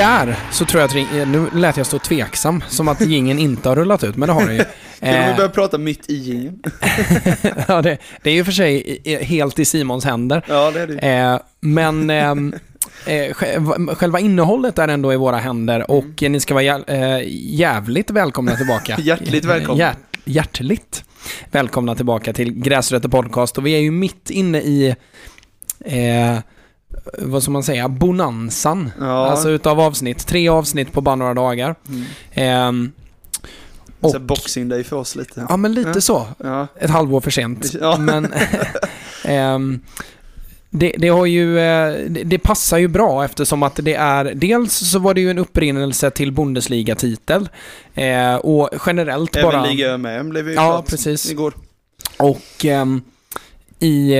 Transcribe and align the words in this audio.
Där 0.00 0.36
så 0.52 0.64
tror 0.64 0.80
jag 0.80 0.88
att 0.88 0.94
ring- 0.94 1.24
nu 1.32 1.46
lät 1.60 1.76
jag 1.76 1.86
stå 1.86 1.98
tveksam, 1.98 2.64
som 2.68 2.88
att 2.88 3.00
gingen 3.00 3.38
inte 3.38 3.68
har 3.68 3.76
rullat 3.76 4.04
ut, 4.04 4.16
men 4.16 4.26
det 4.26 4.32
har 4.32 4.46
den 4.46 4.54
ju. 4.56 4.64
Kan 5.00 5.08
vi 5.10 5.30
Eh, 5.30 5.36
börja 5.36 5.48
prata 5.48 5.78
mitt 5.78 6.10
i 6.10 6.14
jingeln? 6.14 6.62
ja, 7.68 7.82
det, 7.82 7.98
det 8.22 8.30
är 8.30 8.34
ju 8.34 8.44
för 8.44 8.52
sig 8.52 8.98
helt 9.22 9.58
i 9.58 9.64
Simons 9.64 10.04
händer. 10.04 10.44
Ja, 10.48 10.70
det 10.70 10.80
är 10.80 10.86
det. 10.86 10.98
Eh, 11.08 11.38
men 11.60 12.10
ehm, 12.10 12.54
eh, 13.06 13.12
sj- 13.12 13.94
själva 13.94 14.20
innehållet 14.20 14.78
är 14.78 14.88
ändå 14.88 15.12
i 15.12 15.16
våra 15.16 15.36
händer 15.36 15.90
och 15.90 16.22
ni 16.22 16.40
ska 16.40 16.54
vara 16.54 16.64
jä- 16.64 16.84
eh, 17.20 17.22
jävligt 17.58 18.10
välkomna 18.10 18.56
tillbaka. 18.56 18.96
Hjärtligt 19.00 19.44
välkomna. 19.44 19.78
Hjärt, 19.84 19.96
hjärtligt 20.24 21.04
välkomna 21.50 21.94
tillbaka 21.94 22.32
till 22.32 22.52
Gräsrötter 22.52 23.08
Podcast 23.08 23.58
och 23.58 23.66
vi 23.66 23.72
är 23.74 23.80
ju 23.80 23.90
mitt 23.90 24.30
inne 24.30 24.58
i 24.60 24.94
eh, 25.84 26.38
vad 27.18 27.42
ska 27.42 27.52
man 27.52 27.62
säga, 27.62 27.88
bonansan. 27.88 28.90
Ja. 29.00 29.26
Alltså 29.30 29.50
utav 29.50 29.80
avsnitt. 29.80 30.26
Tre 30.26 30.48
avsnitt 30.48 30.92
på 30.92 31.00
bara 31.00 31.14
några 31.16 31.34
dagar. 31.34 31.74
Mm. 31.88 32.04
Ehm, 32.32 32.92
Så 34.00 34.16
och- 34.16 34.20
boxing 34.20 34.68
day 34.68 34.84
för 34.84 34.96
oss 34.96 35.16
lite. 35.16 35.46
ja, 35.48 35.56
men 35.56 35.72
lite 35.74 35.90
Ja. 35.94 36.00
så. 36.00 36.26
Ja. 36.38 36.66
Ett 36.80 36.90
halvår 36.90 37.20
för 37.20 37.30
sent. 37.30 37.72
Men 37.98 38.32
ehm, 39.24 39.80
det, 40.70 40.94
det 40.98 41.08
har 41.08 41.26
ju, 41.26 41.58
eh, 41.58 41.94
det, 42.08 42.22
det 42.24 42.38
passar 42.38 42.78
ju 42.78 42.88
bra 42.88 43.24
eftersom 43.24 43.62
att 43.62 43.76
det 43.82 43.94
är, 43.94 44.24
dels 44.34 44.72
så 44.72 44.98
var 44.98 45.14
det 45.14 45.20
ju 45.20 45.30
en 45.30 45.38
upprinnelse 45.38 46.10
till 46.10 46.32
Bundesliga-titel 46.32 47.48
eh, 47.94 48.34
och 48.34 48.70
generellt 48.86 49.36
Även 49.36 49.50
bara... 49.50 49.66
Liga 49.66 49.96
med 49.98 50.28
blev 50.28 50.48
ju 50.48 50.54
Ja, 50.54 50.84
precis. 50.86 51.30
igår. 51.30 51.54
Och 52.18 52.64
ehm, 52.64 53.02
i... 53.78 54.14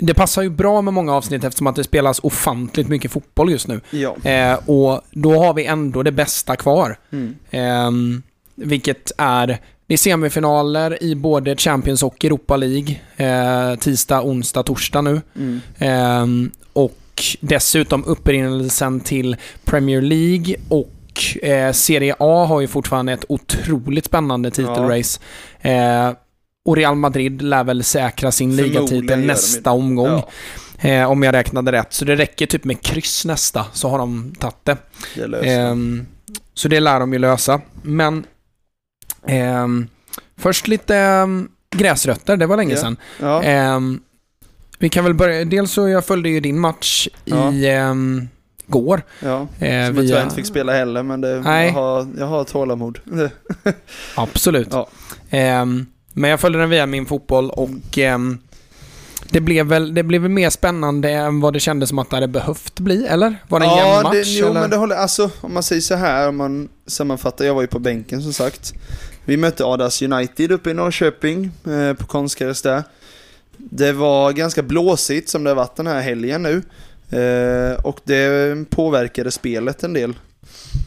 det 0.00 0.14
passar 0.14 0.42
ju 0.42 0.48
bra 0.48 0.82
med 0.82 0.94
många 0.94 1.14
avsnitt 1.14 1.44
eftersom 1.44 1.66
att 1.66 1.76
det 1.76 1.84
spelas 1.84 2.20
ofantligt 2.22 2.88
mycket 2.88 3.12
fotboll 3.12 3.50
just 3.50 3.68
nu. 3.68 3.80
Ja. 3.90 4.16
Eh, 4.30 4.58
och 4.66 5.00
då 5.10 5.38
har 5.44 5.54
vi 5.54 5.64
ändå 5.64 6.02
det 6.02 6.12
bästa 6.12 6.56
kvar. 6.56 6.96
Mm. 7.12 7.36
Ehm, 7.50 8.22
vilket 8.54 9.12
är, 9.18 9.46
det 9.86 9.94
är 9.94 9.98
semifinaler 9.98 11.02
i 11.02 11.14
både 11.14 11.56
Champions 11.56 12.02
och 12.02 12.24
Europa 12.24 12.56
League. 12.56 13.00
Eh, 13.16 13.78
tisdag, 13.78 14.22
onsdag, 14.22 14.62
torsdag 14.62 15.00
nu. 15.00 15.20
Mm. 15.36 15.60
Ehm, 15.78 16.50
och 16.72 16.96
dessutom 17.40 18.04
upprinnelsen 18.04 19.00
till 19.00 19.36
Premier 19.64 20.00
League 20.00 20.56
och 20.68 21.42
eh, 21.42 21.72
Serie 21.72 22.14
A 22.18 22.44
har 22.44 22.60
ju 22.60 22.66
fortfarande 22.66 23.12
ett 23.12 23.24
otroligt 23.28 24.04
spännande 24.04 24.50
titelrace. 24.50 25.20
Eh, 25.60 26.10
och 26.66 26.76
Real 26.76 26.96
Madrid 26.96 27.42
lär 27.42 27.64
väl 27.64 27.84
säkra 27.84 28.32
sin 28.32 28.56
ligatitel 28.56 29.20
nästa 29.26 29.70
omgång. 29.70 30.06
Ja, 30.08 30.28
Eh, 30.82 31.10
om 31.10 31.22
jag 31.22 31.32
räknade 31.34 31.72
rätt. 31.72 31.92
Så 31.92 32.04
det 32.04 32.16
räcker 32.16 32.46
typ 32.46 32.64
med 32.64 32.80
kryss 32.82 33.24
nästa, 33.24 33.66
så 33.72 33.88
har 33.88 33.98
de 33.98 34.34
tagit 34.38 34.56
det. 34.64 34.76
det 35.14 35.38
Ehm, 35.50 36.06
så 36.54 36.68
det 36.68 36.80
lär 36.80 37.00
de 37.00 37.12
ju 37.12 37.18
lösa. 37.18 37.60
Men 37.82 38.24
ehm, 39.26 39.86
först 40.36 40.68
lite 40.68 40.96
ehm, 40.96 41.48
gräsrötter, 41.76 42.36
det 42.36 42.46
var 42.46 42.56
länge 42.56 42.74
Ja. 42.74 42.80
sedan. 42.80 42.96
ja. 43.20 43.42
Ehm, 43.42 44.00
vi 44.78 44.88
kan 44.88 45.04
väl 45.04 45.14
börja, 45.14 45.44
dels 45.44 45.72
så 45.72 45.88
jag 45.88 46.04
följde 46.04 46.28
ju 46.28 46.40
din 46.40 46.58
match 46.58 47.08
Ja. 47.24 47.52
i 47.52 47.66
ehm, 47.68 48.28
går. 48.66 49.02
ja. 49.20 49.40
Eh, 49.40 49.46
Som 49.48 49.66
jag 49.66 49.92
via, 49.92 50.02
tyvärr 50.02 50.22
inte 50.22 50.34
fick 50.34 50.46
spela 50.46 50.72
heller, 50.72 51.02
men 51.02 51.20
det, 51.20 51.30
jag, 51.30 51.72
har, 51.72 52.06
jag 52.18 52.26
har 52.26 52.44
tålamod. 52.44 52.98
Absolut. 54.16 54.68
Ja. 54.70 54.88
Men 56.14 56.30
jag 56.30 56.40
följde 56.40 56.58
den 56.58 56.70
via 56.70 56.86
min 56.86 57.06
fotboll 57.06 57.50
och 57.50 57.98
ehm, 57.98 58.38
det 59.30 59.40
blev, 59.40 59.66
väl, 59.66 59.94
det 59.94 60.02
blev 60.02 60.22
väl 60.22 60.30
mer 60.30 60.50
spännande 60.50 61.10
än 61.10 61.40
vad 61.40 61.52
det 61.52 61.60
kändes 61.60 61.88
som 61.88 61.98
att 61.98 62.10
det 62.10 62.16
hade 62.16 62.28
behövt 62.28 62.80
bli, 62.80 63.06
eller? 63.06 63.36
Var 63.48 63.60
det 63.60 63.66
en 63.66 63.76
jämn 63.76 64.02
match? 64.02 64.12
det, 64.12 64.22
jo, 64.26 64.46
eller? 64.46 64.60
men 64.60 64.70
det 64.70 64.76
håller, 64.76 64.96
alltså 64.96 65.30
om 65.40 65.54
man 65.54 65.62
säger 65.62 65.82
så 65.82 65.94
här, 65.94 66.28
om 66.28 66.36
man 66.36 66.68
sammanfattar, 66.86 67.44
jag 67.44 67.54
var 67.54 67.62
ju 67.62 67.66
på 67.66 67.78
bänken 67.78 68.22
som 68.22 68.32
sagt. 68.32 68.74
Vi 69.24 69.36
mötte 69.36 69.64
Adas 69.64 70.02
United 70.02 70.52
uppe 70.52 70.70
i 70.70 70.74
Norrköping, 70.74 71.50
eh, 71.66 71.94
på 71.94 72.06
konstgräs 72.06 72.62
där. 72.62 72.82
Det 73.56 73.92
var 73.92 74.32
ganska 74.32 74.62
blåsigt 74.62 75.28
som 75.28 75.44
det 75.44 75.50
har 75.50 75.54
varit 75.54 75.76
den 75.76 75.86
här 75.86 76.00
helgen 76.00 76.42
nu. 76.42 76.62
Eh, 77.18 77.80
och 77.84 78.00
det 78.04 78.70
påverkade 78.70 79.30
spelet 79.30 79.82
en 79.82 79.92
del. 79.92 80.14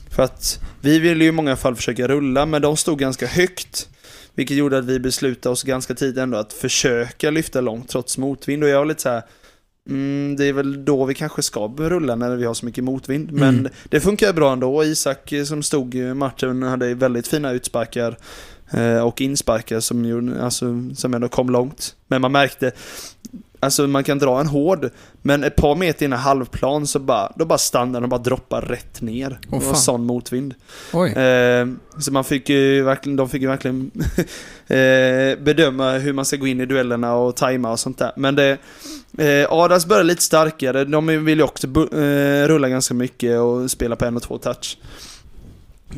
För 0.09 0.23
att 0.23 0.59
vi 0.81 0.99
ville 0.99 1.23
ju 1.23 1.29
i 1.29 1.31
många 1.31 1.55
fall 1.55 1.75
försöka 1.75 2.07
rulla, 2.07 2.45
men 2.45 2.61
de 2.61 2.77
stod 2.77 2.99
ganska 2.99 3.27
högt. 3.27 3.87
Vilket 4.35 4.57
gjorde 4.57 4.77
att 4.77 4.85
vi 4.85 4.99
beslutade 4.99 5.53
oss 5.53 5.63
ganska 5.63 5.93
tidigt 5.95 6.17
ändå 6.17 6.37
att 6.37 6.53
försöka 6.53 7.31
lyfta 7.31 7.61
långt 7.61 7.89
trots 7.89 8.17
motvind. 8.17 8.63
Och 8.63 8.69
jag 8.69 8.77
var 8.79 8.85
lite 8.85 9.01
så 9.01 9.09
här. 9.09 9.21
Mm, 9.89 10.35
det 10.35 10.45
är 10.45 10.53
väl 10.53 10.85
då 10.85 11.05
vi 11.05 11.13
kanske 11.13 11.41
ska 11.41 11.67
rulla 11.77 12.15
när 12.15 12.35
vi 12.35 12.45
har 12.45 12.53
så 12.53 12.65
mycket 12.65 12.83
motvind. 12.83 13.31
Men 13.31 13.59
Mm. 13.59 13.71
det 13.89 13.99
funkar 13.99 14.33
bra 14.33 14.53
ändå. 14.53 14.83
Isak 14.83 15.31
eh, 15.31 15.43
som 15.43 15.63
stod 15.63 15.95
i 15.95 16.13
matchen 16.13 16.63
hade 16.63 16.93
väldigt 16.93 17.27
fina 17.27 17.51
utsparkar 17.51 18.17
eh, 18.71 18.99
och 18.99 19.21
insparkar 19.21 19.79
som, 19.79 20.05
gjorde, 20.05 20.43
alltså, 20.43 20.89
som 20.95 21.13
ändå 21.13 21.27
kom 21.29 21.49
långt. 21.49 21.95
Men 22.07 22.21
man 22.21 22.31
märkte, 22.31 22.71
alltså 23.63 23.87
man 23.87 24.03
kan 24.03 24.19
dra 24.19 24.39
en 24.39 24.47
hård, 24.47 24.89
men 25.21 25.43
ett 25.43 25.55
par 25.55 25.75
meter 25.75 26.05
innan 26.05 26.19
halvplan 26.19 26.87
så 26.87 26.99
bara, 26.99 27.31
då 27.35 27.45
bara 27.45 27.57
stannar 27.57 27.93
den 27.93 28.03
och 28.03 28.09
bara 28.09 28.21
droppar 28.21 28.61
rätt 28.61 29.01
ner. 29.01 29.39
Åh, 29.51 29.59
det 29.59 29.65
var 29.65 29.73
sån 29.73 30.05
motvind. 30.05 30.53
Eh, 30.93 31.67
så 31.99 32.11
man 32.11 32.23
fick 32.23 32.49
ju 32.49 32.83
verkligen, 32.83 33.15
de 33.15 33.29
fick 33.29 33.41
ju 33.41 33.47
verkligen 33.47 33.91
eh, 34.67 35.43
bedöma 35.43 35.91
hur 35.91 36.13
man 36.13 36.25
ska 36.25 36.37
gå 36.37 36.47
in 36.47 36.61
i 36.61 36.65
duellerna 36.65 37.15
och 37.15 37.35
tajma 37.35 37.71
och 37.71 37.79
sånt 37.79 37.97
där. 37.97 38.11
Men 38.15 38.35
det, 38.35 38.57
eh, 39.17 39.51
Adas 39.53 39.85
började 39.85 40.07
lite 40.07 40.23
starkare, 40.23 40.85
de 40.85 41.25
vill 41.25 41.37
ju 41.37 41.43
också 41.43 41.67
eh, 41.67 42.47
rulla 42.47 42.69
ganska 42.69 42.93
mycket 42.93 43.39
och 43.39 43.71
spela 43.71 43.95
på 43.95 44.05
en 44.05 44.15
och 44.15 44.23
två 44.23 44.37
touch. 44.37 44.77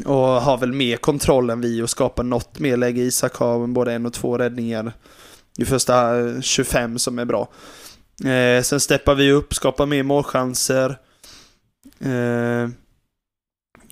Och 0.05 0.15
har 0.15 0.57
väl 0.57 0.73
mer 0.73 0.97
kontroll 0.97 1.49
än 1.49 1.61
vi 1.61 1.81
och 1.81 1.89
skapar 1.89 2.23
något 2.23 2.59
mer 2.59 2.77
läge. 2.77 3.01
Isak 3.01 3.35
har 3.35 3.67
både 3.67 3.93
en 3.93 4.05
och 4.05 4.13
två 4.13 4.37
räddningar 4.37 4.93
i 5.57 5.65
första 5.65 6.19
eh, 6.19 6.41
25 6.41 6.99
som 6.99 7.19
är 7.19 7.25
bra. 7.25 7.47
Eh, 8.23 8.63
sen 8.63 8.79
steppar 8.79 9.15
vi 9.15 9.31
upp, 9.31 9.53
skapar 9.53 9.85
mer 9.85 10.03
målchanser. 10.03 10.97
Eh, 11.99 12.69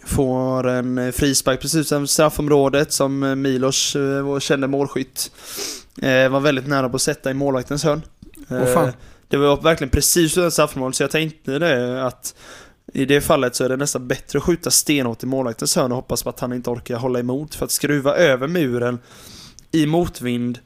får 0.05 0.67
en 0.67 0.97
eh, 0.97 1.11
frispark 1.11 1.61
precis 1.61 1.85
utanför 1.85 2.05
straffområdet 2.05 2.91
som 2.91 3.23
eh, 3.23 3.35
Milos, 3.35 3.95
eh, 3.95 4.21
vår 4.21 4.39
kände 4.39 4.67
målskytt, 4.67 5.31
eh, 6.01 6.29
var 6.29 6.39
väldigt 6.39 6.67
nära 6.67 6.89
på 6.89 6.95
att 6.95 7.01
sätta 7.01 7.31
i 7.31 7.33
målvaktens 7.33 7.83
hörn. 7.83 8.01
Eh, 8.49 8.89
det 9.27 9.37
var 9.37 9.61
verkligen 9.61 9.89
precis 9.89 10.31
utanför 10.31 10.49
straffområdet 10.49 10.95
så 10.95 11.03
jag 11.03 11.11
tänkte 11.11 11.59
det 11.59 12.05
att 12.05 12.35
i 12.93 13.05
det 13.05 13.21
fallet 13.21 13.55
så 13.55 13.63
är 13.63 13.69
det 13.69 13.77
nästan 13.77 14.07
bättre 14.07 14.37
att 14.37 14.43
skjuta 14.43 14.71
stenhårt 14.71 15.23
i 15.23 15.25
målvaktens 15.25 15.75
hörn 15.75 15.91
och 15.91 15.95
hoppas 15.95 16.23
på 16.23 16.29
att 16.29 16.39
han 16.39 16.53
inte 16.53 16.69
orkar 16.69 16.97
hålla 16.97 17.19
emot. 17.19 17.55
För 17.55 17.65
att 17.65 17.71
skruva 17.71 18.15
över 18.15 18.47
muren 18.47 18.99
i 19.71 19.85
motvind 19.85 20.59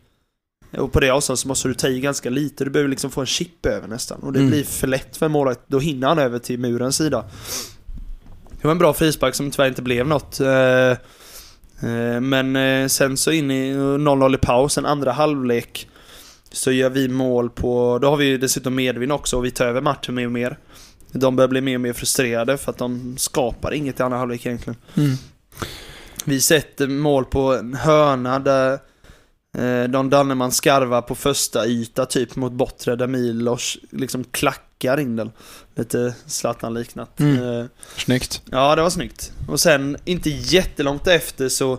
och 0.77 0.91
på 0.91 0.99
det 0.99 1.09
avståndet 1.09 1.39
så 1.39 1.47
måste 1.47 1.67
du 1.67 1.73
ta 1.73 1.87
i 1.87 1.99
ganska 1.99 2.29
lite. 2.29 2.63
Du 2.63 2.69
behöver 2.69 2.89
liksom 2.89 3.11
få 3.11 3.21
en 3.21 3.27
chip 3.27 3.65
över 3.65 3.87
nästan. 3.87 4.19
Och 4.19 4.33
det 4.33 4.39
Mm. 4.39 4.51
blir 4.51 4.63
för 4.63 4.87
lätt 4.87 5.17
för 5.17 5.25
en 5.25 5.31
målvakt. 5.31 5.61
Då 5.67 5.79
hinner 5.79 6.07
han 6.07 6.19
över 6.19 6.39
till 6.39 6.59
murens 6.59 6.95
sida. 6.97 7.25
Det 8.61 8.67
var 8.67 8.71
en 8.71 8.77
bra 8.77 8.93
frispark 8.93 9.35
som 9.35 9.51
tyvärr 9.51 9.67
inte 9.67 9.81
blev 9.81 10.07
något. 10.07 10.39
Eh, 10.39 10.89
eh, 11.89 12.21
Men 12.21 12.55
eh, 12.55 12.87
sen 12.87 13.17
så 13.17 13.31
in 13.31 13.51
i 13.51 13.73
0-0 13.73 14.35
i 14.35 14.37
paus, 14.37 14.77
en 14.77 14.85
andra 14.85 15.11
halvlek. 15.11 15.87
Så 16.51 16.71
gör 16.71 16.89
vi 16.89 17.07
mål 17.07 17.49
på, 17.49 17.99
då 18.01 18.09
har 18.09 18.17
vi 18.17 18.25
ju 18.25 18.37
dessutom 18.37 18.75
medvind 18.75 19.11
också 19.11 19.37
och 19.37 19.45
vi 19.45 19.51
tar 19.51 19.65
över 19.65 19.81
matchen 19.81 20.15
mer 20.15 20.25
och 20.25 20.31
mer. 20.31 20.57
De 21.11 21.35
börjar 21.35 21.47
bli 21.47 21.61
mer 21.61 21.75
och 21.75 21.81
mer 21.81 21.93
frustrerade 21.93 22.57
för 22.57 22.71
att 22.71 22.77
de 22.77 23.17
skapar 23.17 23.73
inget 23.73 23.99
i 23.99 24.03
andra 24.03 24.17
halvlek 24.17 24.45
egentligen. 24.45 24.77
Mm. 24.97 25.15
Vi 26.25 26.41
sätter 26.41 26.87
mål 26.87 27.25
på 27.25 27.55
en 27.55 27.73
hörna 27.73 28.39
där 28.39 28.79
Don 29.89 30.09
Danneman 30.09 30.51
skarvar 30.51 31.01
på 31.01 31.15
första 31.15 31.67
yta 31.67 32.05
typ 32.05 32.35
mot 32.35 32.51
bortre 32.51 32.95
där 32.95 33.07
Milos 33.07 33.77
liksom 33.91 34.23
klackar 34.23 34.99
in 34.99 35.15
den. 35.15 35.31
Lite 35.75 36.15
Zlatan-liknat. 36.25 37.19
Mm. 37.19 37.59
Eh, 37.59 37.65
Snyggt. 37.97 38.41
Ja, 38.51 38.75
det 38.75 38.81
var 38.81 38.89
snyggt. 38.89 39.31
Och 39.47 39.59
sen, 39.59 39.97
inte 40.05 40.29
jättelångt 40.29 41.07
efter 41.07 41.49
så 41.49 41.77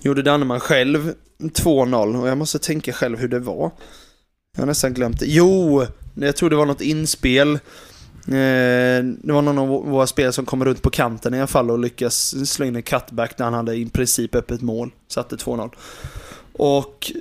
gjorde 0.00 0.22
Danneman 0.22 0.60
själv 0.60 1.14
2-0 1.38 2.20
och 2.20 2.28
jag 2.28 2.38
måste 2.38 2.58
tänka 2.58 2.92
själv 2.92 3.18
hur 3.18 3.28
det 3.28 3.38
var. 3.38 3.70
Jag 4.56 4.62
har 4.62 4.66
nästan 4.66 4.94
glömt 4.94 5.20
det. 5.20 5.26
Jo! 5.26 5.86
Jag 6.14 6.36
tror 6.36 6.50
det 6.50 6.56
var 6.56 6.66
något 6.66 6.80
inspel. 6.80 7.54
Eh, 7.54 7.58
det 9.02 9.32
var 9.32 9.42
någon 9.42 9.58
av 9.58 9.68
våra 9.68 10.06
spelare 10.06 10.32
som 10.32 10.46
kom 10.46 10.64
runt 10.64 10.82
på 10.82 10.90
kanten 10.90 11.34
i 11.34 11.38
alla 11.38 11.46
fall 11.46 11.70
och 11.70 11.78
lyckas 11.78 12.48
slå 12.50 12.66
in 12.66 12.76
en 12.76 12.82
cutback 12.82 13.36
där 13.38 13.44
han 13.44 13.54
hade 13.54 13.74
i 13.76 13.86
princip 13.86 14.34
öppet 14.34 14.60
mål. 14.60 14.90
Satte 15.08 15.36
2-0. 15.36 15.70
Och 16.58 17.12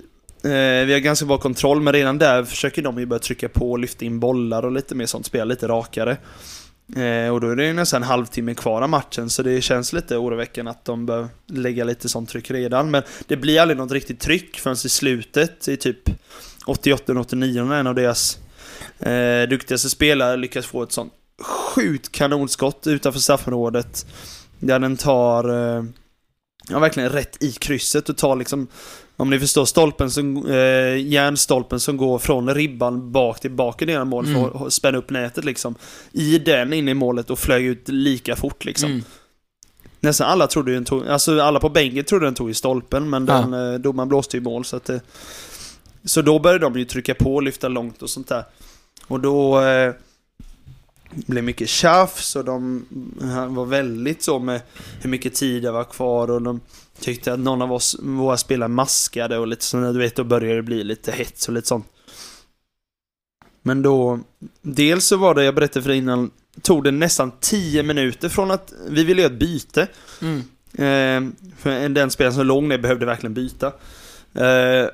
eh, 0.44 0.86
vi 0.86 0.94
har 0.94 1.00
ganska 1.00 1.26
bra 1.26 1.38
kontroll, 1.38 1.82
men 1.82 1.94
redan 1.94 2.18
där 2.18 2.44
försöker 2.44 2.82
de 2.82 3.00
ju 3.00 3.06
börja 3.06 3.20
trycka 3.20 3.50
på 3.50 3.72
och 3.72 3.80
lyfta 3.80 4.06
in 4.06 4.20
bollar 4.20 4.64
och 4.66 4.72
lite 4.72 4.96
mer 4.96 5.06
sånt, 5.06 5.26
spela 5.26 5.46
lite 5.46 5.68
rakare. 5.68 6.18
Eh, 6.96 7.34
och 7.34 7.42
då 7.42 7.50
är 7.50 7.56
det 7.56 7.66
ju 7.66 7.74
nästan 7.74 8.02
en 8.02 8.08
halvtimme 8.08 8.54
kvar 8.54 8.82
av 8.82 8.90
matchen, 8.90 9.30
så 9.30 9.44
det 9.44 9.62
känns 9.62 9.94
lite 9.94 10.18
oroväckande 10.18 10.72
att 10.72 10.86
de 10.86 11.06
bör 11.06 11.28
lägga 11.48 11.84
lite 11.84 12.10
sånt 12.10 12.30
tryck 12.30 12.52
redan. 12.52 12.92
Men 12.92 13.04
det 13.28 13.38
blir 13.38 13.62
aldrig 13.62 13.78
något 13.78 13.92
riktigt 13.92 14.20
tryck 14.20 14.60
förrän 14.60 14.76
i 14.86 14.90
slutet, 14.90 15.68
i 15.68 15.78
typ 15.78 16.10
88-89 16.66 17.66
när 17.66 17.80
en 17.80 17.88
av 17.88 17.96
deras 17.96 18.40
eh, 19.00 19.50
duktigaste 19.50 19.90
spelare 19.90 20.38
lyckas 20.38 20.66
få 20.66 20.84
ett 20.84 20.92
sånt 20.92 21.14
sjukt 21.42 22.12
kanonskott 22.12 22.88
utanför 22.88 23.20
straffområdet. 23.20 24.06
Där 24.60 24.80
den 24.80 24.98
tar, 24.98 25.50
eh, 25.50 25.84
ja 26.70 26.80
verkligen 26.80 27.10
rätt 27.10 27.44
i 27.44 27.52
krysset 27.52 28.10
och 28.10 28.18
tar 28.18 28.36
liksom, 28.36 28.68
om 29.18 29.30
ni 29.30 29.40
förstår, 29.40 29.66
stolpen 29.66 30.12
som, 30.12 30.46
eh, 30.48 30.98
järnstolpen 31.08 31.80
som 31.80 31.98
går 31.98 32.20
från 32.20 32.54
ribban 32.54 33.12
bak 33.12 33.40
till 33.40 33.52
baken 33.52 33.90
i 33.90 34.04
mål 34.06 34.26
Mm. 34.26 34.42
för 34.52 34.66
att 34.68 34.74
spänna 34.74 34.98
upp 34.98 35.10
nätet 35.10 35.46
liksom. 35.46 35.76
I 36.12 36.40
den 36.40 36.74
in 36.74 36.90
i 36.90 36.94
målet 36.94 37.30
och 37.30 37.40
flög 37.40 37.66
ut 37.66 37.90
lika 37.90 38.36
fort 38.36 38.66
liksom. 38.66 38.92
Mm. 38.92 39.04
Nästan 40.00 40.28
alla 40.28 40.48
trodde 40.48 40.74
den 40.74 40.86
tog, 40.86 41.08
alltså 41.08 41.42
alla 41.42 41.60
på 41.60 41.70
bänken 41.70 42.04
trodde 42.04 42.26
den 42.26 42.34
tog 42.34 42.50
i 42.50 42.54
stolpen 42.54 43.10
men 43.10 43.26
Ja. 43.28 43.34
den, 43.34 43.74
eh, 43.74 43.80
domaren 43.80 44.10
blåste 44.10 44.38
ju 44.38 44.44
mål 44.44 44.66
så 44.66 44.76
att 44.78 44.86
det, 44.86 45.02
Så 46.04 46.22
då 46.22 46.40
började 46.40 46.66
de 46.66 46.80
ju 46.80 46.86
trycka 46.86 47.14
på 47.16 47.36
och 47.36 47.44
lyfta 47.44 47.68
långt 47.68 48.02
och 48.02 48.10
sånt 48.10 48.28
där. 48.28 48.44
Och 49.08 49.20
då 49.20 49.62
eh, 49.62 49.94
blev 51.12 51.44
mycket 51.44 51.70
tjafs 51.70 52.36
och 52.36 52.46
de 52.46 52.86
han 53.22 53.56
var 53.56 53.66
väldigt 53.66 54.24
så 54.24 54.40
med 54.40 54.62
hur 55.02 55.10
mycket 55.10 55.34
tid 55.34 55.64
det 55.64 55.72
var 55.72 55.84
kvar 55.84 56.32
och 56.32 56.42
de 56.42 56.62
tyckte 57.00 57.34
att 57.34 57.40
någon 57.40 57.62
av 57.62 57.74
oss, 57.74 58.00
våra 58.00 58.38
spelare 58.38 58.70
maskade 58.70 59.38
och 59.38 59.48
lite 59.48 59.64
sådär, 59.64 59.94
du 59.94 60.00
vet, 60.00 60.16
då 60.16 60.24
började 60.24 60.56
det 60.56 60.64
bli 60.64 60.84
lite 60.84 61.12
hets 61.12 61.48
och 61.48 61.54
lite 61.54 61.68
sånt. 61.68 61.86
Men 63.62 63.82
då, 63.82 64.20
dels 64.62 65.06
så 65.06 65.18
var 65.18 65.36
det, 65.36 65.44
jag 65.44 65.56
berättade 65.56 65.84
för 65.84 65.90
dig 65.90 65.98
innan, 65.98 66.32
tog 66.62 66.84
det 66.84 66.92
nästan 66.92 67.32
10 67.40 67.84
minuter 67.84 68.30
från 68.30 68.52
att 68.52 68.74
vi 68.90 69.04
ville 69.04 69.22
göra 69.22 69.34
ett 69.34 69.40
byte. 69.40 69.88
Mm. 70.22 70.40
Eh, 70.74 71.34
för 71.58 71.90
den 71.90 72.12
spelaren 72.12 72.34
som 72.34 72.46
låg 72.46 72.64
ner 72.64 72.78
behövde 72.78 73.06
verkligen 73.06 73.34
byta. 73.34 73.72
Eh, 74.34 74.46
eh, 74.46 74.88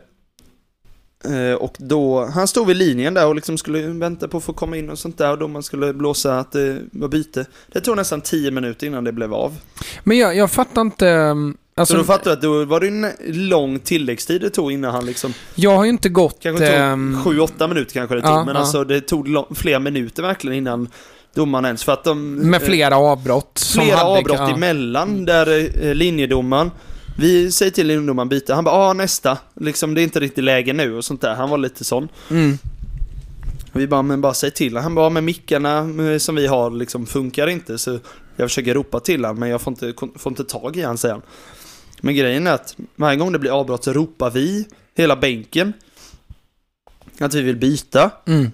och 1.59 1.75
då, 1.77 2.25
han 2.25 2.47
stod 2.47 2.67
vid 2.67 2.77
linjen 2.77 3.13
där 3.13 3.27
och 3.27 3.35
liksom 3.35 3.57
skulle 3.57 3.81
vänta 3.81 4.27
på 4.27 4.37
att 4.37 4.43
få 4.43 4.53
komma 4.53 4.77
in 4.77 4.89
och 4.89 4.99
sånt 4.99 5.17
där 5.17 5.31
och 5.31 5.37
då 5.37 5.47
man 5.47 5.63
skulle 5.63 5.93
blåsa 5.93 6.39
att 6.39 6.51
det 6.51 6.79
var 6.91 7.07
byte. 7.07 7.45
Det 7.67 7.81
tog 7.81 7.95
nästan 7.95 8.21
10 8.21 8.51
minuter 8.51 8.87
innan 8.87 9.03
det 9.03 9.11
blev 9.11 9.33
av. 9.33 9.55
Men 10.03 10.17
jag, 10.17 10.35
jag 10.35 10.51
fattar 10.51 10.81
inte... 10.81 11.07
um, 11.07 11.57
Alltså, 11.75 11.93
så 11.93 11.97
då 11.97 12.03
fattar 12.03 12.23
du 12.23 12.31
att 12.31 12.41
då 12.41 12.65
var 12.65 12.79
det 12.79 12.87
en 12.87 13.07
lång 13.49 13.79
tilläggstid 13.79 14.41
det 14.41 14.49
tog 14.49 14.71
innan 14.71 14.91
han 14.91 15.05
liksom, 15.05 15.33
jag 15.55 15.77
har 15.77 15.83
ju 15.83 15.89
inte 15.89 16.09
gått... 16.09 16.37
kanske 16.39 16.67
tog 16.67 16.75
ehm, 16.75 17.17
7-8 17.23 17.67
minuter 17.67 17.93
kanske 17.93 18.15
det 18.15 18.21
tog, 18.21 18.31
ja, 18.31 18.45
men 18.45 18.55
ja. 18.55 18.61
alltså 18.61 18.83
det 18.83 19.01
tog 19.01 19.27
lång, 19.27 19.45
flera 19.55 19.79
minuter 19.79 20.23
verkligen 20.23 20.57
innan 20.57 20.87
domaren 21.35 21.65
ens, 21.65 21.83
för 21.83 21.91
att 21.91 22.03
de... 22.03 22.35
med 22.35 22.61
eh, 22.61 22.65
flera 22.65 22.97
avbrott. 22.97 23.71
flera 23.73 23.97
hade- 23.97 24.09
avbrott 24.09 24.39
ja. 24.39 24.53
emellan 24.55 25.25
där 25.25 25.69
eh, 25.85 25.95
linjedomaren 25.95 26.71
vi 27.17 27.51
säger 27.51 27.71
till 27.71 27.87
linjedomaren 27.87 28.29
byta, 28.29 28.55
han 28.55 28.63
bara 28.63 28.75
ah 28.75 28.93
nästa, 28.93 29.37
liksom 29.55 29.93
det 29.93 30.01
är 30.01 30.03
inte 30.03 30.19
riktigt 30.19 30.43
läge 30.43 30.73
nu 30.73 30.97
och 30.97 31.05
sånt 31.05 31.21
där, 31.21 31.35
han 31.35 31.49
var 31.49 31.57
lite 31.57 31.83
sån. 31.83 32.07
Mm. 32.29 32.57
Vi 33.71 33.87
bara, 33.87 34.01
men 34.01 34.21
bara 34.21 34.33
säg 34.33 34.51
till 34.51 34.77
han 34.77 34.95
bara, 34.95 35.09
med 35.09 35.23
mickarna 35.23 35.77
eh, 36.11 36.17
som 36.17 36.35
vi 36.35 36.47
har 36.47 36.71
liksom 36.71 37.05
funkar 37.05 37.47
inte 37.47 37.77
så 37.77 37.99
jag 38.35 38.49
försöker 38.49 38.73
ropa 38.73 38.99
till 38.99 39.25
han 39.25 39.39
men 39.39 39.49
jag 39.49 39.61
får 39.61 39.71
inte, 39.71 39.93
får 40.15 40.31
inte 40.31 40.43
tag 40.43 40.77
i 40.77 40.81
han 40.81 40.97
säger 40.97 41.13
han. 41.13 41.23
Men 42.01 42.15
grejen 42.15 42.47
är 42.47 42.51
att 42.51 42.75
varje 42.95 43.17
gång 43.17 43.31
det 43.31 43.39
blir 43.39 43.59
avbrott 43.59 43.83
så 43.83 43.93
ropar 43.93 44.31
vi, 44.31 44.67
hela 44.95 45.15
bänken, 45.15 45.73
att 47.19 47.33
vi 47.33 47.41
vill 47.41 47.55
byta. 47.55 48.11
Mm. 48.25 48.51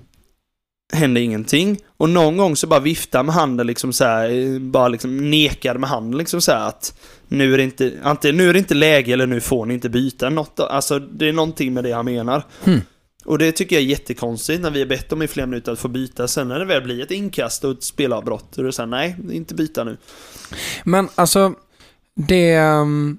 Händer 0.94 1.22
ingenting. 1.22 1.80
Och 1.98 2.10
någon 2.10 2.38
gång 2.38 2.56
så 2.56 2.68
bara 2.68 2.80
viftar 2.80 3.24
med 3.24 3.36
handen 3.36 3.68
liksom 3.68 3.94
så 3.94 4.04
här, 4.04 4.30
eh, 4.30 4.60
bara 4.60 4.88
liksom 4.88 5.30
nekar 5.32 5.76
med 5.76 5.90
handen 5.90 6.18
liksom 6.18 6.42
så 6.42 6.52
här 6.52 6.68
att 6.68 7.00
nu 7.28 7.54
är 7.54 7.58
det 7.58 7.64
inte, 7.64 7.94
antingen 8.04 8.38
nu 8.38 8.50
är 8.50 8.54
det 8.54 8.60
inte 8.60 8.74
läge 8.74 9.14
eller 9.14 9.28
nu 9.28 9.42
får 9.42 9.66
ni 9.66 9.74
inte 9.74 9.90
byta 9.90 10.30
något. 10.30 10.60
Alltså 10.60 11.00
det 11.00 11.30
är 11.30 11.34
någonting 11.34 11.74
med 11.74 11.84
det 11.84 11.92
han 11.92 12.06
menar. 12.06 12.44
Hmm. 12.64 12.82
Och 13.26 13.38
det 13.38 13.52
tycker 13.52 13.76
jag 13.76 13.84
är 13.84 13.88
jättekonstigt 13.88 14.62
när 14.62 14.72
vi 14.72 14.80
har 14.80 14.88
bett 14.88 15.10
dem 15.10 15.22
i 15.22 15.28
flera 15.28 15.48
minuter 15.48 15.72
att 15.72 15.80
få 15.80 15.88
byta. 15.88 16.28
Sen 16.28 16.48
när 16.48 16.60
det 16.60 16.66
väl 16.66 16.82
blir 16.82 17.04
ett 17.04 17.12
inkast 17.12 17.64
och 17.64 17.72
ett 17.72 17.84
spelavbrott, 17.84 18.52
då 18.56 18.62
är 18.62 18.66
det 18.66 18.72
såhär, 18.72 18.88
nej, 18.88 19.16
inte 19.32 19.56
byta 19.56 19.84
nu. 19.84 19.98
Men 20.84 21.10
alltså, 21.16 21.54
det... 22.16 22.54
ehm, 22.54 23.18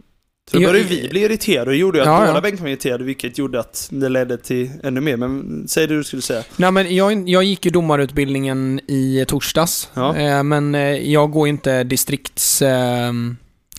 Så 0.51 0.57
då 0.59 0.67
började 0.67 0.89
vi 0.89 1.09
bli 1.09 1.21
irriterade 1.21 1.67
och 1.67 1.73
det 1.73 1.77
gjorde 1.77 2.01
att 2.01 2.07
Ja, 2.07 2.21
båda 2.21 2.35
ja. 2.35 2.41
bänkarna 2.41 2.63
var 2.63 2.69
irriterade, 2.69 3.05
vilket 3.05 3.39
gjorde 3.39 3.61
att 3.61 3.89
det 3.93 4.09
ledde 4.09 4.39
till 4.39 4.71
ännu 4.83 5.01
mer. 5.01 5.17
Men 5.17 5.65
säg 5.69 5.87
det 5.87 5.97
du 5.97 6.05
skulle 6.05 6.23
säga. 6.23 6.43
Nej 6.57 6.71
men 6.71 6.95
jag, 6.95 7.29
jag 7.29 7.45
gick 7.45 7.65
ju 7.65 7.71
domarutbildningen 7.71 8.81
i 8.87 9.25
torsdags. 9.29 9.91
Ja. 9.95 10.17
Eh, 10.17 10.43
men 10.43 10.75
eh, 10.75 10.81
jag 11.13 11.31
går 11.31 11.49
inte 11.49 11.85
distrikts... 11.85 12.63
Eh, 12.63 13.13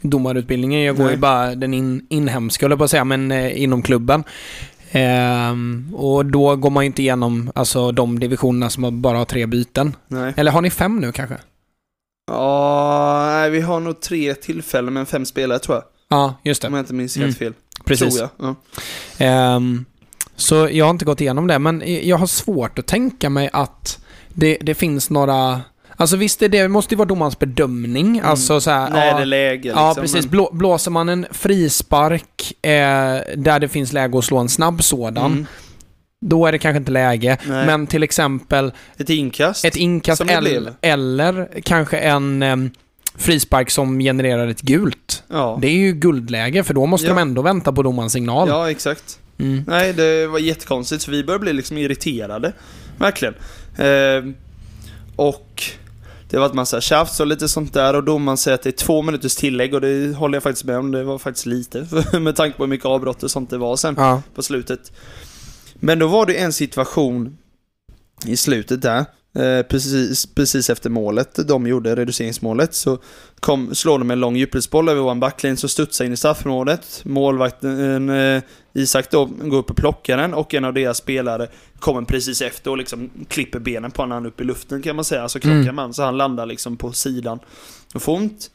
domarutbildningen. 0.01 0.81
Jag 0.81 0.97
går 0.97 1.03
Nej. 1.03 1.13
ju 1.13 1.19
bara 1.19 1.55
den 1.55 1.73
in, 1.73 2.05
inhemska, 2.09 2.65
höll 2.65 2.71
jag 2.71 2.77
på 2.77 2.83
att 2.83 2.91
säga, 2.91 3.03
men 3.03 3.31
eh, 3.31 3.61
inom 3.61 3.81
klubben. 3.81 4.23
Ehm, 4.91 5.95
och 5.95 6.25
då 6.25 6.55
går 6.55 6.69
man 6.69 6.83
ju 6.83 6.85
inte 6.85 7.01
igenom 7.01 7.51
alltså, 7.55 7.91
de 7.91 8.19
divisionerna 8.19 8.69
som 8.69 9.01
bara 9.01 9.17
har 9.17 9.25
tre 9.25 9.45
byten. 9.45 9.95
Nej. 10.07 10.33
Eller 10.37 10.51
har 10.51 10.61
ni 10.61 10.69
fem 10.69 10.99
nu 10.99 11.11
kanske? 11.11 11.37
Ja, 12.31 13.47
vi 13.51 13.61
har 13.61 13.79
nog 13.79 13.99
tre 14.01 14.33
tillfällen 14.33 14.93
med 14.93 15.07
fem 15.07 15.25
spelare 15.25 15.59
tror 15.59 15.75
jag. 15.77 15.83
Ja, 16.11 16.35
just 16.43 16.63
Om 16.63 16.71
det. 16.71 16.77
jag 16.77 16.83
inte 16.83 16.93
minns 16.93 17.15
Mm. 17.15 17.25
helt 17.27 17.37
fel. 17.37 17.53
Precis. 17.85 18.17
Tror 18.17 18.29
jag. 18.39 18.55
Ja. 19.17 19.25
Ehm, 19.25 19.85
så 20.35 20.69
jag 20.71 20.85
har 20.85 20.89
inte 20.89 21.05
gått 21.05 21.21
igenom 21.21 21.47
det, 21.47 21.59
men 21.59 21.83
jag 22.07 22.17
har 22.17 22.27
svårt 22.27 22.79
att 22.79 22.87
tänka 22.87 23.29
mig 23.29 23.49
att 23.53 23.99
det, 24.29 24.57
det 24.61 24.73
finns 24.75 25.09
några... 25.09 25.61
Alltså 25.95 26.17
visst, 26.17 26.39
det, 26.39 26.47
det 26.47 26.67
måste 26.67 26.93
ju 26.93 26.97
vara 26.97 27.07
domarens 27.07 27.39
bedömning. 27.39 28.19
Alltså 28.23 28.61
så 28.61 28.71
här, 28.71 28.89
Nej, 28.89 29.07
ja, 29.07 29.15
det 29.15 29.21
är 29.21 29.25
läge 29.25 29.69
Ja, 29.69 29.87
liksom, 29.87 30.01
precis. 30.03 30.21
men- 30.25 30.29
Blå, 30.31 30.49
blåser 30.53 30.91
man 30.91 31.09
en 31.09 31.25
frispark 31.31 32.53
eh, 32.61 32.71
där 33.37 33.59
det 33.59 33.67
finns 33.67 33.93
läge 33.93 34.17
att 34.17 34.25
slå 34.25 34.37
en 34.37 34.49
snabb 34.49 34.83
sådan, 34.83 35.25
Mm. 35.31 35.45
då 36.25 36.45
är 36.45 36.51
det 36.51 36.57
kanske 36.59 36.77
inte 36.77 36.91
läge. 36.91 37.37
Nej. 37.45 37.65
Men 37.65 37.87
till 37.87 38.03
exempel 38.03 38.71
Ett 38.97 39.09
inkast. 39.09 39.65
ett 39.65 39.75
inkast 39.75 40.21
eller, 40.21 40.73
eller 40.81 41.49
kanske 41.63 41.97
en 41.97 42.43
em, 42.43 42.71
frispark 43.15 43.69
som 43.69 43.99
genererar 43.99 44.47
ett 44.47 44.61
gult. 44.61 45.10
Ja. 45.31 45.57
Det 45.61 45.67
är 45.67 45.71
ju 45.71 45.93
guldläge, 45.93 46.63
för 46.63 46.73
då 46.73 46.85
måste 46.85 47.07
Ja. 47.07 47.13
de 47.13 47.21
ändå 47.21 47.41
vänta 47.41 47.71
på 47.71 47.83
domarens 47.83 48.13
signal. 48.13 48.47
ja, 48.47 48.71
exakt. 48.71 49.19
Mm. 49.37 49.63
Nej, 49.67 49.93
det 49.93 50.27
var 50.27 50.39
jättekonstigt, 50.39 51.01
så 51.01 51.11
vi 51.11 51.23
började 51.23 51.41
bli 51.41 51.53
liksom 51.53 51.77
irriterade. 51.77 52.53
Verkligen. 52.97 53.33
Eh, 53.77 54.33
och 55.15 55.63
det 56.29 56.37
var 56.39 56.45
ett 56.45 56.53
massa 56.53 56.81
tjafs 56.81 57.19
och 57.19 57.27
lite 57.27 57.47
sånt 57.47 57.73
där 57.73 57.93
och 57.95 58.03
domaren 58.03 58.37
säger 58.37 58.55
att 58.55 58.63
det 58.63 58.69
är 58.69 58.85
två 58.85 59.01
minuters 59.01 59.35
tillägg 59.35 59.73
och 59.73 59.81
det 59.81 60.15
håller 60.15 60.35
jag 60.35 60.43
faktiskt 60.43 60.65
med 60.65 60.77
om. 60.77 60.91
Det 60.91 61.03
var 61.03 61.17
faktiskt 61.17 61.45
lite, 61.45 61.87
med 62.19 62.35
tanke 62.35 62.57
på 62.57 62.63
hur 62.63 62.69
mycket 62.69 62.85
avbrott 62.85 63.23
och 63.23 63.31
sånt 63.31 63.49
det 63.49 63.57
var 63.57 63.75
sen. 63.75 63.95
Ja. 63.97 64.21
på 64.35 64.43
slutet. 64.43 64.91
Men 65.73 65.99
då 65.99 66.07
var 66.07 66.25
det 66.25 66.35
en 66.35 66.53
situation 66.53 67.37
i 68.25 68.37
slutet 68.37 68.81
där, 68.81 69.05
precis, 69.69 70.25
precis 70.25 70.69
efter 70.69 70.89
målet 70.89 71.47
de 71.47 71.67
gjorde, 71.67 71.95
reduceringsmålet, 71.95 72.73
så 72.73 72.97
kom, 73.39 73.75
slår 73.75 73.99
de 73.99 74.11
en 74.11 74.19
lång 74.19 74.35
djupledsboll 74.35 74.89
över 74.89 75.01
vår 75.01 75.15
backlinje 75.15 75.57
som 75.57 75.69
studsar 75.69 76.05
in 76.05 76.13
i 76.13 76.17
straffområdet. 76.17 77.01
Målvakten 77.05 78.09
eh, 78.09 78.41
Isak 78.73 79.11
då 79.11 79.25
går 79.25 79.57
upp 79.57 79.69
och 79.69 79.75
plockar 79.75 80.17
den 80.17 80.33
och 80.33 80.53
en 80.53 80.65
av 80.65 80.73
deras 80.73 80.97
spelare 80.97 81.47
kommer 81.79 82.01
precis 82.01 82.41
efter 82.41 82.71
och 82.71 82.77
liksom 82.77 83.09
klipper 83.27 83.59
benen 83.59 83.91
på 83.91 84.01
honom 84.01 84.25
upp 84.25 84.41
i 84.41 84.43
luften 84.43 84.81
kan 84.81 84.95
man 84.95 85.05
säga. 85.05 85.29
Så 85.29 85.39
krockar 85.39 85.59
Mm. 85.59 85.75
man 85.75 85.93
så 85.93 86.03
han 86.03 86.17
landar 86.17 86.45
liksom 86.45 86.77
på 86.77 86.91
sidan 86.91 87.39
och 87.93 88.01
får 88.01 88.15
ont. 88.15 88.51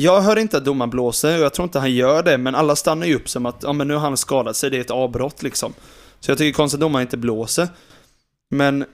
Jag 0.00 0.20
hör 0.20 0.38
inte 0.38 0.56
att 0.56 0.64
domaren 0.64 0.90
blåser 0.90 1.38
och 1.38 1.44
jag 1.44 1.54
tror 1.54 1.64
inte 1.64 1.78
han 1.78 1.94
gör 1.94 2.22
det, 2.22 2.38
men 2.38 2.54
alla 2.54 2.76
stannar 2.76 3.06
ju 3.06 3.14
upp 3.14 3.28
som 3.28 3.46
att 3.46 3.62
ja, 3.62 3.72
men 3.72 3.88
nu 3.88 3.94
har 3.94 4.00
han 4.00 4.16
skadat 4.16 4.56
sig, 4.56 4.70
det 4.70 4.76
är 4.76 4.80
ett 4.80 4.90
avbrott 4.90 5.42
liksom. 5.42 5.72
Så 6.20 6.30
jag 6.30 6.38
tycker 6.38 6.56
konstigt 6.56 6.76
att 6.76 6.80
domaren 6.80 7.02
inte 7.02 7.16
blåser. 7.16 7.68
Men 8.50 8.84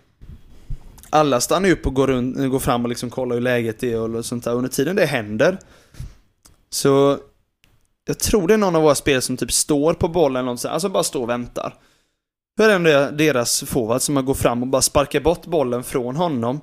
alla 1.15 1.41
stannar 1.41 1.69
ju 1.69 1.73
upp 1.73 1.87
och 1.87 1.95
går, 1.95 2.07
runt, 2.07 2.51
går 2.51 2.59
fram 2.59 2.83
och 2.83 2.89
liksom 2.89 3.11
kollar 3.11 3.35
hur 3.35 3.43
läget 3.43 3.83
är 3.83 4.17
och 4.17 4.25
sånt 4.25 4.45
där. 4.45 4.55
Under 4.55 4.71
tiden 4.71 4.97
det 4.97 5.07
händer 5.07 5.59
så 6.71 7.19
jag 8.07 8.19
tror 8.19 8.49
det 8.49 8.55
är 8.55 8.59
någon 8.59 8.77
av 8.77 8.83
våra 8.83 8.95
spelare 8.95 9.21
som 9.21 9.37
typ 9.37 9.53
står 9.53 9.95
på 9.95 10.09
bollen 10.09 10.37
eller 10.37 10.51
något 10.53 10.61
sånt, 10.61 10.73
alltså 10.73 10.89
bara 10.89 11.03
står 11.03 11.23
och 11.23 11.29
väntar. 11.29 11.75
Hur 12.59 12.69
är 12.69 12.79
det 12.79 13.11
deras 13.11 13.63
forward 13.63 14.01
som 14.01 14.25
går 14.25 14.35
fram 14.35 14.63
och 14.63 14.69
bara 14.69 14.83
sparkar 14.83 15.21
bort 15.21 15.47
bollen 15.47 15.85
från 15.85 16.17
honom 16.17 16.61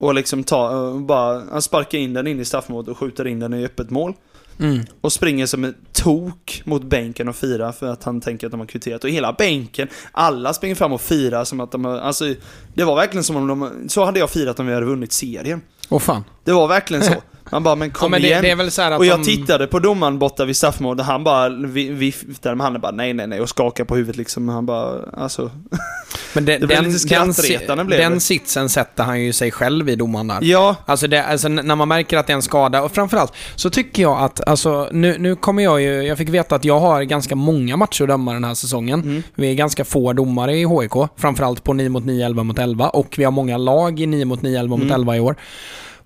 och 0.00 0.14
liksom 0.14 0.44
tar, 0.44 0.74
och 0.74 1.00
bara, 1.00 1.44
han 1.50 1.62
sparkar 1.62 1.98
in 1.98 2.14
den 2.14 2.26
in 2.26 2.40
i 2.40 2.44
straffområdet 2.44 2.88
och 2.88 2.98
skjuter 2.98 3.26
in 3.26 3.40
den 3.40 3.54
i 3.54 3.64
öppet 3.64 3.90
mål. 3.90 4.14
Mm. 4.60 4.84
Och 5.00 5.12
springer 5.12 5.46
som 5.46 5.64
ett 5.64 5.76
tok 5.92 6.62
mot 6.64 6.82
bänken 6.82 7.28
och 7.28 7.36
firar 7.36 7.72
för 7.72 7.86
att 7.86 8.04
han 8.04 8.20
tänker 8.20 8.46
att 8.46 8.50
de 8.50 8.60
har 8.60 8.66
kvitterat. 8.66 9.04
Och 9.04 9.10
hela 9.10 9.32
bänken, 9.32 9.88
alla 10.12 10.54
springer 10.54 10.74
fram 10.74 10.92
och 10.92 11.00
firar 11.00 11.44
som 11.44 11.60
att 11.60 11.72
de 11.72 11.84
har, 11.84 11.98
alltså 11.98 12.34
det 12.74 12.84
var 12.84 12.96
verkligen 12.96 13.24
som 13.24 13.36
om 13.36 13.46
de, 13.46 13.88
så 13.88 14.04
hade 14.04 14.18
jag 14.18 14.30
firat 14.30 14.60
om 14.60 14.66
vi 14.66 14.74
hade 14.74 14.86
vunnit 14.86 15.12
serien. 15.12 15.60
Åh 15.88 15.98
fan. 15.98 16.24
Det 16.44 16.52
var 16.52 16.68
verkligen 16.68 17.02
så. 17.04 17.14
Man 17.52 17.62
bara, 17.62 17.74
men 17.74 17.90
kom 17.90 18.06
ja, 18.06 18.08
men 18.18 18.24
igen. 18.24 18.42
det 18.42 18.50
är 18.50 18.56
väl 18.56 18.70
så 18.70 18.82
att 18.82 18.98
och 18.98 19.06
jag 19.06 19.18
de... 19.18 19.24
tittade 19.24 19.66
på 19.66 19.78
domaren 19.78 20.18
borta 20.18 20.44
vid 20.44 20.56
straffområdet, 20.56 21.06
han 21.06 21.24
bara 21.24 21.48
vi- 21.48 21.90
viftade 21.90 22.54
med 22.56 22.64
handen 22.64 22.82
bara 22.82 22.92
nej 22.92 23.14
nej 23.14 23.26
nej 23.26 23.40
och 23.40 23.48
skakade 23.48 23.86
på 23.86 23.94
huvudet 23.96 24.16
liksom. 24.16 24.48
Han 24.48 24.66
bara, 24.66 24.94
alltså. 25.16 25.50
Men 26.32 26.44
det, 26.44 26.58
Det 26.58 26.66
blev 26.66 26.82
den, 26.82 26.84
lite 26.84 26.98
skrattretande 26.98 27.84
blev 27.84 27.98
den 28.00 28.12
det. 28.14 28.20
sitsen 28.20 28.68
sätter 28.68 29.04
han 29.04 29.20
ju 29.22 29.32
sig 29.32 29.50
själv 29.50 29.88
i 29.88 29.96
domaren 29.96 30.26
där. 30.28 30.38
Ja, 30.42 30.76
Alltså, 30.86 31.06
det, 31.06 31.24
alltså 31.24 31.48
när 31.48 31.76
man 31.76 31.88
märker 31.88 32.16
att 32.18 32.26
det 32.26 32.32
är 32.32 32.34
en 32.34 32.42
skada 32.42 32.82
och 32.82 32.92
framförallt 32.92 33.32
så 33.56 33.70
tycker 33.70 34.02
jag 34.02 34.18
att, 34.22 34.48
alltså 34.48 34.88
nu, 34.92 35.18
nu 35.18 35.36
kommer 35.36 35.62
jag 35.62 35.80
ju, 35.82 36.02
jag 36.02 36.18
fick 36.18 36.28
veta 36.28 36.54
att 36.54 36.64
jag 36.64 36.80
har 36.80 37.02
ganska 37.02 37.34
många 37.36 37.76
matcher 37.76 38.02
att 38.02 38.08
döma 38.08 38.32
den 38.32 38.44
här 38.44 38.54
säsongen. 38.54 39.00
Mm. 39.02 39.22
Vi 39.34 39.50
är 39.50 39.54
ganska 39.54 39.84
få 39.84 40.12
domare 40.12 40.54
i 40.56 40.66
HIK, 40.66 40.92
framförallt 41.16 41.64
på 41.64 41.72
9 41.72 41.88
mot 41.88 42.04
9, 42.04 42.26
11 42.26 42.42
mot 42.42 42.58
11 42.58 42.88
och 42.88 43.14
vi 43.18 43.24
har 43.24 43.30
många 43.32 43.56
lag 43.56 44.00
i 44.00 44.06
9 44.06 44.24
mot 44.24 44.42
9, 44.42 44.58
11 44.60 44.76
mot 44.76 44.82
Mm. 44.82 44.94
11 44.94 45.16
i 45.16 45.20
år. 45.20 45.36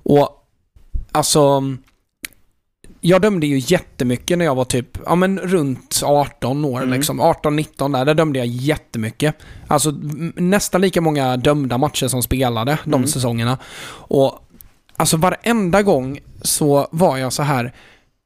Och 0.02 0.41
alltså, 1.12 1.62
jag 3.00 3.22
dömde 3.22 3.46
ju 3.46 3.58
jättemycket 3.58 4.38
när 4.38 4.44
jag 4.44 4.54
var 4.54 4.64
typ, 4.64 4.98
ja 5.06 5.14
men 5.14 5.38
runt 5.38 6.00
18 6.04 6.64
år 6.64 6.82
Mm. 6.82 6.92
liksom. 6.94 7.20
18-19 7.20 7.92
där, 7.92 8.04
där 8.04 8.14
dömde 8.14 8.38
jag 8.38 8.46
jättemycket. 8.48 9.34
Alltså 9.68 9.90
nästan 10.36 10.80
lika 10.80 11.00
många 11.00 11.36
dömda 11.36 11.78
matcher 11.78 12.08
som 12.08 12.22
spelade 12.22 12.78
de 12.84 12.94
Mm. 12.94 13.06
säsongerna. 13.06 13.58
Och 13.88 14.38
alltså 14.96 15.16
varenda 15.16 15.82
gång 15.82 16.18
så 16.42 16.88
var 16.90 17.16
jag 17.18 17.32
så 17.32 17.42
här 17.42 17.72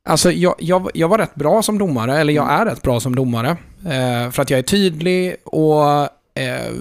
Alltså 0.09 0.33
jag, 0.33 0.55
jag, 0.59 0.91
jag 0.95 1.09
var 1.09 1.19
rätt 1.19 1.35
bra 1.35 1.63
som 1.63 1.79
domare, 1.79 2.19
eller 2.19 2.33
jag 2.33 2.51
är 2.53 2.65
rätt 2.65 2.83
bra 2.83 3.01
som 3.01 3.15
domare. 3.15 3.51
Eh, 3.85 4.31
för 4.31 4.43
att 4.43 4.51
jag 4.51 4.59
är 4.59 4.63
tydlig 4.63 5.37
och 5.45 5.83
eh, 6.37 6.73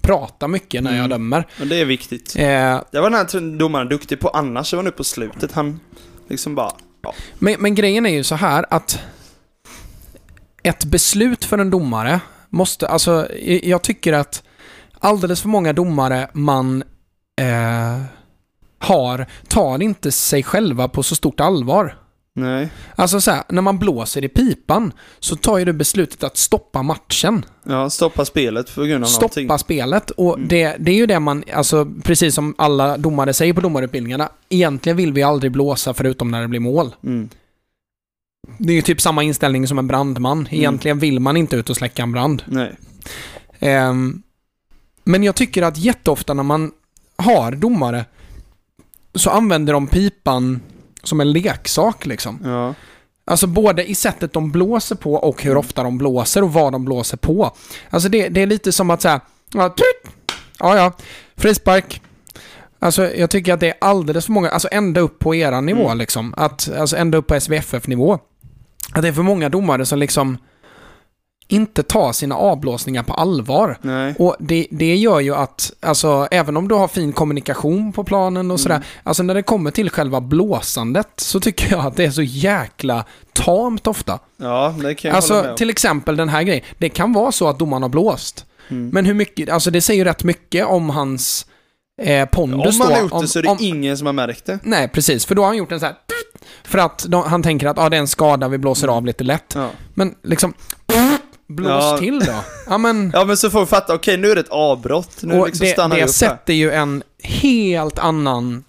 pratar 0.00 0.48
mycket 0.48 0.82
när 0.82 0.90
jag 0.90 0.98
Mm. 0.98 1.10
dömer. 1.10 1.46
men 1.58 1.68
det 1.68 1.76
är 1.80 1.84
viktigt. 1.84 2.34
Eh, 2.36 2.44
Det 2.92 3.00
var 3.00 3.10
den 3.10 3.14
här 3.14 3.58
domaren 3.58 3.88
duktig 3.88 4.20
på, 4.20 4.28
annars 4.28 4.66
så 4.66 4.76
var 4.76 4.82
nu 4.82 4.90
på 4.90 5.04
slutet 5.04 5.52
han 5.52 5.80
liksom 6.28 6.54
bara... 6.54 6.70
Ja. 7.02 7.14
Men, 7.38 7.54
men 7.58 7.74
grejen 7.74 8.06
är 8.06 8.10
ju 8.10 8.24
så 8.24 8.34
här 8.34 8.66
att 8.70 8.98
ett 10.62 10.84
beslut 10.84 11.44
för 11.44 11.58
en 11.58 11.70
domare 11.70 12.20
måste, 12.48 12.88
alltså 12.88 13.28
jag 13.62 13.82
tycker 13.82 14.12
att 14.12 14.42
alldeles 15.00 15.40
för 15.42 15.48
många 15.48 15.72
domare 15.72 16.28
man 16.32 16.82
eh, 17.40 18.02
har 18.78 19.26
tar 19.48 19.82
inte 19.82 20.12
sig 20.12 20.42
själva 20.42 20.88
på 20.88 21.02
så 21.02 21.14
stort 21.16 21.40
allvar. 21.40 21.98
Nej. 22.34 22.68
Alltså 22.96 23.20
så 23.20 23.30
här, 23.30 23.42
när 23.48 23.62
man 23.62 23.78
blåser 23.78 24.24
i 24.24 24.28
pipan 24.28 24.92
så 25.18 25.36
tar 25.36 25.58
ju 25.58 25.64
du 25.64 25.72
beslutet 25.72 26.24
att 26.24 26.36
stoppa 26.36 26.82
matchen. 26.82 27.44
Ja, 27.64 27.90
stoppa 27.90 28.24
spelet 28.24 28.74
på 28.74 28.80
grund 28.80 29.04
av 29.04 29.10
någonting. 29.10 29.44
Stoppa 29.46 29.58
spelet. 29.58 30.10
Och 30.10 30.34
Mm. 30.36 30.48
det, 30.48 30.76
det 30.78 30.90
är 30.90 30.96
ju 30.96 31.06
det 31.06 31.20
man, 31.20 31.44
alltså 31.54 31.86
precis 32.02 32.34
som 32.34 32.54
alla 32.58 32.96
domare 32.96 33.32
säger 33.32 33.52
på 33.52 33.60
domarutbildningarna, 33.60 34.28
egentligen 34.48 34.96
vill 34.96 35.12
vi 35.12 35.22
aldrig 35.22 35.52
blåsa 35.52 35.94
förutom 35.94 36.30
när 36.30 36.40
det 36.40 36.48
blir 36.48 36.60
mål. 36.60 36.94
Mm. 37.04 37.28
Det 38.58 38.72
är 38.72 38.76
ju 38.76 38.82
typ 38.82 39.00
samma 39.00 39.22
inställning 39.22 39.66
som 39.68 39.78
en 39.78 39.86
brandman. 39.86 40.48
Egentligen 40.50 40.98
vill 40.98 41.20
man 41.20 41.36
inte 41.36 41.56
ut 41.56 41.70
och 41.70 41.76
släcka 41.76 42.02
en 42.02 42.12
brand. 42.12 42.42
Nej. 42.46 42.76
Ehm, 43.58 44.22
men 45.04 45.22
jag 45.24 45.34
tycker 45.34 45.62
att 45.62 45.76
jätteofta 45.78 46.34
när 46.34 46.42
man 46.42 46.70
har 47.16 47.52
domare 47.52 48.04
så 49.14 49.30
använder 49.30 49.72
de 49.72 49.86
pipan 49.86 50.60
som 51.08 51.20
en 51.20 51.32
leksak 51.32 52.06
liksom. 52.06 52.40
Ja. 52.44 52.74
Alltså 53.24 53.46
både 53.46 53.90
i 53.90 53.94
sättet 53.94 54.32
de 54.32 54.50
blåser 54.52 54.96
på 54.96 55.14
och 55.14 55.42
hur 55.42 55.56
ofta 55.56 55.82
de 55.82 55.98
blåser 55.98 56.42
och 56.42 56.52
vad 56.52 56.72
de 56.72 56.84
blåser 56.84 57.16
på. 57.16 57.56
Alltså 57.90 58.08
det, 58.08 58.28
det 58.28 58.42
är 58.42 58.46
lite 58.46 58.72
som 58.72 58.90
att 58.90 59.02
säga, 59.02 59.20
ja, 59.54 59.68
tut! 59.68 60.12
ja, 60.58 60.76
ja, 60.76 60.92
frispark. 61.36 62.02
Alltså 62.78 63.14
jag 63.14 63.30
tycker 63.30 63.54
att 63.54 63.60
det 63.60 63.68
är 63.68 63.74
alldeles 63.80 64.24
för 64.26 64.32
många, 64.32 64.50
alltså 64.50 64.68
ända 64.72 65.00
upp 65.00 65.18
på 65.18 65.34
eran 65.34 65.66
nivå 65.66 65.84
Mm. 65.86 65.98
liksom. 65.98 66.34
Att, 66.36 66.70
alltså 66.78 66.96
ända 66.96 67.18
upp 67.18 67.26
på 67.26 67.40
SVFF-nivå. 67.40 68.18
Att 68.92 69.02
det 69.02 69.08
är 69.08 69.12
för 69.12 69.22
många 69.22 69.48
domare 69.48 69.86
som 69.86 69.98
liksom 69.98 70.38
inte 71.50 71.82
tar 71.82 72.12
sina 72.12 72.34
avblåsningar 72.36 73.02
på 73.02 73.14
allvar. 73.14 73.78
Nej. 73.82 74.14
Och 74.18 74.36
det, 74.38 74.66
det 74.70 74.96
gör 74.96 75.20
ju 75.20 75.34
att, 75.34 75.72
alltså 75.80 76.28
även 76.30 76.56
om 76.56 76.68
du 76.68 76.74
har 76.74 76.88
fin 76.88 77.12
kommunikation 77.12 77.92
på 77.92 78.04
planen 78.04 78.50
och 78.50 78.60
sådär, 78.60 78.76
Mm. 78.76 78.86
alltså 79.02 79.22
när 79.22 79.34
det 79.34 79.42
kommer 79.42 79.70
till 79.70 79.90
själva 79.90 80.20
blåsandet 80.20 81.08
så 81.16 81.40
tycker 81.40 81.70
jag 81.70 81.86
att 81.86 81.96
det 81.96 82.04
är 82.04 82.10
så 82.10 82.22
jäkla 82.22 83.04
tamt 83.32 83.86
ofta. 83.86 84.18
Ja, 84.36 84.74
det 84.82 84.94
kan 84.94 85.08
jag 85.08 85.14
hålla 85.22 85.28
med 85.34 85.36
Alltså 85.42 85.50
om. 85.50 85.56
till 85.56 85.70
exempel 85.70 86.16
den 86.16 86.28
här 86.28 86.42
grejen, 86.42 86.64
det 86.78 86.88
kan 86.88 87.12
vara 87.12 87.32
så 87.32 87.48
att 87.48 87.58
domaren 87.58 87.82
har 87.82 87.88
blåst. 87.90 88.44
Mm. 88.68 88.88
Men 88.88 89.04
hur 89.04 89.14
mycket, 89.14 89.48
alltså 89.48 89.70
det 89.70 89.80
säger 89.80 89.98
ju 89.98 90.04
rätt 90.04 90.24
mycket 90.24 90.66
om 90.66 90.90
hans 90.90 91.46
eh, 92.02 92.28
pondus 92.28 92.80
Om 92.80 92.86
då. 92.86 92.94
har 92.94 93.00
gjort 93.02 93.12
om, 93.12 93.22
det 93.22 93.28
så 93.28 93.38
är 93.38 93.42
det 93.42 93.48
om, 93.48 93.56
ingen 93.60 93.98
som 93.98 94.06
har 94.06 94.12
märkt 94.12 94.46
det. 94.46 94.58
Nej, 94.62 94.88
precis. 94.88 95.26
För 95.26 95.34
då 95.34 95.42
har 95.42 95.46
han 95.46 95.56
gjort 95.56 95.72
en 95.72 95.80
så 95.80 95.86
här 95.86 95.94
för 96.64 96.78
att 96.78 97.04
de, 97.08 97.22
han 97.22 97.42
tänker 97.42 97.66
att 97.66 97.78
ah, 97.78 97.88
det 97.88 97.96
är 97.96 98.00
en 98.00 98.08
skada, 98.08 98.48
vi 98.48 98.58
blåser 98.58 98.86
Mm. 98.86 98.96
av 98.96 99.06
lite 99.06 99.24
lätt. 99.24 99.52
Ja. 99.56 99.68
Men 99.94 100.14
liksom, 100.22 100.52
blås 101.48 101.68
Ja. 101.70 101.98
till 101.98 102.18
då. 102.20 102.34
Ja, 102.68 102.78
men, 102.78 103.10
ja, 103.14 103.24
men 103.24 103.36
så 103.36 103.50
får 103.50 103.60
vi 103.60 103.66
fatta, 103.66 103.94
okej 103.94 104.16
nu 104.16 104.30
är 104.30 104.34
det 104.34 104.40
ett 104.40 104.48
avbrott. 104.48 105.16
Nu 105.22 105.40
och 105.40 105.46
liksom 105.46 105.66
det, 105.66 105.72
stannar 105.72 105.96
det 105.96 106.04
upp 106.04 106.10
sätter 106.10 106.52
ju 106.54 106.70
en 106.70 107.02
helt 107.22 107.98
annan 107.98 108.64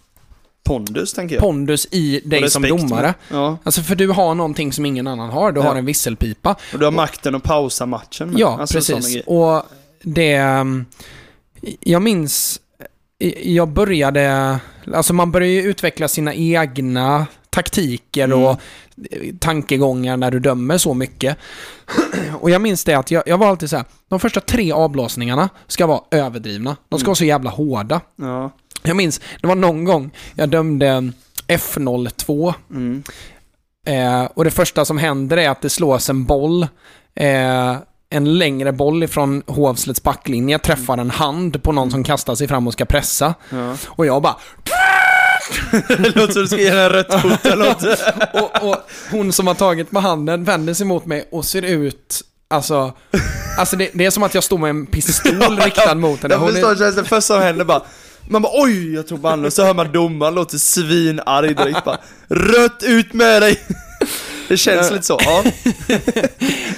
Pondus, 0.64 1.14
tänker 1.14 1.36
jag. 1.36 1.42
pondus 1.42 1.88
i 1.92 2.22
dig 2.26 2.44
Och 2.44 2.52
som 2.52 2.62
domare. 2.64 3.14
Ja, 3.32 3.58
Alltså 3.64 3.82
för 3.82 3.96
du 3.96 4.08
har 4.08 4.36
någonting 4.36 4.74
som 4.74 4.86
ingen 4.86 5.08
annan 5.08 5.30
har. 5.30 5.52
Du 5.52 5.60
Ja. 5.60 5.68
har 5.68 5.76
en 5.76 5.86
visselpipa. 5.86 6.56
och 6.74 6.80
du 6.80 6.86
har 6.86 6.92
makten 6.92 7.36
att 7.36 7.44
pausa 7.44 7.86
matchen. 7.86 8.30
med. 8.30 8.40
Ja, 8.40 8.58
Alltså, 8.60 8.74
precis. 8.78 9.24
Och 9.26 9.64
det... 10.04 10.40
um, 10.42 10.86
Jag 11.80 12.02
minns... 12.02 12.60
Jag 13.42 13.68
började... 13.68 14.60
Alltså 14.94 15.14
man 15.14 15.32
börjar 15.32 15.50
ju 15.50 15.62
utveckla 15.64 16.08
sina 16.08 16.34
egna 16.34 17.26
taktiker 17.64 18.24
Mm. 18.26 18.44
och 18.44 18.52
eh, 19.12 19.36
tankegångar 19.40 20.18
när 20.18 20.32
du 20.32 20.40
dömer 20.40 20.78
så 20.78 20.94
mycket. 20.94 21.38
Och 22.42 22.50
jag 22.50 22.62
minns 22.62 22.84
det 22.84 22.94
att 22.94 23.12
jag, 23.12 23.24
jag 23.26 23.38
var 23.38 23.48
alltid 23.48 23.70
så 23.70 23.76
här. 23.78 23.86
De 24.10 24.20
första 24.20 24.40
tre 24.42 24.72
avblåsningarna 24.72 25.50
ska 25.68 25.88
vara 25.88 26.02
överdrivna. 26.12 26.76
De 26.90 27.00
ska 27.00 27.06
Mm. 27.06 27.10
vara 27.10 27.16
så 27.16 27.26
jävla 27.26 27.50
hårda. 27.50 28.02
Ja. 28.16 28.52
Jag 28.84 28.96
minns, 28.98 29.22
det 29.42 29.48
var 29.48 29.56
någon 29.56 29.84
gång 29.86 30.12
jag 30.36 30.50
dömde 30.50 31.12
F02 31.48 32.54
Mm. 32.72 33.04
Eh, 33.88 34.24
och 34.34 34.44
det 34.44 34.52
första 34.52 34.86
som 34.86 34.98
händer 34.98 35.38
är 35.38 35.50
att 35.50 35.62
det 35.62 35.70
slås 35.70 36.10
en 36.10 36.26
boll, 36.26 36.68
eh, 37.16 37.76
en 38.10 38.38
längre 38.38 38.72
boll 38.72 39.04
ifrån 39.04 39.44
Hovslets 39.48 40.04
backlinje, 40.04 40.60
träffar 40.60 40.98
en 40.98 41.10
hand 41.10 41.64
på 41.64 41.72
någon 41.72 41.92
som 41.92 42.04
kastar 42.04 42.36
sig 42.36 42.48
fram 42.48 42.68
och 42.68 42.74
ska 42.74 42.86
pressa. 42.86 43.34
Ja. 43.50 43.76
Och 43.88 44.06
jag 44.06 44.22
bara... 44.22 44.36
det 45.72 46.16
låter 46.16 46.34
som 46.34 46.42
du 46.42 46.48
ska 46.48 46.58
ge 46.58 46.70
henne 46.70 46.90
rött 46.90 47.22
kort 47.22 47.46
eller 47.46 47.66
något. 47.66 47.84
Och, 48.34 48.70
och 48.70 48.78
hon 49.12 49.34
som 49.34 49.48
har 49.48 49.54
tagit 49.54 49.92
med 49.92 50.04
handen 50.04 50.44
vänder 50.44 50.74
sig 50.74 50.86
mot 50.86 51.06
mig 51.06 51.28
och 51.32 51.46
ser 51.46 51.62
ut... 51.62 52.22
Alltså, 52.52 52.94
alltså 53.58 53.76
det, 53.76 53.90
det 53.94 54.06
är 54.06 54.12
som 54.12 54.24
att 54.24 54.34
jag 54.34 54.44
står 54.44 54.58
med 54.58 54.70
en 54.70 54.86
pistol 54.86 55.60
riktad 55.60 55.96
mot 55.96 56.22
henne. 56.22 56.34
Jag 56.34 56.40
Hon 56.40 56.52
förstår, 56.52 56.70
är, 56.70 56.74
det 56.76 56.80
känns 56.80 56.96
det 56.96 57.04
första 57.04 57.34
som 57.34 57.42
händer 57.42 57.66
bara 57.66 57.82
man 58.30 58.42
bara 58.42 58.52
oj, 58.56 58.94
jag 58.94 59.08
tog 59.08 59.20
banden, 59.20 59.52
så 59.52 59.64
hör 59.64 59.74
man 59.74 59.92
domaren 59.92 60.36
låter 60.36 60.58
svinarg 60.58 61.56
direkt 61.56 61.86
bara 61.86 61.98
Rött 62.28 62.84
ut 62.84 63.14
med 63.14 63.42
dig! 63.42 63.60
Det 64.50 64.58
känns 64.58 64.92
lite 64.92 65.04
så, 65.04 65.18
ja. 65.26 65.44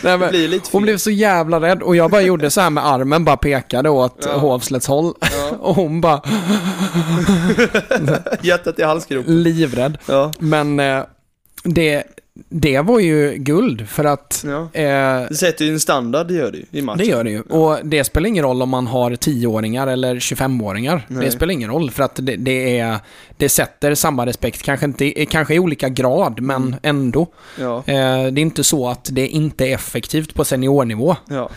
nej, 0.01 0.17
men, 0.17 0.29
blir 0.29 0.47
lite 0.47 0.69
hon 0.71 0.83
blev 0.83 0.97
så 0.97 1.11
jävla 1.11 1.61
rädd 1.61 1.81
och 1.81 1.95
jag 1.95 2.11
bara 2.11 2.21
gjorde 2.21 2.51
så 2.51 2.61
här 2.61 2.69
med 2.69 2.85
armen, 2.87 3.25
bara 3.25 3.37
pekade 3.37 3.89
åt 3.89 4.17
Ja. 4.25 4.37
Hovslets 4.37 4.87
håll. 4.87 5.13
Ja. 5.21 5.51
Och 5.59 5.75
hon 5.75 6.01
bara 6.01 6.21
Hjärtat 8.41 8.79
i 8.79 8.83
halsgropen. 8.83 9.43
livrädd. 9.43 9.97
Ja. 10.05 10.31
Men 10.39 10.79
eh, 10.79 11.03
det, 11.63 12.03
det 12.49 12.79
var 12.81 12.99
ju 12.99 13.33
guld 13.37 13.89
för 13.89 14.03
att 14.05 14.45
ja. 14.47 14.69
eh, 14.73 15.27
Det 15.29 15.35
sätter 15.37 15.65
ju 15.65 15.71
en 15.73 15.79
standard, 15.79 16.27
det 16.27 16.33
gör 16.33 16.51
det 16.51 16.57
ju 16.57 16.65
i 16.71 16.81
matchen. 16.81 16.97
det 16.97 17.05
gör 17.05 17.23
det 17.23 17.29
ju. 17.31 17.41
Och 17.41 17.77
det 17.83 18.03
spelar 18.03 18.27
ingen 18.27 18.43
roll 18.43 18.61
om 18.61 18.69
man 18.69 18.87
har 18.87 19.11
10-åringar 19.11 19.87
eller 19.87 20.15
25-åringar. 20.15 21.05
Nej. 21.07 21.25
Det 21.25 21.31
spelar 21.31 21.53
ingen 21.53 21.69
roll 21.69 21.91
för 21.91 22.03
att 22.03 22.15
det, 22.15 22.35
det, 22.35 22.79
är, 22.79 22.97
det 23.37 23.49
sätter 23.49 23.95
samma 23.95 24.25
respekt. 24.25 24.61
Kanske, 24.63 24.85
inte, 24.85 25.25
kanske 25.25 25.53
i 25.55 25.59
olika 25.59 25.89
grad, 25.89 26.41
men 26.41 26.61
Mm. 26.61 26.79
ändå. 26.83 27.27
Ja. 27.59 27.77
Eh, 27.77 27.83
det 28.31 28.39
är 28.39 28.39
inte 28.39 28.63
så 28.63 28.89
att 28.89 29.09
det 29.11 29.27
inte 29.27 29.65
är 29.67 29.73
effektivt 29.75 30.33
på 30.33 30.45
seniornivå. 30.45 31.15
ja. 31.29 31.49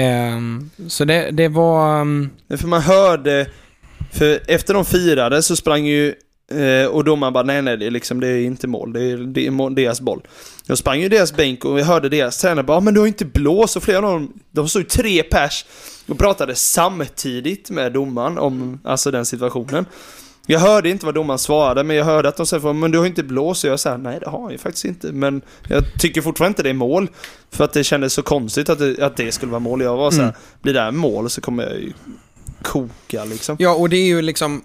Eh, 0.00 0.38
så 0.88 1.04
det, 1.04 1.30
det 1.30 1.48
var... 1.48 2.00
är 2.48 2.56
För 2.56 2.68
man 2.68 2.80
hörde, 2.82 3.46
för 4.12 4.40
efter 4.46 4.74
de 4.74 4.84
firade 4.84 5.42
så 5.42 5.56
sprang 5.56 5.86
ju 5.86 6.14
eh, 6.50 6.86
och 6.86 7.04
domaren 7.04 7.32
bara 7.32 7.44
nej 7.44 7.62
nej 7.62 7.76
det 7.76 7.86
är 7.86 7.90
liksom 7.90 8.20
det 8.20 8.28
är 8.28 8.40
inte 8.44 8.66
mål, 8.66 8.92
det 8.92 9.02
är, 9.02 9.16
det 9.16 9.46
är 9.46 9.70
deras 9.70 10.00
boll. 10.00 10.20
Då 10.66 10.76
sprang 10.76 11.00
ju 11.00 11.08
deras 11.08 11.32
bänk 11.36 11.64
och 11.64 11.78
vi 11.78 11.82
hörde 11.82 12.08
deras 12.08 12.38
tränare 12.38 12.64
bara 12.64 12.76
"Ah, 12.76 12.80
men 12.80 12.94
du 12.94 13.00
har 13.00 13.06
inte 13.06 13.24
blåst 13.24 13.76
och 13.76 13.82
flera 13.82 13.98
av 13.98 14.02
dem, 14.12 14.32
de 14.50 14.68
stod 14.68 14.82
ju 14.82 14.88
tre 14.88 15.22
pers 15.22 15.64
och 16.08 16.18
pratade 16.18 16.54
samtidigt 16.54 17.70
med 17.70 17.92
domaren 17.92 18.38
om 18.38 18.78
alltså 18.84 19.10
den 19.10 19.26
situationen. 19.26 19.86
Jag 20.46 20.60
hörde 20.60 20.90
inte 20.90 21.06
vad 21.06 21.14
domaren 21.14 21.38
svarade 21.38 21.84
men 21.84 21.96
jag 21.96 22.04
hörde 22.04 22.28
att 22.28 22.36
de 22.36 22.46
sa 22.46 22.72
men 22.72 22.90
du 22.90 22.98
har 22.98 23.06
inte 23.06 23.22
blåst 23.22 23.64
och 23.64 23.70
jag 23.70 23.80
sa 23.80 23.96
nej 23.96 24.18
det 24.20 24.28
har 24.30 24.50
jag 24.50 24.60
faktiskt 24.60 24.84
inte 24.84 25.12
men 25.12 25.42
jag 25.68 25.82
tycker 26.00 26.20
fortfarande 26.22 26.50
inte 26.50 26.62
det 26.62 26.68
är 26.70 26.74
mål 26.74 27.08
för 27.50 27.64
att 27.64 27.72
det 27.72 27.84
kändes 27.84 28.12
så 28.12 28.22
konstigt 28.22 28.68
att 28.68 28.78
det, 28.78 29.02
att 29.02 29.16
det 29.16 29.32
skulle 29.32 29.50
vara 29.52 29.60
mål. 29.60 29.80
Jag 29.82 29.96
var 29.96 30.10
så 30.10 30.16
här, 30.16 30.22
Mm. 30.22 30.34
blir 30.62 30.74
det 30.74 30.80
här 30.80 30.90
mål 30.90 31.30
så 31.30 31.40
kommer 31.40 31.62
jag 31.62 31.74
ju 31.76 31.92
koka 32.62 33.24
liksom. 33.24 33.56
Ja, 33.58 33.74
och 33.74 33.88
det 33.88 33.96
är 33.96 34.06
ju 34.06 34.22
liksom 34.22 34.62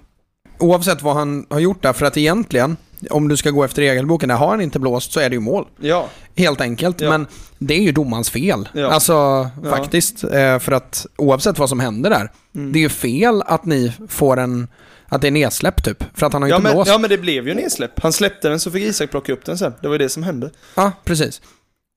oavsett 0.60 1.02
vad 1.02 1.16
han 1.16 1.46
har 1.50 1.60
gjort 1.60 1.84
där, 1.84 1.94
för 1.94 2.06
att 2.06 2.18
egentligen, 2.18 2.78
om 3.10 3.28
du 3.28 3.38
ska 3.38 3.50
gå 3.52 3.64
efter 3.64 3.82
regelboken, 3.82 4.30
där 4.30 4.36
har 4.36 4.48
han 4.48 4.62
inte 4.62 4.80
blåst 4.80 5.12
så 5.12 5.20
är 5.20 5.30
det 5.30 5.34
ju 5.36 5.40
mål. 5.40 5.66
Ja. 5.80 6.10
Helt 6.36 6.62
enkelt. 6.62 7.02
Ja. 7.02 7.10
Men 7.10 7.28
det 7.60 7.74
är 7.74 7.82
ju 7.82 7.92
domans 7.92 8.30
fel. 8.30 8.70
Ja. 8.74 8.88
Alltså 8.88 9.14
Ja. 9.14 9.70
faktiskt. 9.70 10.24
Eh, 10.24 10.60
för 10.60 10.72
att 10.72 11.06
oavsett 11.18 11.60
vad 11.60 11.70
som 11.70 11.80
händer 11.80 12.10
där. 12.10 12.32
Mm. 12.56 12.72
Det 12.72 12.80
är 12.80 12.82
ju 12.82 12.90
fel 12.90 13.42
att 13.46 13.66
ni 13.66 13.94
får 14.10 14.38
en... 14.38 14.68
Att 15.10 15.22
det 15.22 15.28
är 15.28 15.32
nedsläpp 15.32 15.84
typ. 15.84 16.04
För 16.14 16.26
att 16.26 16.34
han 16.34 16.42
har 16.42 16.50
Ja 16.50 16.56
inte 16.56 16.64
men, 16.64 16.76
blåst. 16.76 16.92
ja 16.92 16.98
men 16.98 17.10
det 17.10 17.18
blev 17.18 17.48
ju 17.48 17.54
nedsläpp. 17.54 18.00
Han 18.00 18.14
släppte 18.14 18.50
den 18.50 18.60
så 18.60 18.72
fick 18.72 18.84
Isak 18.84 19.12
plocka 19.12 19.34
upp 19.34 19.46
den 19.46 19.58
sen. 19.58 19.74
Det 19.82 19.88
var 19.88 19.94
ju 19.94 19.98
det 19.98 20.10
som 20.10 20.24
hände. 20.24 20.50
Ja, 20.76 20.92
precis. 21.04 21.42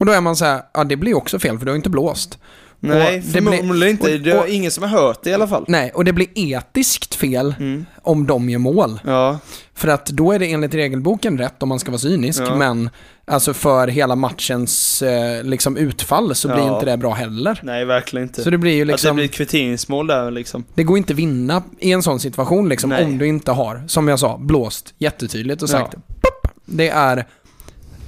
Och 0.01 0.07
då 0.07 0.13
är 0.13 0.21
man 0.21 0.37
så 0.37 0.45
här, 0.45 0.63
ja 0.75 0.85
det 0.85 0.97
blir 0.97 1.15
också 1.17 1.39
fel 1.39 1.59
för 1.59 1.67
du 1.67 1.71
har 1.71 1.75
ju 1.75 1.79
inte 1.79 1.91
blåst. 1.91 2.39
Nej, 2.81 3.23
det 3.33 3.41
blir- 3.41 3.53
förmodligen 3.59 3.91
inte. 3.93 4.15
och- 4.15 4.21
Det 4.21 4.31
är 4.31 4.55
ingen 4.55 4.71
som 4.71 4.83
har 4.83 4.91
hört 4.91 5.23
det 5.23 5.31
i 5.31 5.35
alla 5.35 5.49
fall. 5.49 5.65
Nej, 5.69 5.91
och 5.95 6.05
det 6.05 6.13
blir 6.13 6.27
etiskt 6.35 7.15
fel 7.15 7.55
Mm. 7.59 7.87
om 8.03 8.27
de 8.27 8.51
gör 8.51 8.59
mål. 8.59 9.01
Ja, 9.07 9.39
För 9.75 9.89
att 9.89 10.07
då 10.07 10.33
är 10.33 10.39
det 10.39 10.53
enligt 10.53 10.75
regelboken 10.75 11.39
rätt 11.39 11.63
om 11.63 11.69
man 11.69 11.79
ska 11.79 11.91
vara 11.91 11.99
cynisk, 11.99 12.41
Ja. 12.47 12.55
men 12.57 12.91
alltså 13.27 13.55
för 13.55 13.89
hela 13.89 14.17
matchens 14.17 15.03
eh, 15.03 15.45
liksom 15.45 15.77
utfall 15.77 16.35
så 16.35 16.49
blir 16.49 16.59
Ja. 16.59 16.75
inte 16.75 16.87
det 16.91 16.97
bra 16.97 17.15
heller. 17.15 17.61
nej 17.63 17.85
verkligen 17.85 18.29
inte. 18.29 18.43
Så 18.43 18.51
det 18.51 18.59
blir 18.59 18.73
ju 18.73 18.83
Att 18.83 18.87
det 18.87 18.93
liksom, 18.93 19.17
blir 19.17 19.25
det, 19.25 19.29
ett 19.31 19.35
kvitteringsmål 19.37 20.07
där 20.07 20.31
liksom. 20.31 20.65
går 20.77 20.99
inte 20.99 21.15
vinna 21.15 21.63
i 21.79 21.93
en 21.93 22.03
sån 22.03 22.21
situation 22.21 22.69
liksom 22.69 22.91
Nej. 22.91 23.05
om 23.05 23.19
du 23.19 23.27
inte 23.27 23.53
har, 23.53 23.85
som 23.89 24.09
jag 24.09 24.19
sa, 24.19 24.39
blåst 24.39 24.95
jättetydligt 24.99 25.63
och 25.63 25.69
sagt 25.69 25.93
pop, 25.95 26.53
det 26.65 26.89
är 26.89 27.17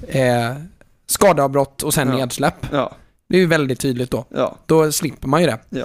eh, 0.09 0.55
skadeavbrott 1.07 1.83
och 1.83 1.95
sen 1.95 2.09
Ja. 2.09 2.17
nedsläpp. 2.17 2.67
Ja, 2.73 2.93
Det 3.31 3.37
är 3.37 3.41
ju 3.41 3.47
väldigt 3.47 3.81
tydligt 3.81 4.11
då. 4.11 4.25
ja. 4.35 4.59
Då 4.67 4.93
slipper 4.93 5.29
man 5.29 5.41
ju 5.41 5.47
det. 5.47 5.59
Ja. 5.71 5.85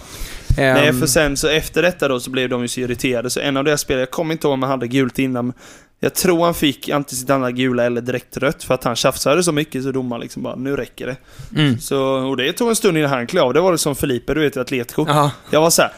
Ehm, 0.57 0.73
Nej, 0.73 0.93
för 0.93 1.07
sen 1.07 1.37
så 1.37 1.47
efter 1.47 1.81
detta 1.81 2.07
då 2.07 2.19
så 2.19 2.29
blev 2.29 2.49
de 2.49 2.61
ju 2.61 2.67
så 2.67 2.79
irriterade. 2.79 3.29
Så 3.29 3.39
en 3.39 3.57
av 3.57 3.63
deras 3.63 3.81
spelare, 3.81 4.01
jag 4.01 4.11
kommer 4.11 4.31
inte 4.33 4.47
ihåg 4.47 4.53
om 4.53 4.61
han 4.61 4.71
hade 4.71 4.87
gult 4.87 5.19
innan. 5.19 5.53
Jag 5.99 6.13
tror 6.13 6.45
han 6.45 6.53
fick 6.53 6.89
antingen 6.89 7.19
sitt 7.19 7.29
andra 7.29 7.51
gula 7.51 7.83
eller 7.83 8.01
direkt 8.01 8.37
rött 8.37 8.63
för 8.63 8.73
att 8.73 8.83
han 8.83 8.95
tjafsade 8.95 9.43
så 9.43 9.51
mycket 9.51 9.83
så 9.83 9.91
domaren 9.91 10.21
liksom 10.21 10.43
bara, 10.43 10.55
nu 10.55 10.75
räcker 10.75 11.07
det. 11.07 11.15
mm. 11.61 11.79
Så, 11.79 11.99
och 12.03 12.37
det 12.37 12.53
tog 12.53 12.69
en 12.69 12.75
stund 12.75 12.97
innan 12.97 13.09
han 13.09 13.27
klev 13.27 13.43
av. 13.43 13.53
Det 13.53 13.61
var 13.61 13.71
det 13.71 13.77
som 13.77 13.95
Felipe, 13.95 14.33
du 14.33 14.41
vet 14.41 14.57
i 14.57 14.59
Atletico. 14.59 15.05
Jaha. 15.07 15.31
Jag 15.51 15.61
var 15.61 15.69
så 15.69 15.81
här, 15.81 15.91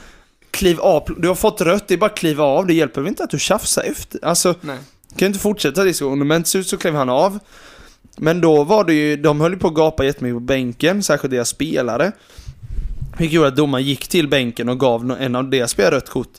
kliv 0.52 0.80
av, 0.80 1.04
du 1.18 1.28
har 1.28 1.36
fått 1.36 1.62
rött, 1.62 1.88
det 1.88 1.94
är 1.94 1.98
bara 1.98 2.06
att 2.12 2.18
kliva 2.18 2.44
av. 2.44 2.68
Det 2.68 2.74
hjälper 2.74 3.02
väl 3.02 3.08
inte 3.08 3.24
att 3.24 3.30
du 3.30 3.40
tjafsar 3.40 3.84
efter? 3.84 4.26
Alltså, 4.26 4.56
Nej. 4.62 4.78
kan 5.10 5.20
ju 5.20 5.26
inte 5.26 5.40
fortsätta 5.40 5.84
diskussionen. 5.84 6.28
Men 6.28 6.44
till 6.44 6.52
slut 6.52 6.68
så 6.68 6.78
klev 6.78 6.96
han 6.96 7.10
av. 7.10 7.40
Men 8.18 8.42
då 8.42 8.64
var 8.64 8.84
det 8.84 8.94
ju, 8.94 9.18
de 9.18 9.42
höll 9.42 9.54
ju 9.54 9.60
på 9.60 9.68
att 9.68 9.74
gapa 9.74 10.06
jättemycket 10.06 10.36
på 10.36 10.40
bänken, 10.40 11.04
särskilt 11.04 11.32
deras 11.32 11.50
spelare. 11.50 12.12
Vilket 13.18 13.36
gjorde 13.36 13.48
att 13.48 13.56
domaren 13.56 13.84
gick 13.84 14.08
till 14.08 14.28
bänken 14.28 14.70
och 14.70 14.80
gav 14.80 15.16
en 15.20 15.36
av 15.36 15.50
deras 15.50 15.72
spelare 15.72 15.96
rött 15.96 16.10
kort. 16.10 16.34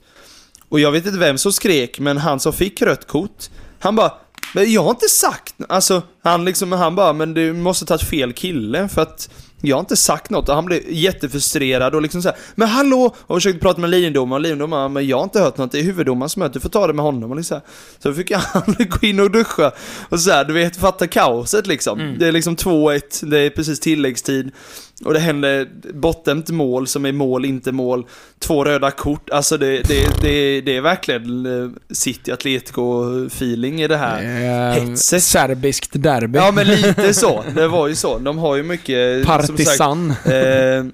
Och 0.68 0.80
jag 0.80 0.92
vet 0.92 1.06
inte 1.06 1.18
vem 1.18 1.38
som 1.38 1.52
skrek, 1.52 2.00
men 2.00 2.16
han 2.16 2.40
som 2.40 2.52
fick 2.52 2.82
rött 2.82 3.06
kort, 3.06 3.48
han 3.78 3.96
bara 3.96 4.12
men 4.54 4.72
jag 4.72 4.82
har 4.82 4.90
inte 4.90 5.08
sagt, 5.08 5.54
alltså 5.68 6.02
han 6.22 6.44
liksom, 6.44 6.72
han 6.72 6.94
bara, 6.94 7.12
men 7.12 7.34
du 7.34 7.52
måste 7.52 7.86
tagit 7.86 8.08
fel 8.08 8.32
kille 8.32 8.88
för 8.88 9.02
att 9.02 9.30
jag 9.60 9.76
har 9.76 9.80
inte 9.80 9.96
sagt 9.96 10.30
något 10.30 10.48
och 10.48 10.54
han 10.54 10.64
blev 10.64 10.82
jättefrustrerad 10.88 11.94
och 11.94 12.02
liksom 12.02 12.22
så 12.22 12.28
här, 12.28 12.38
men 12.54 12.68
hallå! 12.68 13.14
Och 13.18 13.36
försökte 13.36 13.60
prata 13.60 13.80
med 13.80 13.90
linjedomaren 13.90 14.40
och 14.40 14.40
linjedomaren, 14.40 14.92
men 14.92 15.06
jag 15.06 15.16
har 15.16 15.24
inte 15.24 15.40
hört 15.40 15.56
något, 15.56 15.72
det 15.72 15.78
är 15.78 15.82
huvuddomaren 15.82 16.28
som 16.28 16.40
möter, 16.40 16.54
du 16.54 16.60
får 16.60 16.68
ta 16.68 16.86
det 16.86 16.92
med 16.92 17.04
honom 17.04 17.30
och 17.30 17.36
liksom 17.36 17.60
så, 17.60 18.08
här. 18.08 18.14
så 18.14 18.18
fick 18.18 18.32
han 18.36 18.74
gå 18.78 19.06
in 19.06 19.20
och 19.20 19.30
duscha 19.30 19.72
och 20.08 20.20
så 20.20 20.30
här, 20.30 20.44
du 20.44 20.52
vet, 20.52 20.76
fatta 20.76 21.06
kaoset 21.06 21.66
liksom. 21.66 22.00
Mm. 22.00 22.18
Det 22.18 22.26
är 22.26 22.32
liksom 22.32 22.56
2-1, 22.56 23.26
det 23.26 23.38
är 23.38 23.50
precis 23.50 23.80
tilläggstid 23.80 24.50
och 25.04 25.12
det 25.14 25.20
händer 25.20 25.68
bortdömt 25.94 26.48
mål 26.50 26.86
som 26.86 27.06
är 27.06 27.12
mål, 27.12 27.44
inte 27.44 27.72
mål, 27.72 28.06
två 28.38 28.64
röda 28.64 28.90
kort, 28.90 29.30
alltså 29.30 29.56
det, 29.56 29.82
det, 29.88 30.08
det, 30.22 30.60
det 30.60 30.76
är 30.76 30.80
verkligen 30.80 31.46
eh, 31.64 31.70
City 31.94 32.30
Atletico-feeling 32.32 33.82
i 33.82 33.88
det 33.88 33.96
här. 33.96 34.22
Eh, 34.22 34.82
Hetset. 34.88 35.22
Serbiskt 35.22 36.02
derby. 36.02 36.38
Ja 36.38 36.52
men 36.52 36.66
lite 36.80 37.14
så, 37.14 37.44
det 37.54 37.68
var 37.68 37.88
ju 37.88 37.94
så. 37.94 38.18
De 38.18 38.38
har 38.38 38.56
ju 38.56 38.62
mycket, 38.62 39.24
som 39.26 39.36
sagt, 39.36 39.48
Partisan. 39.48 40.10
eh, 40.10 40.84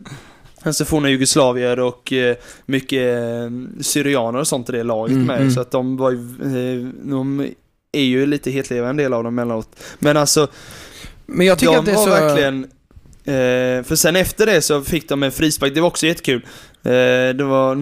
alltså 0.62 0.84
forna 0.84 1.08
Jugoslavier 1.10 1.80
och 1.80 2.12
eh, 2.12 2.36
mycket 2.66 3.18
eh, 3.18 3.50
syrianer 3.80 4.38
och 4.38 4.48
sånt 4.48 4.68
i 4.68 4.72
det 4.72 4.82
laget 4.82 5.12
Mm, 5.14 5.26
med. 5.26 5.36
mm. 5.40 5.50
Så 5.50 5.60
att 5.60 5.70
de 5.70 5.96
var 5.96 6.10
ju, 6.10 6.92
de 7.04 7.48
är 7.92 8.02
ju 8.04 8.26
lite 8.26 8.50
hetleviga 8.50 8.88
en 8.90 8.96
del 8.96 9.12
av 9.14 9.24
dem 9.24 9.38
emellanåt. 9.38 9.68
Men 9.98 10.16
alltså, 10.16 10.48
Men 11.26 11.46
jag 11.46 11.58
tycker 11.58 11.72
de 11.72 11.78
att 11.78 11.86
det 11.86 11.92
är 11.92 11.96
var 11.96 12.04
så... 12.04 12.10
verkligen... 12.10 12.66
Eh, 13.26 13.82
för 13.82 13.96
sen 13.96 14.16
efter 14.16 14.46
det 14.46 14.62
så 14.62 14.82
fick 14.82 15.08
de 15.08 15.22
en 15.22 15.32
frispark, 15.32 15.74
det 15.74 15.80
var 15.80 15.88
också 15.88 16.06
jättekul. 16.06 16.42
Eh, 16.82 16.90
det 17.34 17.44
var 17.44 17.74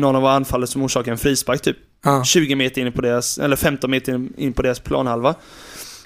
någon 0.00 0.16
av 0.16 0.22
våra 0.22 0.32
anfallare 0.32 0.66
som 0.66 0.82
orsakade 0.82 1.10
en 1.10 1.18
frispark 1.18 1.62
typ. 1.62 1.76
Ja. 2.04 2.24
20 2.24 2.54
meter 2.54 2.80
in 2.80 2.92
på 2.92 3.02
deras, 3.02 3.38
eller 3.38 3.56
15 3.56 3.90
meter 3.90 4.14
in, 4.14 4.32
in 4.36 4.52
på 4.52 4.62
deras 4.62 4.80
planhalva. 4.80 5.34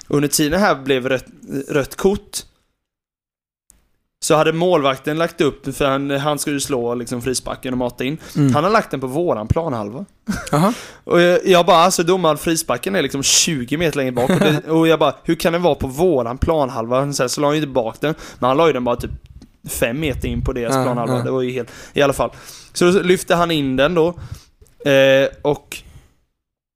Under 0.07 0.27
tiden 0.27 0.59
här 0.59 0.75
blev 0.75 1.09
rött, 1.09 1.25
rött 1.67 1.95
kort. 1.95 2.37
Så 4.21 4.35
hade 4.35 4.53
målvakten 4.53 5.17
lagt 5.17 5.41
upp, 5.41 5.75
för 5.75 5.85
han, 5.85 6.09
han 6.11 6.39
skulle 6.39 6.55
ju 6.55 6.59
slå 6.59 6.95
liksom 6.95 7.21
frisparken 7.21 7.73
och 7.73 7.77
mata 7.77 8.03
in. 8.03 8.17
Mm. 8.35 8.53
Han 8.55 8.63
har 8.63 8.71
lagt 8.71 8.91
den 8.91 8.99
på 8.99 9.07
våran 9.07 9.47
planhalva. 9.47 10.05
Jaha. 10.51 10.73
Och 11.03 11.21
jag, 11.21 11.45
jag 11.47 11.65
bara, 11.65 11.77
alltså 11.77 12.03
domaren, 12.03 12.37
frisparken 12.37 12.95
är 12.95 13.01
liksom 13.01 13.23
20 13.23 13.77
meter 13.77 13.97
längre 13.97 14.11
bak. 14.11 14.29
Och, 14.29 14.39
det, 14.39 14.61
och 14.71 14.87
jag 14.87 14.99
bara, 14.99 15.13
hur 15.23 15.35
kan 15.35 15.53
den 15.53 15.61
vara 15.61 15.75
på 15.75 15.87
våran 15.87 16.37
planhalva? 16.37 17.13
Så, 17.13 17.23
här, 17.23 17.27
så 17.27 17.41
la 17.41 17.47
han 17.47 17.55
ju 17.55 17.61
inte 17.61 17.73
bak 17.73 18.01
den. 18.01 18.15
Men 18.39 18.47
han 18.47 18.57
la 18.57 18.67
ju 18.67 18.73
den 18.73 18.83
bara 18.83 18.95
typ 18.95 19.11
5 19.69 19.99
meter 19.99 20.27
in 20.27 20.41
på 20.41 20.53
deras 20.53 20.75
Ja, 20.75 20.83
planhalva. 20.83 21.17
ja. 21.17 21.23
Det 21.23 21.31
var 21.31 21.41
ju 21.41 21.51
helt, 21.51 21.69
i 21.93 22.01
alla 22.01 22.13
fall. 22.13 22.31
Så 22.73 22.91
lyfte 22.91 23.35
han 23.35 23.51
in 23.51 23.75
den 23.75 23.93
då. 23.95 24.07
Eh, 24.89 25.27
och 25.41 25.77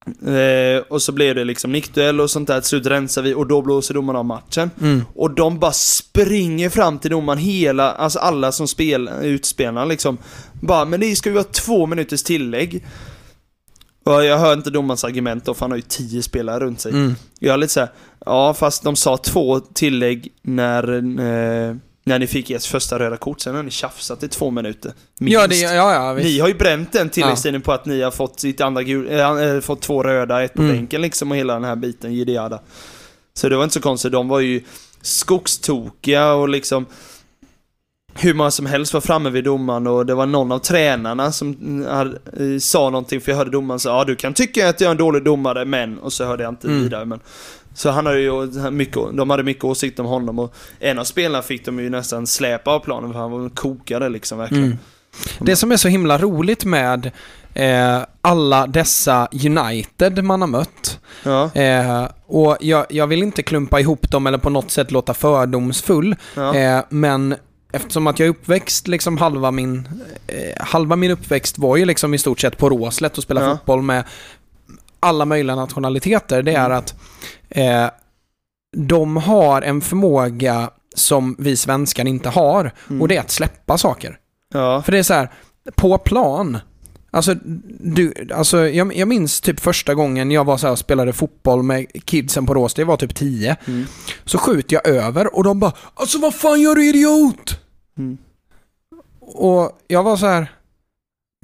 eh, 0.05 0.83
och 0.89 1.01
så 1.01 1.11
blev 1.11 1.35
det 1.35 1.43
liksom 1.43 1.71
nickduell 1.71 2.21
och 2.21 2.29
sånt 2.29 2.47
där. 2.47 2.59
Till 2.59 2.69
slut 2.69 2.85
rensar 2.85 3.21
vi 3.21 3.33
och 3.33 3.47
då 3.47 3.61
blåser 3.61 3.93
domaren 3.93 4.19
av 4.19 4.25
matchen. 4.25 4.71
Mm. 4.81 5.01
Och 5.15 5.31
de 5.31 5.59
bara 5.59 5.71
springer 5.71 6.69
fram 6.69 6.99
till 6.99 7.11
domaren, 7.11 7.39
hela, 7.39 7.91
alltså 7.91 8.19
alla 8.19 8.51
som 8.51 8.67
spelar, 8.67 9.23
utspelarna 9.23 9.85
liksom. 9.85 10.17
Bara, 10.61 10.85
men 10.85 10.99
det 10.99 11.15
ska 11.15 11.29
ju 11.29 11.35
vara 11.35 11.43
två 11.43 11.85
minuters 11.85 12.23
tillägg. 12.23 12.83
Och 14.05 14.25
jag 14.25 14.37
hör 14.37 14.53
inte 14.53 14.69
domarens 14.69 15.03
argument 15.03 15.45
då, 15.45 15.53
för 15.53 15.61
han 15.61 15.71
har 15.71 15.77
ju 15.77 15.83
tio 15.87 16.21
spelare 16.21 16.59
runt 16.59 16.79
sig. 16.79 16.91
Mm. 16.91 17.15
Jag 17.39 17.53
är 17.53 17.57
lite 17.57 17.73
såhär, 17.73 17.89
ja 18.25 18.53
fast 18.53 18.83
de 18.83 18.95
sa 18.95 19.17
två 19.17 19.59
tillägg 19.59 20.31
när, 20.41 20.93
eh, 21.19 21.75
när 22.05 22.19
ni 22.19 22.27
fick 22.27 22.49
ert 22.49 22.65
första 22.65 22.99
röda 22.99 23.17
kort, 23.17 23.41
sen 23.41 23.55
har 23.55 23.63
ni 23.63 23.71
tjafsat 23.71 24.23
i 24.23 24.27
två 24.27 24.51
minuter. 24.51 24.91
Minst. 25.19 25.33
Ja, 25.33 25.47
det, 25.47 25.55
ja, 25.59 25.93
ja, 25.93 26.13
visst. 26.13 26.25
Ni 26.25 26.39
har 26.39 26.47
ju 26.47 26.53
bränt 26.53 26.91
den 26.91 27.09
tilläggstiden 27.09 27.61
på 27.61 27.71
att 27.71 27.85
ni 27.85 28.01
har 28.01 28.11
fått 28.11 28.39
sitt 28.39 28.61
andra 28.61 28.83
gul, 28.83 29.11
äh, 29.19 29.59
fått 29.59 29.81
två 29.81 30.03
röda, 30.03 30.43
ett 30.43 30.53
på 30.53 30.61
Mm. 30.61 30.75
bänken 30.75 31.01
liksom 31.01 31.31
och 31.31 31.37
hela 31.37 31.53
den 31.53 31.63
här 31.63 31.75
biten, 31.75 32.13
jiddiada. 32.13 32.59
Så 33.33 33.49
det 33.49 33.55
var 33.57 33.63
inte 33.63 33.73
så 33.73 33.81
konstigt, 33.81 34.11
de 34.11 34.27
var 34.27 34.39
ju 34.39 34.61
skogstokiga 35.01 36.33
och 36.33 36.49
liksom 36.49 36.85
hur 38.15 38.33
många 38.33 38.51
som 38.51 38.65
helst 38.65 38.93
var 38.93 39.01
framme 39.01 39.29
vid 39.29 39.43
domaren 39.43 39.87
och 39.87 40.05
det 40.05 40.13
var 40.15 40.25
någon 40.25 40.51
av 40.51 40.59
tränarna 40.59 41.31
som 41.31 41.85
hade, 41.89 42.11
eh, 42.53 42.59
sa 42.59 42.89
någonting 42.89 43.21
för 43.21 43.31
jag 43.31 43.37
hörde 43.37 43.51
domaren 43.51 43.79
säga 43.79 43.95
ja 43.95 44.03
du 44.03 44.15
kan 44.15 44.33
tycka 44.33 44.69
att 44.69 44.81
jag 44.81 44.87
är 44.87 44.91
en 44.91 44.97
dålig 44.97 45.23
domare 45.23 45.65
men 45.65 45.99
och 45.99 46.13
så 46.13 46.25
hörde 46.25 46.43
jag 46.43 46.51
inte 46.51 46.67
Mm. 46.67 46.83
vidare 46.83 47.05
men 47.05 47.19
så 47.73 47.89
han 47.89 48.05
hade 48.05 48.19
ju 48.19 48.51
mycket, 48.71 48.95
de 49.13 49.29
hade 49.29 49.43
mycket 49.43 49.63
åsikt 49.63 49.99
om 49.99 50.05
honom 50.05 50.39
och 50.39 50.53
en 50.79 50.99
av 50.99 51.03
spelarna 51.03 51.41
fick 51.41 51.65
de 51.65 51.79
ju 51.79 51.89
nästan 51.89 52.27
släpa 52.27 52.71
av 52.71 52.79
planen 52.79 53.13
för 53.13 53.19
han 53.19 53.31
var 53.31 53.49
kokade 53.49 54.09
liksom 54.09 54.37
verkligen. 54.37 54.63
Mm. 54.63 54.77
Det 55.39 55.55
som 55.55 55.71
är 55.71 55.77
så 55.77 55.87
himla 55.87 56.17
roligt 56.17 56.65
med 56.65 57.11
eh, 57.53 57.99
alla 58.21 58.67
dessa 58.67 59.27
United 59.45 60.23
man 60.23 60.41
har 60.41 60.47
mött. 60.47 60.99
Ja, 61.23 61.51
Eh, 61.53 62.07
och 62.25 62.57
jag, 62.59 62.85
jag 62.89 63.07
vill 63.07 63.23
inte 63.23 63.43
klumpa 63.43 63.79
ihop 63.79 64.11
dem 64.11 64.27
eller 64.27 64.37
på 64.37 64.49
något 64.49 64.71
sätt 64.71 64.91
låta 64.91 65.13
fördomsfull. 65.13 66.15
ja. 66.35 66.55
Eh, 66.55 66.83
men 66.89 67.35
eftersom 67.71 68.07
att 68.07 68.19
jag 68.19 68.25
är 68.25 68.29
uppväxt, 68.29 68.87
liksom 68.87 69.17
halva 69.17 69.51
min, 69.51 69.87
eh, 70.27 70.65
halva 70.65 70.95
min 70.95 71.11
uppväxt 71.11 71.57
var 71.59 71.77
ju 71.77 71.85
liksom 71.85 72.13
i 72.13 72.17
stort 72.17 72.39
sett 72.39 72.57
på 72.57 72.69
Råslätt 72.69 73.17
och 73.17 73.23
spela 73.23 73.41
Ja. 73.43 73.51
fotboll 73.57 73.81
med 73.81 74.03
alla 74.99 75.25
möjliga 75.25 75.55
nationaliteter. 75.55 76.41
Det 76.43 76.53
är 76.53 76.65
Mm. 76.65 76.77
att 76.77 76.95
eh, 77.49 77.89
de 78.77 79.17
har 79.17 79.61
en 79.61 79.81
förmåga 79.81 80.69
som 80.95 81.35
vi 81.39 81.57
svenskar 81.57 82.07
inte 82.07 82.29
har. 82.29 82.71
Mm. 82.89 83.01
Och 83.01 83.07
det 83.07 83.15
är 83.17 83.21
att 83.21 83.31
släppa 83.31 83.77
saker. 83.77 84.17
ja. 84.53 84.81
För 84.81 84.91
det 84.91 84.97
är 84.97 85.03
så 85.03 85.13
här, 85.13 85.31
på 85.75 85.97
plan. 85.97 86.57
Alltså, 87.11 87.35
du, 87.79 88.13
alltså 88.33 88.67
jag, 88.67 88.95
jag 88.95 89.07
minns 89.07 89.41
typ 89.41 89.59
första 89.59 89.95
gången 89.95 90.31
jag 90.31 90.43
var 90.43 90.57
så 90.57 90.71
och 90.71 90.79
spelade 90.79 91.13
fotboll 91.13 91.63
med 91.63 92.05
kidsen 92.05 92.45
på 92.45 92.53
Rås, 92.53 92.73
det 92.73 92.83
var 92.83 92.97
typ 92.97 93.15
10. 93.15 93.55
Mm. 93.65 93.85
Så 94.25 94.37
skjuter 94.37 94.75
jag 94.75 94.87
över 94.87 95.35
och 95.35 95.43
de 95.43 95.59
bara 95.59 95.71
Alltså 95.93 96.19
vad 96.19 96.35
fan 96.35 96.61
gör 96.61 96.75
du 96.75 96.89
idiot? 96.89 97.59
Mm. 97.97 98.17
Och 99.21 99.79
jag 99.87 100.03
var 100.03 100.17
så 100.17 100.25
här 100.25 100.51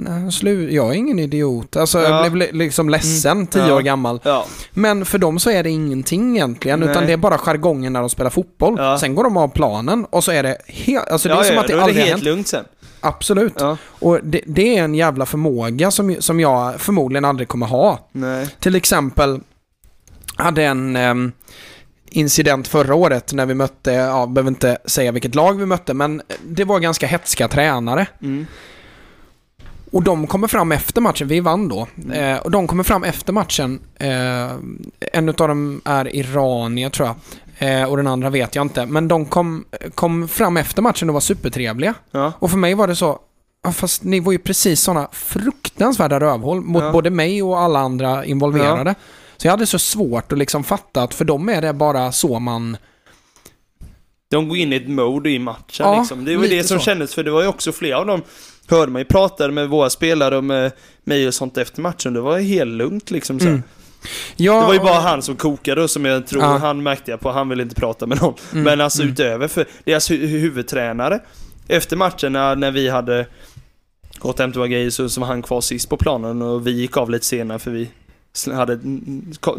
Nej, 0.02 0.76
jag 0.76 0.90
är 0.90 0.94
ingen 0.94 1.20
idiot. 1.20 1.76
Alltså 1.76 2.00
Ja. 2.02 2.10
jag 2.10 2.32
blev 2.32 2.36
li- 2.36 2.58
liksom 2.58 2.90
ledsen, 2.90 3.32
Mm. 3.32 3.48
10 3.48 3.68
Ja. 3.68 3.76
år 3.76 3.82
gammal. 3.82 4.20
Ja, 4.24 4.46
Men 4.74 5.06
för 5.06 5.18
dem 5.18 5.40
så 5.40 5.50
är 5.50 5.64
det 5.64 5.70
ingenting 5.70 6.36
egentligen, 6.36 6.80
Nej. 6.80 6.90
utan 6.90 7.06
det 7.06 7.14
är 7.14 7.18
bara 7.18 7.38
jargongen 7.38 7.94
när 7.94 8.00
de 8.00 8.10
spelar 8.10 8.30
fotboll. 8.30 8.76
Ja. 8.78 8.98
Sen 9.00 9.16
går 9.16 9.24
de 9.24 9.38
av 9.38 9.48
planen 9.48 10.06
och 10.06 10.24
så 10.24 10.32
är 10.32 10.44
det 10.44 10.58
helt, 10.68 11.08
alltså 11.08 11.28
det 11.30 11.34
är 11.36 11.44
som 11.44 11.58
att 11.58 11.68
det 11.68 11.74
aldrig 11.82 11.96
det 11.96 12.02
helt 12.02 12.12
hänt. 12.12 12.24
lugnt 12.24 12.48
sen. 12.48 12.66
Absolut. 13.02 13.54
Ja. 13.60 13.78
Och 13.84 14.20
det, 14.24 14.42
det 14.46 14.78
är 14.78 14.84
en 14.84 14.96
jävla 14.96 15.26
förmåga 15.26 15.92
som, 15.92 16.16
som 16.20 16.40
jag 16.40 16.82
förmodligen 16.82 17.26
aldrig 17.26 17.48
kommer 17.48 17.66
ha. 17.66 18.10
Nej. 18.12 18.48
Till 18.60 18.76
exempel, 18.76 19.40
hade 20.36 20.64
en 20.64 20.96
ehm, 20.96 21.32
incident 22.12 22.68
förra 22.68 22.96
året 22.96 23.34
när 23.34 23.46
vi 23.46 23.54
mötte, 23.54 23.92
ja, 23.92 24.26
behöver 24.26 24.50
inte 24.50 24.78
säga 24.86 25.12
vilket 25.12 25.36
lag 25.36 25.54
vi 25.60 25.66
mötte, 25.66 25.94
men 25.94 26.22
det 26.48 26.64
var 26.64 26.80
ganska 26.80 27.08
hetska 27.08 27.48
tränare. 27.48 28.08
Mm. 28.22 28.46
Och 29.92 30.04
de 30.04 30.28
kommer 30.28 30.48
fram 30.48 30.72
efter 30.72 31.02
matchen, 31.02 31.28
vi 31.28 31.40
vann 31.40 31.68
då, 31.70 31.88
Mm. 32.04 32.12
eh, 32.36 32.38
och 32.42 32.52
de 32.52 32.68
kommer 32.68 32.84
fram 32.84 33.04
efter 33.04 33.34
matchen. 33.34 33.80
Eh, 33.96 34.52
en 35.14 35.30
av 35.30 35.36
dem 35.36 35.82
är 35.86 36.16
iranier 36.16 36.90
tror 36.90 37.08
jag. 37.08 37.16
Eh, 37.82 37.90
och 37.90 37.98
den 37.98 38.08
andra 38.08 38.30
vet 38.30 38.56
jag 38.56 38.66
inte. 38.66 38.86
Men 38.86 39.08
de 39.08 39.26
kom, 39.26 39.66
kom 39.96 40.28
fram 40.28 40.58
efter 40.58 40.82
matchen 40.82 41.10
och 41.10 41.14
var 41.14 41.20
supertrevliga. 41.22 41.94
Ja. 42.12 42.34
Och 42.40 42.50
för 42.52 42.58
mig 42.58 42.74
var 42.74 42.88
det 42.88 42.96
så, 42.96 43.20
ja, 43.64 43.72
fast 43.72 44.04
ni 44.04 44.20
var 44.20 44.32
ju 44.32 44.38
precis 44.40 44.82
sådana 44.82 45.08
fruktansvärda 45.12 46.20
rövhål 46.20 46.62
mot 46.62 46.84
Ja. 46.84 46.92
både 46.92 47.10
mig 47.10 47.44
och 47.44 47.60
alla 47.60 47.80
andra 47.80 48.26
involverade. 48.26 48.96
Så 49.38 49.48
jag 49.48 49.52
hade 49.52 49.66
så 49.66 49.80
svårt 49.80 50.32
att 50.32 50.38
liksom 50.38 50.64
fatta 50.64 51.04
att 51.04 51.14
för 51.14 51.26
dem 51.26 51.50
är 51.50 51.62
det 51.62 51.74
bara 51.74 52.12
så 52.12 52.40
man... 52.40 52.78
De 54.32 54.50
går 54.50 54.58
in 54.58 54.74
i 54.74 54.76
ett 54.76 54.88
mode 54.90 55.30
i 55.30 55.40
matchen 55.40 55.86
Ja, 55.86 56.00
liksom. 56.00 56.26
Det 56.26 56.38
var 56.38 56.48
det 56.48 56.64
som 56.64 56.80
så. 56.80 56.86
kändes, 56.86 57.14
för 57.16 57.24
det 57.24 57.32
var 57.32 57.42
ju 57.42 57.48
också 57.48 57.72
flera 57.72 57.98
av 58.00 58.06
dem, 58.06 58.22
hörde 58.70 58.92
man 58.92 59.02
ju 59.02 59.06
pratade 59.06 59.54
med 59.54 59.70
våra 59.70 59.90
spelare 59.90 60.38
och 60.38 60.44
med 60.44 60.72
mig 61.04 61.28
och 61.28 61.34
sånt 61.34 61.58
efter 61.58 61.82
matchen. 61.82 62.14
Det 62.14 62.22
var 62.22 62.40
helt 62.40 62.72
lugnt 62.72 63.12
liksom. 63.12 63.40
Så. 63.40 63.48
Mm. 63.48 63.64
Ja, 64.36 64.60
Det 64.62 64.66
var 64.68 64.74
ju 64.74 64.80
bara 64.80 65.00
han 65.00 65.22
som 65.22 65.36
kokade 65.36 65.84
och 65.84 65.90
som 65.90 66.06
jag 66.06 66.28
tror, 66.28 66.44
Ja. 66.44 66.58
han 66.58 66.84
märkte 66.84 67.12
jag 67.12 67.20
på, 67.20 67.32
han 67.32 67.50
ville 67.50 67.64
inte 67.64 67.76
prata 67.76 68.06
med 68.06 68.22
någon. 68.22 68.34
Mm, 68.52 68.64
Men 68.64 68.82
alltså 68.82 69.02
mm. 69.02 69.14
utöver, 69.14 69.48
för 69.48 69.66
deras 69.84 70.12
hu- 70.12 70.26
huvudtränare, 70.28 71.20
efter 71.68 71.96
matchen 71.98 72.34
när, 72.34 72.56
när 72.56 72.72
vi 72.72 72.90
hade 72.90 73.26
gått 74.20 74.40
hem 74.40 74.52
till 74.52 74.60
våra 74.60 74.68
grejer 74.68 74.90
så, 74.90 75.10
så 75.10 75.22
var 75.22 75.28
han 75.28 75.42
kvar 75.42 75.62
sist 75.62 75.90
på 75.90 75.98
planen 75.98 76.42
och 76.42 76.68
vi 76.68 76.72
gick 76.72 76.98
av 76.98 77.10
lite 77.10 77.26
senare 77.26 77.60
för 77.60 77.72
vi 77.72 77.90
hade, 78.54 78.80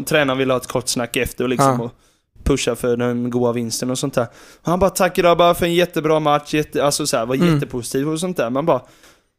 tränaren 0.05 0.37
ville 0.37 0.53
ha 0.53 0.57
ett 0.59 0.67
kort 0.67 0.87
snack 0.87 1.15
efter 1.15 1.43
och 1.43 1.49
liksom 1.49 1.77
Ja. 1.79 1.83
och 1.85 1.91
pusha 2.51 2.75
för 2.75 2.97
den 2.97 3.29
goda 3.29 3.51
vinsten 3.51 3.89
och 3.89 3.97
sånt 3.99 4.13
där. 4.13 4.27
Och 4.61 4.67
han 4.67 4.79
bara 4.79 4.89
tackar 4.89 5.23
grabbar 5.23 5.53
för 5.53 5.65
en 5.65 5.73
jättebra 5.73 6.19
match, 6.19 6.53
jätte, 6.53 6.83
alltså 6.83 7.07
så 7.07 7.17
här, 7.17 7.25
var 7.25 7.35
Mm. 7.35 7.53
jättepositiv 7.53 8.09
och 8.09 8.19
sånt 8.19 8.37
där. 8.37 8.49
Man 8.49 8.65
bara, 8.65 8.81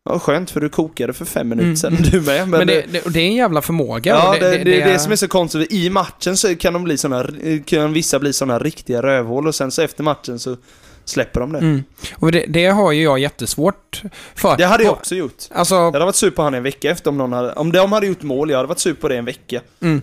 ja 0.05 0.18
skönt 0.18 0.51
för 0.51 0.61
du 0.61 0.68
kokade 0.68 1.12
för 1.12 1.25
fem 1.25 1.48
minuter 1.48 1.64
Mm, 1.66 1.77
sedan 1.77 1.96
mm. 1.96 2.11
du 2.11 2.20
med. 2.20 2.48
Men 2.48 2.66
det, 2.66 2.85
det, 2.92 3.03
och 3.07 3.11
det 3.11 3.20
är 3.20 3.27
en 3.27 3.35
jävla 3.35 3.62
förmåga. 3.62 4.12
Ja, 4.14 4.29
och 4.29 4.35
det, 4.40 4.59
det, 4.64 4.83
är 4.83 4.92
det 4.92 4.98
som 4.98 5.12
är 5.12 5.16
så 5.16 5.29
konstigt. 5.29 5.72
I 5.72 5.90
matchen 5.90 6.37
så 6.37 6.57
kan, 6.57 6.72
de 6.72 6.85
bli 6.85 6.98
såna, 6.98 7.27
kan 7.64 7.92
vissa 7.92 8.18
bli 8.18 8.33
såna 8.33 8.59
riktiga 8.59 9.03
rövhål 9.03 9.46
och 9.46 9.55
sen 9.55 9.70
så 9.70 9.83
efter 9.83 10.03
matchen 10.05 10.38
så 10.38 10.57
släpper 11.05 11.40
de 11.40 11.53
det. 11.53 11.59
Mm. 11.59 11.83
Och 12.16 12.33
det, 12.33 12.44
det 12.48 12.66
har 12.66 12.92
ju 12.92 13.03
jag 13.03 13.18
jättesvårt 13.18 14.03
för. 14.35 14.57
Det 14.57 14.64
hade 14.66 14.85
jag 14.85 14.92
också 14.92 15.14
gjort. 15.14 15.35
Alltså, 15.51 15.75
Jag 15.75 15.92
hade 15.92 16.05
varit 16.05 16.14
sur 16.16 16.31
på 16.31 16.42
han 16.42 16.55
en 16.55 16.62
vecka 16.62 16.90
efter 16.90 17.11
om 17.11 17.18
någon 17.18 17.33
hade, 17.33 17.53
om 17.53 17.72
de 17.72 17.92
hade 17.92 18.07
gjort 18.07 18.22
mål, 18.22 18.51
jag 18.51 18.57
hade 18.57 18.68
varit 18.68 18.79
sur 18.79 18.94
på 18.94 19.09
det 19.09 19.16
en 19.16 19.25
vecka. 19.25 19.61
mm. 19.83 20.03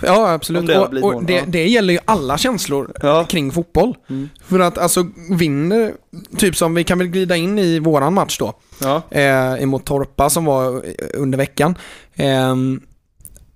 Ja, 0.00 0.32
absolut. 0.32 0.66
det 0.66 0.78
Och, 0.78 1.14
och 1.14 1.24
det, 1.24 1.44
det 1.46 1.68
gäller 1.68 1.92
ju 1.94 2.00
alla 2.04 2.38
känslor 2.38 2.92
Ja. 3.02 3.24
kring 3.28 3.52
fotboll. 3.52 3.94
Mm. 4.10 4.28
För 4.44 4.60
att 4.60 4.78
alltså 4.78 5.06
vinner, 5.30 5.92
typ 6.38 6.56
som 6.56 6.74
vi 6.74 6.84
kan 6.84 6.98
väl 6.98 7.06
glida 7.08 7.36
in 7.36 7.58
i 7.58 7.78
våran 7.78 8.14
match 8.14 8.38
då, 8.38 8.54
Ja. 8.80 9.02
eh, 9.10 9.62
emot 9.62 9.84
Torpa 9.84 10.30
som 10.30 10.44
var 10.44 10.66
eh, 10.76 10.82
under 11.14 11.38
veckan. 11.38 11.74
Ehm, 12.14 12.80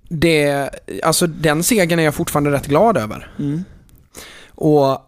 det, 0.09 0.71
alltså 1.03 1.27
den 1.27 1.63
segern 1.63 1.99
är 1.99 2.03
jag 2.05 2.15
fortfarande 2.15 2.51
rätt 2.51 2.67
glad 2.67 2.97
över. 2.97 3.33
Mm. 3.39 3.65
Och 4.55 4.99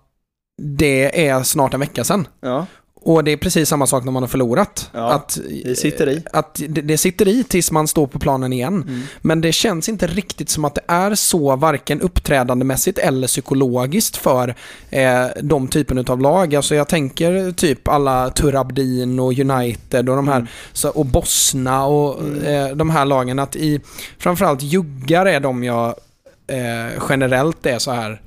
det 0.62 1.26
är 1.28 1.42
snart 1.42 1.74
en 1.74 1.80
vecka 1.80 2.04
sedan. 2.04 2.26
Ja. 2.40 2.66
Och 3.02 3.24
det 3.24 3.30
är 3.30 3.36
precis 3.36 3.68
samma 3.68 3.86
sak 3.86 4.04
när 4.04 4.12
man 4.12 4.22
har 4.22 4.28
förlorat. 4.28 4.90
Ja, 4.92 5.12
att, 5.12 5.38
det 5.64 5.78
sitter 5.78 6.08
i. 6.08 6.22
Att 6.32 6.60
det, 6.68 6.80
det 6.80 6.98
sitter 6.98 7.28
i 7.28 7.44
tills 7.44 7.70
man 7.70 7.88
står 7.88 8.06
på 8.06 8.18
planen 8.18 8.52
igen. 8.52 8.84
Mm. 8.88 9.02
Men 9.20 9.40
det 9.40 9.52
känns 9.52 9.88
inte 9.88 10.06
riktigt 10.06 10.50
som 10.50 10.64
att 10.64 10.74
det 10.74 10.80
är 10.86 11.14
så 11.14 11.56
varken 11.56 12.00
uppträdandemässigt 12.00 12.98
eller 12.98 13.26
psykologiskt 13.26 14.16
för 14.16 14.54
eh, 14.90 15.24
de 15.42 15.68
typen 15.68 16.04
av 16.08 16.20
lag. 16.20 16.54
Alltså 16.54 16.74
jag 16.74 16.88
tänker 16.88 17.52
typ 17.52 17.88
alla 17.88 18.30
Turabdin 18.30 19.20
och 19.20 19.38
United 19.38 20.08
och 20.08 20.16
de 20.16 20.28
här 20.28 20.40
Mm. 20.40 20.48
så, 20.72 20.88
och 20.88 21.06
Bosna 21.06 21.84
och 21.84 22.44
eh, 22.44 22.76
de 22.76 22.90
här 22.90 23.04
lagen. 23.04 23.38
Att 23.38 23.56
i 23.56 23.80
framförallt 24.18 24.62
juggar 24.62 25.26
är 25.26 25.40
de 25.40 25.64
jag 25.64 25.94
eh, 26.46 27.02
generellt 27.08 27.66
är 27.66 27.78
så 27.78 27.90
här 27.90 28.20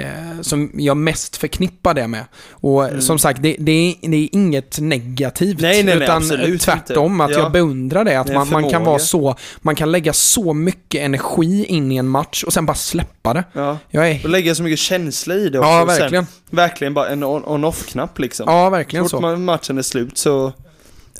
eh, 0.00 0.40
som 0.40 0.70
jag 0.74 0.96
mest 0.96 1.36
förknippar 1.36 1.94
det 1.94 2.06
med. 2.08 2.24
Och 2.50 2.84
Mm. 2.88 3.00
som 3.00 3.18
sagt, 3.18 3.42
det, 3.42 3.56
det, 3.58 3.72
är, 3.72 4.08
det 4.10 4.16
är 4.16 4.28
inget 4.32 4.78
negativt. 4.80 5.60
Nej, 5.60 5.82
nej, 5.82 5.94
nej, 5.94 6.04
utan 6.04 6.16
absolut 6.16 6.60
tvärtom, 6.60 7.12
inte. 7.12 7.24
att 7.24 7.30
Ja. 7.30 7.38
jag 7.38 7.52
beundrar 7.52 8.04
det. 8.04 8.20
Att 8.20 8.26
Det 8.26 8.34
man, 8.34 8.48
man 8.50 8.70
kan 8.70 8.84
vara 8.84 8.98
så, 8.98 9.36
man 9.58 9.74
kan 9.74 9.92
lägga 9.92 10.12
så 10.12 10.52
mycket 10.52 11.00
energi 11.00 11.64
in 11.64 11.92
i 11.92 11.96
en 11.96 12.08
match 12.08 12.42
och 12.44 12.52
sen 12.52 12.66
bara 12.66 12.74
släppa 12.76 13.34
det. 13.34 13.44
Ja. 13.52 13.78
Jag 13.90 14.00
Och 14.02 14.06
är... 14.08 14.28
lägga 14.28 14.54
så 14.54 14.62
mycket 14.62 14.78
känsla 14.78 15.34
i 15.34 15.48
det 15.48 15.58
också. 15.58 15.70
Ja, 15.70 15.82
Och 15.82 15.90
sen 15.90 15.98
verkligen. 16.00 16.26
verkligen 16.50 16.94
bara 16.94 17.08
en 17.08 17.24
on- 17.24 17.44
on-off-knapp 17.44 18.18
liksom. 18.18 18.44
Ja, 18.48 18.70
verkligen 18.70 19.08
Så 19.08 19.20
fort 19.20 19.38
matchen 19.38 19.78
är 19.78 19.82
slut 19.82 20.18
så 20.18 20.52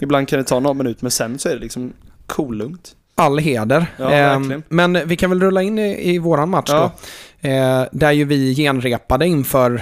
Ibland 0.00 0.28
kan 0.28 0.38
det 0.38 0.44
ta 0.44 0.60
någon 0.60 0.76
minut 0.78 1.02
men 1.02 1.10
sen 1.10 1.38
så 1.38 1.48
är 1.48 1.54
det 1.54 1.60
liksom 1.60 1.92
kolugnt. 2.26 2.92
All 3.14 3.38
heder. 3.38 3.86
Ja, 3.96 4.08
verkligen. 4.08 4.62
men 4.68 4.98
vi 5.08 5.16
kan 5.16 5.30
väl 5.30 5.40
rulla 5.40 5.62
in 5.62 5.78
i, 5.78 6.14
i 6.14 6.18
våran 6.18 6.48
match 6.50 6.68
Ja. 6.72 6.78
då. 6.78 6.90
Eh, 7.46 7.84
där 7.92 8.12
ju 8.12 8.24
vi 8.24 8.54
genrepade 8.54 9.26
inför 9.26 9.74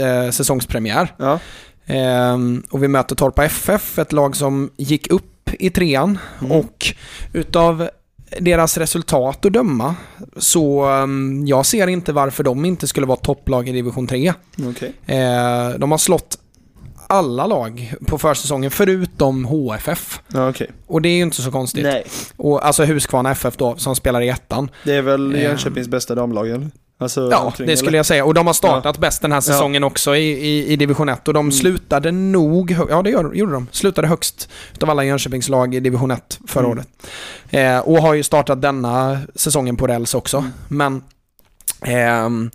eh, 0.00 0.30
säsongspremiär. 0.30 1.14
Ja. 1.16 1.38
Ehm, 1.86 2.62
och 2.70 2.82
vi 2.82 2.88
möter 2.88 3.16
Torpa 3.16 3.44
FF, 3.44 3.98
ett 3.98 4.12
lag 4.12 4.36
som 4.36 4.70
gick 4.76 5.10
upp 5.10 5.50
i 5.58 5.70
trean. 5.70 6.18
Mm. 6.40 6.52
Och 6.52 6.86
utav 7.32 7.88
deras 8.38 8.78
resultat 8.78 9.46
att 9.46 9.52
döma 9.52 9.94
så 10.36 10.84
ehm, 10.84 11.46
jag 11.46 11.66
ser 11.66 11.86
inte 11.86 12.12
varför 12.12 12.44
de 12.44 12.64
inte 12.64 12.86
skulle 12.86 13.06
vara 13.06 13.16
topplag 13.18 13.68
i 13.68 13.72
division 13.72 14.06
3. 14.06 14.32
Okej. 14.68 14.92
Eh, 15.06 15.70
de 15.78 15.90
har 15.90 15.98
slått 15.98 16.38
alla 17.06 17.46
lag 17.46 17.94
på 18.06 18.18
försäsongen 18.18 18.70
förutom 18.70 19.44
HFF. 19.44 20.20
Okej. 20.34 20.70
Och 20.86 21.02
det 21.02 21.08
är 21.08 21.16
ju 21.16 21.22
inte 21.22 21.42
så 21.42 21.50
konstigt. 21.50 21.84
Nej. 21.84 22.04
Och, 22.36 22.66
alltså 22.66 22.84
Huskvarna 22.84 23.30
FF 23.30 23.56
då, 23.56 23.76
som 23.76 23.96
spelar 23.96 24.20
i 24.20 24.28
ettan. 24.28 24.70
Det 24.84 24.94
är 24.94 25.02
väl 25.02 25.34
Ehm. 25.34 25.40
Jönköpings 25.42 25.88
bästa 25.88 26.14
damlag 26.14 26.48
eller? 26.48 26.70
Alltså, 27.00 27.28
Ja, 27.30 27.38
omkring, 27.38 27.66
det 27.68 27.76
skulle 27.76 27.88
eller? 27.90 27.98
jag 27.98 28.06
säga. 28.06 28.24
Och 28.24 28.34
de 28.34 28.46
har 28.46 28.54
startat 28.54 28.98
bäst 28.98 29.22
den 29.22 29.32
här 29.32 29.40
säsongen 29.40 29.84
också 29.84 30.16
i, 30.16 30.30
i, 30.30 30.72
i 30.72 30.76
division 30.76 31.08
1. 31.08 31.28
Och 31.28 31.34
de 31.34 31.40
Mm. 31.40 31.52
slutade 31.52 32.12
nog, 32.12 32.76
ja 32.90 33.02
det 33.02 33.10
gjorde 33.10 33.52
de, 33.52 33.66
slutade 33.72 34.08
högst 34.08 34.48
utav 34.74 34.90
alla 34.90 35.04
Jönköpingslag 35.04 35.74
i 35.74 35.80
division 35.80 36.10
1 36.10 36.38
förra 36.46 36.64
Mm. 36.66 36.78
året. 36.78 36.88
Eh, 37.50 37.78
och 37.78 37.96
har 38.02 38.14
ju 38.14 38.22
startat 38.22 38.62
denna 38.62 39.20
säsongen 39.34 39.76
på 39.76 39.86
räls 39.86 40.14
också. 40.14 40.36
Mm. 40.38 40.50
Men 40.68 41.02
ehm, 41.82 42.50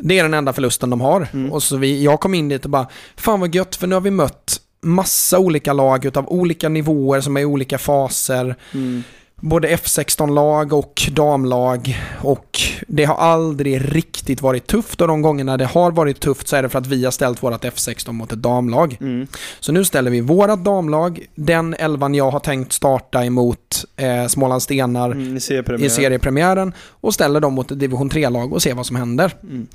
det 0.00 0.18
är 0.18 0.22
den 0.22 0.34
enda 0.34 0.52
förlusten 0.52 0.90
de 0.90 1.00
har. 1.00 1.28
Mm. 1.32 1.52
Och 1.52 1.62
så 1.62 1.76
vi, 1.76 2.02
jag 2.04 2.20
kom 2.20 2.34
in 2.34 2.48
dit 2.48 2.64
och 2.64 2.70
bara, 2.70 2.86
fan 3.16 3.40
vad 3.40 3.54
gött 3.54 3.76
för 3.76 3.86
nu 3.86 3.94
har 3.94 4.00
vi 4.00 4.10
mött 4.10 4.60
massa 4.82 5.38
olika 5.38 5.72
lag 5.72 6.04
utav 6.04 6.28
olika 6.28 6.68
nivåer 6.68 7.20
som 7.20 7.36
är 7.36 7.40
i 7.40 7.44
olika 7.44 7.78
faser 7.78 8.56
Mm. 8.74 9.02
Både 9.40 9.68
F16-lag 9.68 10.72
och 10.72 11.02
damlag 11.12 11.98
och 12.22 12.60
det 12.88 13.04
har 13.04 13.14
aldrig 13.14 13.94
riktigt 13.96 14.42
varit 14.42 14.66
tufft 14.66 15.00
och 15.00 15.08
de 15.08 15.22
gångerna 15.22 15.56
det 15.56 15.64
har 15.66 15.90
varit 15.90 16.20
tufft 16.20 16.48
så 16.48 16.56
är 16.56 16.62
det 16.62 16.68
för 16.68 16.78
att 16.78 16.86
vi 16.86 17.04
har 17.04 17.10
ställt 17.10 17.42
vårt 17.42 17.64
F16 17.64 18.12
mot 18.12 18.32
ett 18.32 18.42
damlag. 18.42 18.96
Mm. 19.00 19.26
Så 19.60 19.72
nu 19.72 19.84
ställer 19.84 20.10
vi 20.10 20.20
vårat 20.20 20.64
damlag, 20.64 21.20
den 21.34 21.74
elvan 21.74 22.14
jag 22.14 22.30
har 22.30 22.40
tänkt 22.40 22.72
starta 22.72 23.24
emot 23.24 23.84
eh, 23.96 24.26
Småland 24.26 24.62
Stenar 24.62 25.10
Mm. 25.10 25.36
I 25.36 25.40
seriepremiär. 25.40 25.86
i 25.86 25.90
seriepremiären 25.90 26.72
och 27.00 27.14
ställer 27.14 27.40
dem 27.40 27.54
mot 27.54 27.70
ett 27.70 27.78
division 27.80 28.10
3-lag 28.10 28.52
och 28.52 28.62
ser 28.62 28.74
vad 28.74 28.86
som 28.86 28.96
händer. 28.96 29.32
Mm. 29.42 29.66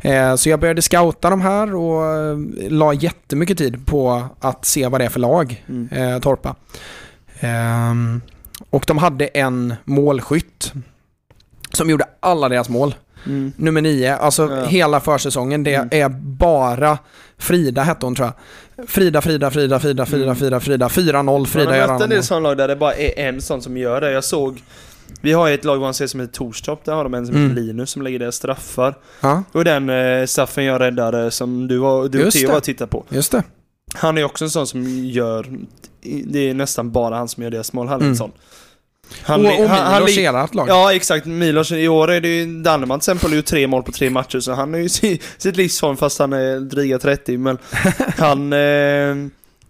Eh, 0.00 0.36
så 0.36 0.48
jag 0.48 0.60
började 0.60 0.82
scouta 0.82 1.30
de 1.30 1.40
här 1.40 1.74
och 1.74 2.04
eh, 2.06 2.38
la 2.70 2.92
jättemycket 2.92 3.58
tid 3.58 3.86
på 3.86 4.24
att 4.40 4.64
se 4.64 4.88
vad 4.88 5.00
det 5.00 5.04
är 5.04 5.08
för 5.08 5.20
lag 5.20 5.64
Mm. 5.68 5.88
eh, 6.14 6.20
Torpa. 6.20 6.54
Ehm, 7.40 8.20
och 8.70 8.84
de 8.86 8.98
hade 8.98 9.26
en 9.26 9.74
målskytt 9.84 10.72
som 11.72 11.90
gjorde 11.90 12.04
alla 12.20 12.48
deras 12.48 12.68
mål. 12.68 12.94
Mm. 13.26 13.52
Nummer 13.56 13.80
nio, 13.82 14.16
alltså 14.16 14.50
Ja. 14.54 14.64
hela 14.64 15.00
försäsongen, 15.00 15.64
det 15.64 15.74
Mm. 15.74 15.88
är 15.92 16.08
bara 16.38 16.98
Frida 17.38 17.82
hette 17.82 18.06
hon 18.06 18.14
tror 18.14 18.26
jag. 18.76 18.88
Frida, 18.88 19.20
Frida, 19.22 19.50
Frida, 19.50 19.80
Frida, 19.80 20.06
Frida, 20.06 20.24
Mm. 20.24 20.36
Frida, 20.36 20.60
Frida, 20.60 20.88
4-0, 20.88 21.46
Frida 21.46 21.70
Man 21.70 21.80
har 21.80 21.88
mött 21.88 22.02
en 22.02 22.10
del 22.10 22.22
sådana 22.22 22.48
lag 22.48 22.56
där 22.56 22.68
det 22.68 22.76
bara 22.76 22.94
är 22.94 23.28
en 23.28 23.42
sån 23.42 23.62
som 23.62 23.76
gör 23.76 24.00
det. 24.00 24.10
Jag 24.12 24.24
såg 24.24 24.62
Vi 25.20 25.32
har 25.32 25.48
ju 25.48 25.54
ett 25.54 25.64
lag 25.64 25.80
man 25.80 25.94
ser 25.94 26.06
som 26.06 26.20
heter 26.20 26.32
Torstorp, 26.32 26.84
där 26.84 26.92
har 26.94 27.04
de 27.04 27.14
en 27.14 27.26
som 27.26 27.34
Mm. 27.36 27.48
heter 27.50 27.62
Linus 27.62 27.90
som 27.90 28.02
lägger 28.02 28.18
deras 28.18 28.34
straffar. 28.36 28.94
Ja, 29.20 29.42
Och 29.52 29.64
den 29.64 29.90
eh, 29.90 30.26
straffen 30.26 30.64
jag 30.64 30.80
räddade 30.80 31.30
som 31.30 31.68
du, 31.68 31.78
var, 31.78 32.08
du 32.08 32.26
och 32.26 32.32
Theo 32.32 32.56
och 32.56 32.62
tittade 32.62 32.90
på. 32.90 33.04
just 33.08 33.32
det. 33.32 33.42
Han 33.94 34.18
är 34.18 34.24
också 34.24 34.44
en 34.44 34.50
sån 34.50 34.66
som 34.66 35.04
gör, 35.04 35.46
det 36.26 36.38
är 36.50 36.54
nästan 36.54 36.90
bara 36.92 37.16
han 37.16 37.28
som 37.28 37.42
gör 37.42 37.50
deras 37.50 37.72
mål. 37.72 37.88
Han 37.88 38.00
en 38.00 38.06
Mm. 38.06 38.16
sån. 38.16 38.32
och 39.28 39.34
och 39.34 39.42
Milos 39.94 40.16
li- 40.16 40.24
ert 40.26 40.54
lag. 40.54 40.68
Ja 40.68 40.94
exakt, 40.94 41.26
Milos, 41.26 41.72
i 41.72 41.88
år 41.88 42.10
är 42.10 42.20
det 42.20 42.28
ju 42.28 42.62
Danneman 42.62 43.00
till 43.00 43.02
exempel, 43.10 43.30
har 43.30 43.36
gjort 43.36 43.44
tre 43.46 43.66
mål 43.66 43.82
på 43.82 43.92
tre 43.92 44.10
matcher 44.10 44.40
så 44.40 44.52
han 44.52 44.74
är 44.74 44.78
ju 44.78 44.84
i 45.08 45.20
sitt 45.38 45.56
livsform 45.56 45.96
fast 45.96 46.18
han 46.18 46.32
är 46.32 46.60
dryga 46.60 46.98
30 46.98 47.38
men 47.38 47.58
han, 48.18 48.52
eh, 48.52 49.16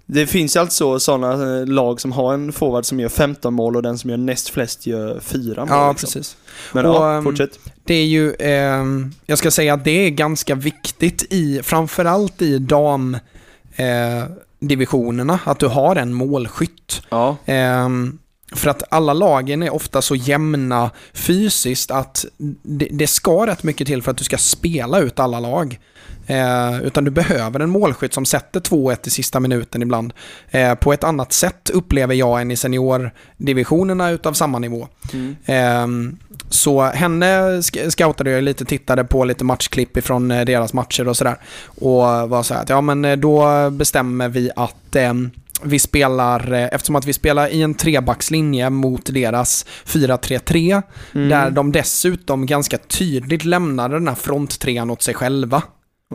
Det 0.09 0.27
finns 0.27 0.57
ju 0.57 0.61
alltså 0.61 0.99
sådana 1.01 1.33
eh, 1.61 1.66
lag 1.66 2.01
som 2.01 2.12
har 2.12 2.35
en 2.35 2.53
forward 2.53 2.85
som 2.85 3.01
gör 3.01 3.09
15 3.09 3.55
mål 3.55 3.77
och 3.77 3.83
den 3.83 3.99
som 3.99 4.11
gör 4.11 4.16
näst 4.16 4.49
flest 4.49 4.87
gör 4.87 5.20
4 5.20 5.61
mål. 5.61 5.68
Ja, 5.70 5.90
liksom. 5.90 6.07
precis. 6.07 6.37
Men 6.72 6.87
Och, 6.87 6.94
ja, 6.94 7.14
ehm, 7.16 7.25
fortsätt. 7.25 7.59
Det 7.85 7.94
är 7.94 8.05
ju, 8.07 8.35
ehm, 8.38 9.12
jag 9.27 9.38
ska 9.38 9.51
säga 9.51 9.75
att 9.75 9.85
det 9.85 9.90
är 10.07 10.11
ganska 10.11 10.55
viktigt 10.55 11.27
i, 11.33 11.61
framförallt 11.62 12.42
i 12.42 12.59
dam 12.59 13.14
eh, 13.77 14.25
divisionerna, 14.68 15.38
att 15.44 15.59
du 15.59 15.66
har 15.66 15.96
en 15.96 16.12
målskytt. 16.12 17.02
Ja. 17.09 17.37
Ehm, 17.44 18.18
för 18.55 18.70
att 18.70 18.83
alla 18.90 19.12
lagen 19.12 19.62
är 19.62 19.74
ofta 19.74 20.02
så 20.02 20.14
jämna 20.14 20.90
fysiskt 21.12 21.90
att 21.90 22.24
det, 22.62 22.88
det 22.90 23.07
ska 23.07 23.46
rätt 23.46 23.62
mycket 23.62 23.87
till 23.87 24.02
för 24.02 24.11
att 24.11 24.16
du 24.16 24.24
ska 24.24 24.38
spela 24.38 24.98
ut 24.98 25.18
alla 25.20 25.40
lag. 25.40 25.79
Eh, 26.26 26.80
utan 26.82 27.04
du 27.04 27.10
behöver 27.10 27.60
en 27.60 27.70
målskytt 27.70 28.14
som 28.14 28.24
sätter 28.26 28.60
2-1 28.60 29.06
i 29.06 29.10
sista 29.10 29.40
minuten 29.40 29.82
ibland. 29.82 30.12
Eh, 30.50 30.74
på 30.74 30.92
ett 30.92 31.04
annat 31.04 31.32
sätt 31.32 31.70
upplever 31.70 32.14
jag 32.14 32.40
än 32.40 32.50
i 32.50 32.56
seniordivisionerna 32.56 34.10
utav 34.10 34.32
samma 34.32 34.58
nivå. 34.58 34.88
Mm. 35.12 35.36
Ehm, 35.46 36.16
så 36.50 36.82
henne 36.82 37.62
scoutade 37.88 38.30
jag 38.30 38.44
lite, 38.44 38.64
tittade 38.64 39.04
på 39.04 39.24
lite 39.24 39.44
matchklipp 39.44 39.96
ifrån 39.96 40.30
eh, 40.30 40.44
deras 40.44 40.72
matcher 40.72 41.08
och 41.08 41.16
sådär. 41.16 41.36
Och 41.80 42.28
var 42.28 42.42
så 42.42 42.54
här 42.54 42.62
att 42.62 42.68
ja 42.68 42.80
men 42.80 43.04
eh, 43.04 43.16
då 43.16 43.70
bestämmer 43.70 44.28
vi 44.28 44.50
att 44.56 44.96
ehm, 44.96 45.30
vi 45.62 45.78
spelar, 45.78 46.52
eh, 46.52 46.64
eftersom 46.72 46.96
att 46.96 47.04
vi 47.06 47.12
spelar 47.12 47.48
i 47.48 47.62
en 47.62 47.74
trebackslinje 47.74 48.70
mot 48.70 49.14
deras 49.14 49.66
4-3-3, 49.86 50.82
Mm. 51.14 51.28
där 51.28 51.50
de 51.50 51.72
dessutom 51.72 52.46
ganska 52.46 52.78
tydligt 52.78 53.44
lämnade 53.44 53.94
den 53.94 54.08
här 54.08 54.14
fronttrean 54.14 54.90
åt 54.90 55.02
sig 55.02 55.14
själva. 55.14 55.62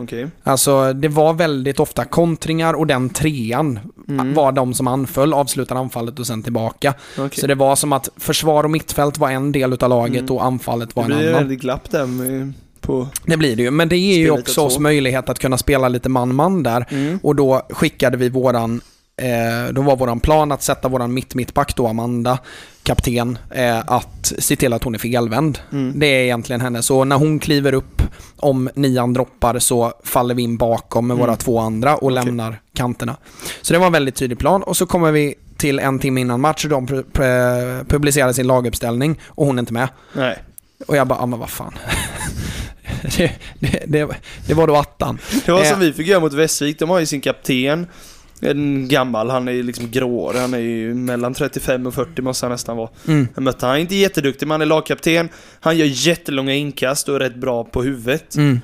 Okej. 0.00 0.26
Alltså 0.42 0.92
det 0.92 1.08
var 1.08 1.32
väldigt 1.34 1.80
ofta 1.80 2.04
kontringar 2.04 2.74
och 2.74 2.86
den 2.86 3.08
trean 3.10 3.78
Mm. 4.08 4.34
var 4.34 4.52
de 4.52 4.74
som 4.74 4.88
anföll, 4.88 5.34
avslutade 5.34 5.80
anfallet 5.80 6.18
och 6.18 6.26
sen 6.26 6.42
tillbaka. 6.42 6.94
Okej. 7.18 7.40
Så 7.40 7.46
det 7.46 7.54
var 7.54 7.76
som 7.76 7.92
att 7.92 8.08
försvar 8.16 8.64
och 8.64 8.70
mittfält 8.70 9.18
var 9.18 9.30
en 9.30 9.52
del 9.52 9.72
utav 9.72 9.88
laget 9.90 10.20
Mm. 10.20 10.34
och 10.36 10.44
anfallet 10.44 10.96
var 10.96 11.08
Det 11.08 11.12
en 11.12 11.18
blir 11.18 11.28
annan. 11.28 11.38
väldigt 11.40 11.60
glapp 11.60 11.90
där 11.90 12.06
med, 12.06 12.52
på... 12.80 13.08
Det 13.26 13.36
blir 13.36 13.56
det 13.56 13.62
ju, 13.62 13.70
men 13.70 13.88
det 13.88 13.96
ger 13.96 14.18
ju 14.18 14.30
också 14.30 14.60
oss 14.60 14.78
möjlighet 14.78 15.28
att 15.28 15.38
kunna 15.38 15.58
spela 15.58 15.88
lite 15.88 16.08
man-man 16.08 16.62
där. 16.62 16.86
Mm. 16.90 17.18
Och 17.22 17.36
då 17.36 17.62
skickade 17.70 18.16
vi 18.16 18.28
våran, 18.28 18.80
eh, 19.22 19.72
då 19.72 19.82
var 19.82 19.96
våran 19.96 20.20
plan 20.20 20.52
att 20.52 20.62
sätta 20.62 20.88
våran 20.88 21.14
mitt-mittback 21.14 21.76
då, 21.76 21.86
Amanda, 21.88 22.38
kapten, 22.82 23.38
eh, 23.50 23.78
att 23.86 24.32
se 24.38 24.56
till 24.56 24.72
att 24.72 24.84
hon 24.84 24.94
är 24.94 24.98
felvänd. 24.98 25.58
Mm. 25.72 25.92
Det 26.00 26.06
är 26.06 26.22
egentligen 26.24 26.60
henne. 26.60 26.82
Så 26.82 27.04
när 27.04 27.16
hon 27.16 27.38
kliver 27.38 27.72
upp, 27.74 28.02
om 28.36 28.70
nian 28.74 29.12
droppar 29.12 29.58
så 29.58 29.92
faller 30.04 30.34
vi 30.34 30.42
in 30.42 30.56
bakom 30.56 31.06
med 31.06 31.14
Mm. 31.14 31.26
våra 31.26 31.36
två 31.36 31.58
andra 31.58 31.96
och 31.96 32.02
Okej. 32.02 32.14
lämnar 32.14 32.60
kanterna. 32.74 33.16
Så 33.62 33.72
det 33.72 33.78
var 33.78 33.86
en 33.86 33.92
väldigt 33.92 34.14
tydlig 34.16 34.38
plan 34.38 34.62
och 34.62 34.76
så 34.76 34.86
kommer 34.86 35.12
vi 35.12 35.34
till 35.56 35.78
en 35.78 35.98
timme 35.98 36.20
innan 36.20 36.40
match 36.40 36.64
och 36.64 36.70
de 36.70 36.86
pu- 36.88 37.04
pu- 37.12 37.84
publicerar 37.84 38.32
sin 38.32 38.46
laguppställning 38.46 39.20
och 39.26 39.46
hon 39.46 39.58
är 39.58 39.60
inte 39.62 39.72
med. 39.72 39.88
Nej. 40.12 40.38
Och 40.86 40.96
jag 40.96 41.06
bara, 41.06 41.18
ja 41.18 41.26
men 41.26 41.38
vad 41.38 41.50
fan. 41.50 41.74
det, 43.16 43.32
det, 43.58 43.82
det, 43.86 44.08
det 44.46 44.54
var 44.54 44.66
då 44.66 44.76
attan. 44.76 45.18
Det 45.46 45.52
var 45.52 45.62
Eh. 45.64 45.70
som 45.70 45.80
vi 45.80 45.92
fick 45.92 46.06
göra 46.06 46.20
mot 46.20 46.32
Västervik. 46.32 46.78
De 46.78 46.90
har 46.90 46.98
ju 47.00 47.06
sin 47.06 47.20
kapten. 47.20 47.86
En 48.42 48.88
gammal, 48.88 49.30
han 49.30 49.48
är 49.48 49.52
ju 49.52 49.62
liksom 49.62 49.90
gråhårig. 49.90 50.40
Han 50.40 50.54
är 50.54 50.58
ju 50.58 50.94
mellan 50.94 51.34
35 51.34 51.86
och 51.86 51.94
40 51.94 52.22
måste 52.22 52.46
han 52.46 52.52
nästan 52.52 52.76
vara. 52.76 52.88
Mm. 53.08 53.28
Jag 53.34 53.42
mötte 53.42 53.66
han, 53.66 53.76
är 53.76 53.80
inte 53.80 53.94
jätteduktig 53.94 54.46
men 54.46 54.50
han 54.50 54.62
är 54.62 54.66
lagkapten. 54.66 55.28
Han 55.60 55.76
gör 55.76 55.86
jättelånga 55.86 56.54
inkast 56.54 57.08
och 57.08 57.16
är 57.16 57.20
rätt 57.20 57.36
bra 57.36 57.64
på 57.64 57.82
huvudet. 57.82 58.36
Mm. 58.36 58.60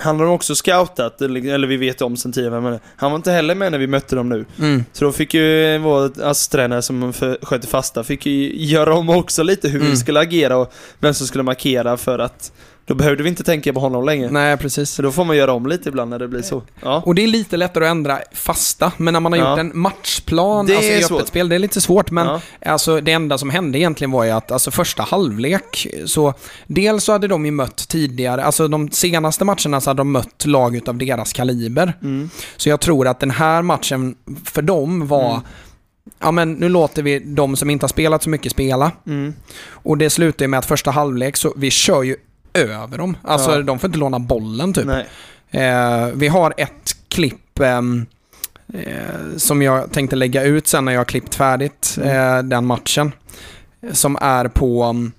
Han 0.00 0.20
har 0.20 0.26
också 0.26 0.54
scoutat, 0.54 1.22
eller, 1.22 1.66
vi 1.66 1.76
vet 1.76 2.02
om 2.02 2.16
sen 2.16 2.32
tidigare 2.32 2.60
vem 2.60 2.78
han 2.96 3.10
var 3.10 3.16
inte 3.16 3.30
heller 3.30 3.54
med 3.54 3.72
när 3.72 3.78
vi 3.78 3.86
mötte 3.86 4.16
dem 4.16 4.28
nu. 4.28 4.44
Mm. 4.58 4.84
Så 4.92 5.04
då 5.04 5.12
fick 5.12 5.34
ju 5.34 5.78
vår 5.78 6.10
ASS-tränare 6.22 6.82
som 6.82 7.12
skötte 7.42 7.66
fasta, 7.66 8.04
fick 8.04 8.26
ju 8.26 8.64
göra 8.64 8.94
om 8.94 9.10
också 9.10 9.42
lite 9.42 9.68
hur 9.68 9.78
Mm. 9.80 9.90
vi 9.90 9.96
skulle 9.96 10.20
agera 10.20 10.56
och 10.56 10.72
vem 10.98 11.14
som 11.14 11.26
skulle 11.26 11.44
markera 11.44 11.96
för 11.96 12.18
att 12.18 12.52
då 12.88 12.94
behövde 12.94 13.22
vi 13.22 13.28
inte 13.28 13.44
tänka 13.44 13.72
på 13.72 13.80
honom 13.80 14.04
längre. 14.04 14.30
Nej, 14.30 14.56
precis. 14.56 14.90
Så 14.90 15.02
då 15.02 15.12
får 15.12 15.24
man 15.24 15.36
göra 15.36 15.52
om 15.52 15.66
lite 15.66 15.88
ibland 15.88 16.10
när 16.10 16.18
det 16.18 16.28
blir 16.28 16.42
så. 16.42 16.62
Ja. 16.82 17.02
Och 17.06 17.14
det 17.14 17.22
är 17.22 17.26
lite 17.26 17.56
lättare 17.56 17.84
att 17.84 17.90
ändra 17.90 18.18
fasta, 18.32 18.92
men 18.96 19.12
när 19.12 19.20
man 19.20 19.32
har 19.32 19.38
Ja. 19.38 19.50
gjort 19.50 19.58
en 19.58 19.72
matchplan 19.74 20.66
Det 20.66 20.76
alltså 20.76 20.90
är 20.92 20.98
i 20.98 21.02
svårt. 21.02 21.16
öppet 21.18 21.28
spel, 21.28 21.48
det 21.48 21.54
är 21.54 21.58
lite 21.58 21.80
svårt. 21.80 22.10
Men 22.10 22.26
ja. 22.26 22.40
alltså, 22.66 23.00
det 23.00 23.12
enda 23.12 23.38
som 23.38 23.50
hände 23.50 23.78
egentligen 23.78 24.10
var 24.10 24.24
ju 24.24 24.30
att 24.30 24.52
alltså, 24.52 24.70
första 24.70 25.02
halvlek, 25.02 25.86
så 26.06 26.34
dels 26.66 27.04
så 27.04 27.12
hade 27.12 27.28
de 27.28 27.44
ju 27.46 27.50
mött 27.50 27.88
tidigare, 27.88 28.44
alltså 28.44 28.68
de 28.68 28.90
senaste 28.90 29.44
matcherna 29.44 29.80
så 29.80 29.90
hade 29.90 30.00
de 30.00 30.12
mött 30.12 30.46
lag 30.46 30.76
utav 30.76 30.96
deras 30.98 31.32
kaliber. 31.32 31.92
Mm. 32.02 32.30
Så 32.56 32.68
jag 32.68 32.80
tror 32.80 33.06
att 33.08 33.20
den 33.20 33.30
här 33.30 33.62
matchen 33.62 34.14
för 34.44 34.62
dem 34.62 35.06
var, 35.06 35.30
Mm. 35.30 35.42
ja 36.20 36.30
men 36.30 36.52
nu 36.52 36.68
låter 36.68 37.02
vi 37.02 37.18
de 37.18 37.56
som 37.56 37.70
inte 37.70 37.82
har 37.84 37.88
spelat 37.88 38.22
så 38.22 38.30
mycket 38.30 38.52
spela. 38.52 38.92
Mm. 39.06 39.34
Och 39.70 39.98
det 39.98 40.10
slutar 40.10 40.44
ju 40.44 40.48
med 40.48 40.58
att 40.58 40.66
första 40.66 40.90
halvlek 40.90 41.36
så 41.36 41.52
vi 41.56 41.70
kör 41.70 42.02
ju 42.02 42.16
över 42.54 42.98
dem. 42.98 43.16
Alltså 43.22 43.50
Ja. 43.54 43.62
de 43.62 43.78
får 43.78 43.88
inte 43.88 43.98
låna 43.98 44.18
bollen 44.18 44.72
typ. 44.72 44.86
Eh, 45.50 46.06
vi 46.14 46.28
har 46.28 46.54
ett 46.56 46.96
klipp 47.08 47.60
ehm, 47.60 48.06
eh, 48.74 49.36
som 49.36 49.62
jag 49.62 49.92
tänkte 49.92 50.16
lägga 50.16 50.42
ut 50.42 50.66
sen 50.68 50.84
när 50.84 50.92
jag 50.92 51.00
har 51.00 51.04
klippt 51.04 51.34
färdigt 51.34 51.98
eh, 52.04 52.38
den 52.38 52.66
matchen. 52.66 53.12
Som 53.92 54.16
är 54.20 54.48
på 54.48 54.84
um, 54.84 55.12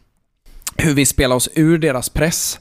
hur 0.77 0.93
vi 0.93 1.05
spelar 1.05 1.35
oss 1.35 1.49
ur 1.55 1.77
deras 1.77 2.09
press. 2.09 2.59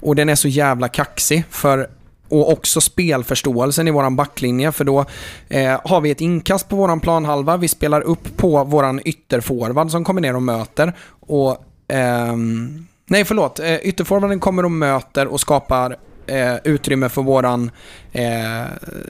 Och 0.00 0.16
den 0.16 0.28
är 0.28 0.34
så 0.34 0.48
jävla 0.48 0.88
kaxig 0.88 1.44
för 1.50 1.88
och 2.28 2.52
också 2.52 2.80
spelförståelsen 2.80 3.88
i 3.88 3.90
våran 3.90 4.16
backlinje 4.16 4.72
för 4.72 4.84
då 4.84 5.04
eh, 5.48 5.80
har 5.84 6.00
vi 6.00 6.10
ett 6.10 6.20
inkast 6.20 6.68
på 6.68 6.76
våran 6.76 7.00
planhalva. 7.00 7.56
Vi 7.56 7.68
spelar 7.68 8.00
upp 8.00 8.36
på 8.36 8.64
våran 8.64 9.00
ytterforward 9.04 9.90
som 9.90 10.04
kommer 10.04 10.20
ner 10.20 10.36
och 10.36 10.42
möter. 10.42 10.92
Och 11.20 11.64
ehm, 11.88 12.86
Nej, 13.06 13.24
förlåt. 13.24 13.58
Eh, 13.60 13.74
Ytterforwarden 13.76 14.40
kommer 14.40 14.64
och 14.64 14.70
möter 14.70 15.26
och 15.26 15.40
skapar 15.40 15.96
eh, 16.26 16.54
utrymme 16.64 17.08
för 17.08 17.22
våran 17.22 17.70
eh, 18.12 18.22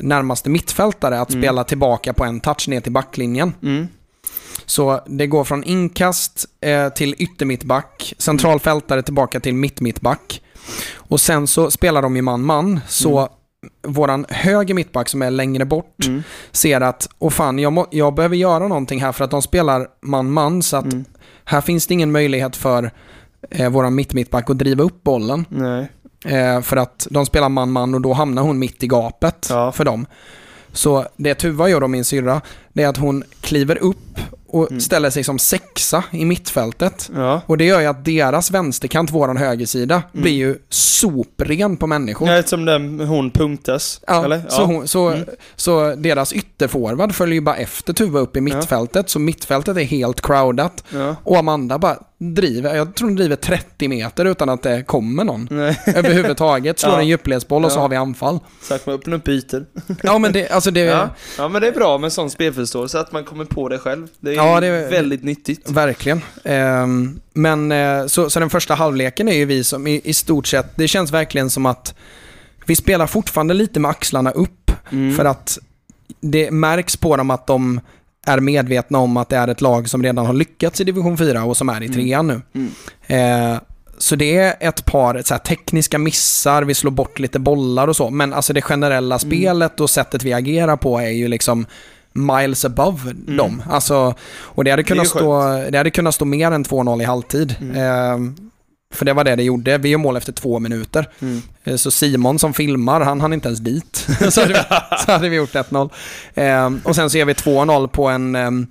närmaste 0.00 0.50
mittfältare 0.50 1.20
att 1.20 1.30
Mm. 1.30 1.42
spela 1.42 1.64
tillbaka 1.64 2.12
på 2.12 2.24
en 2.24 2.40
touch 2.40 2.68
ner 2.68 2.80
till 2.80 2.92
backlinjen. 2.92 3.54
Mm. 3.62 3.88
Så 4.66 5.00
det 5.06 5.26
går 5.26 5.44
från 5.44 5.64
inkast 5.64 6.46
eh, 6.60 6.88
till 6.88 7.14
yttermittback, 7.18 8.14
centralfältare 8.18 9.02
tillbaka 9.02 9.40
till 9.40 9.54
mittmittback. 9.54 10.42
Och 10.94 11.20
sen 11.20 11.46
så 11.46 11.70
spelar 11.70 12.02
de 12.02 12.16
i 12.16 12.22
man-man, 12.22 12.80
så 12.88 13.18
Mm. 13.18 13.30
våran 13.94 14.26
höger 14.28 14.74
mittback 14.74 15.08
som 15.08 15.22
är 15.22 15.30
längre 15.30 15.64
bort 15.64 15.96
Mm. 16.06 16.22
ser 16.52 16.80
att, 16.80 17.08
åh 17.18 17.30
fan, 17.30 17.58
jag, 17.58 17.72
må, 17.72 17.86
jag 17.90 18.14
behöver 18.14 18.36
göra 18.36 18.68
någonting 18.68 19.00
här 19.00 19.12
för 19.12 19.24
att 19.24 19.30
de 19.30 19.42
spelar 19.42 19.86
man-man 20.02 20.62
så 20.62 20.76
att 20.76 20.84
Mm. 20.84 21.04
här 21.44 21.60
finns 21.60 21.86
det 21.86 21.94
ingen 21.94 22.12
möjlighet 22.12 22.56
för 22.56 22.90
eh, 23.50 23.68
våran 23.70 23.94
mitt-mittback 23.94 24.50
att 24.50 24.58
driva 24.58 24.84
upp 24.84 25.02
bollen. 25.02 25.44
Eh, 26.24 26.60
för 26.60 26.76
att 26.76 27.06
de 27.10 27.26
spelar 27.26 27.48
man-man 27.48 27.94
och 27.94 28.00
då 28.00 28.12
hamnar 28.12 28.42
hon 28.42 28.58
mitt 28.58 28.82
i 28.82 28.86
gapet 28.86 29.46
Ja. 29.50 29.72
för 29.72 29.84
dem. 29.84 30.06
Så 30.72 31.06
det 31.16 31.34
Tuva 31.34 31.68
gör 31.68 31.80
då, 31.80 31.88
min 31.88 32.04
syrra, 32.04 32.40
det 32.72 32.82
är 32.82 32.88
att 32.88 32.96
hon 32.96 33.24
kliver 33.40 33.78
upp 33.82 34.18
och 34.46 34.70
Mm. 34.70 34.80
ställer 34.80 35.10
sig 35.10 35.24
som 35.24 35.38
sexa 35.38 36.04
i 36.12 36.24
mittfältet. 36.24 37.10
Ja. 37.14 37.40
Och 37.46 37.58
det 37.58 37.64
gör 37.64 37.80
ju 37.80 37.86
att 37.86 38.04
deras 38.04 38.50
vänsterkant, 38.50 39.10
våran 39.10 39.36
högersida, 39.36 39.94
Mm. 40.12 40.22
blir 40.22 40.32
ju 40.32 40.56
sopren 40.68 41.76
på 41.76 41.86
människor. 41.86 42.28
Ja, 42.28 42.42
som 42.42 42.64
den, 42.64 43.00
hon 43.00 43.30
punktas. 43.30 44.00
Ja, 44.06 44.24
eller? 44.24 44.42
Så, 44.48 44.64
hon, 44.64 44.88
så, 44.88 45.08
Mm. 45.08 45.24
så 45.56 45.94
deras 45.94 46.32
ytterforward 46.32 47.14
följer 47.14 47.34
ju 47.34 47.40
bara 47.40 47.56
efter 47.56 47.92
Tuva 47.92 48.20
upp 48.20 48.36
i 48.36 48.40
mittfältet, 48.40 49.10
så 49.10 49.18
mittfältet 49.18 49.76
är 49.76 49.84
helt 49.84 50.20
crowdat. 50.20 50.84
Ja. 50.92 51.16
Och 51.24 51.36
Amanda 51.36 51.78
bara 51.78 51.96
driver, 52.18 52.74
jag 52.74 52.94
tror 52.94 53.08
hon 53.08 53.16
driver 53.16 53.36
30 53.36 53.88
meter 53.88 54.24
utan 54.24 54.48
att 54.48 54.62
det 54.62 54.82
kommer 54.82 55.24
någon. 55.24 55.48
Nej. 55.50 55.80
Överhuvudtaget. 55.86 56.78
Slår 56.78 56.92
Ja. 56.92 57.00
en 57.00 57.06
djupledsboll 57.08 57.64
och 57.64 57.72
så 57.72 57.76
Ja. 57.78 57.82
har 57.82 57.88
vi 57.88 57.96
anfall. 57.96 58.38
Så 58.62 58.74
att 58.74 58.86
man 58.86 58.94
öppnar 58.94 59.16
upp 59.16 59.28
ytor. 59.28 59.66
Ja 60.02 60.18
men 60.18 60.32
det, 60.32 60.48
alltså 60.50 60.70
det... 60.70 60.80
Ja. 60.80 61.08
ja, 61.38 61.48
men 61.48 61.62
det 61.62 61.68
är 61.68 61.72
bra 61.72 61.98
med 61.98 62.12
sån 62.12 62.30
spelförståelse, 62.30 63.00
att 63.00 63.12
man 63.12 63.24
kommer 63.24 63.44
på 63.44 63.68
det 63.68 63.78
själv. 63.78 64.08
Det 64.20 64.30
är, 64.30 64.34
Ja, 64.34 64.60
det 64.60 64.66
är- 64.66 64.90
väldigt 64.90 65.22
nyttigt. 65.24 65.70
Verkligen. 65.70 66.20
Ehm, 66.44 67.20
men 67.32 67.72
eh, 67.72 68.06
så, 68.06 68.30
så 68.30 68.40
den 68.40 68.50
första 68.50 68.74
halvleken 68.74 69.28
är 69.28 69.34
ju 69.36 69.44
vi 69.44 69.64
som 69.64 69.86
i, 69.86 70.00
i 70.04 70.14
stort 70.14 70.46
sett, 70.46 70.76
det 70.76 70.88
känns 70.88 71.12
verkligen 71.12 71.50
som 71.50 71.66
att 71.66 71.94
vi 72.66 72.76
spelar 72.76 73.06
fortfarande 73.06 73.54
lite 73.54 73.80
med 73.80 73.90
axlarna 73.90 74.30
upp. 74.30 74.70
Mm. 74.92 75.16
För 75.16 75.24
att 75.24 75.58
det 76.20 76.50
märks 76.50 76.96
på 76.96 77.16
dem 77.16 77.30
att 77.30 77.46
de 77.46 77.80
är 78.26 78.40
medvetna 78.40 78.98
om 78.98 79.16
att 79.16 79.28
det 79.28 79.36
är 79.36 79.48
ett 79.48 79.60
lag 79.60 79.88
som 79.88 80.02
redan 80.02 80.26
har 80.26 80.34
lyckats 80.34 80.80
i 80.80 80.84
division 80.84 81.18
4 81.18 81.44
och 81.44 81.56
som 81.56 81.68
är 81.68 81.82
i 81.82 81.86
Mm. 81.86 81.92
trean 81.92 82.26
nu. 82.26 82.42
Mm. 82.54 83.52
Eh, 83.52 83.58
så 83.98 84.16
det 84.16 84.36
är 84.36 84.54
ett 84.60 84.84
par 84.84 85.22
så 85.24 85.34
här, 85.34 85.38
tekniska 85.38 85.98
missar, 85.98 86.62
vi 86.62 86.74
slår 86.74 86.90
bort 86.90 87.18
lite 87.18 87.38
bollar 87.38 87.88
och 87.88 87.96
så, 87.96 88.10
men 88.10 88.32
alltså 88.32 88.52
det 88.52 88.62
generella 88.62 89.14
Mm. 89.14 89.18
spelet 89.18 89.80
och 89.80 89.90
sättet 89.90 90.22
vi 90.22 90.32
agerar 90.32 90.76
på 90.76 90.98
är 90.98 91.08
ju 91.10 91.28
liksom 91.28 91.66
miles 92.12 92.64
above 92.64 93.12
dem. 93.12 93.62
Alltså, 93.70 94.14
och 94.34 94.64
det 94.64 94.70
hade, 94.70 94.82
kunnat 94.82 95.14
Mm. 95.14 95.24
ju 95.26 95.30
stå, 95.64 95.70
det 95.70 95.78
hade 95.78 95.90
kunnat 95.90 96.14
stå 96.14 96.24
mer 96.24 96.50
än 96.50 96.64
2-0 96.64 97.02
i 97.02 97.04
halvtid. 97.04 97.56
Mm. 97.60 97.76
Eh, 97.76 98.32
För 98.94 99.04
det 99.04 99.12
var 99.12 99.24
det 99.24 99.36
det 99.36 99.42
gjorde. 99.42 99.78
Vi 99.78 99.88
gör 99.88 99.98
mål 99.98 100.16
efter 100.16 100.32
två 100.32 100.58
minuter. 100.58 101.08
Mm. 101.20 101.42
Eh, 101.64 101.76
Så 101.76 101.90
Simon 101.90 102.38
som 102.38 102.54
filmar, 102.54 103.00
han 103.00 103.20
hann 103.20 103.32
inte 103.32 103.48
ens 103.48 103.60
dit. 103.60 104.06
så, 104.30 104.40
hade 104.40 104.52
vi, 104.54 104.60
så 105.06 105.12
hade 105.12 105.28
vi 105.28 105.36
gjort 105.36 105.54
1-0. 105.54 105.90
Eh, 106.34 106.72
och 106.84 106.94
sen 106.96 107.10
så 107.10 107.18
gör 107.18 107.24
vi 107.26 107.32
2-0 107.32 107.88
på 107.88 108.08
en... 108.08 108.34
ehm, 108.36 108.66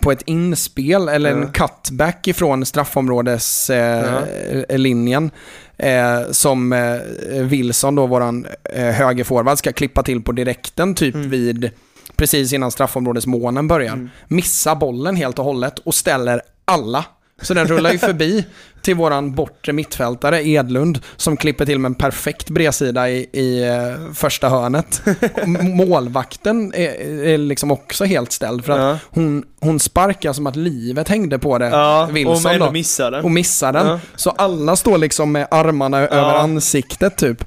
på 0.00 0.12
ett 0.12 0.22
inspel 0.26 1.08
eller 1.08 1.30
en 1.30 1.42
Ja. 1.42 1.66
cutback 1.66 2.28
ifrån 2.28 2.66
straffområdeslinjen. 2.66 4.64
Eh, 4.68 4.78
linjen, 4.78 5.30
eh, 5.76 6.30
som 6.30 6.72
eh, 6.72 7.42
Wilson, 7.42 7.94
då 7.94 8.06
våran 8.06 8.46
eh, 8.74 8.84
högerforward, 8.84 9.58
ska 9.58 9.72
klippa 9.72 10.02
till 10.02 10.22
på 10.22 10.32
direkten 10.32 10.94
typ 10.94 11.14
Mm. 11.14 11.30
vid 11.30 11.70
precis 12.16 12.52
innan 12.52 12.70
straffområdesmånen 12.70 13.68
börjar. 13.68 13.92
Mm. 13.92 14.10
Missar 14.28 14.74
bollen 14.74 15.16
helt 15.16 15.38
och 15.38 15.44
hållet 15.44 15.78
och 15.78 15.94
ställer 15.94 16.40
alla. 16.64 17.04
Så 17.42 17.54
den 17.54 17.66
rullar 17.66 17.92
ju 17.92 17.98
förbi 17.98 18.44
till 18.82 18.94
våran 18.94 19.34
bortre 19.34 19.72
mittfältare 19.72 20.48
Edlund 20.48 20.98
som 21.16 21.36
klipper 21.36 21.66
till 21.66 21.78
med 21.78 21.88
en 21.88 21.94
perfekt 21.94 22.50
bredsida 22.50 23.10
i, 23.10 23.28
i 23.32 23.64
eh, 23.68 24.12
första 24.14 24.48
hörnet. 24.48 25.02
Målvakten 25.86 26.74
är, 26.74 27.24
är 27.26 27.38
liksom 27.38 27.70
också 27.70 28.04
helt 28.04 28.32
ställd 28.32 28.64
för 28.64 28.72
att 28.72 28.78
Ja. 28.78 28.98
hon, 29.10 29.44
hon 29.60 29.80
sparkar 29.80 30.32
som 30.32 30.46
att 30.46 30.56
livet 30.56 31.08
hängde 31.08 31.38
på 31.38 31.58
det. 31.58 31.66
Ja, 31.68 32.08
Wilson 32.12 32.52
och 32.52 32.58
då. 32.58 32.70
missade. 32.70 33.20
och 33.22 33.30
missar 33.30 33.72
den. 33.72 33.86
Ja. 33.86 34.00
Så 34.16 34.30
alla 34.30 34.76
står 34.76 34.98
liksom 34.98 35.32
med 35.32 35.48
armarna 35.50 35.98
över 35.98 36.34
ansiktet 36.34 37.16
typ. 37.16 37.44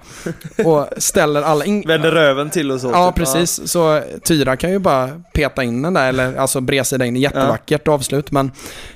Och 0.65 0.88
ställer 0.98 1.41
alla... 1.41 1.65
In- 1.65 1.84
Vänder 1.88 2.12
röven 2.12 2.50
till 2.50 2.72
och 2.72 2.82
så. 2.82 2.89
Ja, 2.94 3.08
typ. 3.12 3.15
precis. 3.15 3.72
Så 3.72 4.02
Tyra 4.24 4.56
kan 4.56 4.72
ju 4.72 4.80
bara 4.80 5.10
peta 5.34 5.63
in 5.63 5.82
den 5.82 5.94
där, 5.94 6.10
eller 6.10 6.36
alltså 6.36 6.62
bredsida 6.62 7.06
in. 7.06 7.15
Jättevackert 7.15 7.88
avslut, 7.88 8.32
men... 8.32 8.52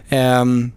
ehm, 0.09 0.71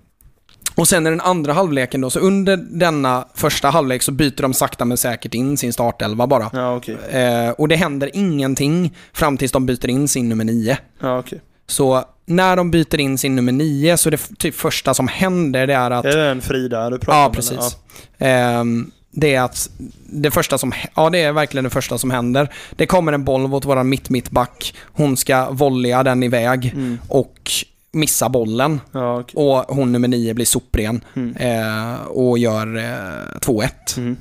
och 0.78 0.88
sen 0.88 1.06
i 1.06 1.10
den 1.10 1.20
andra 1.20 1.52
halvleken 1.52 2.00
då, 2.00 2.10
så 2.10 2.20
under 2.20 2.56
denna 2.56 3.24
första 3.34 3.70
halvlek 3.70 4.02
så 4.02 4.12
byter 4.12 4.42
de 4.42 4.54
sakta 4.54 4.84
men 4.84 4.96
säkert 4.96 5.34
in 5.34 5.56
sin 5.56 5.72
startelva 5.72 6.26
bara. 6.26 6.50
Ja, 6.52 6.76
okej. 6.76 6.96
Eh, 7.10 7.50
och 7.50 7.68
det 7.68 7.76
händer 7.76 8.10
ingenting 8.12 8.94
fram 9.12 9.36
tills 9.36 9.52
de 9.52 9.66
byter 9.66 9.86
in 9.90 10.08
sin 10.08 10.28
nummer 10.28 10.44
nio. 10.44 10.78
Ja, 11.00 11.18
okej. 11.18 11.40
Så 11.66 12.04
när 12.26 12.56
de 12.56 12.70
byter 12.70 13.00
in 13.00 13.18
sin 13.18 13.36
nummer 13.36 13.52
nio 13.52 13.96
så 13.96 14.10
det 14.10 14.20
typ 14.38 14.54
första 14.54 14.94
som 14.94 15.08
händer 15.08 15.66
det 15.66 15.74
är 15.74 15.90
att... 15.90 16.04
Är 16.04 16.16
det 16.16 16.28
den 16.28 16.40
Frida 16.40 16.90
du 16.90 16.98
pratar 16.98 17.18
Ja, 17.20 17.26
om? 17.26 17.32
precis. 17.32 17.76
Ehm, 18.18 18.90
det 19.10 19.34
är 19.34 19.42
att 19.42 19.70
det 20.06 20.30
första 20.30 20.58
som, 20.58 20.72
ja 20.96 21.10
det 21.10 21.18
är 21.18 21.32
verkligen 21.32 21.64
det 21.64 21.70
första 21.70 21.98
som 21.98 22.10
händer. 22.10 22.52
Det 22.76 22.86
kommer 22.86 23.12
en 23.12 23.24
boll 23.24 23.48
mot 23.48 23.64
våran 23.64 23.88
mitt-mittback. 23.88 24.74
Hon 24.84 25.16
ska 25.16 25.50
volleja 25.50 26.02
den 26.02 26.22
iväg 26.22 26.72
Mm. 26.74 26.98
och 27.08 27.50
missa 27.92 28.28
bollen. 28.28 28.80
Ja, 28.92 29.20
okej. 29.20 29.34
Och 29.36 29.76
hon 29.76 29.92
nummer 29.92 30.08
nio 30.08 30.34
blir 30.34 30.46
sopren 30.46 31.04
Mm. 31.16 31.36
eh, 31.36 32.00
och 32.00 32.38
gör 32.38 32.76
eh, 32.76 33.38
2-1. 33.40 33.68
Mm. 33.96 34.16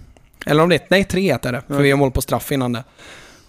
Eller 0.46 0.64
om 0.64 0.70
det 0.70 0.76
är, 0.76 0.82
nej 0.90 1.04
3-1 1.04 1.48
är 1.48 1.52
det. 1.52 1.62
För 1.68 1.74
Ja. 1.76 1.80
vi 1.82 1.92
har 1.92 1.98
mål 1.98 2.12
på 2.12 2.22
straff 2.22 2.52
innan 2.52 2.74
det. 2.74 2.84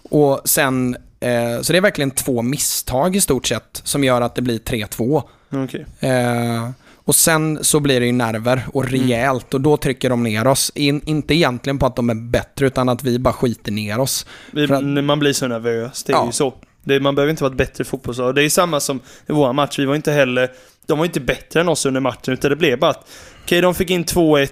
Och 0.09 0.41
sen, 0.45 0.95
eh, 1.19 1.61
så 1.61 1.73
det 1.73 1.77
är 1.79 1.81
verkligen 1.81 2.11
två 2.11 2.41
misstag 2.41 3.15
i 3.15 3.21
stort 3.21 3.47
sett 3.47 3.81
som 3.83 4.03
gör 4.03 4.21
att 4.21 4.35
det 4.35 4.41
blir 4.41 4.59
3-2. 4.59 5.23
Okej. 5.51 5.85
Eh, 5.99 6.69
och 6.95 7.15
sen 7.15 7.59
så 7.61 7.79
blir 7.79 7.99
det 7.99 8.05
ju 8.05 8.11
nerver 8.11 8.65
och 8.73 8.85
Mm. 8.85 8.91
rejält 9.01 9.53
och 9.53 9.61
då 9.61 9.77
trycker 9.77 10.09
de 10.09 10.23
ner 10.23 10.47
oss. 10.47 10.71
In, 10.75 11.01
inte 11.05 11.33
egentligen 11.35 11.79
på 11.79 11.85
att 11.85 11.95
de 11.95 12.09
är 12.09 12.15
bättre 12.15 12.67
utan 12.67 12.89
att 12.89 13.03
vi 13.03 13.19
bara 13.19 13.33
skiter 13.33 13.71
ner 13.71 13.99
oss. 13.99 14.25
Vi- 14.51 14.73
att- 14.73 14.83
Man 14.83 15.19
blir 15.19 15.33
så 15.33 15.47
nervös, 15.47 16.03
det 16.03 16.13
är 16.13 16.17
Ja. 16.17 16.25
ju 16.25 16.31
så. 16.31 16.53
Det, 16.89 16.99
man 16.99 17.15
behöver 17.15 17.29
inte 17.31 17.43
vara 17.43 17.51
ett 17.51 17.57
bättre 17.57 17.83
fotbollslag. 17.83 18.35
Det 18.35 18.43
är 18.43 18.49
samma 18.49 18.79
som 18.79 18.97
i 19.27 19.31
vår 19.31 19.53
match, 19.53 19.79
vi 19.79 19.85
var 19.85 19.95
inte 19.95 20.11
heller... 20.11 20.49
De 20.87 20.97
var 20.97 21.05
inte 21.05 21.19
bättre 21.19 21.61
än 21.61 21.69
oss 21.69 21.85
under 21.85 22.01
matchen, 22.01 22.33
utan 22.33 22.49
det 22.49 22.55
blev 22.55 22.79
bara 22.79 22.91
att... 22.91 23.07
Okej, 23.43 23.61
de 23.61 23.75
fick 23.75 23.89
in 23.89 24.05
2-1. 24.05 24.47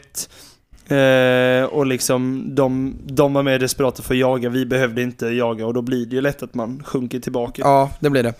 Eh, 0.90 1.64
och 1.66 1.86
liksom, 1.86 2.44
de, 2.56 2.96
de 3.06 3.34
var 3.34 3.44
mer 3.44 3.60
desperata 3.60 4.04
för 4.04 4.14
att 4.14 4.20
jaga, 4.20 4.50
vi 4.50 4.66
behövde 4.66 5.02
inte 5.02 5.28
jaga 5.28 5.66
och 5.66 5.74
då 5.74 5.82
blir 5.82 6.06
det 6.06 6.16
ju 6.16 6.22
lätt 6.22 6.44
att 6.44 6.54
man 6.54 6.84
sjunker 6.86 7.20
tillbaka. 7.20 7.62
Ja, 7.66 7.90
det 8.00 8.10
blir 8.10 8.24
det. 8.24 8.34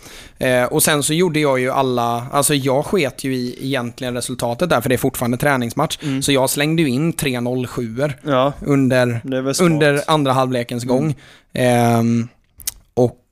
Eh, 0.48 0.64
och 0.64 0.82
sen 0.82 1.02
så 1.02 1.14
gjorde 1.14 1.40
jag 1.40 1.60
ju 1.60 1.70
alla, 1.70 2.26
alltså 2.32 2.54
jag 2.54 2.84
sket 2.86 3.24
ju 3.24 3.34
i 3.34 3.58
egentligen 3.66 4.14
resultatet 4.14 4.70
där 4.70 4.80
för 4.80 4.88
det 4.88 4.94
är 4.94 4.98
fortfarande 4.98 5.36
träningsmatch. 5.36 5.98
Mm. 6.02 6.22
Så 6.22 6.32
jag 6.32 6.50
slängde 6.50 6.82
ju 6.82 6.88
in 6.88 7.12
3-0-7 7.12 8.12
Ja, 8.26 8.52
under, 8.66 9.20
det 9.24 9.36
är 9.36 9.42
väl 9.42 9.54
smart. 9.54 9.66
under 9.70 10.00
andra 10.06 10.32
halvlekens 10.32 10.84
Mm. 10.84 10.96
gång. 10.96 11.14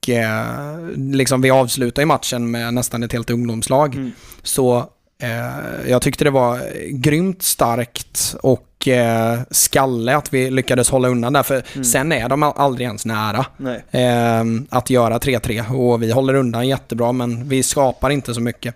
Ehm, 0.08 0.46
och 0.84 0.88
eh, 0.88 0.88
liksom 0.96 1.40
vi 1.40 1.50
avslutar 1.50 2.02
ju 2.02 2.06
matchen 2.06 2.50
med 2.50 2.74
nästan 2.74 3.02
ett 3.02 3.12
helt 3.12 3.30
ungdomslag. 3.30 3.94
Mm. 3.94 4.12
Så 4.42 4.78
eh, 5.22 5.90
jag 5.90 6.02
tyckte 6.02 6.24
det 6.24 6.30
var 6.30 6.60
grymt 6.90 7.42
starkt 7.42 8.36
och 8.42 8.88
eh, 8.88 9.38
skalle 9.50 10.16
att 10.16 10.32
vi 10.34 10.50
lyckades 10.50 10.90
hålla 10.90 11.08
undan 11.08 11.32
där. 11.32 11.42
För 11.42 11.62
Mm. 11.74 11.84
sen 11.84 12.12
är 12.12 12.28
de 12.28 12.42
aldrig 12.42 12.86
ens 12.86 13.06
nära 13.06 13.46
Nej. 13.56 13.84
eh, 13.90 14.44
att 14.70 14.90
göra 14.90 15.18
3-3 15.18 15.70
och 15.74 16.02
vi 16.02 16.12
håller 16.12 16.34
undan 16.34 16.68
jättebra 16.68 17.12
men 17.12 17.48
vi 17.48 17.62
skapar 17.62 18.10
inte 18.10 18.34
så 18.34 18.40
mycket. 18.40 18.74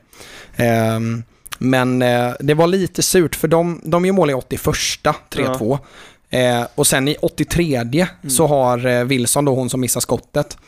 Eh, 0.56 1.00
men 1.58 2.02
eh, 2.02 2.30
det 2.40 2.54
var 2.54 2.66
lite 2.66 3.02
surt 3.02 3.34
för 3.34 3.48
de, 3.48 3.80
de 3.84 4.04
gör 4.04 4.12
mål 4.12 4.30
i 4.30 4.34
81 4.34 4.60
3-2. 5.30 5.78
Eh, 6.30 6.62
och 6.74 6.86
sen 6.86 7.08
i 7.08 7.16
83 7.22 7.74
Mm. 8.22 8.30
så 8.30 8.46
har 8.46 8.86
eh, 8.86 9.04
Wilson, 9.04 9.44
då 9.44 9.54
hon 9.54 9.70
som 9.70 9.80
missar 9.80 10.00
skottet, 10.00 10.58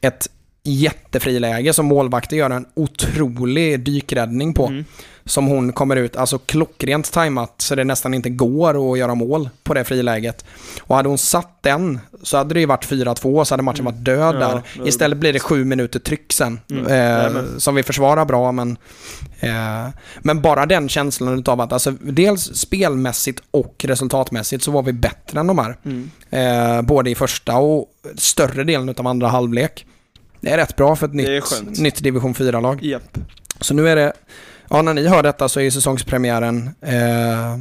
ett 0.00 0.28
jättefriläge 0.66 1.72
som 1.72 1.86
målvakten 1.86 2.38
gör 2.38 2.50
en 2.50 2.66
otrolig 2.74 3.80
dykräddning 3.80 4.54
på. 4.54 4.66
Mm. 4.66 4.84
Som 5.24 5.46
hon 5.46 5.72
kommer 5.72 5.96
ut, 5.96 6.16
alltså 6.16 6.38
klockrent 6.38 7.12
tajmat 7.12 7.54
så 7.58 7.74
det 7.74 7.84
nästan 7.84 8.14
inte 8.14 8.30
går 8.30 8.92
att 8.92 8.98
göra 8.98 9.14
mål 9.14 9.48
på 9.62 9.74
det 9.74 9.84
friläget. 9.84 10.44
Och 10.80 10.96
hade 10.96 11.08
hon 11.08 11.18
satt 11.18 11.62
den 11.62 11.98
så 12.22 12.36
hade 12.36 12.54
det 12.54 12.60
ju 12.60 12.66
varit 12.66 12.84
4-2 12.88 13.44
så 13.44 13.52
hade 13.52 13.62
matchen 13.62 13.84
varit 13.84 14.04
död 14.04 14.36
Mm. 14.36 14.40
Ja, 14.42 14.48
där. 14.48 14.62
det- 14.82 14.88
Istället 14.88 15.18
blir 15.18 15.32
det 15.32 15.38
sju 15.40 15.64
minuter 15.64 15.98
tryck 15.98 16.32
sen. 16.32 16.60
Mm. 16.70 16.86
Eh, 16.86 17.42
som 17.58 17.74
vi 17.74 17.82
försvarar 17.82 18.24
bra 18.24 18.52
men 18.52 18.78
eh, 19.40 19.86
men 20.18 20.42
bara 20.42 20.66
den 20.66 20.88
känslan 20.88 21.38
utav 21.38 21.60
att 21.60 21.72
alltså, 21.72 21.90
dels 21.90 22.42
spelmässigt 22.56 23.42
och 23.50 23.84
resultatmässigt 23.88 24.62
så 24.64 24.70
var 24.70 24.82
vi 24.82 24.92
bättre 24.92 25.40
än 25.40 25.46
de 25.46 25.58
här. 25.58 25.76
Mm. 25.84 26.10
Eh, 26.30 26.82
både 26.82 27.10
i 27.10 27.14
första 27.14 27.56
och 27.56 27.86
större 28.16 28.64
delen 28.64 28.94
av 28.98 29.06
andra 29.06 29.28
halvlek. 29.28 29.86
Det 30.46 30.52
är 30.52 30.56
rätt 30.56 30.76
bra 30.76 30.96
för 30.96 31.06
ett 31.06 31.14
nytt, 31.14 31.78
nytt 31.78 32.02
division 32.02 32.34
4-lag. 32.34 32.82
Japp. 32.82 33.18
Så 33.60 33.74
nu 33.74 33.88
är 33.88 33.96
det, 33.96 34.12
ja 34.70 34.82
när 34.82 34.94
ni 34.94 35.06
hör 35.08 35.22
detta 35.22 35.48
så 35.48 35.60
är 35.60 35.70
säsongspremiären 35.70 36.70
eh, 36.82 37.58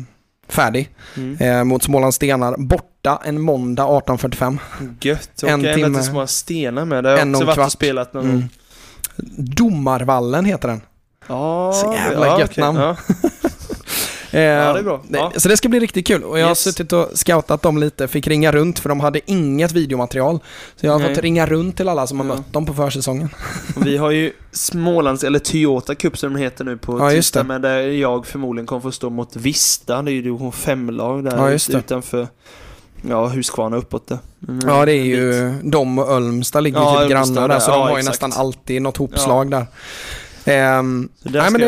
färdig 0.50 0.89
Mm. 1.17 1.38
eh, 1.41 1.63
mot 1.63 1.84
Smålands 1.84 2.15
Stenar 2.15 2.56
borta 2.58 3.21
en 3.26 3.41
månda 3.41 3.84
18.45. 3.84 4.58
Gött. 5.02 5.43
Och 5.43 5.50
En 5.50 5.60
timme. 5.62 5.74
timme. 5.74 6.04
små 6.04 6.28
stenar 6.28 6.86
med. 6.86 7.04
Det 7.04 7.10
har 7.10 7.17
jag 7.17 7.30
också 7.30 7.45
varit 7.45 7.56
kvart. 7.56 7.65
och 7.65 7.71
spelat 7.71 8.13
någon 8.13 8.30
Mm. 8.30 8.43
Domarvallen 9.38 10.45
heter 10.45 10.67
den. 10.67 10.82
Ja, 11.28 11.74
Så 11.74 11.93
jävla 11.93 12.26
ja, 12.26 12.39
gött 12.39 12.50
okej. 12.52 12.63
namn. 12.63 12.80
Ja. 12.80 12.95
Eh, 14.36 14.41
Ja, 14.41 14.74
det 14.74 14.80
är 14.80 14.84
bra. 14.84 15.02
Ja. 15.12 15.32
Så 15.36 15.50
det 15.50 15.58
ska 15.58 15.69
bli 15.69 15.80
riktigt 15.80 16.08
kul. 16.08 16.24
Och 16.24 16.39
jag 16.39 16.43
har 16.45 16.50
Yes. 16.52 16.60
suttit 16.60 16.93
och 16.93 17.10
scoutat 17.13 17.62
dem 17.62 17.78
lite, 17.78 18.08
fick 18.08 18.28
ringa 18.28 18.52
runt 18.52 18.80
för 18.80 18.89
de 18.89 19.00
hade 19.00 19.32
inget 19.32 19.71
videomaterial. 19.71 20.39
Så 20.76 20.86
jag 20.86 20.91
har 20.91 21.00
Nej. 21.00 21.15
fått 21.15 21.24
ringa 21.24 21.45
runt 21.45 21.78
till 21.78 21.89
alla 21.89 22.08
som 22.08 22.19
har 22.19 22.28
Ja. 22.28 22.36
mött 22.36 22.54
dem 22.54 22.65
på 22.65 22.74
försäsongen. 22.74 23.30
Och 23.76 23.86
Vi 23.88 23.98
har 23.98 24.12
ju 24.12 24.32
Smålands, 24.52 25.24
eller 25.24 25.39
Toyota 25.39 25.95
Cup 25.95 26.17
som 26.17 26.34
den 26.34 26.41
heter 26.41 26.63
nu 26.65 26.78
på 26.78 27.00
Ja, 27.00 27.10
tisdag, 27.10 27.43
men 27.43 27.62
där 27.62 27.80
jag 27.82 28.26
förmodligen 28.28 28.65
kommer 28.67 28.82
få 28.82 28.91
stå 28.91 29.10
mot 29.10 29.36
Vista, 29.36 30.02
det 30.02 30.12
är 30.12 30.13
ju 30.13 30.21
division 30.21 30.52
5-lag 30.52 31.24
där 31.24 31.38
Ja, 31.71 31.78
utanför 31.80 32.28
Ja, 33.10 33.28
Huskvarna 33.28 33.78
uppåt 33.78 34.08
där. 34.08 34.17
Mm, 34.48 34.69
Ja, 34.69 34.86
det 34.86 34.91
är 34.93 35.04
ju 35.04 35.54
de 35.63 36.00
och 36.00 36.10
Ölmstad 36.12 36.63
ligger 36.63 36.80
Ja, 36.80 36.93
ju 37.02 37.08
typ 37.08 37.12
grannar 37.12 37.48
där, 37.48 37.60
så 37.60 37.71
Ja, 37.71 37.76
de 37.76 37.82
har 37.82 37.89
ju 37.89 37.98
exakt. 37.98 38.21
nästan 38.21 38.41
alltid 38.41 38.82
något 38.82 38.98
hopslag 38.98 39.52
där. 39.52 39.65
Så 40.45 40.51
där 40.51 41.41
nej, 41.41 41.51
men 41.51 41.62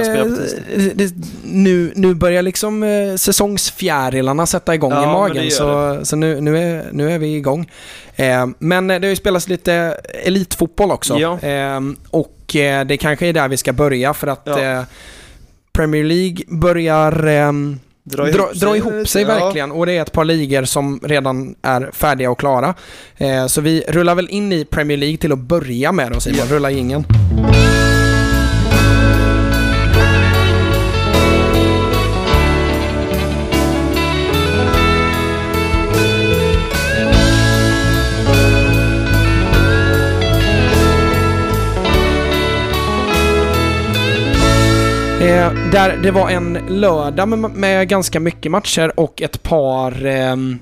det, 0.95 1.13
nu, 1.43 1.91
nu 1.95 2.13
börjar 2.13 2.41
liksom 2.41 2.83
eh, 2.83 3.15
säsongsfjärilarna 3.15 4.45
sätta 4.45 4.75
igång 4.75 4.91
Ja, 4.91 5.01
i 5.03 5.05
men 5.05 5.13
magen, 5.13 5.51
så, 5.51 5.99
så 6.03 6.15
nu, 6.15 6.41
nu, 6.41 6.57
är, 6.57 6.85
nu 6.91 7.11
är 7.11 7.19
vi 7.19 7.35
igång. 7.35 7.71
Ehm, 8.15 8.55
men 8.59 8.91
eh, 8.91 8.99
det 8.99 9.07
har 9.07 9.09
ju 9.09 9.15
spelats 9.15 9.47
lite 9.47 9.73
elitfotboll 10.23 10.91
också. 10.91 11.17
Ja. 11.19 11.39
Ehm, 11.41 11.95
och 12.09 12.55
eh, 12.55 12.85
det 12.85 12.97
kanske 12.97 13.27
är 13.27 13.33
där 13.33 13.47
vi 13.47 13.57
ska 13.57 13.73
börja 13.73 14.13
för 14.13 14.27
att 14.27 14.41
Ja. 14.45 14.59
eh, 14.63 14.81
Premier 15.73 16.03
League 16.03 16.37
börjar 16.47 17.11
Dra 18.03 18.25
dra, 18.25 18.49
dra 18.53 18.75
ihop 18.77 19.07
sig 19.07 19.21
Ja. 19.21 19.27
verkligen 19.27 19.71
och 19.71 19.85
det 19.85 19.93
är 19.97 20.01
ett 20.01 20.11
par 20.11 20.25
ligor 20.25 20.63
som 20.63 20.99
redan 21.03 21.55
är 21.61 21.89
färdiga 21.93 22.31
och 22.31 22.39
klara. 22.39 22.73
Eh, 23.17 23.47
så 23.47 23.61
vi 23.61 23.83
rullar 23.87 24.15
väl 24.15 24.29
in 24.29 24.53
i 24.53 24.65
Premier 24.65 24.97
League 24.97 25.17
till 25.17 25.31
att 25.31 25.39
börja 25.39 25.91
med 25.91 26.11
då 26.11 26.19
Simon, 26.19 26.39
Ja. 26.49 26.55
rulla 26.55 26.71
ingen. 26.71 27.05
Eh, 45.21 45.53
där 45.71 45.97
det 46.03 46.11
var 46.11 46.29
en 46.29 46.53
lördag 46.69 47.27
med, 47.27 47.51
med 47.51 47.87
ganska 47.89 48.19
mycket 48.19 48.51
matcher 48.51 48.99
och 48.99 49.21
ett 49.21 49.43
par 49.43 50.05
ehm, 50.05 50.59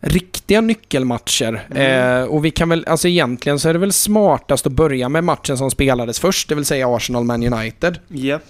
riktiga 0.00 0.60
nyckelmatcher. 0.60 1.66
Eh, 1.74 2.22
och 2.22 2.44
vi 2.44 2.50
kan 2.50 2.68
väl, 2.68 2.84
alltså 2.88 3.08
egentligen 3.08 3.58
så 3.58 3.68
är 3.68 3.72
det 3.72 3.78
väl 3.78 3.92
smartast 3.92 4.66
att 4.66 4.72
börja 4.72 5.08
med 5.08 5.24
matchen 5.24 5.58
som 5.58 5.70
spelades 5.70 6.20
först, 6.20 6.48
det 6.48 6.54
vill 6.54 6.64
säga 6.64 6.96
Arsenal-Man 6.96 7.52
United. 7.52 7.98
Ja. 8.08 8.40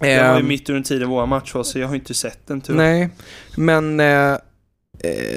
Jag 0.00 0.28
var 0.28 0.34
ju 0.34 0.40
Ehm, 0.40 0.48
mitt 0.48 0.68
under 0.68 0.82
tiden 0.82 1.08
våra 1.08 1.26
match 1.26 1.54
var, 1.54 1.62
så 1.62 1.78
jag 1.78 1.88
har 1.88 1.94
inte 1.94 2.14
sett 2.14 2.46
den 2.46 2.60
tyvärr. 2.60 2.78
Nej, 2.78 3.08
men 3.56 4.00
eh, 4.00 4.32
eh, 4.32 4.38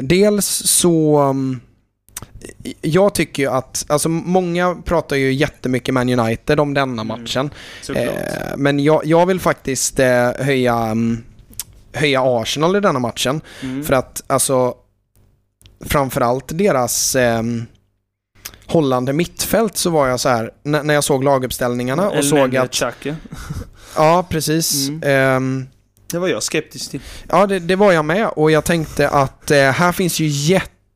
dels 0.02 0.46
så... 0.66 1.36
jag 2.82 3.14
tycker 3.16 3.44
ju 3.44 3.50
att, 3.50 3.86
alltså 3.90 4.10
många 4.10 4.76
pratar 4.86 5.16
ju 5.16 5.34
jättemycket 5.34 5.94
Man 5.94 6.20
United 6.20 6.60
om 6.60 6.74
denna 6.74 7.02
Mm, 7.02 7.08
matchen. 7.08 7.50
Såklart. 7.82 8.06
Eh, 8.08 8.58
men 8.58 8.80
jag, 8.80 9.06
jag 9.06 9.26
vill 9.26 9.40
faktiskt 9.40 10.00
eh, 10.00 10.30
höja, 10.40 10.76
mm, 10.76 11.24
höja 11.94 12.22
Arsenal 12.24 12.76
i 12.76 12.80
denna 12.80 13.00
matchen. 13.00 13.42
Mm. 13.62 13.84
För 13.84 13.94
att 13.94 14.24
alltså, 14.28 14.74
framförallt 15.86 16.58
deras 16.58 17.16
eh, 17.16 17.42
hållande 18.66 19.14
mittfält 19.14 19.78
så 19.78 19.90
var 19.90 20.08
jag 20.08 20.20
så 20.20 20.30
här 20.30 20.52
när, 20.64 20.84
när 20.84 20.94
jag 20.94 21.04
såg 21.04 21.24
laguppställningarna 21.24 22.08
och 22.08 22.14
Eller 22.14 22.24
såg 22.24 22.56
att... 22.58 22.72
Xhaka. 22.72 23.16
Ja, 23.96 24.26
precis. 24.30 24.88
Mm. 24.90 25.02
Ehm, 25.06 25.68
Det 26.12 26.20
var 26.20 26.28
jag 26.28 26.44
skeptisk 26.44 26.92
till. 26.92 27.00
Ja, 27.30 27.48
det, 27.48 27.60
det 27.60 27.76
var 27.76 27.92
jag 27.92 28.06
med 28.06 28.28
och 28.28 28.52
jag 28.52 28.64
tänkte 28.66 29.10
att 29.10 29.52
eh, 29.52 29.58
här 29.72 29.92
finns 29.92 30.20
ju 30.20 30.28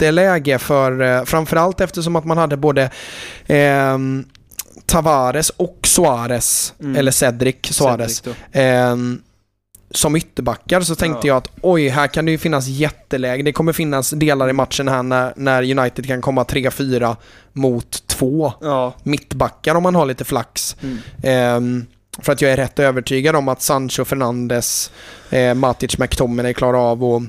jätteläge 0.06 0.60
för, 0.60 1.02
eh, 1.02 1.24
framförallt 1.24 1.82
eftersom 1.82 2.16
att 2.16 2.26
man 2.26 2.38
hade 2.38 2.58
både 2.58 2.90
ehm, 3.48 4.26
Tavares 4.86 5.50
och 5.50 5.80
Suarez, 5.84 6.74
Mm. 6.80 6.96
eller 6.96 7.12
Cedric 7.12 7.56
Suarez, 7.64 8.24
ehm, 8.52 9.22
som 9.92 10.16
ytterbackar 10.16 10.82
så 10.82 10.96
tänkte 10.96 11.28
Ja. 11.28 11.32
jag 11.34 11.38
att 11.38 11.50
oj, 11.62 11.88
här 11.88 12.08
kan 12.08 12.26
det 12.26 12.32
ju 12.32 12.38
finnas 12.38 12.68
jätteläge. 12.68 13.44
Det 13.44 13.52
kommer 13.54 13.74
finnas 13.74 14.10
delar 14.10 14.50
i 14.50 14.54
matchen 14.54 14.88
här 14.88 15.04
när, 15.04 15.34
när 15.36 15.80
United 15.80 16.08
kan 16.08 16.22
komma 16.22 16.44
3-4 16.44 17.16
mot 17.54 18.08
2 18.08 18.54
Ja. 18.62 18.94
mittbackar 19.04 19.76
om 19.76 19.84
man 19.84 19.96
har 19.96 20.06
lite 20.06 20.24
flax. 20.26 20.76
Mm. 20.82 20.98
Ehm, 21.24 21.86
för 22.20 22.32
att 22.34 22.42
jag 22.42 22.52
är 22.52 22.58
rätt 22.58 22.80
övertygad 22.80 23.36
om 23.36 23.48
att 23.48 23.62
Sancho, 23.62 24.06
Fernandes, 24.06 24.92
eh, 25.30 25.54
Matic, 25.54 25.98
McTominay 25.98 26.54
klarar 26.54 26.92
av 26.92 27.04
att 27.04 27.24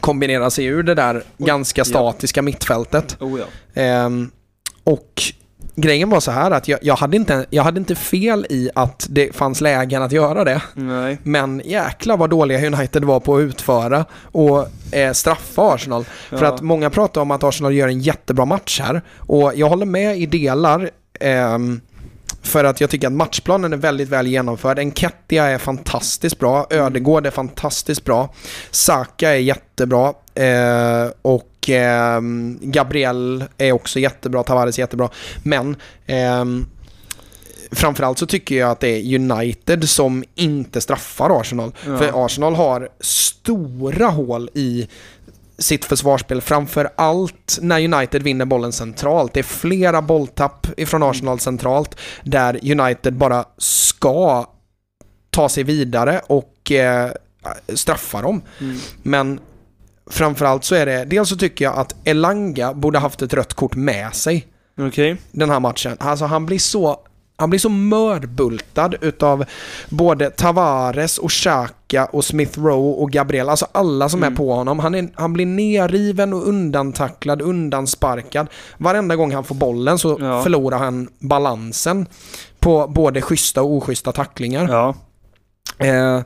kombinera 0.00 0.50
sig 0.50 0.64
ur 0.64 0.82
det 0.82 0.94
där 0.94 1.22
ganska 1.38 1.80
ja. 1.80 1.84
statiska 1.84 2.42
mittfältet. 2.42 3.16
Oh 3.20 3.40
ja. 3.40 3.80
Ehm, 3.82 4.30
och 4.84 5.22
grejen 5.74 6.10
var 6.10 6.20
så 6.20 6.30
här 6.30 6.50
att 6.50 6.68
jag, 6.68 6.78
jag, 6.82 6.96
hade 6.96 7.16
inte, 7.16 7.46
jag 7.50 7.62
hade 7.62 7.78
inte 7.80 7.94
fel 7.94 8.46
i 8.50 8.70
att 8.74 9.06
det 9.10 9.36
fanns 9.36 9.60
lägen 9.60 10.02
att 10.02 10.12
göra 10.12 10.44
det. 10.44 10.62
Nej. 10.74 11.18
Men 11.22 11.62
jäkla 11.64 12.16
vad 12.16 12.30
dåliga 12.30 12.66
United 12.66 13.04
var 13.04 13.20
på 13.20 13.36
att 13.36 13.40
utföra 13.40 14.04
och 14.22 14.66
eh, 14.94 15.12
straffa 15.12 15.74
Arsenal. 15.74 16.04
För 16.30 16.42
Ja. 16.44 16.54
att 16.54 16.60
många 16.60 16.90
pratar 16.90 17.20
om 17.20 17.30
att 17.30 17.42
Arsenal 17.44 17.74
gör 17.74 17.88
en 17.88 18.00
jättebra 18.00 18.44
match 18.44 18.80
här. 18.80 19.02
Och 19.16 19.52
jag 19.56 19.68
håller 19.68 19.86
med 19.86 20.18
i 20.18 20.26
delar. 20.26 20.90
ehm, 21.20 21.80
för 22.42 22.64
att 22.64 22.80
jag 22.80 22.90
tycker 22.90 23.06
att 23.06 23.12
matchplanen 23.12 23.72
är 23.72 23.76
väldigt 23.76 24.08
väl 24.08 24.26
genomförd. 24.26 24.78
Enketia 24.78 25.44
är 25.44 25.58
fantastiskt 25.58 26.38
bra. 26.38 26.66
Ödegård 26.70 27.26
är 27.26 27.30
fantastiskt 27.30 28.04
bra. 28.04 28.34
Saka 28.70 29.30
är 29.30 29.38
jättebra. 29.38 30.14
Eh, 30.34 31.10
och 31.22 31.68
ehm, 31.68 32.58
Gabriel 32.62 33.44
är 33.58 33.72
också 33.72 33.98
jättebra. 33.98 34.42
Tavares 34.42 34.78
är 34.78 34.82
jättebra. 34.82 35.08
Men 35.42 35.76
ehm, 36.06 36.66
framförallt 37.72 38.18
så 38.18 38.26
tycker 38.26 38.54
jag 38.54 38.70
att 38.70 38.80
det 38.80 38.88
är 38.88 39.14
United 39.14 39.88
som 39.88 40.24
inte 40.34 40.80
straffar 40.80 41.40
Arsenal. 41.40 41.72
Ja. 41.86 41.98
För 41.98 42.24
Arsenal 42.24 42.54
har 42.54 42.88
stora 43.00 44.06
hål 44.06 44.50
i 44.54 44.88
sitt 45.62 45.84
försvarsspel. 45.84 46.40
Framför 46.40 46.90
allt 46.96 47.58
när 47.62 47.94
United 47.94 48.22
vinner 48.22 48.44
bollen 48.44 48.72
centralt. 48.72 49.34
Det 49.34 49.40
är 49.40 49.44
flera 49.44 50.02
bolltapp 50.02 50.66
ifrån 50.76 51.02
Arsenal 51.02 51.40
centralt 51.40 51.96
där 52.22 52.70
United 52.80 53.14
bara 53.14 53.44
ska 53.58 54.46
ta 55.30 55.48
sig 55.48 55.64
vidare 55.64 56.20
och 56.26 56.72
eh, 56.72 57.10
straffa 57.74 58.22
dem. 58.22 58.42
Mm. 58.60 58.76
Men 59.02 59.40
framförallt 60.10 60.64
så 60.64 60.74
är 60.74 60.86
det, 60.86 61.04
dels 61.04 61.28
så 61.28 61.36
tycker 61.36 61.64
jag 61.64 61.78
att 61.78 61.94
Elanga 62.04 62.74
borde 62.74 62.98
haft 62.98 63.22
ett 63.22 63.34
rött 63.34 63.54
kort 63.54 63.76
med 63.76 64.14
sig 64.14 64.46
Okej. 64.78 65.16
den 65.30 65.50
här 65.50 65.60
matchen. 65.60 65.96
Alltså 66.00 66.24
han 66.24 66.46
blir 66.46 66.58
så 66.58 67.00
han 67.42 67.50
blir 67.50 67.60
så 67.60 67.68
mörbultad 67.68 68.94
utav 69.00 69.44
både 69.88 70.30
Tavares 70.30 71.18
och 71.18 71.30
Xhaka 71.30 72.04
och 72.04 72.24
Smith 72.24 72.60
Rowe 72.60 73.02
och 73.02 73.10
Gabriel. 73.10 73.48
Alltså 73.48 73.66
alla 73.72 74.08
som 74.08 74.20
Mm. 74.22 74.32
är 74.32 74.36
på 74.36 74.54
honom. 74.54 74.78
Han, 74.78 74.94
är, 74.94 75.08
han 75.14 75.32
blir 75.32 75.46
nerriven 75.46 76.32
och 76.32 76.48
undantacklad, 76.48 77.42
undansparkad. 77.42 78.46
Varenda 78.78 79.16
gång 79.16 79.32
han 79.34 79.44
får 79.44 79.54
bollen 79.54 79.98
så 79.98 80.16
Ja. 80.20 80.42
förlorar 80.42 80.78
han 80.78 81.08
balansen 81.18 82.06
på 82.60 82.86
både 82.88 83.20
schyssta 83.22 83.62
och 83.62 83.72
oschyssta 83.72 84.12
tacklingar. 84.12 84.68
Ja. 84.68 84.94
Eh, 85.86 86.20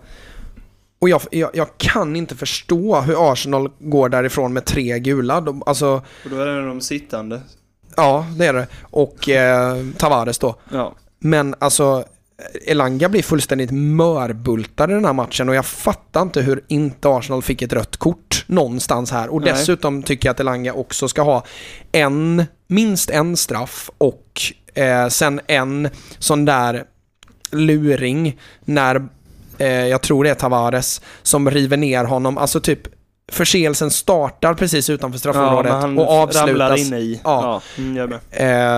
och 1.00 1.08
jag, 1.08 1.20
jag, 1.30 1.50
jag 1.54 1.68
kan 1.76 2.16
inte 2.16 2.36
förstå 2.36 3.00
hur 3.00 3.32
Arsenal 3.32 3.70
går 3.78 4.08
därifrån 4.08 4.52
med 4.52 4.64
tre 4.64 4.98
gula. 4.98 5.40
De, 5.40 5.62
alltså, 5.66 6.02
Och 6.24 6.30
då 6.30 6.40
är 6.40 6.46
det 6.46 6.66
de 6.66 6.80
sittande. 6.80 7.40
ja, 7.96 8.26
det 8.38 8.46
är 8.46 8.52
det. 8.52 8.66
Och 8.82 9.28
eh, 9.28 9.76
Tavares 9.98 10.38
då. 10.38 10.54
Ja. 10.72 10.94
Men 11.18 11.54
alltså, 11.58 12.04
Elanga 12.66 13.08
blir 13.08 13.22
fullständigt 13.22 13.70
mörbultad 13.70 14.90
i 14.90 14.94
den 14.94 15.04
här 15.04 15.12
matchen 15.12 15.48
och 15.48 15.54
jag 15.54 15.66
fattar 15.66 16.22
inte 16.22 16.42
hur 16.42 16.64
inte 16.68 17.08
Arsenal 17.08 17.42
fick 17.42 17.62
ett 17.62 17.72
rött 17.72 17.96
kort 17.96 18.44
någonstans 18.46 19.10
här. 19.10 19.28
Och 19.28 19.42
Nej. 19.42 19.52
dessutom 19.52 20.02
tycker 20.02 20.28
jag 20.28 20.34
att 20.34 20.40
Elanga 20.40 20.72
också 20.72 21.08
ska 21.08 21.22
ha 21.22 21.44
en, 21.92 22.44
minst 22.66 23.10
en 23.10 23.36
straff 23.36 23.90
och 23.98 24.40
eh, 24.74 25.08
sen 25.08 25.40
en 25.46 25.88
sån 26.18 26.44
där 26.44 26.84
luring 27.50 28.38
när, 28.64 29.08
eh, 29.58 29.68
jag 29.68 30.02
tror 30.02 30.24
det 30.24 30.30
är 30.30 30.34
Tavares, 30.34 31.00
som 31.22 31.50
river 31.50 31.76
ner 31.76 32.04
honom. 32.04 32.38
Alltså 32.38 32.60
typ 32.60 32.88
förseelsen 33.32 33.90
startar 33.90 34.54
precis 34.54 34.90
utanför 34.90 35.18
straffområdet 35.18 35.72
han 35.72 35.98
och 35.98 36.10
avslutas. 36.10 36.80
inne 36.80 36.98
i. 36.98 37.20
Ja. 37.24 37.62
ja. 37.76 37.82
Mm. 37.82 38.12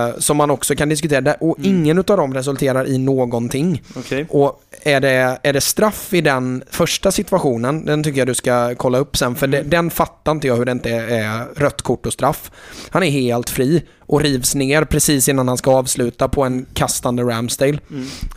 Eh, 0.09 0.15
som 0.19 0.37
man 0.37 0.51
också 0.51 0.75
kan 0.75 0.89
diskutera. 0.89 1.33
Och 1.33 1.59
Mm. 1.59 1.69
ingen 1.75 1.97
av 1.97 2.03
dem 2.03 2.33
resulterar 2.33 2.87
i 2.87 2.97
någonting. 2.97 3.81
Okej. 3.97 4.25
Och 4.29 4.61
är 4.81 4.99
det, 4.99 5.39
är 5.43 5.53
det 5.53 5.61
straff 5.61 6.13
i 6.13 6.21
den 6.21 6.63
första 6.69 7.11
situationen, 7.11 7.85
den 7.85 8.03
tycker 8.03 8.19
jag 8.19 8.27
du 8.27 8.35
ska 8.35 8.75
kolla 8.75 8.97
upp 8.97 9.17
sen, 9.17 9.35
för 9.35 9.47
Mm. 9.47 9.63
det, 9.63 9.69
den 9.77 9.89
fattar 9.89 10.31
inte 10.31 10.47
jag 10.47 10.55
hur 10.55 10.65
det 10.65 10.71
inte 10.71 10.89
är 10.89 11.45
rött 11.55 11.81
kort 11.81 12.05
och 12.05 12.13
straff. 12.13 12.51
Han 12.89 13.03
är 13.03 13.09
helt 13.11 13.49
fri 13.49 13.83
och 13.99 14.21
rivs 14.21 14.55
ner 14.55 14.83
precis 14.83 15.29
innan 15.29 15.47
han 15.47 15.57
ska 15.57 15.71
avsluta 15.71 16.27
på 16.27 16.43
en 16.43 16.65
kastande 16.73 17.23
Ramsdale. 17.23 17.79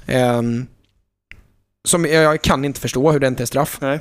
Ehm, 0.07 0.67
som 1.89 2.05
jag, 2.05 2.15
jag 2.23 2.43
kan 2.43 2.65
inte 2.65 2.81
förstå 2.81 3.13
hur 3.13 3.21
det 3.21 3.27
inte 3.27 3.43
är 3.43 3.47
straff. 3.47 3.79
Nej. 3.81 3.99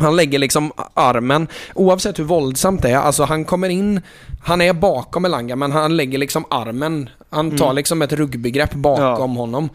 Han 0.00 0.16
lägger 0.16 0.38
liksom 0.38 0.72
armen, 0.94 1.48
oavsett 1.74 2.18
hur 2.18 2.24
våldsamt 2.24 2.82
det 2.82 2.90
är, 2.90 2.96
alltså 2.96 3.24
han 3.24 3.44
kommer 3.44 3.68
in, 3.68 4.00
han 4.42 4.60
är 4.60 4.72
bakom 4.72 5.24
Elanga 5.24 5.56
men 5.56 5.72
han 5.72 5.96
lägger 5.96 6.18
liksom 6.18 6.44
armen, 6.50 7.08
han 7.30 7.56
tar 7.56 7.64
Mm. 7.66 7.76
liksom 7.76 8.02
ett 8.02 8.12
ruggbegrepp 8.12 8.74
bakom 8.74 9.36
honom 9.36 9.68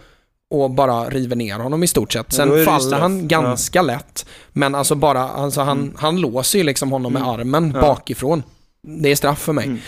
och 0.49 0.71
bara 0.71 1.09
river 1.09 1.36
ner 1.36 1.59
honom 1.59 1.84
i 1.84 1.88
stort 1.88 2.13
sett. 2.13 2.26
Ja, 2.30 2.36
Sen 2.36 2.57
ju 2.57 2.65
faller 2.65 2.99
han 2.99 3.28
ganska 3.28 3.82
lätt, 3.82 4.26
men 4.53 4.76
alltså 4.76 4.95
bara, 4.95 5.30
alltså 5.30 5.61
han, 5.61 5.80
Mm. 5.80 5.93
han 5.97 6.21
låser 6.21 6.57
ju 6.59 6.63
liksom 6.65 6.91
honom 6.91 7.13
med 7.13 7.21
Mm. 7.21 7.34
armen 7.34 7.71
Ja. 7.76 7.82
bakifrån. 7.82 8.43
Det 8.82 9.11
är 9.11 9.15
straff 9.15 9.39
för 9.41 9.53
mig. 9.53 9.65
Mm. 9.65 9.80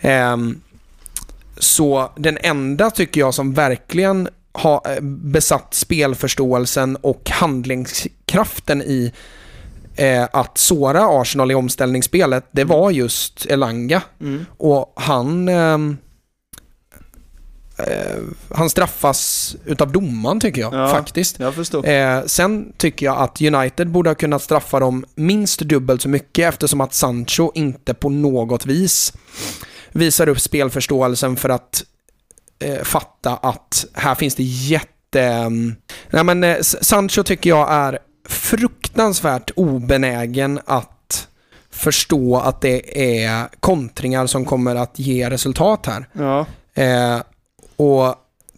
Ehm, 0.00 0.60
så 1.58 2.10
den 2.16 2.38
enda 2.42 2.90
tycker 2.90 3.20
jag 3.20 3.34
som 3.34 3.54
verkligen 3.54 4.28
har 4.52 4.80
eh, 4.94 5.00
besatt 5.02 5.74
spelförståelsen 5.74 6.96
och 6.96 7.30
handlingskraften 7.30 8.82
i 8.82 9.12
eh, 9.98 10.28
att 10.32 10.58
såra 10.58 11.20
Arsenal 11.20 11.50
i 11.50 11.54
omställningsspelet, 11.54 12.48
det 12.50 12.64
var 12.64 12.90
just 12.90 13.46
Elanga. 13.46 14.02
Mm. 14.20 14.46
Och 14.56 14.92
han... 14.96 15.48
ehm, 15.48 15.96
eh, 17.78 18.22
han 18.54 18.70
straffas 18.70 19.56
utav 19.64 19.92
domaren 19.92 20.40
tycker 20.40 20.60
jag, 20.60 20.74
Ja. 20.74 20.88
faktiskt. 20.88 21.38
Jag. 21.84 22.18
Eh, 22.18 22.24
sen 22.26 22.72
tycker 22.76 23.06
jag 23.06 23.18
att 23.18 23.40
United 23.42 23.88
borde 23.90 24.10
ha 24.10 24.14
kunnat 24.14 24.42
straffa 24.42 24.80
dem 24.80 25.04
minst 25.14 25.60
dubbelt 25.60 26.02
så 26.02 26.08
mycket 26.08 26.48
eftersom 26.48 26.80
att 26.80 26.94
Sancho 26.94 27.50
inte 27.54 27.94
på 27.94 28.08
något 28.08 28.66
vis 28.66 29.12
visar 29.92 30.28
upp 30.28 30.40
spelförståelsen 30.40 31.36
för 31.36 31.48
att 31.48 31.84
eh, 32.58 32.82
fatta 32.82 33.36
att 33.36 33.84
här 33.94 34.14
finns 34.14 34.34
det 34.34 34.42
jätte... 34.42 35.22
ehm, 35.22 35.74
Nej 36.10 36.24
men 36.24 36.44
eh, 36.44 36.56
Sancho 36.60 37.22
tycker 37.22 37.50
jag 37.50 37.72
är 37.72 37.98
fruktansvärt 38.28 38.77
obenägen 39.56 40.60
att 40.64 41.28
förstå 41.70 42.36
att 42.36 42.60
det 42.60 43.12
är 43.20 43.48
kontringar 43.60 44.26
som 44.26 44.44
kommer 44.44 44.74
att 44.74 44.98
ge 44.98 45.30
resultat 45.30 45.86
här. 45.86 46.08
Ja. 46.12 46.46
Eh, 46.74 47.22
och 47.76 48.14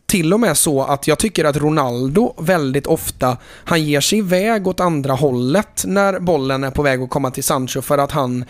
till 0.07 0.32
och 0.34 0.41
med 0.41 0.57
så 0.57 0.82
att 0.82 1.07
jag 1.07 1.18
tycker 1.18 1.45
att 1.45 1.57
Ronaldo 1.57 2.34
väldigt 2.38 2.86
ofta, 2.86 3.36
han 3.45 3.84
ger 3.84 4.01
sig 4.01 4.18
iväg 4.18 4.66
åt 4.66 4.80
andra 4.80 5.12
hållet 5.12 5.84
när 5.86 6.18
bollen 6.18 6.64
är 6.64 6.70
på 6.70 6.82
väg 6.82 7.03
att 7.03 7.11
komma 7.11 7.30
till 7.30 7.45
Sancho 7.45 7.82
för 7.82 7.99
att 7.99 8.11
han 8.12 8.45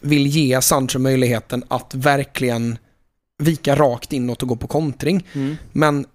vill 0.00 0.26
ge 0.26 0.60
Sancho 0.60 0.98
möjligheten 0.98 1.64
att 1.68 1.94
verkligen 1.94 2.78
vika 3.38 3.76
rakt 3.76 4.12
inåt 4.12 4.42
och 4.42 4.48
gå 4.48 4.56
på 4.56 4.66
kontring. 4.66 5.26
Mm. 5.32 5.56
Men 5.72 6.06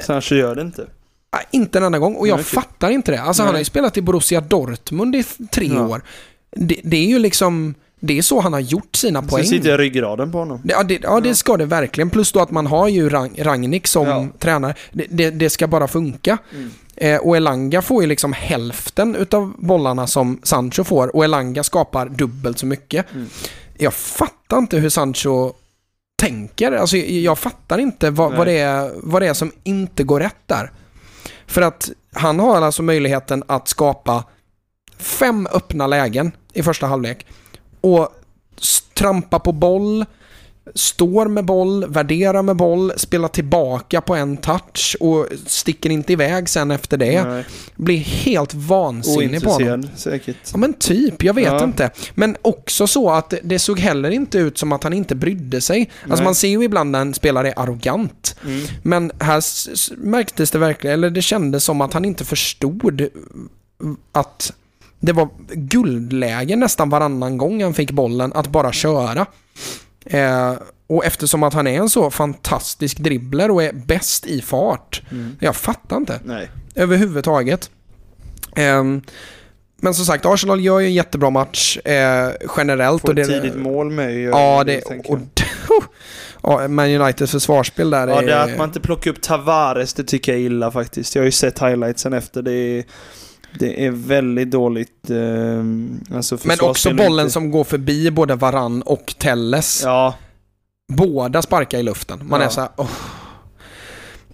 Sancho 0.00 0.34
gör 0.34 0.54
det 0.54 0.62
inte. 0.62 0.86
Inte 1.50 1.78
en 1.78 1.84
enda 1.84 1.98
gång 1.98 2.14
och 2.14 2.28
jag 2.28 2.36
Nej, 2.36 2.42
okej. 2.42 2.62
fattar 2.62 2.90
inte 2.90 3.12
det. 3.12 3.20
Alltså 3.22 3.42
han 3.42 3.46
Nej. 3.46 3.54
har 3.54 3.58
ju 3.58 3.64
spelat 3.64 3.96
i 3.96 4.02
Borussia 4.02 4.40
Dortmund 4.40 5.16
i 5.16 5.24
tre 5.50 5.66
Ja. 5.74 5.86
år. 5.86 6.02
Det, 6.56 6.80
det 6.84 6.96
är 6.96 7.06
ju 7.06 7.18
liksom, 7.18 7.74
det 8.00 8.18
är 8.18 8.22
så 8.22 8.40
han 8.40 8.52
har 8.52 8.60
gjort 8.60 8.96
sina 8.96 9.22
poäng. 9.22 9.44
sitter 9.44 9.70
jag 9.70 9.80
i 9.80 9.82
ryggraden 9.82 10.32
på 10.32 10.38
honom. 10.38 10.60
Det- 10.64 10.72
Ja, 10.72 10.82
det, 10.82 11.00
ja, 11.02 11.20
det 11.20 11.34
ska 11.34 11.56
det 11.56 11.64
verkligen. 11.64 12.10
Plus 12.10 12.32
då 12.32 12.40
att 12.40 12.50
man 12.50 12.66
har 12.66 12.88
ju 12.88 13.08
Rang, 13.08 13.34
Rangnick 13.38 13.86
som 13.86 14.06
Ja. 14.06 14.26
tränare. 14.38 14.74
Det, 14.92 15.06
det, 15.10 15.30
det 15.30 15.50
ska 15.50 15.66
bara 15.66 15.88
funka. 15.88 16.38
Mm. 16.54 16.70
Eh, 16.96 17.20
och 17.20 17.36
Elanga 17.36 17.82
får 17.82 18.02
ju 18.02 18.08
liksom 18.08 18.32
hälften 18.32 19.16
utav 19.16 19.52
bollarna 19.58 20.06
som 20.06 20.40
Sancho 20.42 20.84
får 20.84 21.16
och 21.16 21.24
Elanga 21.24 21.62
skapar 21.62 22.08
dubbelt 22.08 22.58
så 22.58 22.66
mycket. 22.66 23.06
Mm. 23.14 23.26
Jag 23.78 23.94
fattar 23.94 24.58
inte 24.58 24.76
hur 24.76 24.88
Sancho 24.88 25.52
tänker. 26.22 26.72
Alltså, 26.72 26.96
jag, 26.96 27.38
fattar 27.38 27.78
inte 27.78 28.10
vad, 28.10 28.36
vad, 28.36 28.46
det 28.46 28.58
är, 28.58 28.90
vad 28.96 29.22
det 29.22 29.26
är 29.28 29.34
som 29.34 29.52
inte 29.64 30.02
går 30.04 30.20
rätt 30.20 30.36
där. 30.46 30.70
För 31.50 31.62
att 31.62 31.90
han 32.12 32.40
har 32.40 32.62
alltså 32.62 32.82
möjligheten 32.82 33.42
att 33.46 33.68
skapa 33.68 34.24
fem 34.98 35.48
öppna 35.52 35.86
lägen 35.86 36.32
i 36.52 36.62
första 36.62 36.86
halvlek 36.86 37.26
och 37.80 38.08
trampa 38.94 39.38
på 39.38 39.52
boll, 39.52 40.04
står 40.74 41.26
med 41.28 41.44
boll, 41.44 41.84
värderar 41.88 42.42
med 42.42 42.56
boll, 42.56 42.92
spelar 42.96 43.28
tillbaka 43.28 44.00
på 44.00 44.14
en 44.14 44.36
touch 44.36 44.96
och 45.00 45.26
sticker 45.46 45.90
inte 45.90 46.12
iväg 46.12 46.48
sen 46.48 46.70
efter 46.70 46.96
det. 46.96 47.24
Nej. 47.24 47.44
Blir 47.76 47.98
helt 47.98 48.54
vansinnig 48.54 49.42
på 49.42 49.50
honom. 49.50 49.88
Säkert. 49.96 50.36
Ja 50.52 50.58
men 50.58 50.72
typ, 50.74 51.22
jag 51.22 51.34
vet 51.34 51.44
Ja. 51.46 51.64
inte. 51.64 51.90
Men 52.14 52.36
också 52.42 52.86
så 52.86 53.10
att 53.10 53.34
det- 53.42 53.58
såg 53.58 53.78
heller 53.80 54.10
inte 54.10 54.38
ut 54.38 54.58
som 54.58 54.72
att 54.72 54.82
han 54.84 54.92
inte 54.92 55.14
brydde 55.14 55.60
sig. 55.60 55.90
Alltså 56.02 56.14
Nej. 56.16 56.24
man 56.24 56.34
ser 56.34 56.48
ju 56.48 56.64
ibland 56.64 56.90
när 56.90 57.00
en 57.00 57.14
spelare 57.14 57.48
är 57.48 57.58
arrogant. 57.58 58.36
Mm. 58.44 58.66
Men 58.82 59.12
här 59.20 59.42
märktes 59.96 60.50
det 60.50 60.58
verkligen, 60.58 60.94
eller 60.94 61.10
det 61.10 61.22
kändes 61.22 61.64
som 61.64 61.80
att 61.80 61.92
han 61.92 62.04
inte 62.04 62.24
förstod 62.24 63.08
att 64.12 64.52
det 65.00 65.12
var 65.12 65.28
guldläge 65.52 66.56
nästan 66.56 66.90
varannan 66.90 67.38
gång 67.38 67.62
han 67.62 67.74
fick 67.74 67.90
bollen 67.90 68.32
att 68.32 68.46
bara 68.48 68.72
köra. 68.72 69.26
Eh, 70.06 70.54
och 70.86 71.04
eftersom 71.04 71.42
att 71.42 71.54
han 71.54 71.66
är 71.66 71.78
en 71.78 71.90
så 71.90 72.10
fantastisk 72.10 72.98
dribbler 72.98 73.50
och 73.50 73.62
är 73.62 73.72
bäst 73.72 74.26
i 74.26 74.42
fart. 74.42 75.02
Mm. 75.10 75.36
Jag 75.40 75.56
fattar 75.56 75.96
inte 75.96 76.20
Nej. 76.24 76.50
överhuvudtaget. 76.74 77.70
Ehm, 78.56 79.02
men 79.76 79.94
som 79.94 80.04
sagt, 80.04 80.26
Arsenal 80.26 80.60
gör 80.60 80.80
ju 80.80 80.86
en 80.86 80.94
jättebra 80.94 81.30
match 81.30 81.78
eh, 81.78 82.30
generellt. 82.56 83.00
Får 83.00 83.08
och 83.08 83.14
det, 83.14 83.24
tidigt 83.24 83.56
mål 83.56 83.90
med 83.90 84.14
ju. 84.14 84.28
Ja, 84.28 84.64
det, 84.64 84.82
och, 84.82 85.18
ja, 86.42 86.68
Man 86.68 86.88
Uniteds 86.90 87.32
försvarsspel 87.32 87.90
där 87.90 88.08
Ja, 88.08 88.22
är... 88.22 88.26
det 88.26 88.32
är 88.32 88.52
att 88.52 88.58
man 88.58 88.68
inte 88.68 88.80
plockar 88.80 89.10
upp 89.10 89.22
Tavares, 89.22 89.94
det 89.94 90.04
tycker 90.04 90.32
jag 90.32 90.40
är 90.40 90.44
illa 90.44 90.70
faktiskt. 90.70 91.14
Jag 91.14 91.22
har 91.22 91.26
ju 91.26 91.32
sett 91.32 91.62
highlightsen 91.62 92.12
efter. 92.12 92.42
Det 92.42 92.52
är, 92.52 92.84
det 93.58 93.86
är 93.86 93.90
väldigt 93.90 94.50
dåligt. 94.50 95.10
Eh, 95.10 96.16
alltså 96.16 96.38
men 96.44 96.60
också 96.60 96.94
bollen 96.94 97.24
inte- 97.26 97.32
som 97.32 97.50
går 97.50 97.64
förbi 97.64 98.10
både 98.10 98.34
Varann 98.34 98.82
och 98.82 99.14
Telles. 99.18 99.82
Ja, 99.84 100.14
Båda 100.92 101.42
sparkar 101.42 101.78
i 101.78 101.82
luften. 101.82 102.20
Man 102.28 102.40
Ja. 102.40 102.46
är 102.46 102.50
så 102.50 102.60
här, 102.60 102.70
åh. 102.76 102.88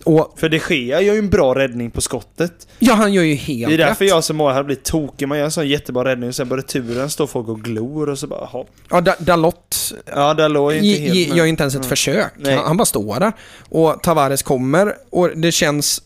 Och 0.04 0.34
för 0.36 0.48
det 0.48 0.58
sker 0.58 1.00
gör 1.00 1.00
ju 1.12 1.18
en 1.18 1.30
bra 1.30 1.54
räddning 1.54 1.90
på 1.90 2.00
skottet. 2.00 2.68
ja, 2.78 2.94
han 2.94 3.12
gör 3.12 3.22
ju 3.22 3.34
helt 3.34 3.68
Det 3.68 3.74
är 3.74 3.78
därför 3.78 4.04
rätt. 4.04 4.10
jag 4.10 4.24
som 4.24 4.36
mål 4.36 4.52
hade 4.52 4.64
blivit 4.64 4.84
tokig. 4.84 5.28
Man 5.28 5.38
gör 5.38 5.44
en 5.44 5.50
sån 5.50 5.68
jättebra 5.68 6.04
räddning 6.04 6.28
och 6.28 6.34
sen 6.34 6.48
på 6.48 6.56
returen 6.56 7.10
står 7.10 7.26
folk 7.26 7.48
och 7.48 7.60
glor 7.60 8.08
och 8.08 8.18
så 8.18 8.26
bara, 8.26 8.48
jaha. 8.52 8.64
Ja, 8.90 9.00
Da- 9.00 9.16
Dalot 9.18 9.76
Ja, 10.06 10.48
låg 10.48 10.72
jag 10.72 10.82
inte 10.82 11.00
helt 11.00 11.28
med. 11.28 11.36
gör 11.38 11.44
ju 11.44 11.50
inte 11.50 11.62
ens 11.62 11.74
ett 11.74 11.80
Nej. 11.80 11.88
försök. 11.88 12.32
Han, 12.44 12.58
han 12.58 12.76
bara 12.76 12.84
står 12.84 13.20
där. 13.20 13.32
Och 13.68 14.02
Tavares 14.02 14.42
kommer 14.42 14.94
och 15.10 15.30
det 15.36 15.52
känns... 15.52 16.02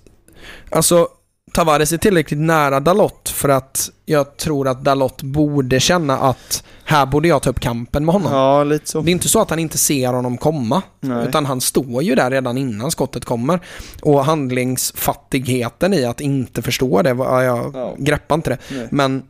Alltså, 0.70 1.08
Tavares 1.52 1.92
är 1.92 1.96
tillräckligt 1.96 2.40
nära 2.40 2.80
Dalot 2.80 3.28
för 3.28 3.48
att 3.48 3.90
jag 4.06 4.36
tror 4.36 4.68
att 4.68 4.84
Dalot 4.84 5.22
borde 5.22 5.80
känna 5.80 6.18
att 6.18 6.64
här 6.84 7.06
borde 7.06 7.28
jag 7.28 7.42
ta 7.42 7.50
upp 7.50 7.60
kampen 7.60 8.04
med 8.04 8.12
honom. 8.12 8.32
Ja, 8.32 8.64
lite 8.64 8.88
så. 8.88 9.00
Det 9.00 9.10
är 9.10 9.12
inte 9.12 9.28
så 9.28 9.40
att 9.40 9.50
han 9.50 9.58
inte 9.58 9.78
ser 9.78 10.12
honom 10.12 10.36
komma, 10.38 10.82
Nej. 11.00 11.28
utan 11.28 11.46
han 11.46 11.60
står 11.60 12.02
ju 12.02 12.14
där 12.14 12.30
redan 12.30 12.58
innan 12.58 12.90
skottet 12.90 13.24
kommer. 13.24 13.60
Och 14.02 14.24
handlingsfattigheten 14.24 15.94
i 15.94 16.04
att 16.04 16.20
inte 16.20 16.62
förstå 16.62 17.02
det, 17.02 17.10
jag 17.10 17.72
Ja. 17.74 17.94
greppar 17.98 18.34
inte 18.34 18.50
det. 18.50 18.58
Nej. 18.70 18.88
Men 18.90 19.22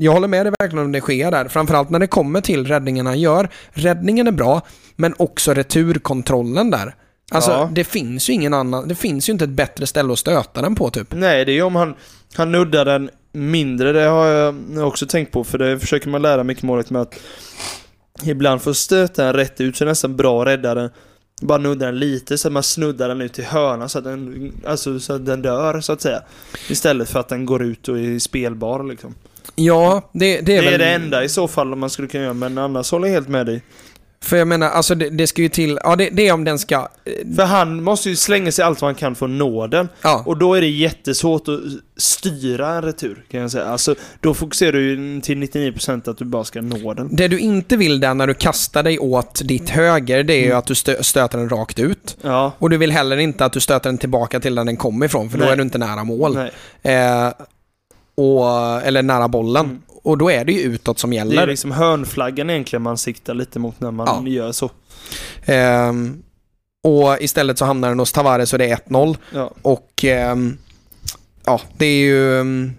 jag 0.00 0.12
håller 0.12 0.28
med 0.28 0.46
dig 0.46 0.52
verkligen 0.58 0.84
om 0.84 0.92
det 0.92 1.00
sker 1.00 1.30
där. 1.30 1.48
Framförallt 1.48 1.90
när 1.90 1.98
det 1.98 2.06
kommer 2.06 2.40
till 2.40 2.66
räddningen 2.66 3.06
han 3.06 3.20
gör. 3.20 3.48
Räddningen 3.72 4.26
är 4.26 4.32
bra, 4.32 4.62
men 4.96 5.14
också 5.18 5.54
returkontrollen 5.54 6.70
där. 6.70 6.94
Alltså, 7.32 7.50
Ja. 7.50 7.68
det 7.72 7.84
finns 7.84 8.28
ju 8.30 8.32
ingen 8.32 8.54
annan, 8.54 8.88
det 8.88 8.94
finns 8.94 9.28
ju 9.28 9.32
inte 9.32 9.44
ett 9.44 9.50
bättre 9.50 9.86
ställe 9.86 10.12
att 10.12 10.18
stöta 10.18 10.62
den 10.62 10.74
på 10.74 10.90
typ. 10.90 11.06
Nej, 11.14 11.44
det 11.44 11.52
är 11.52 11.54
ju 11.54 11.62
om 11.62 11.76
han, 11.76 11.94
han 12.34 12.52
nuddar 12.52 12.84
den 12.84 13.10
mindre. 13.32 13.92
Det 13.92 14.00
har 14.04 14.26
jag 14.26 14.88
också 14.88 15.06
tänkt 15.06 15.32
på, 15.32 15.44
för 15.44 15.58
det 15.58 15.78
försöker 15.78 16.08
man 16.08 16.22
lära 16.22 16.44
mycket 16.44 16.62
målet 16.62 16.90
med 16.90 17.02
att 17.02 17.14
ibland 18.24 18.62
får 18.62 18.72
stöta 18.72 19.24
den 19.24 19.32
rätt 19.34 19.60
ut 19.60 19.76
så 19.76 19.84
är 19.84 19.86
det 19.86 19.90
nästan 19.90 20.16
bra 20.16 20.40
att 20.42 20.48
rädda 20.48 20.74
den. 20.74 20.90
Bara 21.42 21.58
nudda 21.58 21.86
den 21.86 21.98
lite 21.98 22.38
så 22.38 22.48
att 22.48 22.52
man 22.52 22.62
snuddar 22.62 23.08
den 23.08 23.20
ut 23.20 23.32
till 23.32 23.44
hörnan 23.44 23.88
så 23.88 23.98
att 23.98 24.04
den, 24.04 24.52
alltså, 24.66 25.00
så 25.00 25.12
att 25.12 25.26
den 25.26 25.42
dör 25.42 25.80
så 25.80 25.92
att 25.92 26.00
säga. 26.00 26.22
Istället 26.68 27.08
för 27.10 27.20
att 27.20 27.28
den 27.28 27.46
går 27.46 27.62
ut 27.62 27.88
och 27.88 27.98
är 27.98 28.18
spelbar 28.18 28.84
liksom. 28.84 29.14
Ja, 29.54 30.10
det, 30.12 30.36
det 30.36 30.42
Det 30.42 30.56
är 30.56 30.62
är, 30.62 30.70
väl... 30.70 30.78
det 30.80 30.86
enda 30.90 31.24
i 31.24 31.28
så 31.28 31.48
fall 31.48 31.72
om 31.72 31.78
man 31.80 31.90
skulle 31.90 32.08
kunna 32.08 32.24
göra, 32.24 32.34
men 32.34 32.58
annars 32.58 32.90
håller 32.90 33.08
jag 33.08 33.14
helt 33.14 33.28
med 33.28 33.46
dig. 33.46 33.62
För 34.24 34.36
jag 34.36 34.48
menar, 34.48 34.68
alltså 34.70 34.94
det, 34.94 35.10
det 35.10 35.26
ska 35.26 35.42
ju 35.42 35.48
till, 35.48 35.78
ja 35.84 35.96
det, 35.96 36.10
det 36.10 36.28
är 36.28 36.32
om 36.32 36.44
den 36.44 36.58
ska, 36.58 36.74
eh, 37.04 37.36
För 37.36 37.44
han 37.44 37.82
måste 37.82 38.08
ju 38.10 38.16
slänga 38.16 38.52
sig 38.52 38.64
allt 38.64 38.80
vad 38.82 38.88
han 38.88 38.94
kan 38.94 39.14
för 39.14 39.26
att 39.26 39.30
nå 39.32 39.66
den. 39.66 39.88
ja. 40.02 40.22
Och 40.26 40.36
då 40.36 40.54
är 40.54 40.60
det 40.60 40.68
jättesvårt 40.68 41.48
att 41.48 41.60
styra 41.96 42.68
en 42.74 42.82
retur, 42.82 43.24
kan 43.30 43.40
jag 43.40 43.50
säga. 43.50 43.64
Alltså, 43.64 43.94
då 44.20 44.34
fokuserar 44.34 44.72
du 44.72 44.90
ju 44.90 45.20
till 45.20 45.38
99% 45.38 46.10
att 46.10 46.18
du 46.18 46.24
bara 46.24 46.44
ska 46.44 46.60
nå 46.60 46.94
den. 46.94 47.16
Det 47.16 47.28
du 47.28 47.38
inte 47.38 47.76
vill 47.76 48.00
där 48.00 48.14
när 48.14 48.26
du 48.26 48.34
kastar 48.34 48.82
dig 48.82 48.98
åt 48.98 49.40
ditt 49.44 49.70
höger, 49.70 50.22
det 50.22 50.34
är 50.34 50.38
ju 50.40 50.44
Mm. 50.46 50.58
att 50.58 50.66
du 50.66 50.74
stö, 50.74 51.02
stöter 51.02 51.38
den 51.38 51.48
rakt 51.48 51.78
ut. 51.78 52.16
Ja. 52.22 52.52
Och 52.58 52.70
du 52.70 52.76
vill 52.76 52.92
heller 52.92 53.16
inte 53.16 53.44
att 53.44 53.52
du 53.52 53.60
stöter 53.60 53.90
den 53.90 53.98
tillbaka 53.98 54.40
till 54.40 54.54
där 54.54 54.64
den 54.64 54.76
kom 54.76 55.02
ifrån, 55.02 55.30
för 55.30 55.38
då 55.38 55.44
Nej. 55.44 55.52
är 55.52 55.56
du 55.56 55.62
inte 55.62 55.78
nära 55.78 56.04
mål. 56.04 56.34
Nej. 56.82 56.94
Eh, 56.96 57.32
och, 58.14 58.46
eller 58.82 59.02
nära 59.02 59.28
bollen. 59.28 59.64
Mm. 59.64 59.82
Och 60.02 60.18
då 60.18 60.30
är 60.30 60.44
det 60.44 60.52
ju 60.52 60.60
utåt 60.60 60.98
som 60.98 61.10
Det 61.10 61.16
gäller. 61.16 61.42
är 61.42 61.46
liksom 61.46 61.70
hörnflaggan 61.72 62.50
egentligen 62.50 62.82
man 62.82 62.98
siktar 62.98 63.34
lite 63.34 63.58
mot 63.58 63.80
när 63.80 63.90
man 63.90 64.06
Ja. 64.26 64.30
gör 64.32 64.52
så. 64.52 64.70
Ehm, 65.44 66.22
och 66.84 67.16
istället 67.20 67.58
så 67.58 67.64
hamnar 67.64 67.88
den 67.88 67.98
hos 67.98 68.12
Tavares 68.12 68.52
och 68.52 68.58
det 68.58 68.64
är 68.70 68.76
1-0. 68.76 69.16
Ja. 69.34 69.50
Och 69.62 70.04
ehm, 70.04 70.58
ja, 71.46 71.60
det 71.78 71.86
är 71.86 71.98
ju... 72.00 72.40
ehm, 72.40 72.72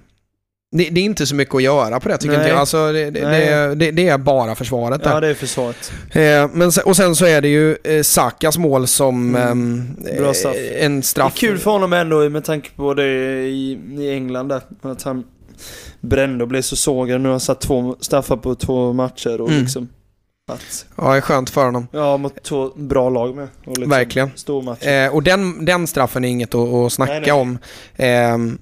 Det, 0.75 0.89
det 0.89 1.01
är 1.01 1.05
inte 1.05 1.25
så 1.27 1.35
mycket 1.35 1.55
att 1.55 1.63
göra 1.63 1.99
på 1.99 2.09
det 2.09 2.17
tycker 2.17 2.27
Nej. 2.33 2.37
inte 2.37 2.49
jag. 2.49 2.59
Alltså, 2.59 2.91
det, 2.91 3.09
det, 3.11 3.19
det, 3.19 3.75
det, 3.75 3.91
det 3.91 4.07
är 4.07 4.17
bara 4.17 4.55
försvaret 4.55 5.03
där. 5.03 5.11
ja, 5.13 5.19
det 5.19 5.27
är 5.27 5.33
försvaret. 5.33 5.91
Eh, 6.11 6.49
men 6.53 6.71
och 6.85 6.95
sen 6.95 7.15
så 7.15 7.25
är 7.25 7.41
det 7.41 7.47
ju 7.47 7.77
eh, 7.83 8.01
Sakas 8.03 8.57
mål 8.57 8.87
som 8.87 9.35
Mm. 9.35 9.95
ehm, 10.07 10.25
eh, 10.25 10.31
straff. 10.31 10.55
en 10.55 10.91
Det 10.95 10.97
är 10.97 11.01
straff. 11.01 11.33
kul 11.35 11.57
för 11.57 11.71
honom 11.71 11.93
ändå 11.93 12.29
med 12.29 12.43
tanke 12.43 12.69
på 12.75 12.93
det 12.93 13.07
i, 13.47 13.79
i 13.97 14.11
England 14.11 14.47
där. 14.49 14.61
Att 14.81 15.03
han 15.03 15.23
brände 15.99 16.43
och 16.43 16.47
blev 16.47 16.61
så 16.61 16.75
sågad. 16.75 17.21
Nu 17.21 17.27
har 17.27 17.33
han 17.33 17.39
satt 17.39 17.61
två 17.61 17.95
straffar 17.99 18.37
på 18.37 18.55
två 18.55 18.93
matcher 18.93 19.41
och 19.41 19.49
Mm. 19.49 19.61
liksom... 19.61 19.89
Att, 20.51 20.85
Ja, 20.95 21.11
det 21.11 21.17
är 21.17 21.21
skönt 21.21 21.49
för 21.49 21.65
honom. 21.65 21.87
ja, 21.91 22.17
mot 22.17 22.43
två 22.43 22.69
bra 22.75 23.09
lag 23.09 23.35
med. 23.35 23.47
Och 23.65 23.67
liksom 23.77 23.89
Verkligen. 23.89 24.31
Stor 24.35 24.61
match. 24.61 24.83
Eh, 24.83 25.13
och 25.15 25.23
den, 25.23 25.65
den 25.65 25.87
straffen 25.87 26.25
är 26.25 26.29
inget 26.29 26.55
att, 26.55 26.73
att 26.73 26.93
snacka 26.93 27.11
Nej, 27.13 27.21
nej. 27.21 27.31
om. 27.31 27.57
Ehm, 27.95 28.57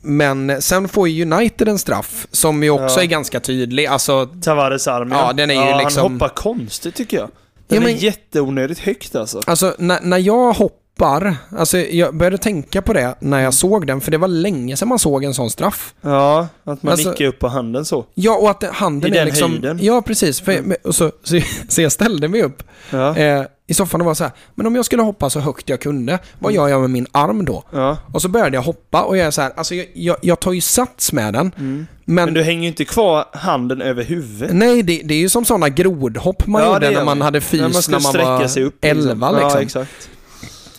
men 0.00 0.62
sen 0.62 0.88
får 0.88 1.08
ju 1.08 1.32
United 1.32 1.68
en 1.68 1.78
straff 1.78 2.26
som 2.30 2.62
ju 2.62 2.70
också 2.70 2.96
Ja. 2.98 3.02
är 3.02 3.06
ganska 3.06 3.40
tydlig. 3.40 3.86
Alltså, 3.86 4.26
Tavares 4.42 4.88
arm 4.88 5.10
Ja, 5.12 5.32
den 5.32 5.50
är 5.50 5.54
ju 5.54 5.60
Han 5.60 5.78
liksom- 5.78 6.12
hoppar 6.12 6.28
konstigt 6.28 6.94
tycker 6.94 7.16
jag. 7.16 7.28
Den 7.68 7.76
Ja, 7.76 7.80
men- 7.80 7.90
är 7.96 7.98
jätteonödigt 8.02 8.78
högt 8.80 9.14
alltså. 9.16 9.40
alltså 9.46 9.74
när, 9.78 10.00
när 10.00 10.18
jag 10.18 10.52
hoppar, 10.52 10.78
alltså 11.06 11.78
jag 11.78 12.16
började 12.16 12.38
tänka 12.38 12.82
på 12.82 12.92
det 12.92 13.14
när 13.20 13.36
Mm. 13.36 13.44
jag 13.44 13.54
såg 13.54 13.86
den, 13.86 14.00
för 14.00 14.10
det 14.10 14.18
var 14.18 14.28
länge 14.28 14.76
sedan 14.76 14.88
man 14.88 14.98
såg 14.98 15.24
en 15.24 15.34
sån 15.34 15.50
straff. 15.50 15.94
Ja, 16.00 16.48
att 16.64 16.82
man 16.82 16.92
Alltså- 16.92 17.10
nickar 17.10 17.24
upp 17.24 17.38
på 17.38 17.48
handen 17.48 17.84
så. 17.84 18.04
Ja, 18.14 18.36
och 18.36 18.50
att 18.50 18.62
handen 18.64 19.10
I 19.12 19.16
är 19.16 19.18
den 19.18 19.26
liksom... 19.28 19.50
höjden. 19.50 19.78
Ja, 19.82 20.02
precis. 20.02 20.40
För, 20.40 20.52
Mm. 20.52 20.76
och 20.84 20.94
så, 20.94 21.10
så, 21.24 21.40
så 21.68 21.82
jag 21.82 21.92
ställde 21.92 22.28
mig 22.28 22.42
upp 22.42 22.62
Ja. 22.90 23.16
eh, 23.16 23.42
i 23.66 23.74
soffan 23.74 24.00
och 24.00 24.06
var 24.06 24.14
så 24.14 24.24
här, 24.24 24.32
men 24.54 24.66
om 24.66 24.76
jag 24.76 24.84
skulle 24.84 25.02
hoppa 25.02 25.30
så 25.30 25.40
högt 25.40 25.68
jag 25.68 25.80
kunde, 25.80 26.18
vad 26.38 26.52
Mm. 26.52 26.62
gör 26.62 26.68
jag 26.68 26.80
med 26.80 26.90
min 26.90 27.06
arm 27.12 27.44
då? 27.44 27.62
ja. 27.72 27.96
Och 28.12 28.22
så 28.22 28.28
började 28.28 28.56
jag 28.56 28.62
hoppa 28.62 29.02
och 29.02 29.16
jag 29.16 29.26
är 29.26 29.30
så 29.30 29.42
här, 29.42 29.52
alltså 29.56 29.74
jag, 29.74 29.86
jag, 29.94 30.16
jag 30.22 30.40
tar 30.40 30.52
ju 30.52 30.60
sats 30.60 31.12
med 31.12 31.34
den, 31.34 31.52
Mm. 31.58 31.86
men, 32.04 32.24
Men 32.24 32.34
du 32.34 32.42
hänger 32.42 32.62
ju 32.62 32.68
inte 32.68 32.84
kvar 32.84 33.24
handen 33.32 33.82
över 33.82 34.04
huvudet. 34.04 34.54
nej, 34.56 34.82
det, 34.82 35.00
det 35.04 35.14
är 35.14 35.18
ju 35.18 35.28
som 35.28 35.44
sådana 35.44 35.68
grodhopp 35.68 36.46
man 36.46 36.62
Ja, 36.62 36.72
gjorde 36.74 36.90
när 36.90 36.96
man 36.96 37.04
man. 37.18 37.20
hade 37.24 37.40
fys 37.40 37.60
När 37.60 37.68
när 37.68 37.72
man 37.72 37.72
man, 37.72 38.00
ska 38.02 38.10
sträcka 38.10 38.28
var 38.28 38.46
sig 38.48 38.62
upp. 38.64 38.74
11 38.84 39.30
Ja, 39.32 39.42
liksom. 39.42 39.60
exakt. 39.62 40.08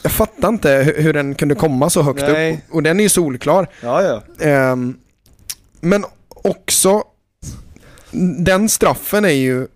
Jag 0.01 0.11
fattar 0.11 0.49
inte 0.49 0.69
hur, 0.71 1.03
hur 1.03 1.13
den 1.13 1.35
kunde 1.35 1.55
komma 1.55 1.89
så 1.89 2.01
högt 2.01 2.21
Nej. 2.21 2.53
upp. 2.53 2.75
Och 2.75 2.83
den 2.83 2.99
är 2.99 3.03
ju 3.03 3.09
solklar. 3.09 3.67
Ja, 3.81 4.01
ja. 4.03 4.45
Ehm, 4.45 4.97
men 5.81 6.05
också, 6.29 7.03
den 8.39 8.69
straffen 8.69 9.25
är 9.25 9.29
ju... 9.29 9.67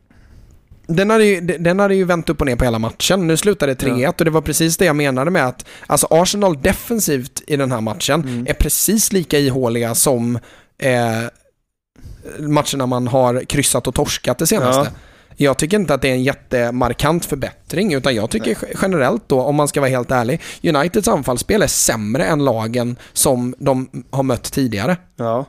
Den 0.88 1.10
hade, 1.10 1.26
ju, 1.26 1.42
den 1.42 1.80
hade 1.80 1.96
ju 1.96 2.04
vänt 2.04 2.30
upp 2.30 2.42
och 2.42 2.48
ner 2.48 2.56
på 2.56 2.64
hela 2.66 2.80
matchen. 2.80 3.28
Nu 3.28 3.38
slutade 3.38 3.74
det 3.74 3.86
3-1 3.88 4.08
och 4.20 4.26
det 4.26 4.32
var 4.32 4.42
precis 4.42 4.78
det 4.78 4.86
jag 4.86 4.96
menade 4.96 5.32
med 5.32 5.48
att 5.48 5.66
alltså 5.88 6.08
Arsenal 6.10 6.62
defensivt 6.62 7.42
i 7.48 7.56
den 7.58 7.72
här 7.72 7.82
matchen 7.82 8.22
Mm. 8.22 8.46
är 8.50 8.54
precis 8.54 9.14
lika 9.14 9.40
ihåliga 9.40 9.96
som 9.96 10.40
eh, 10.78 10.92
matcherna 12.40 12.86
man 12.86 13.08
har 13.08 13.40
kryssat 13.46 13.88
och 13.88 13.96
torskat 13.96 14.38
det 14.38 14.48
senaste. 14.48 14.92
Ja. 14.94 15.00
Jag 15.36 15.58
tycker 15.58 15.78
inte 15.78 15.94
att 15.94 16.02
det 16.02 16.10
är 16.10 16.14
en 16.14 16.24
jättemarkant 16.24 17.26
förbättring, 17.26 17.94
utan 17.94 18.16
jag 18.16 18.30
tycker 18.30 18.58
generellt 18.82 19.30
då, 19.30 19.42
om 19.42 19.56
man 19.56 19.68
ska 19.68 19.82
vara 19.82 19.90
helt 19.90 20.12
ärlig, 20.12 20.42
Uniteds 20.64 21.08
anfallsspel 21.08 21.62
är 21.62 21.68
sämre 21.68 22.26
än 22.26 22.46
lagen 22.46 22.98
som 23.14 23.56
de 23.58 23.90
har 24.12 24.24
mött 24.24 24.52
tidigare. 24.52 24.98
Ja. 25.16 25.46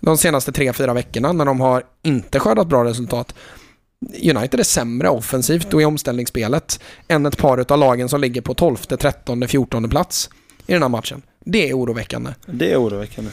De 0.00 0.18
senaste 0.18 0.52
tre 0.52 0.72
fyra 0.72 0.94
veckorna 0.94 1.32
när 1.32 1.44
de 1.44 1.60
har 1.60 1.82
inte 2.02 2.40
skördat 2.40 2.66
bra 2.66 2.84
resultat. 2.84 3.34
United 4.22 4.60
är 4.60 4.64
sämre 4.64 5.08
offensivt 5.08 5.74
och 5.74 5.82
i 5.82 5.84
omställningsspelet 5.84 6.80
än 7.08 7.26
ett 7.26 7.38
par 7.38 7.72
av 7.72 7.78
lagen 7.78 8.08
som 8.08 8.20
ligger 8.20 8.40
på 8.40 8.54
12, 8.54 8.76
13, 8.76 9.48
14 9.48 9.88
plats 9.88 10.30
i 10.66 10.72
den 10.72 10.82
här 10.82 10.88
matchen. 10.88 11.22
Det 11.44 11.70
är 11.70 11.74
oroväckande. 11.74 12.30
Det 12.46 12.72
är 12.72 12.82
oroväckande. 12.82 13.30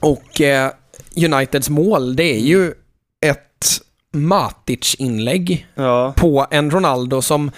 Och 0.00 0.40
eh, 0.40 0.70
Uniteds 1.16 1.70
mål, 1.70 2.16
det 2.16 2.24
är 2.24 2.40
ju 2.40 2.72
ett 3.20 3.80
Matic-inlägg 4.14 5.66
Ja. 5.74 6.14
på 6.16 6.46
en 6.50 6.70
Ronaldo 6.70 7.22
som... 7.22 7.50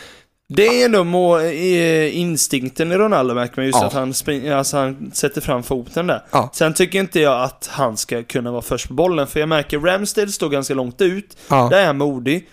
Det 0.48 0.66
är 0.66 0.84
ändå 0.84 1.04
må, 1.04 1.40
i, 1.40 2.10
instinkten 2.10 2.92
i 2.92 2.96
Ronaldo 2.96 3.34
märker 3.34 3.56
man 3.56 3.66
just 3.66 3.78
Ja. 3.80 3.86
att 3.86 3.92
han, 3.92 4.14
spring, 4.14 4.48
alltså 4.48 4.76
han 4.76 5.10
sätter 5.14 5.40
fram 5.40 5.62
foten 5.62 6.06
där. 6.06 6.22
Ja. 6.30 6.50
Sen 6.52 6.74
tycker 6.74 6.98
inte 6.98 7.20
jag 7.20 7.42
att 7.42 7.68
han 7.72 7.96
ska 7.96 8.22
kunna 8.22 8.50
vara 8.52 8.62
först 8.62 8.88
på 8.88 8.94
bollen, 8.94 9.26
för 9.26 9.40
jag 9.40 9.48
märker 9.48 9.78
Ramsdale 9.78 10.28
står 10.28 10.48
ganska 10.48 10.74
långt 10.74 11.00
ut. 11.00 11.36
Ja, 11.48 11.68
Där 11.70 11.78
är 11.80 11.86
han 11.86 11.98
modig. 11.98 12.48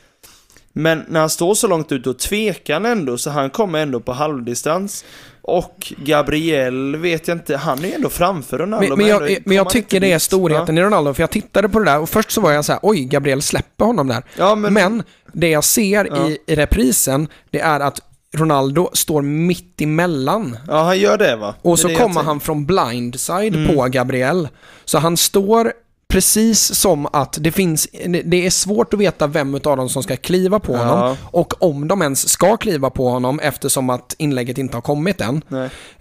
Men 0.73 1.05
när 1.07 1.19
han 1.19 1.29
står 1.29 1.55
så 1.55 1.67
långt 1.67 1.91
ut, 1.91 2.03
då 2.03 2.13
tvekar 2.13 2.73
han 2.73 2.85
ändå, 2.85 3.17
så 3.17 3.29
han 3.29 3.49
kommer 3.49 3.79
ändå 3.79 3.99
på 3.99 4.13
halvdistans. 4.13 5.05
Och 5.45 5.93
Gabriel 5.97 6.95
vet 6.95 7.27
jag 7.27 7.35
inte, 7.37 7.57
han 7.57 7.79
är 7.83 7.87
ju 7.87 7.93
ändå 7.93 8.09
framför 8.09 8.57
Ronaldo. 8.57 8.87
men, 8.95 8.97
men, 9.05 9.15
ändå 9.15 9.29
jag, 9.29 9.39
men 9.45 9.57
jag 9.57 9.69
tycker 9.69 9.99
det 9.99 10.11
är 10.11 10.19
storheten 10.19 10.77
i 10.77 10.81
Ronaldo, 10.81 11.13
för 11.13 11.23
jag 11.23 11.29
tittade 11.31 11.69
på 11.69 11.79
det 11.79 11.85
där 11.85 11.99
och 11.99 12.09
först 12.09 12.31
så 12.31 12.41
var 12.41 12.51
jag 12.51 12.65
så 12.65 12.71
här, 12.71 12.79
oj, 12.83 13.05
Gabriel 13.05 13.41
släpper 13.41 13.85
honom 13.85 14.07
där. 14.07 14.23
Ja, 14.37 14.49
ja 14.49 14.55
men, 14.55 14.73
Men 14.73 15.03
det 15.33 15.49
jag 15.49 15.63
ser 15.63 16.05
Ja. 16.11 16.29
i, 16.29 16.37
i 16.47 16.55
reprisen, 16.55 17.27
det 17.51 17.59
är 17.59 17.79
att 17.79 17.99
Ronaldo 18.35 18.89
står 18.93 19.21
mitt 19.21 19.81
emellan. 19.81 20.57
ja, 20.67 20.83
han 20.83 20.99
gör 20.99 21.17
det 21.17 21.35
va? 21.35 21.55
Och 21.61 21.79
så 21.79 21.87
det 21.87 21.95
kommer 21.95 22.23
han 22.23 22.39
från 22.39 22.65
blindside 22.65 23.55
Mm. 23.55 23.75
på 23.75 23.83
Gabriel. 23.87 24.47
Så 24.85 24.97
han 24.97 25.17
står 25.17 25.73
precis 26.13 26.75
som 26.75 27.07
att 27.13 27.37
det 27.41 27.51
finns, 27.51 27.87
det 28.25 28.45
är 28.45 28.49
svårt 28.49 28.93
att 28.93 28.99
veta 28.99 29.27
vem 29.27 29.55
av 29.55 29.77
dem 29.77 29.89
som 29.89 30.03
ska 30.03 30.15
kliva 30.17 30.59
på 30.59 30.73
Ja. 30.73 30.77
honom. 30.83 31.15
Och 31.23 31.63
om 31.63 31.87
de 31.87 32.01
ens 32.01 32.29
ska 32.29 32.57
kliva 32.57 32.89
på 32.89 33.09
honom 33.09 33.39
eftersom 33.39 33.89
att 33.89 34.15
inlägget 34.17 34.57
inte 34.57 34.77
har 34.77 34.81
kommit 34.81 35.21
än. 35.21 35.41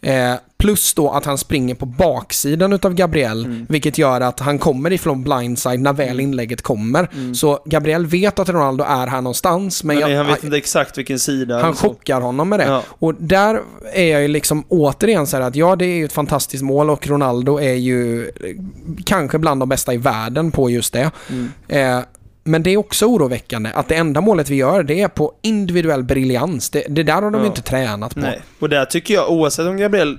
Eh, 0.01 0.35
plus 0.63 0.95
då 0.95 1.11
att 1.11 1.25
han 1.25 1.39
springer 1.39 1.75
på 1.75 1.87
baksidan 1.87 2.73
utav 2.73 2.95
Gabriel, 2.95 3.45
Mm. 3.45 3.67
vilket 3.69 3.99
gör 3.99 4.21
att 4.21 4.41
han 4.41 4.59
kommer 4.59 4.93
ifrån 4.93 5.23
blindside 5.23 5.81
när 5.81 5.93
väl 5.93 6.21
inlägget 6.21 6.63
kommer. 6.63 7.09
Så 7.35 7.59
Gabriel 7.65 8.07
vet 8.07 8.39
att 8.39 8.49
Ronaldo 8.49 8.85
är 8.85 9.07
här 9.07 9.21
någonstans, 9.21 9.85
men, 9.85 9.99
Men 9.99 10.11
jag, 10.11 10.17
han 10.19 10.27
vet 10.27 10.45
inte 10.45 10.57
exakt 10.57 10.99
vilken 10.99 11.19
sida. 11.19 11.63
han 11.63 11.75
så. 11.77 11.89
chockar 11.89 12.21
honom 12.21 12.49
med 12.49 12.59
det. 12.61 12.67
Ja. 12.67 12.83
Och 12.89 13.15
där 13.15 13.61
är 13.93 14.05
jag 14.13 14.23
ju 14.23 14.29
liksom 14.29 14.65
återigen 14.69 15.27
så 15.27 15.37
här 15.37 15.45
att 15.45 15.57
ja, 15.57 15.77
det 15.77 15.85
är 15.85 15.97
ju 15.97 16.05
ett 16.05 16.13
fantastiskt 16.13 16.63
mål 16.65 16.91
och 16.91 17.07
Ronaldo 17.07 17.61
är 17.61 17.75
ju 17.75 18.25
eh, 18.25 18.31
kanske 19.05 19.39
bland 19.39 19.61
de 19.61 19.69
bästa 19.69 19.95
i 19.95 19.97
världen 19.97 20.51
på 20.51 20.71
just 20.71 20.93
det. 20.93 21.11
Mm. 21.31 21.51
Eh, 21.69 22.05
men 22.45 22.63
det 22.63 22.71
är 22.71 22.77
också 22.77 23.07
oroväckande 23.07 23.71
att 23.75 23.89
det 23.89 23.95
enda 23.95 24.21
målet 24.21 24.51
vi 24.51 24.57
gör, 24.57 24.83
det 24.83 25.01
är 25.01 25.09
på 25.09 25.33
individuell 25.43 26.03
briljans. 26.03 26.71
Det, 26.71 26.85
det 26.89 27.03
där 27.03 27.23
har 27.23 27.31
de 27.31 27.41
Ja. 27.41 27.47
inte 27.47 27.63
tränat 27.63 28.15
på. 28.15 28.21
Nej, 28.21 28.41
och 28.59 28.69
där 28.69 28.85
tycker 28.85 29.15
jag 29.15 29.31
oavsett 29.31 29.67
om 29.67 29.77
Gabriel 29.77 30.19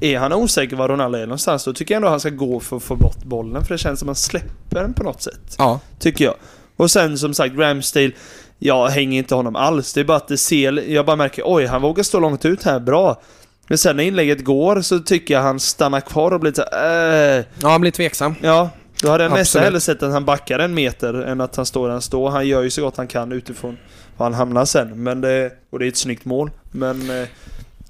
är 0.00 0.18
han 0.18 0.32
osäker 0.32 0.76
var 0.76 0.88
Ronaldo 0.88 1.18
är 1.18 1.26
någonstans, 1.26 1.64
då 1.64 1.72
tycker 1.72 1.94
jag 1.94 1.96
ändå 1.96 2.08
han 2.08 2.20
ska 2.20 2.30
gå 2.30 2.60
för 2.60 2.76
att 2.76 2.82
få 2.82 2.96
bort 2.96 3.24
bollen, 3.24 3.64
för 3.64 3.74
det 3.74 3.78
känns 3.78 4.00
som 4.00 4.08
att 4.08 4.10
han 4.10 4.16
släpper 4.16 4.82
den 4.82 4.94
på 4.94 5.02
något 5.02 5.22
sätt. 5.22 5.54
Ja, 5.58 5.80
Tycker 5.98 6.24
jag. 6.24 6.34
Och 6.76 6.90
sen 6.90 7.18
som 7.18 7.34
sagt, 7.34 7.56
Ramsdale, 7.56 8.12
jag 8.58 8.88
hänger 8.88 9.18
inte 9.18 9.34
honom 9.34 9.56
alls. 9.56 9.92
Det 9.92 10.00
är 10.00 10.04
bara 10.04 10.16
att 10.16 10.28
det 10.28 10.36
ser, 10.36 10.90
jag 10.90 11.06
bara 11.06 11.16
märker, 11.16 11.42
oj, 11.46 11.66
han 11.66 11.82
vågar 11.82 12.02
stå 12.02 12.20
långt 12.20 12.44
ut 12.44 12.62
här, 12.62 12.80
bra. 12.80 13.22
Men 13.66 13.78
sen 13.78 13.96
när 13.96 14.04
inlägget 14.04 14.44
går 14.44 14.80
så 14.80 14.98
tycker 14.98 15.34
jag 15.34 15.42
han 15.42 15.60
stannar 15.60 16.00
kvar 16.00 16.30
och 16.30 16.40
blir 16.40 16.52
så 16.52 16.64
här, 16.72 17.38
äh, 17.38 17.44
ja 17.60 17.68
han 17.68 17.80
blir 17.80 17.90
tveksam. 17.90 18.34
Ja, 18.40 18.70
då 19.02 19.10
hade 19.10 19.24
jag 19.24 19.30
nästan 19.30 19.40
Absolut. 19.40 19.64
hellre 19.64 19.80
sett 19.80 20.02
att 20.02 20.12
han 20.12 20.24
backar 20.24 20.58
en 20.58 20.74
meter 20.74 21.14
än 21.14 21.40
att 21.40 21.56
han 21.56 21.66
står 21.66 21.86
där 21.86 21.92
han 21.92 22.02
står. 22.02 22.30
Han 22.30 22.48
gör 22.48 22.62
ju 22.62 22.70
så 22.70 22.82
gott 22.82 22.96
han 22.96 23.06
kan 23.06 23.32
utifrån 23.32 23.76
var 24.16 24.26
han 24.26 24.34
hamnar 24.34 24.64
sen. 24.64 25.02
Men 25.02 25.20
det, 25.20 25.50
och 25.70 25.78
det 25.78 25.86
är 25.86 25.88
ett 25.88 25.96
snyggt 25.96 26.24
mål. 26.24 26.50
Men 26.70 27.10
eh, 27.10 27.28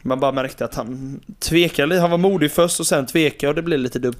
man 0.04 0.20
bara 0.20 0.32
märkte 0.32 0.64
att 0.64 0.74
han 0.74 1.20
tvekade 1.40 1.86
lite. 1.88 2.00
Han 2.00 2.10
var 2.10 2.18
modig 2.18 2.52
först 2.52 2.80
och 2.80 2.86
sen 2.86 3.06
tvekade 3.06 3.48
och 3.48 3.54
det 3.54 3.62
blev 3.62 3.78
lite 3.78 3.98
dumt. 3.98 4.14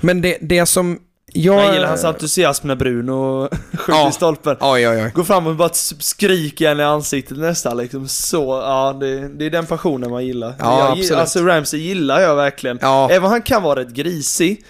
Men 0.00 0.20
det, 0.20 0.38
det 0.40 0.66
som 0.66 0.98
jag... 1.32 1.64
Jag 1.64 1.74
gillar 1.74 1.88
hans 1.88 2.04
entusiasm 2.04 2.68
när 2.68 2.74
Bruno 2.76 3.48
skjuter 3.72 3.92
Ja. 4.00 4.08
i 4.08 4.12
stolpen. 4.12 4.56
Oj, 4.60 4.88
oj, 4.88 5.02
oj. 5.02 5.10
Går 5.14 5.24
fram 5.24 5.46
och 5.46 5.56
bara 5.56 5.70
skriker 5.98 6.68
henne 6.68 6.82
i 6.82 6.86
ansiktet 6.86 7.38
nästan 7.38 7.76
liksom 7.76 8.08
så. 8.08 8.60
Ja, 8.64 8.96
det, 9.00 9.28
det 9.28 9.46
är 9.46 9.50
den 9.50 9.66
passionen 9.66 10.10
man 10.10 10.26
gillar. 10.26 10.54
Ja, 10.58 10.78
jag, 10.78 10.88
absolut. 10.98 11.12
Alltså 11.20 11.40
Ramsey 11.40 11.80
gillar 11.80 12.20
jag 12.20 12.36
verkligen. 12.36 12.78
Ja. 12.82 13.08
Även 13.10 13.24
om 13.24 13.30
han 13.30 13.42
kan 13.42 13.62
vara 13.62 13.80
rätt 13.80 13.88
grisig. 13.90 14.64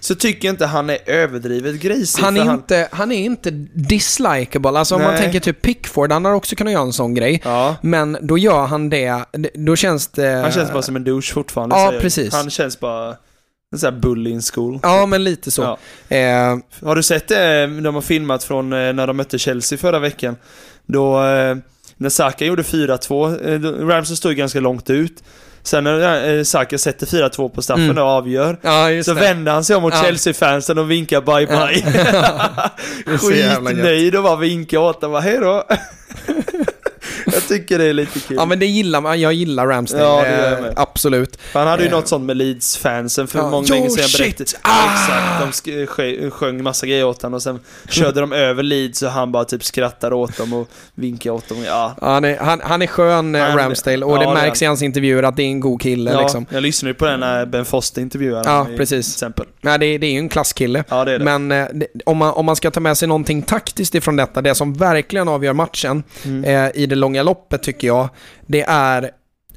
Så 0.00 0.14
tycker 0.14 0.48
jag 0.48 0.52
inte 0.52 0.66
han 0.66 0.90
är 0.90 0.98
överdrivet 1.06 1.80
grisig. 1.80 2.22
Han 2.22 2.36
är, 2.36 2.52
inte, 2.54 2.88
han 2.92 3.12
är 3.12 3.18
inte 3.24 3.50
dislikable. 3.74 4.78
Alltså 4.78 4.94
om 4.94 5.02
man 5.02 5.10
Nej. 5.14 5.22
tänker 5.22 5.40
typ 5.40 5.62
Pickford, 5.62 6.12
han 6.12 6.24
har 6.24 6.32
också 6.32 6.56
kunnat 6.56 6.72
göra 6.72 6.82
en 6.82 6.92
sån 6.92 7.14
grej. 7.14 7.40
Ja. 7.44 7.76
Men 7.82 8.18
då 8.22 8.38
gör 8.38 8.66
han 8.66 8.90
det, 8.90 9.24
då 9.54 9.76
känns 9.76 10.08
det... 10.08 10.28
Han 10.42 10.52
känns 10.52 10.72
bara 10.72 10.82
som 10.82 10.96
en 10.96 11.04
douche 11.04 11.32
fortfarande. 11.34 11.76
Ja, 11.76 11.92
precis. 12.00 12.32
Han 12.34 12.50
känns 12.50 12.80
bara 12.80 13.16
en 13.72 13.78
sån 13.78 13.92
här 13.94 14.00
bully 14.00 14.30
in 14.30 14.42
school. 14.42 14.78
Ja, 14.82 15.06
men 15.06 15.24
lite 15.24 15.50
så. 15.50 15.62
Ja. 16.08 16.16
Eh, 16.16 16.58
Har 16.82 16.96
du 16.96 17.02
sett 17.02 17.28
det? 17.28 17.66
De 17.66 17.94
har 17.94 18.02
filmat 18.02 18.44
från 18.44 18.72
eh, 18.72 18.92
när 18.92 19.06
de 19.06 19.16
mötte 19.16 19.38
Chelsea 19.38 19.78
förra 19.78 19.98
veckan. 19.98 20.36
Då, 20.86 21.24
eh, 21.24 21.56
när 21.96 22.08
Saka 22.08 22.44
gjorde 22.44 22.62
4-2, 22.62 23.48
eh, 23.48 23.60
då- 23.60 23.72
Ramsey 23.88 24.16
stod 24.16 24.36
ganska 24.36 24.60
långt 24.60 24.90
ut. 24.90 25.22
Sen 25.62 25.84
när 25.84 26.36
eh, 26.38 26.42
Saka 26.42 26.78
sätter 26.78 27.06
4-2 27.06 27.48
på 27.48 27.62
straffen 27.62 27.84
Mm. 27.84 27.98
och 27.98 28.04
avgör, 28.10 28.56
ja, 28.62 29.02
så 29.04 29.14
det. 29.14 29.20
vänder 29.20 29.52
han 29.52 29.64
sig 29.64 29.76
om 29.76 29.82
mot 29.82 29.94
Ja. 29.94 30.02
Chelsea-fansen 30.04 30.78
och 30.78 30.90
vinkar 30.90 31.20
bye 31.20 31.46
bye. 31.46 31.92
Gött. 33.12 33.20
Skitnöjd 33.20 34.16
och 34.16 34.22
bara 34.22 34.36
vinkar 34.36 34.78
åt 34.78 35.00
dem, 35.00 35.10
bara 35.12 35.20
hejdå. 35.20 35.64
jag 37.48 37.60
tycker 37.60 37.78
det 37.78 37.84
är 37.84 37.92
lite 37.92 38.20
kul. 38.20 38.36
Ja, 38.40 38.44
men 38.46 38.58
det 38.58 38.66
gillar 38.66 39.00
man. 39.00 39.20
Jag 39.20 39.32
gillar 39.32 39.66
Ramsdale. 39.66 40.02
Ja, 40.04 40.22
det 40.22 40.30
gör 40.30 40.50
jag 40.50 40.52
eh, 40.58 40.60
med. 40.62 40.72
absolut. 40.76 41.38
Han 41.52 41.66
hade 41.66 41.82
ju 41.82 41.88
Eh. 41.88 41.94
något 41.94 42.08
sånt 42.08 42.24
med 42.24 42.36
Leeds-fansen 42.36 43.26
för 43.26 43.38
Ja. 43.38 43.50
många 43.50 43.66
Jo, 43.68 43.74
länge 43.74 43.90
sedan. 43.90 44.04
shit! 44.08 44.36
berättade- 44.38 44.58
Ah! 44.62 45.48
Exakt, 45.48 45.64
de 45.64 46.30
sjöng 46.30 46.62
massa 46.62 46.86
grejer 46.86 47.04
åt 47.06 47.22
honom 47.22 47.34
och 47.34 47.42
sen 47.42 47.60
körde 47.88 48.20
de 48.20 48.32
över 48.32 48.62
Leeds 48.62 49.02
och 49.02 49.10
han 49.10 49.32
bara 49.32 49.44
typ 49.44 49.64
skrattade 49.64 50.14
åt 50.14 50.36
dem 50.36 50.52
och 50.52 50.68
vinkade 50.94 51.32
åt 51.34 51.48
dem. 51.48 51.58
Ja, 51.66 51.94
Ja, 52.00 52.08
Han 52.12 52.24
är, 52.24 52.36
han, 52.38 52.60
han 52.64 52.82
är 52.82 52.86
skön, 52.86 53.34
eh, 53.34 53.42
Han- 53.42 53.58
Ramsdale, 53.58 54.04
och 54.04 54.12
ja, 54.12 54.18
det 54.18 54.24
det 54.24 54.30
är 54.30 54.34
märks 54.34 54.62
i 54.62 54.64
hans 54.64 54.82
intervjuer 54.82 55.22
att 55.22 55.36
det 55.36 55.42
är 55.42 55.46
en 55.46 55.60
god 55.60 55.82
kille. 55.82 56.10
ja 56.12 56.20
Liksom. 56.22 56.46
jag 56.50 56.62
lyssnade 56.62 56.90
ju 56.90 56.94
på 56.94 57.04
den 57.04 57.20
när 57.20 57.46
Ben 57.46 57.64
Foster 57.64 58.02
intervjuade 58.02 58.48
Ja, 58.50 58.66
i- 58.70 58.76
precis. 58.76 59.06
Till 59.06 59.14
exempel. 59.14 59.46
Nej, 59.60 59.78
det, 59.78 59.98
det 59.98 60.06
är 60.06 60.12
ju 60.12 60.18
en 60.18 60.28
klasskille. 60.28 60.84
Ja, 60.88 61.04
det 61.04 61.12
är 61.12 61.18
det. 61.18 61.24
Men 61.24 61.48
det, 61.48 61.86
om, 62.06 62.16
man, 62.16 62.32
om 62.34 62.46
man 62.46 62.56
ska 62.56 62.70
ta 62.70 62.80
med 62.80 62.96
sig 62.98 63.08
någonting 63.08 63.42
taktiskt 63.42 63.94
ifrån 63.94 64.16
detta, 64.16 64.42
det 64.42 64.54
som 64.54 64.74
verkligen 64.74 65.28
avgör 65.28 65.52
matchen 65.52 66.02
Mm. 66.24 66.44
eh, 66.44 66.70
i 66.82 66.86
det 66.86 66.94
långa 66.94 67.22
loppet 67.22 67.37
tycker 67.62 67.86
jag, 67.86 68.08
det 68.46 68.62
är 68.68 69.10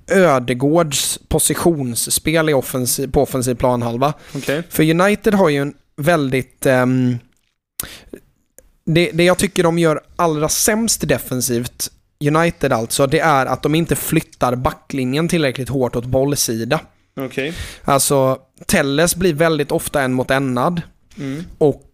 Ödegårds 0.07 1.19
positionsspel 1.27 2.49
i 2.49 2.53
offensiv, 2.53 3.11
på 3.11 3.21
offensiv 3.21 3.55
planhalva. 3.55 4.13
Okej. 4.36 4.63
För 4.69 4.89
United 4.89 5.34
har 5.34 5.49
ju 5.49 5.61
en 5.61 5.73
väldigt... 5.97 6.65
ehm, 6.65 7.17
det, 8.86 9.11
det 9.13 9.23
jag 9.23 9.38
tycker 9.38 9.63
de 9.63 9.79
gör 9.79 10.01
allra 10.15 10.49
sämst 10.49 11.07
defensivt, 11.07 11.91
United 12.27 12.73
alltså, 12.73 13.07
det 13.07 13.19
är 13.19 13.45
att 13.45 13.63
de 13.63 13.75
inte 13.75 13.95
flyttar 13.95 14.55
backlinjen 14.55 15.27
tillräckligt 15.27 15.69
hårt 15.69 15.95
åt 15.95 16.05
bollsida. 16.05 16.79
Okej. 17.17 17.53
Alltså, 17.84 18.39
Telles 18.65 19.15
blir 19.15 19.34
väldigt 19.34 19.71
ofta 19.71 20.01
en 20.01 20.13
mot 20.13 20.32
enad 20.32 20.82
Mm. 21.17 21.43
och 21.57 21.88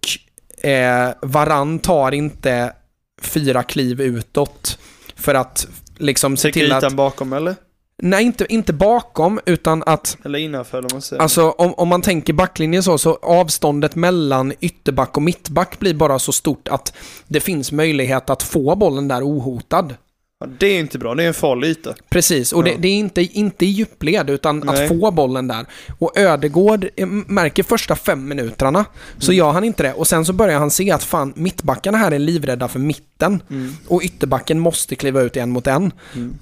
eh, 0.63 1.09
Varann 1.21 1.79
tar 1.79 2.11
inte 2.11 2.73
fyra 3.21 3.63
kliv 3.63 4.01
utåt 4.01 4.79
för 5.18 5.36
att 5.36 5.68
liksom 5.97 6.38
se 6.38 6.51
till 6.51 6.72
att... 6.72 6.93
bakom 6.93 7.34
eller? 7.34 7.55
Nej, 8.01 8.26
inte, 8.26 8.45
inte 8.49 8.74
bakom, 8.74 9.39
utan 9.45 9.84
att 9.86 10.18
Eller 10.26 10.39
innanför 10.39 10.82
vad 10.82 10.91
man 10.91 11.01
säger. 11.01 11.22
Alltså 11.22 11.49
om, 11.49 11.74
om 11.74 11.88
man 11.88 12.01
tänker 12.01 12.34
backlinjen 12.34 12.84
så, 12.84 12.97
så 12.97 13.20
avståndet 13.22 13.95
mellan 13.95 14.53
ytterback 14.59 15.18
och 15.18 15.24
mittback 15.24 15.80
blir 15.80 15.93
bara 15.93 16.20
så 16.20 16.32
stort 16.32 16.68
att 16.68 16.93
det 17.28 17.39
finns 17.39 17.72
möjlighet 17.72 18.30
att 18.30 18.43
få 18.43 18.76
bollen 18.76 19.07
där 19.07 19.22
ohotad. 19.22 19.95
Ja, 20.39 20.47
det 20.59 20.67
är 20.67 20.79
inte 20.79 20.97
bra, 20.97 21.15
det 21.15 21.23
är 21.23 21.27
en 21.27 21.33
farlig 21.33 21.67
yta. 21.67 21.93
Precis, 22.09 22.53
och 22.53 22.59
Ja. 22.67 22.71
det, 22.71 22.77
det 22.81 22.88
är 22.88 22.93
inte, 22.95 23.21
inte 23.21 23.65
i 23.65 23.69
djupled 23.69 24.29
utan 24.29 24.59
Nej. 24.59 24.83
att 24.83 24.89
få 24.89 25.11
bollen 25.11 25.47
där. 25.47 25.65
Och 25.99 26.17
Ödegård 26.17 26.88
eh, 26.95 27.05
märker 27.07 27.63
första 27.63 27.95
fem 27.95 28.27
minuterna 28.27 28.85
så 29.17 29.31
Mm. 29.31 29.38
gör 29.38 29.51
han 29.51 29.63
inte 29.63 29.83
det. 29.83 29.93
Och 29.93 30.07
sen 30.07 30.25
så 30.25 30.33
börjar 30.33 30.59
han 30.59 30.71
se 30.71 30.91
att 30.91 31.03
fan, 31.03 31.33
mittbackarna 31.35 31.97
här 31.97 32.11
är 32.11 32.19
livrädda 32.19 32.67
för 32.67 32.79
mitten. 32.79 33.41
Mm. 33.49 33.73
Och 33.88 34.01
ytterbacken 34.03 34.59
måste 34.59 34.95
kliva 34.95 35.21
ut 35.21 35.38
en 35.38 35.49
mot 35.49 35.67
en. 35.67 35.91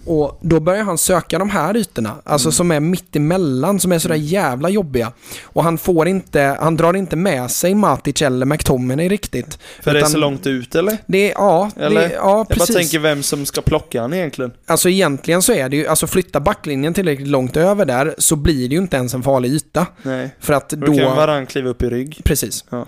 Och 0.05 0.39
då 0.41 0.59
börjar 0.59 0.83
han 0.83 0.97
söka 0.97 1.39
de 1.39 1.49
här 1.49 1.77
ytorna, 1.77 2.09
Mm. 2.09 2.21
alltså 2.23 2.51
som 2.51 2.71
är 2.71 2.79
mitt 2.79 3.15
emellan, 3.15 3.79
som 3.79 3.91
är 3.91 3.99
sådär 3.99 4.15
jävla 4.15 4.69
jobbiga. 4.69 5.11
Och 5.43 5.63
han 5.63 5.77
får 5.77 6.07
inte, 6.07 6.57
han 6.59 6.77
drar 6.77 6.95
inte 6.95 7.15
med 7.15 7.51
sig 7.51 7.75
Matic 7.75 8.21
eller 8.21 8.45
McTominay 8.45 9.09
riktigt. 9.09 9.59
För 9.81 9.91
det 9.93 9.97
är 9.97 10.01
Utan 10.01 10.11
så 10.11 10.17
långt 10.17 10.47
ut 10.47 10.75
eller? 10.75 10.97
Det 11.05 11.27
ja, 11.29 11.71
Eller? 11.75 12.01
Det, 12.01 12.13
ja 12.13 12.19
Jag 12.37 12.45
bara 12.45 12.45
precis. 12.45 12.75
tänker 12.75 12.99
vem 12.99 13.23
som 13.23 13.45
ska 13.45 13.61
plocka 13.61 13.84
han 13.93 14.13
egentligen. 14.13 14.51
Alltså 14.65 14.89
egentligen 14.89 15.41
så 15.41 15.53
är 15.53 15.69
det 15.69 15.75
ju, 15.77 15.88
alltså 15.88 16.07
flytta 16.07 16.39
backlinjen 16.39 16.93
tillräckligt 16.93 17.27
långt 17.27 17.57
över 17.57 17.86
där 17.86 18.15
så 18.17 18.36
blir 18.36 18.69
det 18.69 18.75
ju 18.75 18.81
inte 18.81 18.97
ens 18.97 19.13
en 19.13 19.23
farlig 19.23 19.49
yta. 19.51 19.88
Nej. 20.03 20.36
För 20.39 20.53
att 20.53 20.69
Då, 20.69 20.86
då... 20.86 20.97
kan 20.97 21.15
Varann 21.15 21.45
kliva 21.45 21.69
upp 21.69 21.83
i 21.83 21.89
rygg. 21.89 22.21
Precis. 22.23 22.65
Ja. 22.69 22.86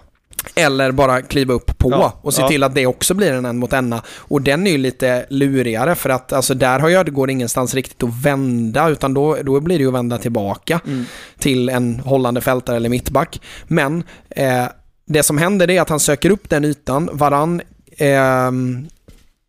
Eller 0.56 0.92
bara 0.92 1.22
kliva 1.22 1.54
upp 1.54 1.78
på 1.78 1.92
Ja, 1.92 2.20
och 2.22 2.34
se 2.34 2.42
ja. 2.42 2.48
till 2.48 2.64
att 2.64 2.76
det 2.76 2.86
också 2.88 3.14
blir 3.14 3.34
en 3.34 3.46
en 3.46 3.58
mot 3.58 3.74
enna. 3.74 4.02
Och 4.18 4.42
den 4.42 4.68
är 4.68 4.72
ju 4.72 4.78
lite 4.78 5.26
lurigare 5.30 5.96
för 5.96 6.10
att 6.10 6.34
alltså 6.34 6.54
där 6.54 6.80
har 6.80 6.90
Ödegård 6.90 7.30
ingenstans 7.30 7.74
riktigt 7.76 8.04
att 8.04 8.24
vända 8.26 8.90
utan 8.90 9.14
då, 9.14 9.38
då 9.44 9.60
blir 9.60 9.78
det 9.78 9.82
ju 9.82 9.88
att 9.88 9.94
vända 9.94 10.18
tillbaka 10.18 10.80
Mm. 10.86 11.06
till 11.40 11.70
en 11.70 12.00
hållande 12.00 12.42
fältare 12.42 12.76
eller 12.76 12.90
mittback. 12.90 13.42
Men 13.68 14.04
eh, 14.30 14.66
det 15.06 15.24
som 15.24 15.38
händer 15.38 15.70
är 15.70 15.82
att 15.82 15.90
han 15.90 16.00
söker 16.00 16.30
upp 16.30 16.50
den 16.50 16.66
ytan. 16.66 17.10
Varann 17.14 17.62
eh, 17.98 18.52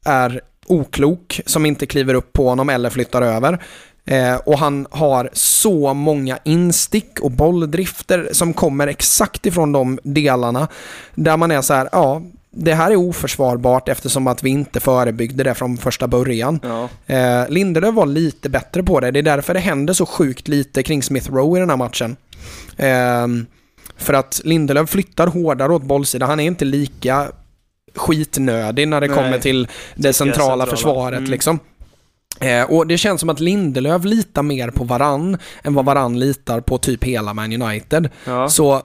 är 0.04 0.40
oklok 0.68 1.40
som 1.46 1.66
inte 1.66 1.86
kliver 1.86 2.14
upp 2.14 2.32
på 2.32 2.48
honom 2.48 2.68
eller 2.68 2.90
flyttar 2.90 3.22
över. 3.22 3.58
Eh, 4.04 4.36
och 4.36 4.58
han 4.58 4.86
har 4.90 5.30
så 5.32 5.94
många 5.94 6.38
instick 6.44 7.20
och 7.20 7.30
bolldrifter 7.30 8.28
som 8.32 8.52
kommer 8.52 8.86
exakt 8.86 9.46
ifrån 9.46 9.72
de 9.72 9.98
delarna. 10.02 10.68
Där 11.14 11.36
man 11.36 11.50
är 11.50 11.62
så 11.62 11.74
här, 11.74 11.88
ja, 11.92 12.22
det 12.50 12.74
här 12.74 12.90
är 12.90 12.96
oförsvarbart 12.96 13.88
eftersom 13.88 14.26
att 14.26 14.42
vi 14.42 14.50
inte 14.50 14.80
förebyggde 14.80 15.44
det 15.44 15.54
från 15.54 15.76
första 15.76 16.06
början. 16.06 16.60
Ja. 16.62 17.14
Eh, 17.14 17.48
Lindelöf 17.48 17.94
var 17.94 18.06
lite 18.06 18.48
bättre 18.48 18.82
på 18.82 19.00
det. 19.00 19.10
Det 19.10 19.18
är 19.18 19.22
därför 19.22 19.54
det 19.54 19.60
händer 19.60 19.94
så 19.94 20.06
sjukt 20.06 20.48
lite 20.48 20.82
kring 20.82 21.02
Smith 21.02 21.32
Rowe 21.32 21.58
i 21.58 21.60
den 21.60 21.70
här 21.70 21.76
matchen. 21.76 22.16
Ehm, 22.76 23.46
för 23.96 24.14
att 24.14 24.40
Lindelöf 24.44 24.90
flyttar 24.90 25.26
hårdare 25.26 25.72
åt 25.72 25.82
bollsidan. 25.82 26.28
Han 26.28 26.40
är 26.40 26.44
inte 26.44 26.64
lika 26.64 27.28
skitnödig 27.98 28.88
när 28.88 29.00
det 29.00 29.06
Nej. 29.06 29.16
kommer 29.16 29.38
till 29.38 29.68
det 29.94 30.12
centrala, 30.12 30.38
centrala. 30.40 30.66
försvaret. 30.66 31.18
Mm. 31.18 31.30
Liksom. 31.30 31.58
Eh, 32.40 32.62
och 32.62 32.86
det 32.86 32.98
känns 32.98 33.20
som 33.20 33.30
att 33.30 33.40
Lindelöf 33.40 34.04
litar 34.04 34.42
mer 34.42 34.70
på 34.70 34.84
Varann 34.84 35.38
än 35.62 35.74
vad 35.74 35.84
Varann 35.84 36.18
litar 36.18 36.60
på 36.60 36.78
typ 36.78 37.04
hela 37.04 37.34
Man 37.34 37.62
United. 37.62 38.08
ja. 38.24 38.48
Så 38.48 38.82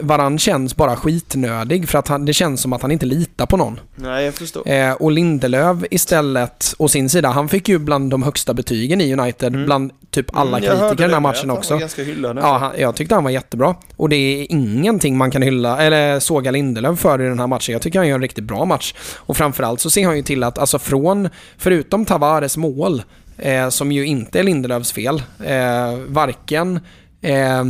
Varann 0.00 0.38
känns 0.38 0.76
bara 0.76 0.96
skitnödig 0.96 1.88
för 1.88 1.98
att 1.98 2.08
han, 2.08 2.24
det 2.24 2.32
känns 2.32 2.60
som 2.60 2.72
att 2.72 2.82
han 2.82 2.90
inte 2.90 3.06
litar 3.06 3.46
på 3.46 3.56
någon. 3.56 3.80
Nej, 3.96 4.24
jag 4.24 4.34
förstår. 4.34 4.68
Eh, 4.68 4.92
och 4.92 5.12
Lindelöf 5.12 5.78
istället, 5.90 6.74
å 6.78 6.88
sin 6.88 7.08
sida, 7.08 7.28
han 7.28 7.48
fick 7.48 7.68
ju 7.68 7.78
bland 7.78 8.10
de 8.10 8.22
högsta 8.22 8.54
betygen 8.54 9.00
i 9.00 9.12
United, 9.12 9.54
Mm. 9.54 9.66
bland 9.66 9.92
typ 10.10 10.26
alla 10.36 10.58
Mm, 10.58 10.70
kritiker 10.70 11.04
i 11.04 11.06
den 11.06 11.10
här 11.14 11.20
matchen 11.20 11.40
att 11.40 11.46
han 11.48 11.58
också. 11.58 11.74
var 11.74 11.80
ganska 11.80 12.02
hyllad. 12.02 12.38
Ja, 12.38 12.58
han, 12.58 12.72
jag 12.78 12.96
tyckte 12.96 13.14
han 13.14 13.24
var 13.24 13.30
jättebra. 13.30 13.74
Och 13.96 14.08
det 14.08 14.16
är 14.16 14.46
ingenting 14.52 15.16
man 15.16 15.30
kan 15.30 15.42
hylla, 15.42 15.78
eller 15.82 16.20
såga 16.20 16.50
Lindelöf 16.50 16.98
för 16.98 17.22
i 17.22 17.28
den 17.28 17.38
här 17.38 17.46
matchen. 17.46 17.72
Jag 17.72 17.82
tycker 17.82 17.98
han 17.98 18.08
gör 18.08 18.14
en 18.14 18.22
riktigt 18.22 18.44
bra 18.44 18.64
match. 18.64 18.94
Och 19.16 19.36
framförallt 19.36 19.80
så 19.80 19.90
ser 19.90 20.06
han 20.06 20.16
ju 20.16 20.22
till 20.22 20.42
att, 20.42 20.58
alltså 20.58 20.78
från, 20.78 21.28
förutom 21.58 22.04
Tavares 22.04 22.56
mål, 22.56 23.02
eh, 23.38 23.68
som 23.68 23.92
ju 23.92 24.06
inte 24.06 24.38
är 24.38 24.42
Lindelöfs 24.42 24.92
fel, 24.92 25.22
eh, 25.44 25.98
varken 26.06 26.80
eh, 27.22 27.64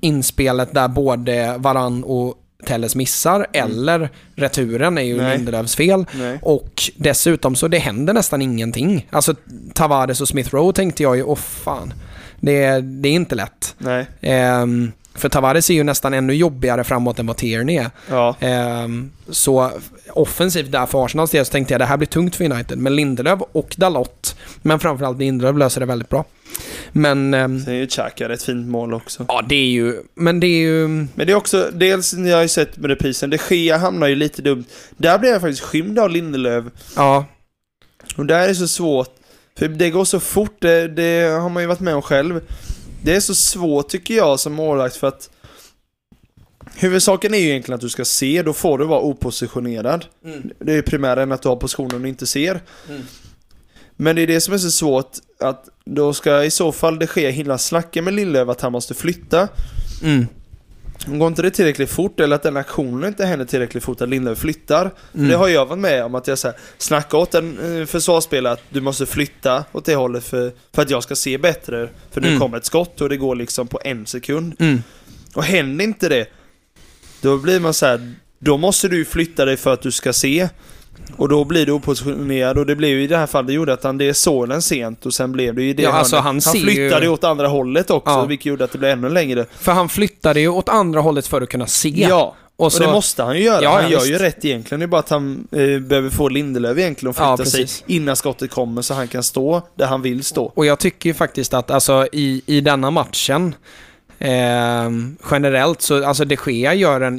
inspelet 0.00 0.74
där 0.74 0.88
både 0.88 1.54
Varann 1.58 2.04
och 2.04 2.34
Telles 2.66 2.94
missar, 2.94 3.46
eller 3.52 4.10
returen 4.34 4.98
är 4.98 5.02
ju 5.02 5.16
Nej. 5.16 5.36
Lindelöfs 5.36 5.76
fel. 5.76 6.06
Nej. 6.12 6.38
Och 6.42 6.82
dessutom 6.96 7.56
så 7.56 7.68
det 7.68 7.78
händer 7.78 8.12
nästan 8.14 8.42
ingenting. 8.42 9.06
Alltså 9.10 9.34
Tavares 9.74 10.20
och 10.20 10.28
Smith 10.28 10.54
Rowe 10.54 10.72
tänkte 10.72 11.02
jag 11.02 11.16
ju, 11.16 11.22
åh 11.22 11.36
fan. 11.36 11.92
Det, 12.40 12.80
det 12.80 13.08
är 13.08 13.12
inte 13.12 13.34
lätt. 13.34 13.74
Nej. 13.78 14.06
Ehm, 14.20 14.92
för 15.20 15.28
Tavares 15.28 15.70
är 15.70 15.74
ju 15.74 15.84
nästan 15.84 16.14
ännu 16.14 16.34
jobbigare 16.34 16.84
framåt 16.84 17.18
än 17.18 17.26
vad 17.26 17.36
Tierney 17.36 17.76
är. 17.76 17.90
Ja. 18.10 18.36
Ehm, 18.40 19.10
så 19.30 19.70
offensivt 20.12 20.72
där 20.72 20.86
för 20.86 21.04
Arsenals 21.04 21.30
del 21.30 21.44
så 21.46 21.52
tänkte 21.52 21.74
jag 21.74 21.80
det 21.80 21.84
här 21.84 21.96
blir 21.96 22.06
tungt 22.08 22.36
för 22.36 22.44
United. 22.52 22.78
Men 22.78 22.96
Lindelöf 22.96 23.40
och 23.52 23.74
Dalot, 23.78 24.36
men 24.62 24.80
framförallt 24.80 25.18
Lindelöf 25.18 25.56
löser 25.56 25.80
det 25.80 25.86
väldigt 25.86 26.08
bra. 26.08 26.24
Men 26.92 27.34
ehm, 27.34 27.60
Sen 27.64 27.74
är 27.74 27.78
ju 27.78 27.86
Xhaka 27.86 28.32
ett 28.32 28.42
fint 28.42 28.66
mål 28.68 28.94
också. 28.94 29.24
ja, 29.28 29.42
det 29.48 29.54
är 29.54 29.70
ju, 29.70 29.96
men 30.14 30.40
det 30.40 30.46
är 30.46 30.60
ju, 30.60 30.88
Men 30.88 31.08
det 31.26 31.30
är 31.32 31.34
också, 31.34 31.70
dels 31.72 32.12
jag 32.12 32.36
har 32.36 32.42
ju 32.42 32.48
sett 32.48 32.76
med 32.76 32.90
reprisen, 32.90 33.30
de 33.30 33.38
Gea 33.50 33.76
hamnar 33.78 34.06
ju 34.06 34.14
lite 34.14 34.42
dumt. 34.42 34.64
Där 34.96 35.18
blir 35.18 35.30
jag 35.30 35.40
faktiskt 35.40 35.62
skymd 35.62 35.98
av 35.98 36.10
Lindelöf. 36.10 36.64
ja, 36.96 37.24
Och 38.16 38.26
där 38.26 38.40
är 38.40 38.48
det 38.48 38.54
så 38.54 38.68
svårt. 38.68 39.08
För 39.58 39.68
det 39.68 39.90
går 39.90 40.04
så 40.04 40.20
fort, 40.20 40.56
det, 40.60 40.88
det 40.88 41.28
har 41.40 41.48
man 41.48 41.62
ju 41.62 41.66
varit 41.66 41.80
med 41.80 41.94
om 41.94 42.02
själv. 42.02 42.40
Det 43.02 43.16
är 43.16 43.20
så 43.20 43.34
svårt 43.34 43.88
tycker 43.88 44.14
jag 44.14 44.40
som 44.40 44.52
målvakt 44.52 44.96
för 44.96 45.08
att 45.08 45.30
Huvudsaken 46.74 47.34
är 47.34 47.38
ju 47.38 47.48
egentligen 47.48 47.74
att 47.74 47.80
du 47.80 47.88
ska 47.88 48.04
se, 48.04 48.42
då 48.42 48.52
får 48.52 48.78
du 48.78 48.84
vara 48.84 49.00
opositionerad. 49.00 50.06
Mm. 50.24 50.50
Det 50.58 50.72
är 50.72 50.76
ju 50.76 50.82
primären 50.82 51.32
att 51.32 51.42
du 51.42 51.48
har 51.48 51.56
positionen 51.56 52.02
du 52.02 52.08
inte 52.08 52.26
ser. 52.26 52.60
Mm. 52.88 53.02
Men 53.96 54.16
det 54.16 54.22
är 54.22 54.26
det 54.26 54.40
som 54.40 54.54
är 54.54 54.58
så 54.58 54.70
svårt, 54.70 55.10
att 55.40 55.68
då 55.84 56.12
ska 56.12 56.44
i 56.44 56.50
så 56.50 56.72
fall 56.72 56.98
det 56.98 57.06
ske 57.06 57.30
hinna 57.30 57.58
snacka 57.58 58.02
med 58.02 58.14
Lindelöf 58.14 58.48
att 58.48 58.60
han 58.60 58.72
måste 58.72 58.94
flytta. 58.94 59.48
Mm. 60.02 60.26
Går 61.06 61.28
inte 61.28 61.42
det 61.42 61.50
tillräckligt 61.50 61.90
fort 61.90 62.20
eller 62.20 62.36
att 62.36 62.42
den 62.42 62.56
aktionen 62.56 63.08
inte 63.08 63.24
händer 63.26 63.46
tillräckligt 63.46 63.84
fort 63.84 64.00
att 64.00 64.08
Lindelöf 64.08 64.38
flyttar. 64.38 64.90
Mm. 65.14 65.28
Det 65.28 65.34
har 65.36 65.48
jag 65.48 65.66
varit 65.66 65.78
med 65.78 66.04
om 66.04 66.14
att 66.14 66.26
jag 66.26 66.38
så 66.38 66.48
här, 66.48 66.56
snackar 66.78 67.18
åt 67.18 67.34
en 67.34 67.80
eh, 67.80 67.86
försvarsspelare 67.86 68.52
att 68.52 68.62
du 68.70 68.80
måste 68.80 69.06
flytta 69.06 69.64
åt 69.72 69.84
det 69.84 69.94
hållet 69.94 70.24
för, 70.24 70.52
för 70.74 70.82
att 70.82 70.90
jag 70.90 71.02
ska 71.02 71.16
se 71.16 71.38
bättre. 71.38 71.88
För 72.10 72.20
nu 72.20 72.28
Mm. 72.28 72.40
kommer 72.40 72.56
ett 72.56 72.64
skott 72.64 73.00
och 73.00 73.08
det 73.08 73.16
går 73.16 73.36
liksom 73.36 73.66
på 73.68 73.80
en 73.84 74.06
sekund. 74.06 74.54
Mm. 74.58 74.82
Och 75.34 75.44
händer 75.44 75.84
inte 75.84 76.08
det, 76.08 76.26
då 77.20 77.38
blir 77.38 77.60
man 77.60 77.74
så 77.74 77.86
här, 77.86 78.14
då 78.38 78.56
måste 78.56 78.88
du 78.88 79.04
flytta 79.04 79.44
dig 79.44 79.56
för 79.56 79.72
att 79.72 79.82
du 79.82 79.90
ska 79.90 80.12
se. 80.12 80.48
Och 81.16 81.28
då 81.28 81.44
blir 81.44 81.66
du 81.66 81.72
opositionerad 81.72 82.58
och 82.58 82.66
det 82.66 82.76
blev 82.76 82.90
ju 82.90 83.02
i 83.02 83.06
det 83.06 83.16
här 83.16 83.26
fallet, 83.26 83.46
det 83.46 83.52
gjorde 83.52 83.72
att 83.72 83.84
han 83.84 83.98
det 83.98 84.14
såg 84.14 84.48
den 84.48 84.62
sent 84.62 85.06
och 85.06 85.14
sen 85.14 85.32
blev 85.32 85.54
det 85.54 85.62
ju 85.62 85.72
det 85.74 85.82
Ja, 85.82 85.92
alltså, 85.92 86.16
han 86.16 86.40
ser 86.40 86.60
flyttade 86.60 87.04
ju- 87.06 87.12
åt 87.12 87.24
andra 87.24 87.48
hållet 87.48 87.90
också, 87.90 88.10
Ja. 88.14 88.24
vilket 88.24 88.46
gjorde 88.46 88.64
att 88.64 88.72
det 88.72 88.78
blev 88.78 88.90
ännu 88.90 89.08
längre. 89.08 89.46
För 89.58 89.72
han 89.72 89.88
flyttade 89.88 90.40
ju 90.40 90.48
åt 90.48 90.68
andra 90.68 91.00
hållet 91.00 91.26
för 91.26 91.40
att 91.40 91.48
kunna 91.48 91.66
se. 91.66 92.06
Ja, 92.08 92.34
och 92.56 92.66
och, 92.66 92.72
så, 92.72 92.82
det 92.82 92.92
måste 92.92 93.22
han 93.22 93.36
ju 93.36 93.42
göra. 93.44 93.62
Ja, 93.62 93.70
han 93.70 93.82
ja, 93.82 93.88
gör 93.90 93.98
visst. 93.98 94.10
ju 94.10 94.18
rätt 94.18 94.44
egentligen. 94.44 94.80
Det 94.80 94.84
är 94.86 94.88
bara 94.88 94.98
att 94.98 95.10
han 95.10 95.48
eh, 95.52 95.78
behöver 95.78 96.10
få 96.10 96.28
Lindelöf 96.28 96.78
egentligen 96.78 97.10
att 97.10 97.18
Ja, 97.18 97.36
flytta 97.36 97.50
sig 97.50 97.60
precis. 97.62 97.84
innan 97.86 98.16
skottet 98.16 98.50
kommer 98.50 98.82
så 98.82 98.94
han 98.94 99.08
kan 99.08 99.22
stå 99.22 99.62
där 99.74 99.86
han 99.86 100.02
vill 100.02 100.24
stå. 100.24 100.52
Och 100.54 100.66
jag 100.66 100.78
tycker 100.78 101.10
ju 101.10 101.14
faktiskt 101.14 101.54
att 101.54 101.70
alltså, 101.70 102.06
i, 102.12 102.42
i 102.46 102.60
denna 102.60 102.90
matchen 102.90 103.54
eh, 104.18 104.90
generellt 105.30 105.82
så, 105.82 106.04
alltså 106.06 106.24
de 106.24 106.36
Gea 106.46 106.74
gör 106.74 107.00
en 107.00 107.18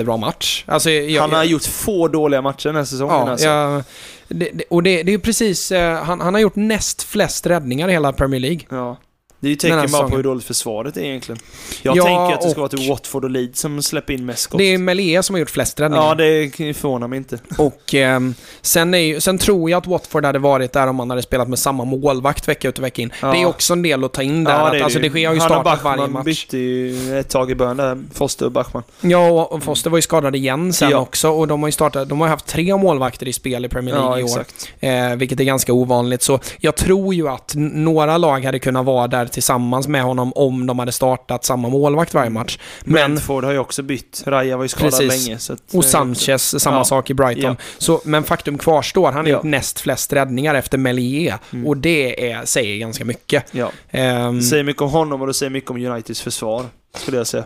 jättebra 0.00 0.16
match. 0.16 0.64
Alltså, 0.66 0.90
jag, 0.90 1.22
han 1.22 1.32
har 1.32 1.44
gjort 1.44 1.64
få 1.64 2.08
dåliga 2.08 2.42
matcher 2.42 2.68
den 2.68 2.76
här 2.76 2.84
säsongen 2.84 3.14
ja, 3.14 3.30
alltså. 3.30 3.46
jag, 3.46 3.84
det, 4.28 4.50
det, 4.52 4.64
Och 4.70 4.82
det, 4.82 5.02
det 5.02 5.10
är 5.10 5.12
ju 5.12 5.18
precis, 5.18 5.72
eh, 5.72 6.02
han, 6.02 6.20
han 6.20 6.34
har 6.34 6.40
gjort 6.40 6.56
näst 6.56 7.02
flest 7.02 7.46
räddningar 7.46 7.88
i 7.88 7.92
hela 7.92 8.12
Premier 8.12 8.40
League. 8.40 8.60
Ja. 8.68 8.96
Det 9.40 9.48
är 9.48 9.50
ju 9.50 9.56
tecken 9.56 9.76
bara 9.76 9.82
på 9.82 9.88
säsongen. 9.88 10.16
hur 10.16 10.22
dåligt 10.22 10.44
försvaret 10.44 10.96
är 10.96 11.00
egentligen. 11.00 11.40
Jag 11.82 11.96
Ja, 11.96 12.04
tänker 12.04 12.34
att 12.34 12.40
det 12.42 12.50
ska 12.50 12.60
vara 12.60 12.68
till 12.68 12.88
Watford 12.88 13.24
och 13.24 13.30
Leeds 13.30 13.60
som 13.60 13.82
släpper 13.82 14.12
in 14.14 14.26
mest 14.26 14.42
skott. 14.42 14.58
Det 14.58 14.64
är 14.74 14.78
Melia 14.78 15.22
som 15.22 15.34
har 15.34 15.38
gjort 15.40 15.50
flest 15.50 15.80
räddningar. 15.80 16.04
Ja, 16.04 16.14
det 16.14 16.50
förvånar 16.76 17.08
mig 17.08 17.16
inte. 17.16 17.38
Och 17.58 17.94
ehm, 17.94 18.34
sen, 18.62 18.94
är 18.94 19.20
sen 19.20 19.38
tror 19.38 19.70
jag 19.70 19.78
att 19.78 19.86
Watford 19.86 20.24
hade 20.24 20.38
varit 20.38 20.72
där 20.72 20.86
om 20.86 20.96
man 20.96 21.10
hade 21.10 21.22
spelat 21.22 21.48
med 21.48 21.58
samma 21.58 21.84
målvakt 21.84 22.48
vecka 22.48 22.68
ut 22.68 22.78
och 22.78 22.84
vecka 22.84 23.02
in. 23.02 23.12
Ja. 23.22 23.32
Det 23.32 23.42
är 23.42 23.46
också 23.46 23.72
en 23.72 23.82
del 23.82 24.04
att 24.04 24.12
ta 24.12 24.22
in 24.22 24.44
där. 24.44 24.52
Ja, 24.52 24.58
att, 24.66 24.72
det 24.72 24.78
är 24.78 24.82
alltså, 24.84 24.98
det 24.98 25.24
har 25.24 25.34
ju 25.34 25.40
startat 25.40 25.84
varje 25.84 25.96
Bachmann 25.98 26.12
match. 26.12 26.24
bytte 26.24 26.58
ju 26.58 27.18
ett 27.18 27.28
tag 27.28 27.50
i 27.50 27.54
början 27.54 27.76
där, 27.76 27.98
Foster 28.14 28.46
och 28.46 28.52
Bachmann. 28.52 28.82
Ja, 29.00 29.44
och 29.44 29.62
Foster 29.62 29.90
var 29.90 29.98
ju 29.98 30.02
skadad 30.02 30.36
igen 30.36 30.72
sen 30.72 30.90
Ja. 30.90 30.98
också 30.98 31.28
och 31.30 31.48
de 31.48 31.60
har 31.62 31.68
ju 31.68 31.72
startat, 31.72 32.08
de 32.08 32.20
har 32.20 32.28
haft 32.28 32.46
tre 32.46 32.76
målvakter 32.76 33.28
i 33.28 33.32
spel 33.32 33.64
i 33.64 33.68
Premier 33.68 33.94
League 33.94 34.20
i 34.20 34.22
år. 34.24 34.44
Eh, 34.80 35.16
vilket 35.16 35.40
är 35.40 35.44
ganska 35.44 35.72
ovanligt. 35.72 36.22
Så 36.22 36.40
jag 36.58 36.76
tror 36.76 37.14
ju 37.14 37.28
att 37.28 37.52
några 37.56 38.18
lag 38.18 38.44
hade 38.44 38.58
kunnat 38.58 38.84
vara 38.86 39.06
där 39.08 39.26
tillsammans 39.32 39.88
med 39.88 40.02
honom 40.02 40.32
om 40.34 40.66
de 40.66 40.78
hade 40.78 40.92
startat 40.92 41.44
samma 41.44 41.68
målvakt 41.68 42.14
varje 42.14 42.30
match. 42.30 42.58
Men, 42.84 42.92
Brentford 42.94 43.44
har 43.44 43.52
ju 43.52 43.58
också 43.58 43.82
bytt. 43.82 44.22
Raja 44.26 44.56
var 44.56 44.64
ju 44.64 44.68
skadad 44.68 44.90
Precis. 45.00 45.26
länge. 45.26 45.38
Så 45.38 45.52
att, 45.52 45.62
och 45.74 45.84
eh, 45.84 45.90
Sanchez, 45.90 46.62
samma 46.62 46.76
Ja. 46.76 46.84
sak 46.84 47.10
i 47.10 47.14
Brighton. 47.14 47.56
Ja. 47.58 47.64
Så, 47.78 48.00
men 48.04 48.24
faktum 48.24 48.58
kvarstår, 48.58 49.06
han 49.06 49.14
har 49.14 49.24
Ja. 49.24 49.36
gjort 49.36 49.42
näst 49.42 49.80
flest 49.80 50.12
räddningar 50.12 50.54
efter 50.54 50.78
Melier. 50.78 51.38
Mm. 51.52 51.66
Och 51.66 51.76
det 51.76 52.30
är, 52.30 52.44
säger 52.44 52.76
ganska 52.78 53.04
mycket. 53.04 53.44
Ja. 53.50 53.70
Det 53.90 54.42
säger 54.42 54.64
mycket 54.64 54.82
om 54.82 54.90
honom 54.90 55.20
och 55.20 55.26
det 55.26 55.34
säger 55.34 55.50
mycket 55.50 55.70
om 55.70 55.76
Uniteds 55.76 56.20
försvar. 56.20 56.64
Skulle 56.96 57.16
jag 57.16 57.26
säga. 57.26 57.44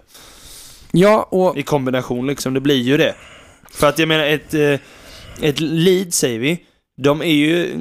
ja, 0.92 1.28
och 1.30 1.56
I 1.58 1.62
kombination 1.62 2.26
liksom, 2.26 2.54
det 2.54 2.60
blir 2.60 2.82
ju 2.82 2.96
det. 2.96 3.14
För 3.72 3.88
att 3.88 3.98
jag 3.98 4.08
menar 4.08 4.24
ett, 4.24 4.54
eh, 4.54 4.78
ett 5.48 5.60
lead 5.60 6.14
säger 6.14 6.38
vi. 6.38 6.58
De 6.96 7.22
är 7.22 7.34
ju 7.34 7.76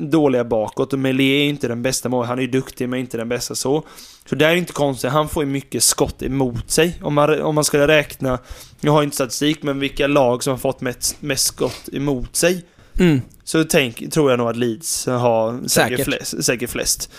dåliga 0.00 0.44
bakåt 0.44 0.92
och 0.92 0.98
Melé 0.98 1.44
är 1.44 1.48
inte 1.48 1.68
den 1.68 1.82
bästa 1.82 2.08
mål. 2.08 2.26
Han 2.26 2.38
är 2.38 2.42
ju 2.42 2.48
duktig 2.48 2.88
men 2.88 3.00
inte 3.00 3.16
den 3.16 3.28
bästa 3.28 3.54
så. 3.54 3.82
Så 4.28 4.34
det 4.34 4.46
är 4.46 4.54
inte 4.54 4.72
konstigt. 4.72 5.10
Han 5.10 5.28
får 5.28 5.44
ju 5.44 5.50
mycket 5.50 5.82
skott 5.82 6.22
emot 6.22 6.70
sig. 6.70 6.98
Om 7.02 7.14
man, 7.14 7.40
om 7.40 7.54
man 7.54 7.64
skulle 7.64 7.88
räkna, 7.88 8.38
jag 8.80 8.92
har 8.92 9.02
inte 9.02 9.14
statistik, 9.14 9.62
men 9.62 9.80
vilka 9.80 10.06
lag 10.06 10.42
som 10.42 10.50
har 10.50 10.58
fått 10.58 10.80
mest, 10.80 11.22
mest 11.22 11.44
skott 11.44 11.88
emot 11.92 12.36
sig. 12.36 12.64
Mm. 12.98 13.20
Så 13.44 13.64
tänk, 13.64 14.12
tror 14.12 14.30
jag 14.30 14.38
nog 14.38 14.48
att 14.48 14.56
Leeds 14.56 15.06
har 15.06 15.68
säkert, 15.68 15.70
Säkert. 15.70 16.04
Flest, 16.04 16.44
säkert 16.44 16.70
flest. 16.70 17.10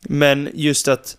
Men 0.00 0.48
just 0.54 0.88
att 0.88 1.16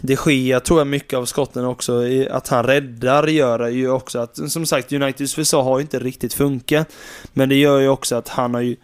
det 0.00 0.16
sker, 0.16 0.60
tror 0.60 0.80
jag 0.80 0.86
mycket 0.86 1.18
av 1.18 1.24
skotten 1.24 1.64
också, 1.64 2.02
att 2.30 2.48
han 2.48 2.66
räddar 2.66 3.26
gör 3.26 3.68
ju 3.68 3.90
också 3.90 4.18
att, 4.18 4.50
som 4.50 4.66
sagt, 4.66 4.92
Uniteds 4.92 5.34
försvar 5.34 5.62
har 5.62 5.78
ju 5.78 5.82
inte 5.82 5.98
riktigt 5.98 6.34
funkat. 6.34 6.92
Men 7.32 7.48
det 7.48 7.54
gör 7.54 7.78
ju 7.78 7.88
också 7.88 8.16
att 8.16 8.28
han 8.28 8.54
har 8.54 8.60
ju, 8.60 8.76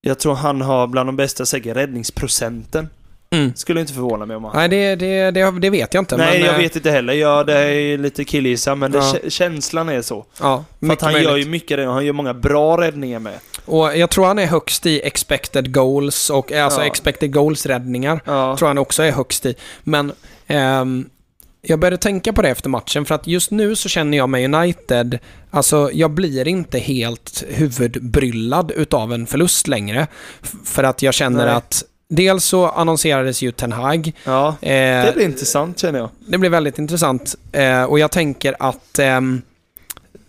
jag 0.00 0.18
tror 0.18 0.34
han 0.34 0.60
har 0.60 0.86
bland 0.86 1.08
de 1.08 1.16
bästa 1.16 1.46
säkert 1.46 1.76
räddningsprocenten. 1.76 2.88
Mm. 3.34 3.52
Skulle 3.56 3.80
inte 3.80 3.92
förvåna 3.92 4.26
mig 4.26 4.36
om 4.36 4.44
han... 4.44 4.52
Nej, 4.56 4.68
det, 4.68 4.94
det, 4.96 5.30
det, 5.30 5.50
det 5.60 5.70
vet 5.70 5.94
jag 5.94 6.02
inte. 6.02 6.16
Nej, 6.16 6.38
men, 6.38 6.46
jag 6.46 6.54
eh, 6.54 6.60
vet 6.60 6.76
inte 6.76 6.90
heller. 6.90 7.12
Ja, 7.12 7.44
det 7.44 7.58
är 7.58 7.98
lite 7.98 8.24
killgissa, 8.24 8.74
men 8.74 8.92
det, 8.92 8.98
Ja. 8.98 9.04
kä- 9.24 9.30
känslan 9.30 9.88
är 9.88 10.02
så. 10.02 10.26
Ja, 10.40 10.64
För 10.80 10.92
att 10.92 11.00
han 11.02 11.12
möjligt. 11.12 11.30
gör 11.30 11.36
ju 11.36 11.44
mycket 11.46 11.76
det, 11.76 11.86
han 11.86 12.04
gör 12.06 12.12
många 12.12 12.34
bra 12.34 12.80
räddningar 12.80 13.18
med. 13.18 13.34
Och 13.64 13.96
jag 13.96 14.10
tror 14.10 14.26
han 14.26 14.38
är 14.38 14.46
högst 14.46 14.86
i 14.86 15.00
expected 15.04 15.74
goals 15.74 16.30
och 16.30 16.52
alltså 16.52 16.80
Ja. 16.80 16.86
expected 16.86 17.32
goals-räddningar. 17.32 18.20
Ja. 18.24 18.56
tror 18.58 18.68
han 18.68 18.78
också 18.78 19.02
är 19.02 19.10
högst 19.12 19.46
i. 19.46 19.54
Men 19.82 20.12
ehm, 20.46 21.08
jag 21.62 21.78
började 21.78 21.96
tänka 21.96 22.32
på 22.32 22.42
det 22.42 22.48
efter 22.48 22.68
matchen 22.68 23.04
för 23.04 23.14
att 23.14 23.26
just 23.26 23.50
nu 23.50 23.76
så 23.76 23.88
känner 23.88 24.18
jag 24.18 24.28
med 24.28 24.54
United, 24.54 25.18
alltså 25.50 25.90
jag 25.92 26.10
blir 26.10 26.48
inte 26.48 26.78
helt 26.78 27.44
huvudbryllad 27.48 28.70
utav 28.76 29.12
en 29.12 29.26
förlust 29.26 29.68
längre. 29.68 30.06
För 30.64 30.84
att 30.84 31.02
jag 31.02 31.14
känner 31.14 31.46
Nej. 31.46 31.54
att 31.54 31.84
dels 32.08 32.44
så 32.44 32.68
annonserades 32.68 33.42
ju 33.42 33.52
Ten 33.52 33.72
Hag. 33.72 34.12
Ja, 34.24 34.48
Eh, 34.60 35.04
det 35.04 35.12
blir 35.14 35.24
intressant 35.24 35.78
känner 35.78 35.98
jag. 35.98 36.08
det 36.28 36.38
blir 36.38 36.50
väldigt 36.50 36.78
intressant 36.78 37.34
eh, 37.52 37.82
och 37.84 37.98
jag 37.98 38.10
tänker 38.10 38.56
att 38.58 38.98
ehm, 38.98 39.42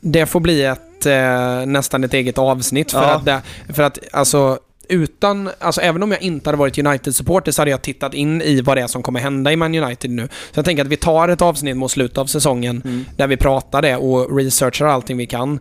det 0.01 0.26
får 0.26 0.39
bli 0.39 0.63
ett, 0.65 1.05
eh, 1.05 1.65
nästan 1.65 2.03
ett 2.03 2.13
eget 2.13 2.38
avsnitt 2.38 2.91
för 2.91 3.01
Ja. 3.03 3.15
att, 3.15 3.26
det, 3.26 3.41
för 3.73 3.84
att 3.84 3.99
alltså 4.11 4.59
utan, 4.89 5.49
alltså 5.59 5.82
även 5.82 6.03
om 6.03 6.11
jag 6.11 6.21
inte 6.21 6.49
hade 6.49 6.57
varit 6.57 6.78
United-supporter 6.78 7.51
så 7.51 7.61
hade 7.61 7.71
jag 7.71 7.82
tittat 7.82 8.13
in 8.13 8.41
i 8.41 8.61
vad 8.61 8.78
det 8.78 8.82
är 8.82 8.88
som 8.88 9.03
kommer 9.03 9.19
hända 9.19 9.51
i 9.51 9.55
Man 9.55 9.76
United 9.76 10.11
nu. 10.11 10.28
Så 10.28 10.59
jag 10.59 10.65
tänker 10.65 10.84
att 10.84 10.89
vi 10.89 10.97
tar 10.97 11.30
ett 11.30 11.41
avsnitt 11.41 11.78
mot 11.78 11.91
slutet 11.91 12.17
av 12.17 12.26
säsongen 12.26 12.82
Mm. 12.86 13.05
där 13.17 13.28
vi 13.28 13.38
pratar 13.38 13.82
det 13.82 13.95
och 13.97 14.38
researchar 14.38 14.86
allting 14.86 15.17
vi 15.17 15.26
kan. 15.26 15.59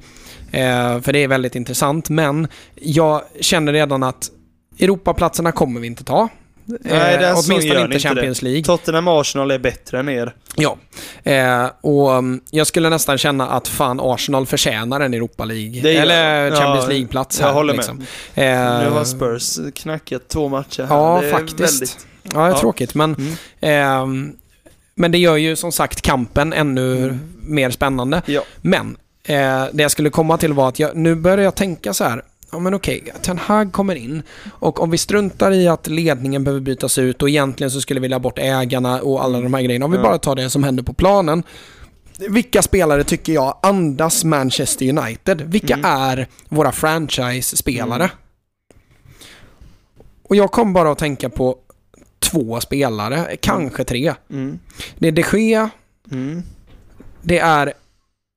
Eh, 0.52 1.00
för 1.00 1.12
det 1.12 1.18
är 1.18 1.28
väldigt 1.28 1.54
intressant, 1.54 2.08
men 2.08 2.48
jag 2.74 3.22
känner 3.40 3.72
redan 3.72 4.02
att 4.02 4.30
Europaplatserna 4.78 5.52
kommer 5.52 5.80
vi 5.80 5.86
inte 5.86 6.04
ta. 6.04 6.28
Nej, 6.66 7.18
så 7.20 7.26
åtminstone 7.26 7.56
inte 7.64 7.74
ni 7.76 7.82
inte 7.94 7.98
Champions 8.08 8.42
League. 8.42 8.62
Tottenham 8.64 9.08
och 9.08 9.20
Arsenal 9.20 9.50
är 9.50 9.58
bättre 9.58 9.98
än 9.98 10.08
er. 10.08 10.34
Ja, 10.56 10.76
eh, 11.22 11.66
och 11.80 12.10
um, 12.10 12.40
jag 12.50 12.66
skulle 12.66 12.90
nästan 12.90 13.18
känna 13.18 13.48
att 13.48 13.68
fan 13.68 14.00
Arsenal 14.02 14.46
förtjänar 14.46 15.00
en 15.00 15.14
Europa 15.14 15.44
League. 15.44 15.80
Det 15.82 15.96
eller 15.96 16.44
jag. 16.44 16.52
Champions 16.58 16.84
Ja, 16.84 16.88
League-plats 16.88 17.40
jag 17.40 17.46
här. 17.46 17.54
håller 17.54 17.72
med. 17.74 17.76
liksom. 17.76 17.98
Eh, 18.34 18.44
Nu 18.44 18.90
har 18.90 19.04
Spurs 19.04 19.58
knackat 19.74 20.28
två 20.28 20.48
matcher. 20.48 20.86
Ja, 20.90 21.22
faktiskt. 21.30 21.60
Väldigt... 21.60 22.06
Ja, 22.22 22.30
det 22.40 22.46
är 22.46 22.48
Ja. 22.48 22.58
tråkigt, 22.58 22.94
men, 22.94 23.14
Mm. 23.14 23.34
ehm, 23.60 24.32
men 24.94 25.12
det 25.12 25.18
gör 25.18 25.36
ju 25.36 25.56
som 25.56 25.72
sagt 25.72 26.00
kampen 26.02 26.52
ännu 26.52 26.96
Mm. 27.04 27.20
mer 27.42 27.70
spännande. 27.70 28.22
Ja. 28.26 28.42
Men 28.62 28.96
eh, 29.24 29.64
det 29.72 29.82
jag 29.82 29.90
skulle 29.90 30.10
komma 30.10 30.38
till 30.38 30.52
var 30.52 30.68
att 30.68 30.78
jag, 30.78 30.96
nu 30.96 31.14
börjar 31.14 31.44
jag 31.44 31.54
tänka 31.54 31.94
så 31.94 32.04
här. 32.04 32.22
Ja 32.54 32.60
men 32.60 32.74
okej, 32.74 33.12
Ten 33.22 33.38
Hag 33.38 33.72
kommer 33.72 33.94
in 33.94 34.22
och 34.50 34.80
om 34.82 34.90
vi 34.90 34.98
struntar 34.98 35.50
i 35.52 35.68
att 35.68 35.86
ledningen 35.86 36.44
behöver 36.44 36.60
bytas 36.60 36.98
ut 36.98 37.22
och 37.22 37.28
egentligen 37.28 37.70
så 37.70 37.80
skulle 37.80 38.00
vi 38.00 38.04
vilja 38.04 38.18
bort 38.18 38.38
ägarna 38.38 39.00
och 39.02 39.24
alla 39.24 39.40
de 39.40 39.54
här 39.54 39.62
grejerna. 39.62 39.84
Om 39.84 39.92
vi 39.92 39.98
bara 39.98 40.18
tar 40.18 40.34
det 40.36 40.50
som 40.50 40.64
händer 40.64 40.82
på 40.82 40.92
planen. 40.92 41.42
Vilka 42.28 42.62
spelare 42.62 43.04
tycker 43.04 43.32
jag 43.32 43.58
andas 43.62 44.24
Manchester 44.24 44.88
United? 44.98 45.40
Vilka 45.40 45.74
Mm. 45.74 45.84
är 45.90 46.28
våra 46.48 46.72
franchise-spelare? 46.72 48.04
Mm. 48.04 48.16
Och 50.22 50.36
jag 50.36 50.52
kom 50.52 50.72
bara 50.72 50.90
att 50.92 50.98
tänka 50.98 51.28
på 51.30 51.56
två 52.18 52.60
spelare, 52.60 53.36
kanske 53.40 53.84
tre. 53.84 54.14
Mm. 54.30 54.58
Det 54.98 55.08
är 55.08 55.12
de 55.12 55.22
Gea, 55.38 55.70
Mm. 56.10 56.42
det 57.22 57.38
är... 57.38 57.72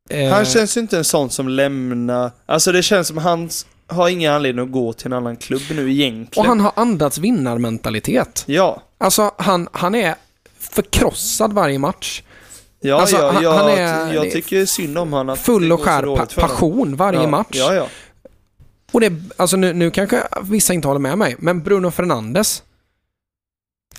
eh, 0.09 0.29
Han 0.29 0.45
känns 0.45 0.77
ju 0.77 0.81
inte 0.81 0.97
en 0.97 1.03
sån 1.03 1.29
som 1.29 1.49
lämnar... 1.49 2.31
Alltså 2.45 2.71
det 2.71 2.83
känns 2.83 3.07
som 3.07 3.17
han 3.17 3.45
s- 3.45 3.65
har 3.87 4.09
ingen 4.09 4.33
anledning 4.33 4.65
att 4.65 4.71
gå 4.71 4.93
till 4.93 5.05
en 5.05 5.13
annan 5.13 5.35
klubb 5.37 5.61
nu 5.71 5.91
egentligen. 5.91 6.41
och 6.45 6.45
han 6.49 6.59
har 6.59 6.71
andats 6.75 7.17
vinnarmentalitet. 7.17 8.43
Ja. 8.47 8.81
Alltså, 8.97 9.31
han, 9.37 9.69
han 9.71 9.95
är 9.95 10.15
förkrossad 10.59 11.53
varje 11.53 11.79
match. 11.79 12.23
Ja, 12.79 13.01
Alltså, 13.01 13.15
ja, 13.17 13.31
han- 13.31 13.43
jag, 13.43 13.53
han 13.53 13.69
är- 13.71 14.13
jag 14.13 14.31
tycker 14.31 14.65
synd 14.65 14.97
om 14.97 15.13
att 15.13 15.39
Full 15.39 15.71
och 15.71 15.81
skär 15.81 16.01
pa- 16.03 16.09
honom. 16.09 16.27
passion 16.35 16.95
varje 16.95 17.21
ja. 17.21 17.27
match. 17.27 17.47
Ja, 17.51 17.73
ja. 17.73 17.87
Och 18.91 19.01
det, 19.01 19.13
alltså 19.37 19.57
nu, 19.57 19.73
nu 19.73 19.91
kanske 19.91 20.23
vissa 20.43 20.73
inte 20.73 20.87
håller 20.87 20.99
med 20.99 21.17
mig, 21.17 21.35
men 21.39 21.63
Bruno 21.63 21.91
Fernandes 21.91 22.63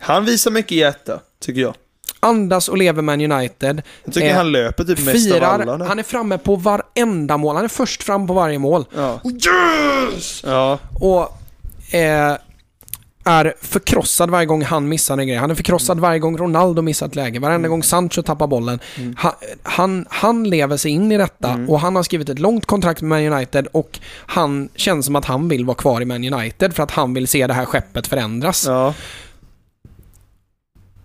Han 0.01 0.25
visar 0.25 0.51
mycket 0.51 0.77
hjärta, 0.79 1.21
tycker 1.41 1.61
jag. 1.61 1.75
Andas 2.21 2.69
och 2.69 2.77
lever 2.79 3.03
Man 3.03 3.33
United. 3.33 3.83
Jag 4.05 4.15
tycker 4.15 4.29
Eh, 4.31 4.37
han 4.37 4.53
löper 4.53 4.85
typ 4.85 5.05
mest 5.05 5.31
av 5.31 5.35
Firar, 5.35 5.47
alla. 5.61 5.77
nu. 5.77 5.85
han 5.85 5.99
är 5.99 6.03
framme 6.03 6.39
på 6.39 6.57
varenda 6.57 7.37
mål. 7.37 7.57
Han 7.57 7.65
är 7.65 7.69
först 7.69 8.03
fram 8.03 8.27
på 8.27 8.33
varje 8.35 8.59
mål. 8.59 8.85
Ja. 8.97 9.21
Yes! 10.15 10.43
ja. 10.47 10.79
Och 11.01 11.21
eh, 11.95 12.37
är 13.25 13.55
förkrossad 13.61 14.31
varje 14.31 14.47
gång 14.47 14.63
han 14.65 14.89
missar 14.89 15.19
en 15.19 15.27
grej. 15.27 15.37
Han 15.37 15.51
är 15.51 15.55
förkrossad 15.55 16.01
varje 16.01 16.19
gång 16.19 16.37
Ronaldo 16.39 16.83
missar 16.83 17.07
ett 17.07 17.15
läge. 17.17 17.39
Varenda 17.39 17.57
Mm. 17.57 17.71
gång 17.71 17.83
Sancho 17.83 18.23
tappar 18.23 18.47
bollen. 18.47 18.79
Mm. 18.97 19.15
Han, 19.19 19.33
han, 19.63 20.07
han 20.11 20.45
lever 20.45 20.77
sig 20.77 20.91
in 20.91 21.13
i 21.13 21.19
detta 21.19 21.49
Mm. 21.51 21.71
och 21.71 21.81
han 21.81 21.97
har 21.97 22.03
skrivit 22.03 22.29
ett 22.29 22.39
långt 22.39 22.67
kontrakt 22.67 23.03
med 23.03 23.09
Man 23.23 23.33
United 23.39 23.67
och 23.73 23.99
han 24.27 24.69
känns 24.75 25.07
som 25.07 25.17
att 25.17 25.25
han 25.25 25.49
vill 25.49 25.65
vara 25.65 25.75
kvar 25.77 26.01
i 26.01 26.05
Man 26.05 26.33
United 26.35 26.75
för 26.75 26.83
att 26.83 26.91
han 26.91 27.15
vill 27.15 27.29
se 27.29 27.47
det 27.47 27.55
här 27.55 27.65
skeppet 27.65 28.07
förändras. 28.07 28.65
ja. 28.67 28.95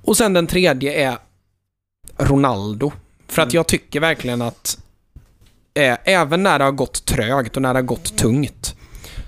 Och 0.04 0.18
sen 0.18 0.34
den 0.34 0.47
tredje 0.47 1.10
är 1.10 1.18
Ronaldo. 2.18 2.91
För 3.28 3.41
att 3.41 3.47
Mm. 3.47 3.56
jag 3.56 3.68
tycker 3.68 3.99
verkligen 3.99 4.41
att 4.41 4.78
eh, 5.74 5.97
även 6.04 6.43
när 6.43 6.60
det 6.60 6.66
har 6.66 6.72
gått 6.72 7.06
trögt 7.06 7.56
och 7.56 7.62
när 7.62 7.74
det 7.74 7.78
har 7.78 7.84
gått 7.84 8.18
tungt 8.18 8.76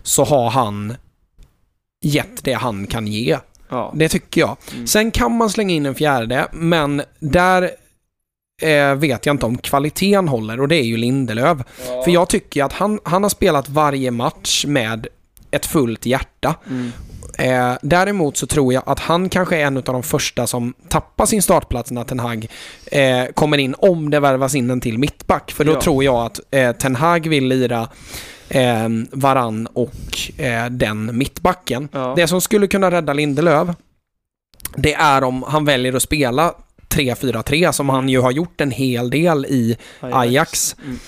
så 0.03 0.23
har 0.23 0.49
han 0.49 0.95
gett 2.01 2.43
det 2.43 2.53
han 2.53 2.87
kan 2.87 3.07
ge. 3.07 3.37
ja. 3.69 3.91
Det 3.95 4.09
tycker 4.09 4.41
jag. 4.41 4.57
Mm. 4.73 4.87
Sen 4.87 5.11
kan 5.11 5.37
man 5.37 5.49
slänga 5.49 5.73
in 5.73 5.85
en 5.85 5.95
fjärde, 5.95 6.47
men 6.51 7.01
där 7.19 7.71
eh, 8.61 8.95
vet 8.95 9.25
jag 9.25 9.33
inte 9.33 9.45
om 9.45 9.57
kvaliteten 9.57 10.27
håller 10.27 10.61
och 10.61 10.67
det 10.67 10.75
är 10.75 10.83
ju 10.83 10.97
Lindelöf. 10.97 11.57
Ja. 11.87 12.01
För 12.03 12.11
jag 12.11 12.29
tycker 12.29 12.63
att 12.63 12.73
han, 12.73 12.99
han 13.03 13.23
har 13.23 13.29
spelat 13.29 13.69
varje 13.69 14.11
match 14.11 14.65
med 14.65 15.07
ett 15.51 15.65
fullt 15.65 16.05
hjärta. 16.05 16.55
Mm. 16.69 16.91
Eh, 17.37 17.73
däremot 17.81 18.37
så 18.37 18.47
tror 18.47 18.73
jag 18.73 18.83
att 18.85 18.99
han 18.99 19.29
kanske 19.29 19.57
är 19.57 19.65
en 19.65 19.77
av 19.77 19.83
de 19.83 20.03
första 20.03 20.47
som 20.47 20.73
tappar 20.89 21.25
sin 21.25 21.41
startplats 21.41 21.91
när 21.91 22.03
Ten 22.03 22.19
Hag 22.19 22.47
eh, 22.91 23.25
kommer 23.33 23.57
in, 23.57 23.75
om 23.77 24.09
det 24.09 24.19
värvas 24.19 24.55
in 24.55 24.69
en 24.69 24.81
till 24.81 24.97
mittback. 24.97 25.51
För 25.51 25.63
då 25.63 25.71
Ja. 25.73 25.81
tror 25.81 26.03
jag 26.03 26.15
att 26.25 26.39
eh, 26.51 26.71
Ten 26.71 26.95
Hag 26.95 27.27
vill 27.29 27.47
lira 27.47 27.89
eh, 28.49 28.89
Varann 29.11 29.67
och 29.73 30.41
eh, 30.41 30.65
den 30.65 31.17
mittbacken. 31.17 31.89
Ja. 31.91 32.13
Det 32.15 32.27
som 32.27 32.41
skulle 32.41 32.67
kunna 32.67 32.91
rädda 32.91 33.13
Lindelöf, 33.13 33.67
det 34.75 34.93
är 34.93 35.23
om 35.23 35.43
han 35.47 35.65
väljer 35.65 35.93
att 35.95 36.01
spela 36.01 36.53
3-4-3 36.89 37.71
som 37.71 37.89
han 37.89 38.09
ju 38.09 38.19
har 38.21 38.31
gjort 38.31 38.61
en 38.61 38.71
hel 38.71 39.09
del 39.09 39.45
i 39.45 39.77
Ajax. 39.99 40.75
Mm. 40.85 40.99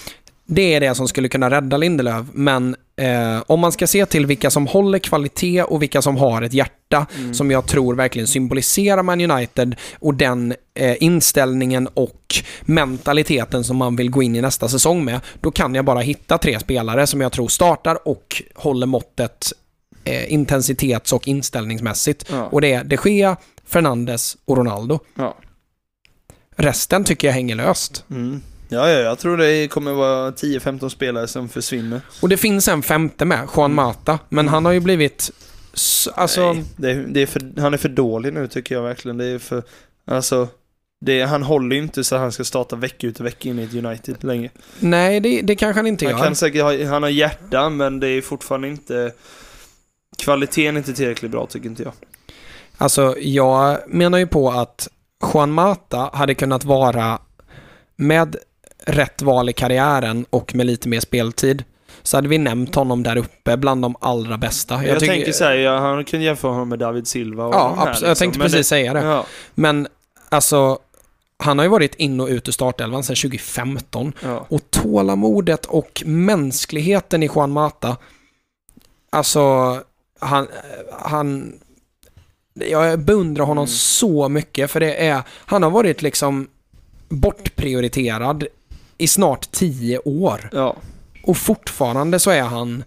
Det 0.46 0.74
är 0.76 0.80
det 0.80 0.96
som 0.96 1.08
skulle 1.08 1.30
kunna 1.30 1.50
rädda 1.50 1.78
Lindelöf, 1.78 2.26
men 2.34 2.76
eh, 2.98 3.44
om 3.48 3.60
man 3.60 3.72
ska 3.72 3.88
se 3.88 4.06
till 4.06 4.26
vilka 4.26 4.50
som 4.50 4.68
håller 4.68 5.00
kvalitet 5.00 5.64
och 5.64 5.82
vilka 5.82 6.02
som 6.02 6.18
har 6.18 6.42
ett 6.42 6.54
hjärta 6.54 6.74
Mm. 7.18 7.34
som 7.34 7.52
jag 7.52 7.66
tror 7.68 7.96
verkligen 7.96 8.28
symboliserar 8.28 9.04
Man 9.04 9.32
United 9.32 9.76
och 10.00 10.14
den 10.14 10.54
eh, 10.74 10.96
inställningen 11.04 11.88
och 11.94 12.36
mentaliteten 12.62 13.64
som 13.64 13.78
man 13.78 13.96
vill 13.96 14.10
gå 14.10 14.24
in 14.24 14.36
i 14.36 14.42
nästa 14.42 14.70
säsong 14.70 15.06
med, 15.06 15.20
då 15.42 15.52
kan 15.52 15.76
jag 15.76 15.86
bara 15.86 16.00
hitta 16.00 16.38
tre 16.38 16.60
spelare 16.60 17.08
som 17.08 17.22
jag 17.22 17.32
tror 17.32 17.48
startar 17.48 18.08
och 18.08 18.42
håller 18.56 18.88
måttet 18.88 19.54
eh, 20.04 20.34
intensitets 20.34 21.14
och 21.14 21.28
inställningsmässigt. 21.28 22.26
Ja. 22.30 22.46
Och 22.46 22.62
det 22.62 22.74
är 22.74 22.84
De 22.84 22.98
Gea, 23.06 23.38
Fernandes 23.66 24.38
och 24.46 24.58
Ronaldo. 24.58 25.00
Ja. 25.16 25.38
Resten 26.56 27.04
tycker 27.04 27.28
jag 27.28 27.34
hänger 27.34 27.56
löst. 27.56 28.04
Mm. 28.10 28.42
Ja, 28.70 28.90
ja, 28.90 29.00
jag 29.00 29.20
tror 29.20 29.38
det 29.38 29.68
kommer 29.68 29.92
vara 29.94 30.32
10-15 30.32 30.90
spelare 30.90 31.28
som 31.28 31.50
försvinner. 31.50 32.02
Och 32.22 32.30
det 32.30 32.38
finns 32.38 32.68
en 32.68 32.84
femte 32.84 33.26
med, 33.26 33.48
Juan 33.56 33.74
Mata, 33.74 34.20
men 34.30 34.48
han 34.48 34.66
har 34.66 34.72
ju 34.72 34.80
blivit... 34.80 35.32
s- 35.74 36.08
Alltså, 36.16 36.54
Nej, 36.54 36.64
det 36.76 36.94
det 36.94 37.22
är 37.22 37.26
för, 37.26 37.62
han 37.62 37.74
är 37.74 37.78
för 37.78 37.90
dålig 37.90 38.34
nu 38.34 38.48
tycker 38.48 38.76
jag 38.76 38.82
verkligen. 38.82 39.18
Det 39.18 39.26
är 39.26 39.40
för, 39.40 39.64
alltså, 40.08 40.48
det, 41.02 41.22
han 41.22 41.44
håller 41.44 41.76
ju 41.76 41.82
inte 41.82 42.04
så 42.04 42.16
att 42.16 42.22
han 42.22 42.32
ska 42.32 42.44
starta 42.44 42.76
vecka 42.76 43.08
ut 43.08 43.20
och 43.20 43.26
vecka 43.26 43.50
in 43.50 43.60
i 43.60 43.64
ett 43.64 43.74
United 43.86 44.24
längre. 44.24 44.50
Nej, 44.80 45.20
det, 45.20 45.42
det 45.42 45.56
kanske 45.56 45.80
han 45.80 45.88
inte 45.88 46.06
Han 46.06 46.18
gör. 46.18 46.24
kan 46.24 46.36
säkert 46.36 46.62
ha, 46.62 46.86
han 46.86 47.04
har 47.04 47.10
hjärta, 47.10 47.70
men 47.70 48.00
det 48.00 48.08
är 48.08 48.22
fortfarande 48.22 48.68
inte... 48.68 49.12
Kvaliteten 50.18 50.76
är 50.76 50.80
inte 50.80 50.94
tillräckligt 50.94 51.32
bra 51.32 51.46
tycker 51.48 51.70
inte 51.70 51.84
jag. 51.84 51.94
Alltså, 52.78 53.16
jag 53.20 53.78
menar 53.88 54.18
ju 54.18 54.28
på 54.28 54.52
att 54.52 54.88
Juan 55.34 55.52
Mata 55.52 56.10
hade 56.14 56.34
kunnat 56.36 56.64
vara 56.64 57.20
med 57.96 58.36
rätt 58.88 59.22
val 59.22 59.50
i 59.50 59.54
karriären 59.54 60.26
och 60.30 60.56
med 60.56 60.66
lite 60.66 60.90
mer 60.90 61.00
speltid 61.00 61.64
så 62.04 62.18
hade 62.18 62.28
vi 62.28 62.38
nämnt 62.38 62.76
honom 62.76 63.04
där 63.04 63.16
uppe 63.16 63.58
bland 63.58 63.82
de 63.82 63.96
allra 64.00 64.38
bästa. 64.38 64.86
Jag, 64.86 65.00
tycker- 65.00 65.14
tänker 65.14 65.32
såhär, 65.32 65.56
ja, 65.56 65.80
han 65.80 66.06
kunde 66.06 66.26
jämföra 66.26 66.52
honom 66.52 66.70
med 66.70 66.80
David 66.80 67.08
Silva 67.08 67.46
och 67.46 67.56
Ja, 67.56 67.76
här, 67.78 67.88
absolut. 67.88 68.02
Jag 68.02 68.10
liksom. 68.10 68.16
tänkte 68.26 68.40
Men 68.40 68.46
precis 68.50 68.68
säga 68.68 68.94
det. 68.94 69.00
Ja, 69.02 69.26
Men 69.56 69.88
alltså, 70.30 70.80
han 71.38 71.58
har 71.60 71.66
ju 71.66 71.70
varit 71.70 71.96
in 71.96 72.20
och 72.20 72.28
ut 72.28 72.48
ur 72.48 72.52
startelvan 72.52 73.04
sedan 73.04 73.16
2015. 73.16 74.14
ja. 74.24 74.46
Och 74.50 74.62
tålamodet 74.72 75.66
och 75.66 76.04
mänskligheten 76.06 77.24
i 77.24 77.30
Juan 77.36 77.52
Mata. 77.52 77.98
Alltså, 79.10 79.42
han... 80.20 80.48
han 81.02 81.54
jag 82.54 83.00
beundrar 83.00 83.46
honom 83.46 83.62
Mm. 83.64 83.68
så 83.68 84.30
mycket 84.30 84.72
för 84.72 84.80
det 84.80 85.08
är... 85.08 85.22
Han 85.30 85.64
har 85.64 85.70
varit 85.70 86.02
liksom 86.02 86.48
bortprioriterad 87.10 88.48
i 88.98 89.08
snart 89.08 89.52
tio 89.52 89.98
år. 90.00 90.50
ja. 90.54 90.76
Och 91.24 91.38
fortfarande 91.38 92.20
så 92.20 92.30
är 92.32 92.42
han 92.42 92.84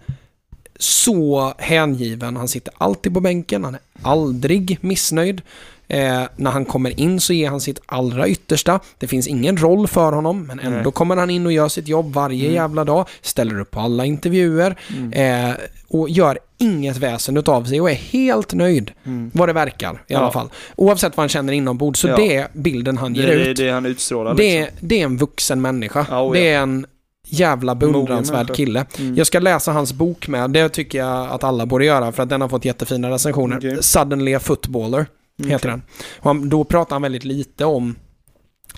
så 0.78 1.54
hängiven. 1.58 2.36
Han 2.36 2.48
sitter 2.48 2.74
alltid 2.78 3.14
på 3.14 3.20
bänken. 3.20 3.64
Han 3.64 3.74
är 3.74 3.80
aldrig 4.02 4.78
missnöjd. 4.80 5.42
Eh, 5.88 6.22
när 6.36 6.50
han 6.50 6.64
kommer 6.64 7.00
in 7.00 7.20
så 7.20 7.32
ger 7.32 7.50
han 7.50 7.60
sitt 7.60 7.80
allra 7.86 8.28
yttersta. 8.28 8.80
Det 8.98 9.06
finns 9.06 9.26
ingen 9.28 9.56
roll 9.56 9.88
för 9.88 10.12
honom, 10.12 10.42
men 10.46 10.60
ändå 10.60 10.80
Nej. 10.82 10.92
kommer 10.92 11.16
han 11.16 11.30
in 11.30 11.46
och 11.46 11.52
gör 11.52 11.68
sitt 11.68 11.88
jobb 11.88 12.12
varje 12.14 12.44
Mm. 12.44 12.54
jävla 12.54 12.84
dag. 12.84 13.08
Ställer 13.22 13.60
upp 13.60 13.70
på 13.70 13.80
alla 13.80 14.04
intervjuer. 14.04 14.76
Mm. 14.96 15.12
Eh, 15.50 15.54
och 15.88 16.10
gör 16.10 16.38
inget 16.60 16.96
väsen 16.96 17.36
utav 17.36 17.64
sig 17.64 17.80
och 17.80 17.90
är 17.90 17.94
helt 17.94 18.54
nöjd. 18.54 18.90
Mm. 19.06 19.30
Vad 19.34 19.48
det 19.48 19.52
verkar 19.52 19.94
i 19.94 19.96
Ja. 20.06 20.18
alla 20.18 20.32
fall. 20.32 20.48
Oavsett 20.76 21.16
vad 21.16 21.22
han 21.22 21.28
känner 21.28 21.52
inombords. 21.52 22.00
Så 22.00 22.08
Ja. 22.08 22.16
det 22.16 22.36
är 22.36 22.48
bilden 22.52 22.98
han 22.98 23.12
Det 23.12 23.20
ger 23.20 23.28
är 23.28 23.36
ut. 23.36 23.56
det, 23.56 23.64
det 23.64 23.70
han 23.70 23.86
utstrålar 23.86 24.34
Det, 24.34 24.60
liksom. 24.60 24.88
det 24.88 25.00
är 25.00 25.04
en 25.04 25.16
vuxen 25.16 25.60
människa. 25.60 26.06
Ja, 26.10 26.22
oh 26.22 26.32
det 26.32 26.48
är 26.48 26.58
en 26.60 26.86
jävla 27.28 27.74
beundransvärd 27.74 28.54
kille. 28.54 28.86
Mm. 28.98 29.16
Jag 29.16 29.26
ska 29.26 29.38
läsa 29.38 29.72
hans 29.72 29.92
bok 29.92 30.28
med. 30.28 30.50
Det 30.50 30.68
tycker 30.68 30.98
jag 30.98 31.30
att 31.30 31.44
alla 31.44 31.66
borde 31.66 31.84
göra 31.84 32.12
för 32.12 32.22
att 32.22 32.28
den 32.28 32.40
har 32.40 32.48
fått 32.48 32.64
jättefina 32.64 33.10
recensioner. 33.10 33.56
Okej. 33.56 33.82
Suddenly 33.82 34.34
a 34.34 34.40
footballer 34.40 35.06
Mm. 35.38 35.50
heter 35.50 35.68
den. 35.68 35.82
Och 36.18 36.24
han, 36.24 36.48
då 36.48 36.64
pratar 36.64 36.94
han 36.94 37.02
väldigt 37.02 37.24
lite 37.24 37.64
om 37.64 37.94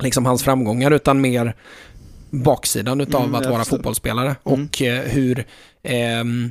liksom 0.01 0.27
hans 0.27 0.43
framgångar 0.43 0.91
utan 0.91 1.21
mer 1.21 1.55
baksidan 2.31 3.01
utav 3.01 3.23
Mm, 3.23 3.35
att 3.35 3.47
vara 3.47 3.59
förstår. 3.59 3.77
fotbollsspelare. 3.77 4.37
Mm. 4.47 4.69
Och 4.69 4.83
eh, 4.83 5.03
hur 5.03 5.47
ehm, 5.83 6.51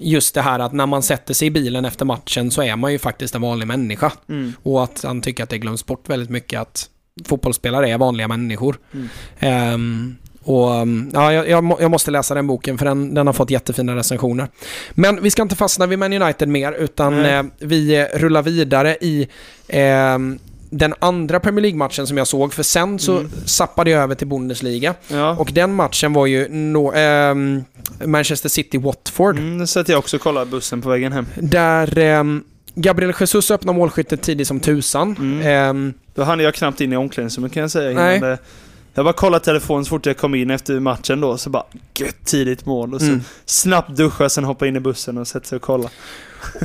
just 0.00 0.34
det 0.34 0.42
här 0.42 0.58
att 0.58 0.72
när 0.72 0.86
man 0.86 1.02
sätter 1.02 1.34
sig 1.34 1.48
i 1.48 1.50
bilen 1.50 1.84
efter 1.84 2.04
matchen 2.04 2.50
så 2.50 2.62
är 2.62 2.76
man 2.76 2.92
ju 2.92 2.98
faktiskt 2.98 3.34
en 3.34 3.42
vanlig 3.42 3.66
människa. 3.66 4.12
Mm. 4.28 4.52
Och 4.62 4.84
att 4.84 5.02
han 5.02 5.20
tycker 5.20 5.42
att 5.42 5.50
det 5.50 5.58
glöms 5.58 5.86
bort 5.86 6.08
väldigt 6.08 6.30
mycket 6.30 6.60
att 6.60 6.88
fotbollsspelare 7.24 7.90
är 7.90 7.98
vanliga 7.98 8.28
människor. 8.28 8.78
Mm. 8.92 9.08
Ehm, 9.38 10.16
och 10.42 10.70
um, 10.70 11.10
ja, 11.14 11.32
jag, 11.32 11.48
jag, 11.48 11.64
må, 11.64 11.78
jag 11.80 11.90
måste 11.90 12.10
läsa 12.10 12.34
den 12.34 12.46
boken 12.46 12.78
för 12.78 12.86
den, 12.86 13.14
den 13.14 13.26
har 13.26 13.34
fått 13.34 13.50
jättefina 13.50 13.96
recensioner. 13.96 14.48
Men 14.90 15.22
vi 15.22 15.30
ska 15.30 15.42
inte 15.42 15.56
fastna 15.56 15.86
vid 15.86 15.98
Man 15.98 16.12
United 16.22 16.48
mer 16.48 16.72
utan 16.72 17.24
eh, 17.24 17.42
vi 17.58 18.00
eh, 18.00 18.18
rullar 18.18 18.42
vidare 18.42 18.96
i 19.00 19.28
ehm, 19.68 20.38
den 20.70 20.94
andra 20.98 21.40
Premier 21.40 21.62
League-matchen 21.62 22.06
som 22.06 22.16
jag 22.16 22.26
såg 22.26 22.52
för 22.54 22.62
sen 22.62 22.98
så 22.98 23.18
Mm. 23.18 23.30
zappade 23.46 23.90
jag 23.90 24.02
över 24.02 24.14
till 24.14 24.26
Bundesliga. 24.26 24.94
Ja. 25.08 25.36
Och 25.36 25.50
den 25.52 25.74
matchen 25.74 26.12
var 26.12 26.26
ju 26.26 26.48
no, 26.48 26.92
ehm, 26.94 27.64
Manchester 28.04 28.48
City-Watford. 28.48 29.38
Mm, 29.38 29.58
det 29.58 29.66
satt 29.66 29.88
jag 29.88 29.98
också 29.98 30.16
och 30.16 30.22
kollade 30.22 30.46
bussen 30.50 30.82
på 30.82 30.88
vägen 30.88 31.12
hem. 31.12 31.26
Där 31.36 31.98
ehm, 31.98 32.44
Gabriel 32.74 33.14
Jesus 33.20 33.50
öppnar 33.50 33.72
målskyttet 33.72 34.22
tidigt 34.22 34.48
som 34.48 34.60
tusan. 34.60 35.16
Mm. 35.18 35.46
Ehm, 35.46 35.94
Då 36.14 36.22
hann 36.22 36.40
jag 36.40 36.54
knappt 36.54 36.80
in 36.80 36.92
i 36.92 36.96
omklädningsrummet 36.96 37.52
kan 37.52 37.60
jag 37.60 37.70
säga. 37.70 38.00
Nej. 38.00 38.20
Det, 38.20 38.38
jag 38.94 39.04
bara 39.04 39.12
kollade 39.12 39.44
telefonen 39.44 39.84
så 39.84 39.88
fort 39.88 40.06
jag 40.06 40.16
kom 40.16 40.34
in 40.34 40.50
efter 40.50 40.80
matchen 40.80 41.20
då, 41.20 41.38
så 41.38 41.50
bara 41.50 41.64
gött 41.98 42.24
tidigt 42.24 42.66
mål 42.66 42.94
och 42.94 43.00
så 43.00 43.06
mm. 43.06 43.20
snabbt 43.46 43.96
duscha, 43.96 44.28
sen 44.28 44.44
hoppa 44.44 44.66
in 44.66 44.76
i 44.76 44.80
bussen 44.80 45.18
och 45.18 45.28
sätta 45.28 45.46
sig 45.46 45.56
och 45.56 45.62
kolla. 45.62 45.90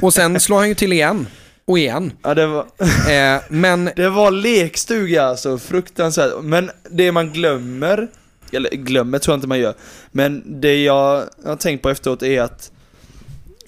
Och 0.01 0.14
sen 0.14 0.39
slår 0.39 0.58
han 0.58 0.70
ju 0.70 0.76
till 0.76 0.93
igen. 0.93 1.28
Och 1.68 1.80
igen. 1.80 2.11
Ja, 2.24 2.34
det 2.34 2.47
var, 2.47 2.66
Eh, 3.09 3.41
men 3.49 3.89
det 3.95 4.09
var 4.09 4.32
lekstuga 4.32 5.24
alltså, 5.24 5.57
fruktansvärt. 5.57 6.32
Men 6.43 6.72
det 6.89 7.11
man 7.11 7.34
glömmer, 7.34 8.07
eller 8.51 8.70
glömmer 8.70 9.20
tror 9.20 9.34
jag 9.34 9.38
inte 9.38 9.47
man 9.47 9.59
gör, 9.59 9.74
men 10.11 10.61
det 10.61 10.84
jag 10.84 11.24
har 11.45 11.55
tänkt 11.55 11.82
på 11.82 11.89
efteråt 11.89 12.24
är 12.24 12.41
att 12.41 12.72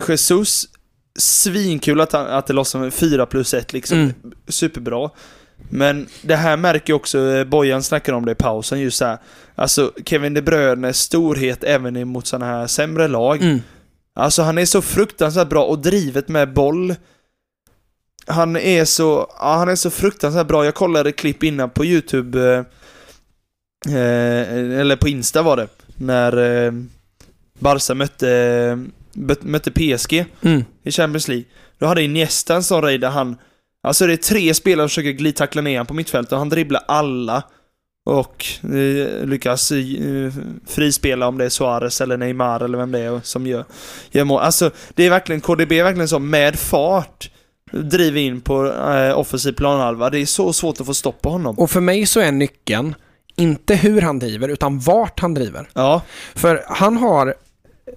Jesus, 0.07 0.65
svinkul 1.19 2.01
att, 2.01 2.11
han, 2.13 2.27
att 2.27 2.47
det 2.47 2.53
lossnar 2.53 2.81
med 2.81 2.93
4 2.93 3.25
plus 3.25 3.53
1 3.53 3.73
liksom, 3.73 3.97
Mm. 3.99 4.13
superbra. 4.47 5.09
Men 5.69 6.07
det 6.21 6.35
här 6.35 6.57
märker 6.57 6.93
ju 6.93 6.95
också, 6.95 7.19
eh, 7.19 7.43
Bojan 7.43 7.83
snackar 7.83 8.13
om 8.13 8.25
det 8.25 8.31
i 8.31 8.35
pausen, 8.35 8.79
just 8.79 9.01
här. 9.01 9.17
Alltså 9.55 9.91
Kevin 10.05 10.33
De 10.33 10.41
Bruynes 10.41 10.97
storhet 10.99 11.63
även 11.63 11.97
emot 11.97 12.27
sådana 12.27 12.45
här 12.45 12.67
sämre 12.67 13.07
lag. 13.07 13.41
mm, 13.41 13.59
Alltså 14.15 14.41
han 14.41 14.57
är 14.57 14.65
så 14.65 14.81
fruktansvärt 14.81 15.49
bra 15.49 15.63
och 15.63 15.79
drivet 15.79 16.27
med 16.27 16.53
boll. 16.53 16.95
Han 18.27 18.55
är 18.55 18.85
så, 18.85 19.31
ja, 19.39 19.55
han 19.55 19.69
är 19.69 19.75
så 19.75 19.89
fruktansvärt 19.89 20.47
bra. 20.47 20.65
Jag 20.65 20.75
kollade 20.75 21.11
klipp 21.11 21.43
innan 21.43 21.69
på 21.69 21.85
YouTube, 21.85 22.65
eh, 23.87 23.95
eh, 23.95 24.79
eller 24.79 24.95
på 24.95 25.07
Insta 25.07 25.41
var 25.41 25.57
det, 25.57 25.67
när 25.95 26.65
eh, 26.65 26.71
Barca 27.59 27.93
mötte, 27.93 28.25
mö- 29.13 29.45
mötte 29.45 29.71
PSG 29.71 30.25
mm. 30.41 30.63
i 30.83 30.91
Champions 30.91 31.27
League. 31.27 31.45
Då 31.79 31.85
hade 31.85 32.03
Iniesta 32.03 32.55
en 32.55 32.63
sån 32.63 32.81
raid 32.81 33.01
där 33.01 33.09
han, 33.09 33.37
alltså 33.83 34.07
det 34.07 34.13
är 34.13 34.17
tre 34.17 34.53
spelare 34.53 34.83
som 34.83 34.89
försöker 34.89 35.11
glidtackla 35.11 35.61
ner 35.61 35.71
honom 35.71 35.85
på 35.85 35.93
mittfältet 35.93 36.31
och 36.31 36.39
han 36.39 36.49
dribblar 36.49 36.83
alla. 36.87 37.43
Och 38.05 38.45
eh, 38.63 39.25
lyckas 39.25 39.71
eh, 39.71 40.33
frispela 40.67 41.27
om 41.27 41.37
det 41.37 41.45
är 41.45 41.49
Suarez 41.49 42.01
eller 42.01 42.17
Neymar 42.17 42.63
eller 42.63 42.77
vem 42.77 42.91
det 42.91 42.99
är 42.99 43.19
som 43.23 43.47
gör, 43.47 43.65
gör 44.11 44.23
mål. 44.23 44.41
Alltså 44.41 44.71
det 44.95 45.03
är 45.03 45.09
verkligen, 45.09 45.41
KDB 45.41 45.71
är 45.71 45.83
verkligen 45.83 46.07
så 46.07 46.19
med 46.19 46.59
fart 46.59 47.29
driver 47.71 48.19
in 48.19 48.41
på 48.41 48.65
eh, 48.65 49.19
offensiv 49.19 49.51
planhalva. 49.51 50.09
Det 50.09 50.19
är 50.19 50.25
så 50.25 50.53
svårt 50.53 50.79
att 50.79 50.85
få 50.85 50.93
stopp 50.93 51.21
på 51.21 51.29
honom. 51.29 51.59
Och 51.59 51.71
för 51.71 51.81
mig 51.81 52.05
så 52.05 52.19
är 52.19 52.31
nyckeln 52.31 52.95
inte 53.35 53.75
hur 53.75 54.01
han 54.01 54.19
driver, 54.19 54.49
utan 54.49 54.79
vart 54.79 55.19
han 55.19 55.33
driver. 55.33 55.69
Ja, 55.73 56.01
För 56.35 56.63
han 56.67 56.97
har, 56.97 57.33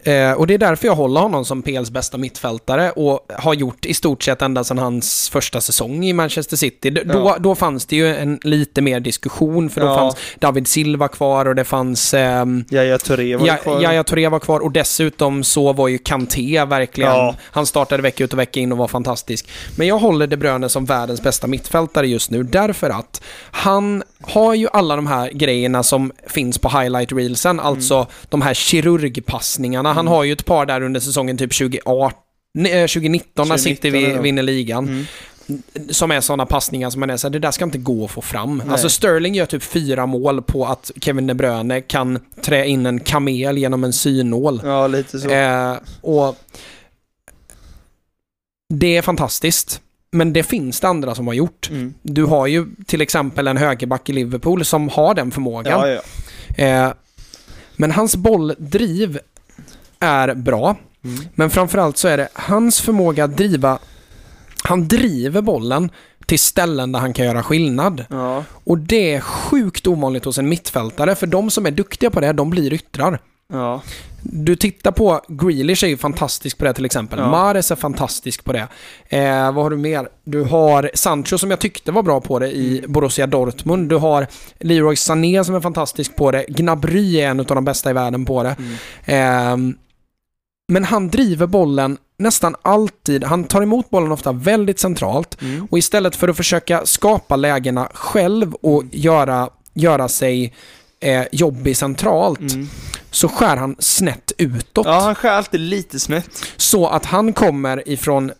eh, 0.04 0.32
och 0.32 0.46
det 0.46 0.54
är 0.54 0.58
därför 0.58 0.86
jag 0.86 0.94
håller 0.94 1.20
honom 1.20 1.44
som 1.44 1.62
PLs 1.62 1.90
bästa 1.90 2.18
mittfältare 2.18 2.90
och 2.90 3.20
har 3.38 3.54
gjort 3.54 3.86
i 3.86 3.94
stort 3.94 4.22
sett 4.22 4.42
ända 4.42 4.64
sedan 4.64 4.78
hans 4.78 5.28
första 5.30 5.60
säsong 5.60 6.04
i 6.04 6.12
Manchester 6.12 6.56
City. 6.56 6.90
D- 6.90 7.02
Då, 7.04 7.18
Ja. 7.18 7.36
då 7.40 7.54
fanns 7.54 7.86
det 7.86 7.96
ju 7.96 8.16
en 8.16 8.38
lite 8.42 8.80
mer 8.82 9.00
diskussion, 9.00 9.70
för 9.70 9.80
då 9.80 9.86
Ja. 9.86 9.96
fanns 9.98 10.16
David 10.38 10.66
Silva 10.68 11.08
kvar 11.08 11.46
och 11.46 11.54
det 11.54 11.64
fanns 11.64 12.14
ehm, 12.14 12.64
Yahya 12.70 12.98
Touré 12.98 13.36
var 13.36 13.46
Ja, 13.46 13.56
kvar. 13.56 13.82
Yahya 13.82 14.04
Touré 14.04 14.28
var 14.28 14.38
kvar 14.38 14.60
och 14.60 14.72
dessutom 14.72 15.44
så 15.44 15.72
var 15.72 15.88
ju 15.88 15.98
Kanté 15.98 16.64
verkligen, 16.64 17.10
Ja. 17.10 17.34
han 17.42 17.66
startade 17.66 18.02
vecka 18.02 18.24
ut 18.24 18.32
och 18.32 18.38
vecka 18.38 18.60
in 18.60 18.72
och 18.72 18.78
var 18.78 18.88
fantastisk. 18.88 19.48
Men 19.76 19.86
jag 19.86 19.98
håller 19.98 20.26
De 20.26 20.36
Bruyne 20.36 20.68
som 20.68 20.84
världens 20.84 21.22
bästa 21.22 21.46
mittfältare 21.46 22.08
just 22.08 22.30
nu 22.30 22.42
därför 22.42 22.90
att 22.90 23.22
han 23.50 24.02
har 24.22 24.54
ju 24.54 24.68
alla 24.72 24.96
de 24.96 25.06
här 25.06 25.30
grejerna 25.30 25.82
som 25.82 26.12
finns 26.26 26.58
på 26.58 26.68
highlight 26.68 27.12
reelsen, 27.12 27.60
alltså 27.60 28.06
de 28.28 28.42
här 28.42 28.54
kirurgpassningarna. 28.54 29.89
Han 29.92 30.06
har 30.06 30.24
ju 30.24 30.32
ett 30.32 30.44
par 30.44 30.66
där 30.66 30.80
under 30.80 31.00
säsongen 31.00 31.38
typ 31.38 31.58
2018 31.58 32.12
nej, 32.54 32.72
eh, 32.72 32.86
2019 32.86 33.48
när 33.48 33.56
2019, 33.56 33.58
City 33.58 34.20
vinner 34.22 34.42
ligan. 34.42 34.88
Mm. 34.88 35.06
Som 35.90 36.10
är 36.10 36.20
sådana 36.20 36.46
passningar 36.46 36.90
som 36.90 37.00
man 37.00 37.10
är 37.10 37.16
såhär, 37.16 37.32
det 37.32 37.38
där 37.38 37.50
ska 37.50 37.64
inte 37.64 37.78
gå 37.78 38.04
att 38.04 38.10
få 38.10 38.20
fram. 38.20 38.56
Nej. 38.56 38.72
Alltså 38.72 38.88
Sterling 38.88 39.34
gör 39.34 39.46
typ 39.46 39.62
fyra 39.62 40.06
mål 40.06 40.42
på 40.42 40.66
att 40.66 40.90
Kevin 41.00 41.26
De 41.26 41.34
Bruyne 41.34 41.80
kan 41.80 42.18
trä 42.42 42.66
in 42.66 42.86
en 42.86 43.00
kamel 43.00 43.58
genom 43.58 43.84
en 43.84 43.92
synål. 43.92 44.60
Ja, 44.64 44.86
lite 44.86 45.18
så. 45.18 45.30
Eh, 45.30 45.76
och 46.00 46.36
det 48.68 48.96
är 48.96 49.02
fantastiskt. 49.02 49.80
Men 50.12 50.32
det 50.32 50.42
finns 50.42 50.80
det 50.80 50.88
andra 50.88 51.14
som 51.14 51.26
har 51.26 51.34
gjort. 51.34 51.70
Mm. 51.70 51.94
Du 52.02 52.24
har 52.24 52.46
ju 52.46 52.66
till 52.86 53.00
exempel 53.00 53.46
en 53.46 53.56
högerback 53.56 54.08
i 54.08 54.12
Liverpool 54.12 54.64
som 54.64 54.88
har 54.88 55.14
den 55.14 55.30
förmågan. 55.30 55.88
Ja, 55.88 56.00
ja. 56.56 56.64
Eh, 56.64 56.92
men 57.76 57.90
hans 57.90 58.16
bolldriv 58.16 59.18
är 60.00 60.34
bra. 60.34 60.76
Mm. 61.04 61.24
Men 61.34 61.50
framförallt 61.50 61.96
så 61.96 62.08
är 62.08 62.16
det 62.16 62.28
hans 62.34 62.80
förmåga 62.80 63.24
att 63.24 63.36
driva... 63.36 63.78
Han 64.64 64.88
driver 64.88 65.42
bollen 65.42 65.90
till 66.26 66.38
ställen 66.38 66.92
där 66.92 67.00
han 67.00 67.12
kan 67.12 67.26
göra 67.26 67.42
skillnad. 67.42 68.04
ja. 68.10 68.44
Och 68.64 68.78
det 68.78 69.14
är 69.14 69.20
sjukt 69.20 69.86
ovanligt 69.86 70.24
hos 70.24 70.38
en 70.38 70.48
mittfältare, 70.48 71.14
för 71.14 71.26
de 71.26 71.50
som 71.50 71.66
är 71.66 71.70
duktiga 71.70 72.10
på 72.10 72.20
det, 72.20 72.32
de 72.32 72.50
blir 72.50 72.72
yttrar. 72.72 73.18
Ja. 73.52 73.82
Du 74.22 74.56
tittar 74.56 74.90
på, 74.92 75.20
Grealish 75.28 75.84
är 75.84 75.88
ju 75.88 75.96
fantastisk 75.96 76.58
på 76.58 76.64
det 76.64 76.72
till 76.74 76.84
exempel. 76.84 77.18
Ja. 77.18 77.30
Mahrez 77.30 77.70
är 77.70 77.76
fantastisk 77.76 78.44
på 78.44 78.52
det. 78.52 78.68
Eh, 79.08 79.52
vad 79.52 79.64
har 79.64 79.70
du 79.70 79.76
mer? 79.76 80.08
Du 80.24 80.42
har 80.42 80.90
Sancho 80.94 81.38
som 81.38 81.50
jag 81.50 81.58
tyckte 81.60 81.92
var 81.92 82.02
bra 82.02 82.20
på 82.20 82.38
det 82.38 82.48
i 82.50 82.78
Mm. 82.78 82.92
Borussia 82.92 83.26
Dortmund. 83.26 83.88
Du 83.88 83.96
har 83.96 84.26
Leroy 84.60 84.96
Sané 84.96 85.44
som 85.44 85.54
är 85.54 85.60
fantastisk 85.60 86.16
på 86.16 86.30
det. 86.30 86.44
Gnabry 86.48 87.20
är 87.20 87.28
en 87.30 87.40
av 87.40 87.46
de 87.46 87.64
bästa 87.64 87.90
i 87.90 87.92
världen 87.92 88.24
på 88.24 88.42
det. 88.42 88.56
Mm. 88.58 88.76
Ehm, 89.04 89.76
men 90.70 90.84
han 90.84 91.08
driver 91.10 91.46
bollen 91.46 91.98
nästan 92.18 92.56
alltid. 92.62 93.24
Han 93.24 93.44
tar 93.44 93.62
emot 93.62 93.90
bollen 93.90 94.12
ofta 94.12 94.32
väldigt 94.32 94.80
centralt. 94.80 95.42
Mm. 95.42 95.66
Och 95.70 95.78
istället 95.78 96.16
för 96.16 96.28
att 96.28 96.36
försöka 96.36 96.86
skapa 96.86 97.36
lägena 97.36 97.88
själv 97.94 98.54
och 98.54 98.84
göra, 98.92 99.50
göra 99.74 100.08
sig 100.08 100.54
eh, 101.00 101.24
jobbig 101.32 101.76
centralt 101.76 102.40
Mm. 102.40 102.68
så 103.10 103.28
skär 103.28 103.56
han 103.56 103.76
snett 103.78 104.32
utåt. 104.38 104.86
Ja, 104.86 105.00
han 105.00 105.14
skär 105.14 105.30
alltid 105.30 105.60
lite 105.60 106.00
snett. 106.00 106.28
Så 106.56 106.86
att 106.88 107.04
han 107.04 107.32
kommer 107.32 107.88
ifrån 107.88 108.32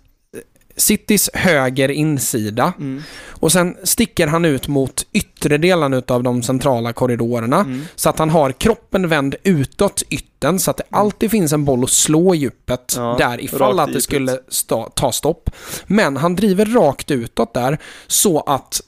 Citys 0.81 1.31
höger 1.35 1.89
insida 1.91 2.73
Mm. 2.79 3.03
och 3.29 3.53
sen 3.53 3.77
sticker 3.85 4.27
han 4.27 4.45
ut 4.45 4.69
mot 4.69 5.07
yttre 5.13 5.59
delen 5.59 6.03
av 6.09 6.23
de 6.23 6.43
centrala 6.43 6.93
korridorerna. 6.93 7.61
Mm. 7.61 7.83
Så 7.95 8.09
att 8.09 8.19
han 8.19 8.31
har 8.31 8.53
kroppen 8.53 9.09
vänd 9.09 9.35
utåt 9.43 10.03
ytten 10.11 10.59
så 10.59 10.71
att 10.71 10.77
det 10.77 10.83
alltid 10.91 11.31
finns 11.31 11.53
en 11.53 11.65
boll 11.65 11.85
att 11.85 11.91
slå 11.91 12.35
i 12.35 12.39
djupet 12.39 12.95
Ja, 12.97 13.15
där 13.19 13.45
ifall 13.45 13.81
att 13.81 13.93
det 13.93 14.01
skulle 14.01 14.39
ta 14.95 15.13
stopp. 15.13 15.51
Men 15.87 16.17
han 16.17 16.37
driver 16.37 16.65
rakt 16.67 17.11
utåt 17.11 17.55
där 17.55 17.79
så 18.07 18.41
att 18.41 18.81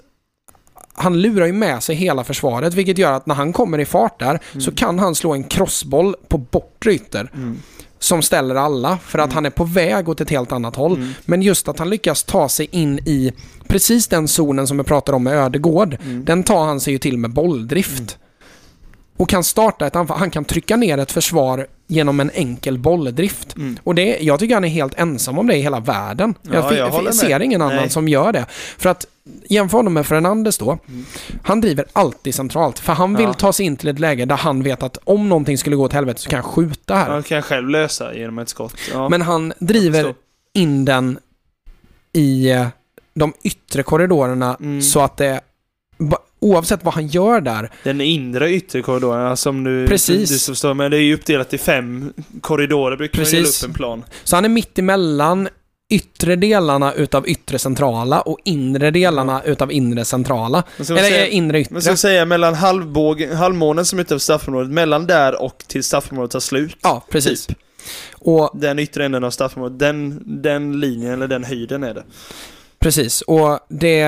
han 0.94 1.20
lurar 1.20 1.46
ju 1.46 1.52
med 1.52 1.82
sig 1.82 1.96
hela 1.96 2.24
försvaret 2.24 2.74
vilket 2.74 2.98
gör 2.98 3.12
att 3.12 3.26
när 3.26 3.34
han 3.34 3.52
kommer 3.52 3.78
i 3.78 3.84
fart 3.84 4.18
där 4.20 4.40
så 4.60 4.72
kan 4.72 4.98
han 4.98 5.14
slå 5.14 5.32
en 5.32 5.44
crossboll 5.44 6.14
på 6.28 6.38
bortre 6.38 6.92
ytter 6.94 7.30
Mm. 7.34 7.58
Som 8.02 8.22
ställer 8.22 8.54
alla 8.54 8.98
för 8.98 9.18
att 9.18 9.32
han 9.32 9.46
är 9.46 9.50
på 9.50 9.64
väg 9.64 10.08
åt 10.08 10.20
ett 10.20 10.30
helt 10.30 10.52
annat 10.52 10.76
håll. 10.76 10.94
Mm. 10.94 11.14
Men 11.24 11.42
just 11.42 11.68
att 11.68 11.78
han 11.78 11.90
lyckas 11.90 12.24
ta 12.24 12.48
sig 12.48 12.68
in 12.70 12.98
i 12.98 13.32
precis 13.68 14.08
den 14.08 14.28
zonen 14.28 14.66
som 14.66 14.78
jag 14.78 14.86
pratade 14.86 15.16
om 15.16 15.24
med 15.24 15.34
Ödegård. 15.34 15.96
Mm. 16.04 16.24
Den 16.24 16.42
tar 16.42 16.64
han 16.64 16.80
sig 16.80 16.92
ju 16.92 16.98
till 16.98 17.18
med 17.18 17.30
bolldrift. 17.30 18.18
Och 19.16 19.28
kan 19.28 19.44
starta 19.44 19.86
ett 19.86 19.96
anfall. 19.96 20.18
Han 20.18 20.30
kan 20.30 20.44
trycka 20.44 20.76
ner 20.76 20.98
ett 20.98 21.12
försvar 21.12 21.66
genom 21.92 22.20
en 22.20 22.30
enkel 22.34 22.78
bolldrift. 22.78 23.56
Mm. 23.56 23.78
Och 23.84 23.94
det, 23.94 24.18
jag 24.20 24.38
tycker 24.38 24.54
han 24.54 24.64
är 24.64 24.68
helt 24.68 24.94
ensam 24.98 25.38
om 25.38 25.46
det 25.46 25.56
i 25.56 25.60
hela 25.62 25.80
världen. 25.80 26.34
Ja, 26.42 26.52
jag, 26.54 26.72
jag 26.92 27.04
jag 27.04 27.14
ser 27.14 27.42
ingen 27.42 27.62
annan 27.62 27.76
Nej. 27.76 27.90
som 27.90 28.08
gör 28.08 28.32
det. 28.32 28.46
För 28.78 28.88
att 28.90 29.06
jämför 29.48 29.78
honom 29.78 29.92
med 29.94 30.06
Fernandes 30.06 30.58
då. 30.58 30.78
Han 31.42 31.60
driver 31.60 31.84
alltid 31.92 32.34
centralt. 32.34 32.78
För 32.78 32.92
han 32.92 33.10
vill 33.14 33.20
Mm. 33.24 33.30
Ja. 33.30 33.40
ta 33.40 33.52
sig 33.52 33.66
in 33.66 33.76
till 33.76 33.88
ett 33.88 33.98
läge 33.98 34.24
där 34.24 34.36
han 34.36 34.62
vet 34.62 34.82
att 34.82 34.98
om 35.04 35.28
någonting 35.28 35.58
skulle 35.58 35.76
gå 35.76 35.84
åt 35.84 35.92
helvete 35.92 36.20
så 36.20 36.30
kan 36.30 36.40
han 36.42 36.52
skjuta 36.52 36.94
här. 36.94 37.10
Han 37.10 37.22
kan 37.22 37.42
själv 37.42 37.68
lösa 37.68 38.14
genom 38.14 38.38
ett 38.38 38.48
skott. 38.48 38.74
Ja. 38.92 39.08
Men 39.08 39.22
han 39.22 39.52
driver 39.58 40.14
in 40.54 40.84
den 40.84 41.18
i 42.12 42.50
eh, 42.50 42.66
de 43.14 43.32
yttre 43.42 43.82
korridorerna 43.82 44.56
Mm. 44.60 44.82
så 44.82 45.00
att 45.00 45.16
det 45.16 45.40
oavsett 46.42 46.84
vad 46.84 46.94
han 46.94 47.06
gör 47.06 47.40
där. 47.40 47.70
Den 47.84 48.00
inre 48.00 48.50
yttre 48.52 48.82
korridoren 48.82 49.36
som 49.36 49.64
du, 49.64 49.86
Precis. 49.86 50.30
du 50.30 50.38
förstår, 50.52 50.74
men 50.74 50.90
det 50.90 50.96
är 50.96 51.00
ju 51.00 51.14
uppdelat 51.14 51.54
i 51.54 51.58
fem 51.58 52.12
korridorer 52.40 52.96
brukar 52.96 53.18
man 53.18 53.30
dela 53.30 53.42
Precis. 53.42 53.62
upp 53.62 53.68
en 53.68 53.74
plan. 53.74 54.04
Så 54.24 54.36
han 54.36 54.44
är 54.44 54.48
mitt 54.48 54.78
emellan 54.78 55.48
yttre 55.90 56.36
delarna 56.36 56.92
utav 56.92 57.28
yttre 57.28 57.58
centrala 57.58 58.20
och 58.20 58.38
inre 58.44 58.90
delarna 58.90 59.42
utav 59.42 59.72
inre 59.72 60.04
centrala. 60.04 60.62
Man 60.78 60.86
Eller 60.98 61.02
säga, 61.08 61.26
eh, 61.26 61.34
inre 61.36 61.60
yttre. 61.60 61.72
men 61.72 61.82
ska 61.82 61.96
säga 61.96 62.24
mellan 62.24 62.54
halvbågen, 62.54 63.36
halvmånen 63.36 63.84
som 63.84 63.98
är 63.98 64.02
utanför 64.02 64.22
straffområdet, 64.22 64.70
mellan 64.72 65.06
där 65.06 65.42
och 65.42 65.64
till 65.66 65.84
straffområdet 65.84 66.30
tar 66.30 66.40
slut. 66.40 66.76
Ja, 66.82 67.04
precis. 67.10 67.46
Typ. 67.46 67.58
Och 68.14 68.50
Den 68.54 68.78
yttre 68.78 69.04
änden 69.04 69.24
av 69.24 69.30
straffområdet, 69.30 69.78
den, 69.78 70.22
den 70.42 70.80
linjen 70.80 71.12
eller 71.12 71.28
den 71.28 71.44
höjden 71.44 71.84
är 71.84 71.94
det. 71.94 72.02
Precis, 72.78 73.20
och 73.22 73.58
det, 73.68 74.02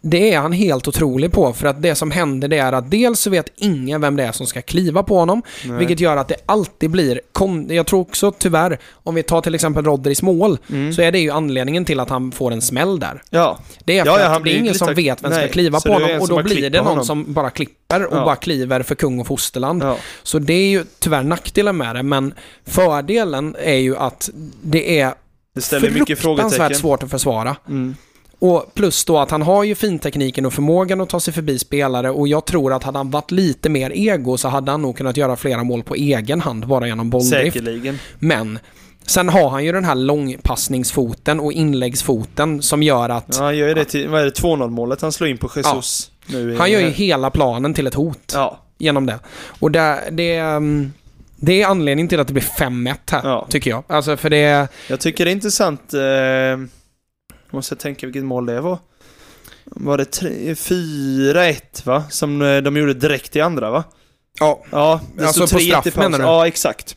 det 0.00 0.32
är 0.34 0.38
han 0.38 0.52
helt 0.52 0.88
otrolig 0.88 1.32
på 1.32 1.52
för 1.52 1.66
att 1.66 1.82
det 1.82 1.94
som 1.94 2.10
händer 2.10 2.48
det 2.48 2.58
är 2.58 2.72
att 2.72 2.90
dels 2.90 3.20
så 3.20 3.30
vet 3.30 3.52
ingen 3.56 4.00
vem 4.00 4.16
det 4.16 4.24
är 4.24 4.32
som 4.32 4.46
ska 4.46 4.62
kliva 4.62 5.02
på 5.02 5.18
honom, 5.18 5.42
Nej. 5.66 5.78
vilket 5.78 6.00
gör 6.00 6.16
att 6.16 6.28
det 6.28 6.36
alltid 6.46 6.90
blir, 6.90 7.20
jag 7.68 7.86
tror 7.86 8.00
också 8.00 8.32
tyvärr, 8.32 8.78
om 8.92 9.14
vi 9.14 9.22
tar 9.22 9.40
till 9.40 9.54
exempel 9.54 9.84
Rodris 9.84 10.22
mål, 10.22 10.58
Mm. 10.70 10.92
så 10.92 11.02
är 11.02 11.12
det 11.12 11.18
ju 11.18 11.30
anledningen 11.30 11.84
till 11.84 12.00
att 12.00 12.08
han 12.10 12.32
får 12.32 12.50
en 12.52 12.62
smäll 12.62 13.00
där. 13.00 13.22
Ja, 13.30 13.58
Det 13.84 13.98
är 13.98 14.04
för 14.04 14.10
Ja, 14.10 14.20
ja, 14.20 14.36
att 14.36 14.44
det 14.44 14.50
är 14.50 14.56
ingen 14.58 14.74
som 14.74 14.94
vet 14.94 15.24
vem 15.24 15.30
som 15.32 15.40
ska 15.40 15.48
kliva 15.48 15.80
på 15.80 15.92
honom 15.92 16.20
och 16.20 16.28
då 16.28 16.42
blir 16.42 16.70
det 16.70 16.78
någon 16.78 16.86
honom. 16.86 17.04
som 17.04 17.32
bara 17.32 17.50
klipper 17.50 18.04
och 18.06 18.16
Ja. 18.16 18.24
bara 18.24 18.36
kliver 18.36 18.82
för 18.82 18.94
kung 18.94 19.20
och 19.20 19.26
fosterland. 19.26 19.84
Så 20.22 20.38
det 20.38 20.52
är 20.52 20.68
ju 20.70 20.84
tyvärr 20.98 21.22
nackdelen 21.22 21.76
med 21.76 21.96
det, 21.96 22.02
men 22.02 22.34
fördelen 22.66 23.56
är 23.62 23.76
ju 23.76 23.96
att 23.96 24.30
det 24.62 25.00
är 25.00 25.14
Det 25.54 25.60
ställer 25.60 25.90
mycket 25.90 26.18
fruktansvärt 26.18 26.56
frågetecken. 26.58 26.80
svårt 26.80 27.02
att 27.02 27.10
försvara. 27.10 27.56
Mm. 27.68 27.96
Och 28.40 28.74
plus 28.74 29.04
då 29.04 29.18
att 29.18 29.30
han 29.30 29.42
har 29.42 29.64
ju 29.64 29.74
fintekniken 29.74 30.46
och 30.46 30.52
förmågan 30.52 31.00
att 31.00 31.08
ta 31.08 31.20
sig 31.20 31.34
förbi 31.34 31.58
spelare 31.58 32.10
och 32.10 32.28
jag 32.28 32.44
tror 32.44 32.72
att 32.72 32.82
hade 32.84 32.98
han 32.98 33.10
varit 33.10 33.30
lite 33.30 33.68
mer 33.68 33.90
ego 33.94 34.36
så 34.36 34.48
hade 34.48 34.70
han 34.70 34.82
nog 34.82 34.96
kunnat 34.96 35.16
göra 35.16 35.36
flera 35.36 35.64
mål 35.64 35.82
på 35.82 35.94
egen 35.94 36.40
hand 36.40 36.66
bara 36.66 36.86
genom 36.86 37.10
bolldrift. 37.10 37.52
Säkerligen. 37.56 37.98
Men 38.18 38.58
sen 39.06 39.28
har 39.28 39.48
han 39.48 39.64
ju 39.64 39.72
den 39.72 39.84
här 39.84 39.94
långpassningsfoten 39.94 41.40
och 41.40 41.52
inläggsfoten 41.52 42.62
som 42.62 42.82
gör 42.82 43.08
att 43.08 43.24
Ja, 43.38 43.42
han 43.44 43.56
gör 43.56 43.68
ju 43.68 43.74
det 43.74 43.84
till, 43.84 44.08
vad 44.08 44.20
är 44.20 44.24
det, 44.24 44.30
2-0 44.42 44.70
målet 44.70 45.00
han 45.02 45.12
slår 45.12 45.28
in 45.30 45.38
på 45.38 45.50
Jesus. 45.56 46.10
Nu 46.26 46.52
i- 46.52 46.56
han 46.56 46.70
gör 46.70 46.80
ju 46.80 46.88
hela 46.90 47.30
planen 47.30 47.74
till 47.74 47.86
ett 47.86 47.94
hot 47.94 48.32
Ja, 48.34 48.58
genom 48.78 49.06
det. 49.06 49.18
Och 49.60 49.70
det, 49.70 49.98
det, 50.12 50.36
mm, 50.36 50.92
det 51.36 51.62
är 51.62 51.66
anledningen 51.66 52.08
till 52.08 52.20
att 52.20 52.26
det 52.26 52.32
blir 52.32 52.42
5-1 52.58 52.94
här, 53.10 53.20
Ja. 53.24 53.46
tycker 53.50 53.70
jag. 53.70 53.84
Alltså 53.86 54.16
för 54.16 54.30
det... 54.30 54.68
jag 54.88 55.00
tycker 55.00 55.24
det 55.24 55.30
är 55.30 55.32
intressant. 55.32 55.94
Eh, 55.94 56.00
måste 57.52 57.72
jag 57.74 57.80
tänka 57.80 58.06
vilket 58.06 58.24
mål 58.24 58.46
det 58.46 58.60
var. 58.60 58.78
Var 59.64 59.98
det 59.98 60.04
tre- 60.04 60.54
4-1 60.54 61.86
va? 61.86 62.04
Som 62.10 62.42
eh, 62.42 62.56
de 62.58 62.76
gjorde 62.76 62.94
direkt 62.94 63.36
i 63.36 63.40
andra 63.40 63.70
va? 63.70 63.84
Ja, 64.40 64.64
Ja, 64.70 65.00
det 65.16 65.26
Alltså 65.26 65.46
stod 65.46 65.58
på 65.60 65.64
3-1 65.64 65.80
straff, 65.80 65.96
menar 65.96 66.18
du? 66.18 66.24
Ja, 66.24 66.46
exakt. 66.46 66.96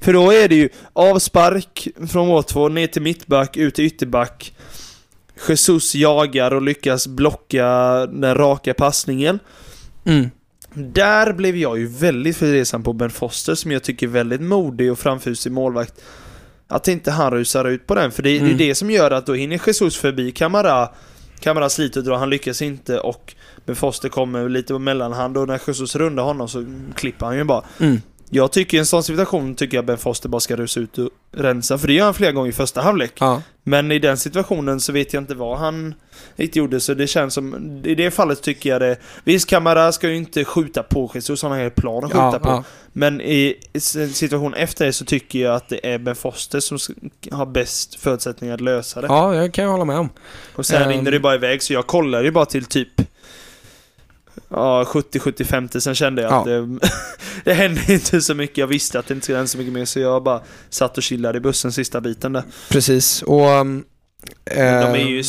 För 0.00 0.12
då 0.12 0.30
är 0.32 0.48
det 0.48 0.54
ju 0.54 0.68
avspark 0.92 1.88
från 2.10 2.28
Watford 2.28 2.72
ner 2.72 2.86
till 2.86 3.02
mittback, 3.02 3.56
ut 3.56 3.74
till 3.74 3.84
ytterback. 3.84 4.54
Jesus 5.48 5.94
jagar 5.94 6.50
och 6.54 6.62
lyckas 6.62 7.06
blocka 7.06 7.66
den 8.06 8.34
raka 8.34 8.74
passningen. 8.74 9.38
mm, 10.04 10.30
Där 10.74 11.32
blev 11.32 11.56
jag 11.56 11.78
ju 11.78 11.86
väldigt 11.86 12.36
förresam 12.36 12.82
på 12.82 12.92
Ben 12.92 13.10
Foster 13.10 13.54
som 13.54 13.72
jag 13.72 13.82
tycker 13.82 14.06
är 14.06 14.10
väldigt 14.10 14.40
modig 14.40 14.92
och 14.92 14.98
framfusig 14.98 15.52
målvakt. 15.52 15.94
Att 16.68 16.88
inte 16.88 17.10
han 17.10 17.30
rusar 17.32 17.64
ut 17.64 17.86
på 17.86 17.94
den, 17.94 18.12
för 18.12 18.22
det, 18.22 18.28
det 18.30 18.36
är 18.36 18.40
Mm. 18.40 18.56
det 18.56 18.74
som 18.74 18.90
gör 18.90 19.10
att 19.10 19.26
då 19.26 19.34
hinner 19.34 19.60
Jesus 19.66 19.96
förbi 19.96 20.32
Kamara. 20.32 20.88
Kamara 21.40 21.68
sliter 21.68 22.00
och 22.00 22.04
drar, 22.06 22.16
han 22.16 22.30
lyckas 22.30 22.62
inte 22.62 22.98
och 23.00 23.34
Ben 23.66 23.76
Foster 23.76 24.08
kommer 24.08 24.48
lite 24.48 24.72
på 24.72 24.78
mellanhand 24.78 25.36
och 25.36 25.48
när 25.48 25.60
Jesus 25.66 25.96
rundar 25.96 26.22
honom 26.22 26.48
så 26.48 26.64
klipper 26.94 27.26
han 27.26 27.36
ju 27.36 27.44
bara. 27.44 27.62
mm. 27.80 28.00
Jag 28.30 28.52
tycker 28.52 28.76
i 28.76 28.80
en 28.80 28.86
sån 28.86 29.02
situation 29.02 29.54
tycker 29.54 29.76
jag 29.76 29.84
Ben 29.86 29.98
Foster 29.98 30.28
bara 30.28 30.40
ska 30.40 30.56
rusa 30.56 30.80
ut 30.80 30.98
och 30.98 31.10
rensa, 31.32 31.78
för 31.78 31.86
det 31.88 31.92
gör 31.94 32.04
han 32.04 32.14
flera 32.14 32.32
gånger 32.32 32.48
i 32.50 32.52
första 32.52 32.80
halvlek. 32.82 33.12
Ja. 33.18 33.42
Men 33.62 33.92
i 33.92 33.98
den 33.98 34.16
situationen 34.16 34.80
så 34.80 34.92
vet 34.92 35.12
jag 35.12 35.22
inte 35.22 35.34
vad 35.34 35.58
han 35.58 35.94
riktigt 36.36 36.56
gjorde, 36.56 36.80
så 36.80 36.94
det 36.94 37.06
känns 37.06 37.34
som... 37.34 37.80
I 37.84 37.94
det 37.94 38.10
fallet 38.10 38.42
tycker 38.42 38.70
jag 38.70 38.80
det... 38.80 38.96
Visst, 39.24 39.48
Kamara 39.48 39.92
ska 39.92 40.08
ju 40.08 40.16
inte 40.16 40.44
skjuta 40.44 40.82
på 40.82 41.10
Jesus, 41.14 41.42
han 41.42 41.50
har 41.50 41.58
ju 41.58 41.70
plan 41.70 42.04
att 42.04 42.10
skjuta 42.12 42.30
Ja, 42.32 42.38
på. 42.38 42.48
ja. 42.48 42.64
Men 42.92 43.20
i 43.20 43.54
situationen 44.12 44.54
efter 44.54 44.86
det 44.86 44.92
så 44.92 45.04
tycker 45.04 45.38
jag 45.38 45.54
att 45.54 45.68
det 45.68 45.86
är 45.92 45.98
Ben 45.98 46.16
Foster 46.16 46.60
som 46.60 46.78
har 47.30 47.46
bäst 47.46 47.94
förutsättningar 47.94 48.54
att 48.54 48.60
lösa 48.60 49.00
det. 49.00 49.06
ja, 49.06 49.30
det 49.32 49.48
kan 49.50 49.64
jag 49.64 49.72
hålla 49.72 49.84
med 49.84 49.98
om. 49.98 50.08
Och 50.54 50.66
sen 50.66 50.82
Ehm. 50.82 50.88
rinner 50.88 51.10
det 51.10 51.20
bara 51.20 51.34
iväg, 51.34 51.62
så 51.62 51.72
jag 51.72 51.86
kollar 51.86 52.22
ju 52.22 52.30
bara 52.30 52.46
till 52.46 52.64
typ... 52.64 52.88
Ja, 54.48 54.84
70-75 54.84 55.78
sen 55.78 55.94
kände 55.94 56.22
jag 56.22 56.32
att 56.32 56.44
det, 56.44 56.78
det 57.44 57.54
hände 57.54 57.92
inte 57.92 58.20
så 58.20 58.34
mycket. 58.34 58.58
Jag 58.58 58.66
visste 58.66 58.98
att 58.98 59.06
det 59.06 59.14
inte 59.14 59.24
skulle 59.24 59.38
hända 59.38 59.48
så 59.48 59.58
mycket 59.58 59.72
mer, 59.72 59.84
så 59.84 60.00
jag 60.00 60.22
bara 60.22 60.40
satt 60.70 60.96
och 60.96 61.02
chillade 61.02 61.38
i 61.38 61.40
bussen 61.40 61.72
sista 61.72 62.00
biten 62.00 62.32
där. 62.32 62.44
Precis, 62.68 63.22
och... 63.22 63.66
Men 63.66 63.84
de 64.44 64.54
är 64.54 64.96
eh, 64.96 65.06
ju 65.06 65.24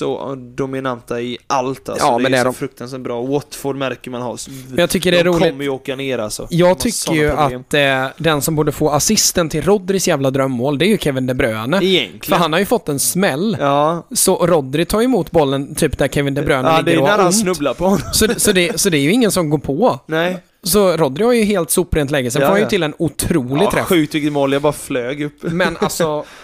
så 0.00 0.34
dominanta 0.34 1.20
i 1.20 1.38
allt 1.46 1.88
alltså. 1.88 2.06
Ja, 2.06 2.16
det 2.16 2.22
men 2.22 2.26
är 2.26 2.30
det 2.30 2.36
är 2.36 2.40
så 2.40 2.44
de. 2.44 2.54
fruktansvärt 2.54 3.00
bra. 3.00 3.22
Watford 3.22 3.76
märker 3.76 4.10
man 4.10 4.22
har. 4.22 4.38
Men 4.68 4.78
jag 4.78 4.90
tycker 4.90 5.12
det 5.12 5.18
är 5.20 5.24
de 5.24 5.30
roligt. 5.34 5.50
kommer 5.50 5.64
ju 5.64 5.70
åka 5.70 5.96
ner 5.96 6.18
alltså. 6.18 6.46
Jag 6.50 6.78
tycker 6.78 7.12
ju 7.12 7.28
problem. 7.30 7.60
att 7.60 7.74
eh, 7.74 8.22
den 8.22 8.42
som 8.42 8.56
borde 8.56 8.72
få 8.72 8.90
assisten 8.90 9.48
till 9.48 9.62
Rodris 9.62 10.08
jävla 10.08 10.30
drömmål, 10.30 10.78
det 10.78 10.84
är 10.84 10.88
ju 10.88 10.98
Kevin 10.98 11.26
De 11.26 11.34
Bruyne. 11.34 11.78
För 11.78 11.84
Egentligen. 11.86 12.40
han 12.40 12.52
har 12.52 12.60
ju 12.60 12.66
fått 12.66 12.88
en 12.88 12.98
smäll. 13.00 13.56
Ja, 13.60 14.06
Så 14.12 14.46
Rodri 14.46 14.84
tar 14.84 15.02
emot 15.02 15.30
bollen 15.30 15.74
typ 15.74 15.98
där 15.98 16.08
Kevin 16.08 16.34
De 16.34 16.42
Bruyne 16.42 16.68
ja 16.68 16.82
det 16.82 16.82
ligger 16.82 16.92
är 16.98 17.00
och 17.02 17.04
när 17.04 17.10
har 17.10 17.18
han 17.18 17.26
ont. 17.26 17.36
snubblar 17.40 17.74
på 17.74 17.84
honom. 17.84 18.00
Så, 18.12 18.26
det- 18.26 18.40
så, 18.40 18.52
det, 18.52 18.80
så 18.80 18.90
det 18.90 18.96
är 18.98 19.02
ju 19.02 19.12
ingen 19.12 19.30
som 19.30 19.50
går 19.50 19.58
på. 19.58 19.98
Nej. 20.06 20.38
Så 20.62 20.96
Rodri 20.96 21.24
har 21.24 21.32
ju 21.32 21.44
helt 21.44 21.70
soprent 21.70 22.10
läge. 22.10 22.30
Sen 22.30 22.42
Ja, 22.42 22.46
får 22.48 22.52
han 22.52 22.58
ju 22.60 22.64
ja. 22.64 22.70
till 22.70 22.82
en 22.82 22.94
otrolig 22.98 23.64
Ja, 23.64 23.70
träff. 23.70 23.86
sjukt 23.86 24.14
vilket 24.14 24.32
mål, 24.32 24.52
jag 24.52 24.62
bara 24.62 24.72
flög 24.72 25.22
upp. 25.22 25.42
Men 25.42 25.76
alltså... 25.80 26.24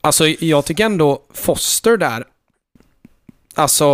Alltså 0.00 0.26
jag 0.28 0.64
tycker 0.64 0.84
ändå 0.84 1.22
Foster 1.34 1.96
där, 1.96 2.24
alltså 3.54 3.86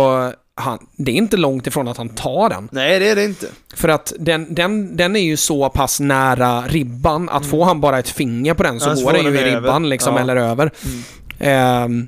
han, 0.55 0.87
det 0.97 1.11
är 1.11 1.15
inte 1.15 1.37
långt 1.37 1.67
ifrån 1.67 1.87
att 1.87 1.97
han 1.97 2.09
tar 2.09 2.49
den. 2.49 2.69
Nej, 2.71 2.99
det 2.99 3.09
är 3.09 3.15
det 3.15 3.23
inte. 3.23 3.47
För 3.75 3.89
att 3.89 4.13
den, 4.19 4.53
den, 4.55 4.97
den 4.97 5.15
är 5.15 5.19
ju 5.19 5.37
så 5.37 5.69
pass 5.69 5.99
nära 5.99 6.61
ribban 6.61 7.29
att 7.29 7.45
får 7.45 7.65
han 7.65 7.81
bara 7.81 7.99
ett 7.99 8.09
finger 8.09 8.53
på 8.53 8.63
den 8.63 8.79
så 8.79 8.95
så 8.95 9.05
går 9.05 9.13
det 9.13 9.19
ju 9.19 9.23
den 9.23 9.35
i 9.35 9.39
över. 9.39 9.61
ribban 9.61 9.89
liksom, 9.89 10.15
Ja. 10.15 10.21
eller 10.21 10.35
över. 10.35 10.71
Mm. 10.85 11.03
Ehm, 11.39 12.07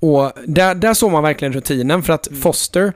och 0.00 0.32
där, 0.46 0.74
där 0.74 0.94
såg 0.94 1.12
man 1.12 1.22
verkligen 1.22 1.52
rutinen 1.52 2.02
för 2.02 2.12
att 2.12 2.28
Mm. 2.28 2.40
Foster, 2.42 2.92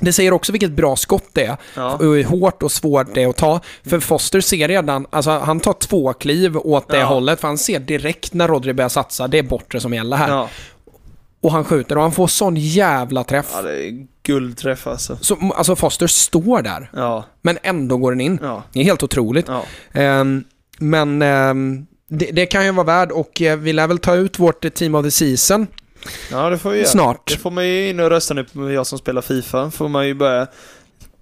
det 0.00 0.12
säger 0.12 0.32
också 0.32 0.52
vilket 0.52 0.70
bra 0.70 0.96
skott 0.96 1.24
det 1.32 1.44
är. 1.44 1.56
Ja. 1.76 1.96
Hur 2.00 2.24
hårt 2.24 2.62
och 2.62 2.72
svårt 2.72 3.14
det 3.14 3.22
är 3.22 3.28
att 3.28 3.36
ta. 3.36 3.60
För 3.86 4.00
Foster 4.00 4.40
ser 4.40 4.68
redan, 4.68 5.06
alltså 5.10 5.30
han 5.30 5.60
tar 5.60 5.72
två 5.72 6.12
kliv 6.12 6.56
åt 6.56 6.88
det 6.88 6.96
Ja. 6.98 7.04
hållet 7.06 7.40
för 7.40 7.48
han 7.48 7.58
ser 7.58 7.78
direkt 7.80 8.34
när 8.34 8.48
Rodri 8.48 8.72
börjar 8.72 8.88
satsa, 8.88 9.28
det 9.28 9.38
är 9.38 9.42
bortre 9.42 9.80
som 9.80 9.94
gäller 9.94 10.16
här. 10.16 10.28
Ja. 10.28 10.48
Och 11.42 11.52
han 11.52 11.64
skjuter 11.64 11.96
och 11.96 12.02
han 12.02 12.12
får 12.12 12.26
sån 12.26 12.56
jävla 12.56 13.24
träff. 13.24 13.46
ja, 13.54 13.62
det 13.62 13.86
är 13.88 14.06
guldträff 14.22 14.86
alltså. 14.86 15.16
Så, 15.20 15.52
alltså 15.56 15.76
Foster 15.76 16.06
står 16.06 16.62
där, 16.62 16.90
Ja, 16.94 17.24
men 17.42 17.58
ändå 17.62 17.96
går 17.96 18.10
den 18.12 18.20
in. 18.20 18.38
ja, 18.42 18.62
Det 18.72 18.80
är 18.80 18.84
helt 18.84 19.02
otroligt. 19.02 19.46
Ehm, 19.92 20.44
men 20.78 21.22
ehm, 21.22 21.86
det, 22.08 22.30
det 22.32 22.46
kan 22.46 22.64
ju 22.64 22.72
vara 22.72 22.86
värd 22.86 23.12
och 23.12 23.42
eh, 23.42 23.56
vi 23.58 23.72
lär 23.72 23.86
väl 23.86 23.98
ta 23.98 24.14
ut 24.14 24.38
vårt 24.38 24.74
Team 24.74 24.94
of 24.94 25.04
the 25.04 25.10
Season 25.10 25.66
Ja, 26.30 26.50
det 26.50 26.58
får 26.58 26.70
vi 26.70 26.84
snart. 26.84 27.28
Det 27.30 27.36
får 27.36 27.50
man 27.50 27.68
ju 27.68 27.88
in 27.88 28.00
och 28.00 28.10
rösta 28.10 28.34
nu 28.34 28.44
på 28.44 28.70
jag 28.70 28.86
som 28.86 28.98
spelar 28.98 29.22
Fifa. 29.22 29.70
får 29.70 29.88
man 29.88 30.06
ju 30.06 30.14
börja 30.14 30.46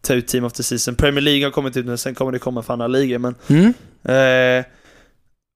ta 0.02 0.14
ut 0.14 0.26
Team 0.28 0.44
of 0.44 0.52
the 0.52 0.62
Season. 0.62 0.94
Premier 0.94 1.20
League 1.22 1.44
har 1.44 1.50
kommit 1.50 1.76
ut 1.76 1.86
nu, 1.86 1.96
sen 1.96 2.14
kommer 2.14 2.32
det 2.32 2.38
komma 2.38 2.62
för 2.62 2.72
andra 2.72 2.86
ligor. 2.86 3.18
Men, 3.18 3.34
Mm. 3.48 3.66
eh, 4.04 4.64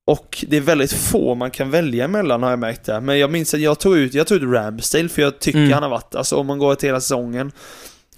och 0.06 0.44
det 0.48 0.56
är 0.56 0.60
väldigt 0.60 0.92
få 0.92 1.34
man 1.34 1.50
kan 1.50 1.70
välja 1.70 2.08
mellan 2.08 2.42
har 2.42 2.50
jag 2.50 2.58
märkt 2.58 2.84
det. 2.84 3.00
Men 3.00 3.18
jag 3.18 3.30
minns 3.30 3.54
att 3.54 3.60
jag 3.60 3.78
tog 3.80 3.96
ut, 3.96 4.14
jag 4.14 4.26
tog 4.26 4.36
ut 4.42 4.52
Ramsdale 4.54 5.08
för 5.08 5.22
jag 5.22 5.38
tycker 5.38 5.58
Mm. 5.58 5.72
han 5.72 5.82
har 5.82 5.90
varit, 5.90 6.14
alltså 6.14 6.36
om 6.36 6.46
man 6.46 6.58
går 6.58 6.74
till 6.74 6.88
hela 6.88 7.00
säsongen, 7.00 7.52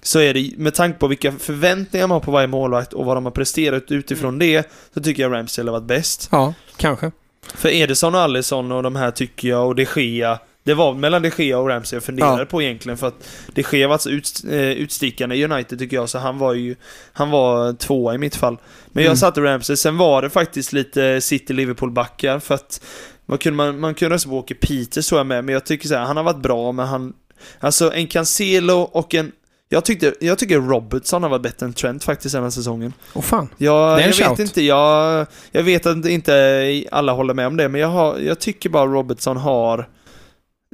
så 0.01 0.19
är 0.19 0.33
det, 0.33 0.51
med 0.57 0.73
tanke 0.73 0.99
på 0.99 1.07
vilka 1.07 1.31
förväntningar 1.31 2.07
man 2.07 2.15
har 2.15 2.19
på 2.19 2.31
varje 2.31 2.47
målvakt 2.47 2.93
och 2.93 3.05
vad 3.05 3.17
de 3.17 3.25
har 3.25 3.31
presterat 3.31 3.91
utifrån 3.91 4.39
det, 4.39 4.69
så 4.93 5.01
tycker 5.01 5.23
jag 5.23 5.31
Ramsdale 5.33 5.71
har 5.71 5.79
varit 5.79 5.87
bäst. 5.87 6.27
Ja, 6.31 6.53
kanske. 6.77 7.11
För 7.55 7.69
Ederson 7.69 8.15
och 8.15 8.21
Alisson 8.21 8.71
och 8.71 8.83
de 8.83 8.95
här 8.95 9.11
tycker 9.11 9.47
jag, 9.47 9.67
och 9.67 9.75
de 9.75 9.85
Gea 9.95 10.39
det 10.65 10.73
var 10.73 10.93
mellan 10.93 11.21
de 11.21 11.31
Gea 11.37 11.57
och 11.59 11.67
Ramsey 11.69 11.95
jag 11.97 12.03
funderade 12.03 12.39
Ja. 12.41 12.45
på 12.45 12.61
egentligen 12.61 12.97
för 12.97 13.07
att 13.07 13.27
de 13.47 13.63
Gea 13.71 13.87
var 13.87 13.97
så 13.97 14.09
ut, 14.09 14.41
eh, 14.51 14.59
utstickande 14.59 15.35
i 15.35 15.45
United 15.45 15.79
tycker 15.79 15.95
jag, 15.97 16.09
så 16.09 16.17
han 16.19 16.37
var 16.37 16.53
ju 16.53 16.75
Han 17.13 17.29
var 17.29 17.73
tvåa 17.73 18.15
i 18.15 18.17
mitt 18.17 18.35
fall. 18.35 18.57
Men 18.87 19.03
jag 19.03 19.09
Mm. 19.11 19.17
satte 19.17 19.41
Ramsey, 19.41 19.75
sen 19.75 19.97
var 19.97 20.21
det 20.21 20.29
faktiskt 20.29 20.73
lite 20.73 21.21
City-Liverpool-backar 21.21 22.39
för 22.39 22.55
att 22.55 22.81
man 23.25 23.37
kunde, 23.37 23.57
man, 23.57 23.79
man 23.79 23.93
kunde 23.95 24.15
rösta 24.15 24.29
på 24.29 24.37
Åke 24.37 24.55
Peters 24.55 25.05
så 25.05 25.15
jag 25.15 25.25
med, 25.27 25.43
men 25.45 25.53
jag 25.53 25.65
tycker 25.65 25.87
så 25.87 25.95
här, 25.95 26.01
han 26.05 26.17
har 26.17 26.23
varit 26.23 26.41
bra 26.41 26.71
men 26.71 26.87
han 26.87 27.13
Alltså 27.59 27.93
en 27.93 28.07
Cancelo 28.07 28.73
och 28.79 29.13
en 29.13 29.31
jag, 29.69 29.85
tyckte, 29.85 30.13
jag 30.19 30.37
tycker 30.37 30.59
Robertson 30.59 31.23
har 31.23 31.29
varit 31.29 31.41
bättre 31.41 31.65
än 31.65 31.73
Trent 31.73 32.03
faktiskt 32.03 32.33
den 32.35 32.43
här 32.43 32.49
säsongen. 32.49 32.93
Åh 33.13 33.21
fan. 33.21 33.49
Jag, 33.57 33.97
Det 33.97 34.01
är 34.01 34.07
en 34.07 34.13
jag 34.15 34.15
shout. 34.15 34.31
vet 34.31 34.39
inte, 34.39 34.61
jag, 34.61 35.27
jag 35.51 35.63
vet 35.63 35.85
att 35.85 36.05
inte 36.05 36.83
alla 36.91 37.11
håller 37.11 37.33
med 37.33 37.47
om 37.47 37.57
det, 37.57 37.69
men 37.69 37.81
jag, 37.81 37.87
har, 37.87 38.17
jag 38.19 38.39
tycker 38.39 38.69
bara 38.69 38.85
Robertson 38.85 39.37
har 39.37 39.89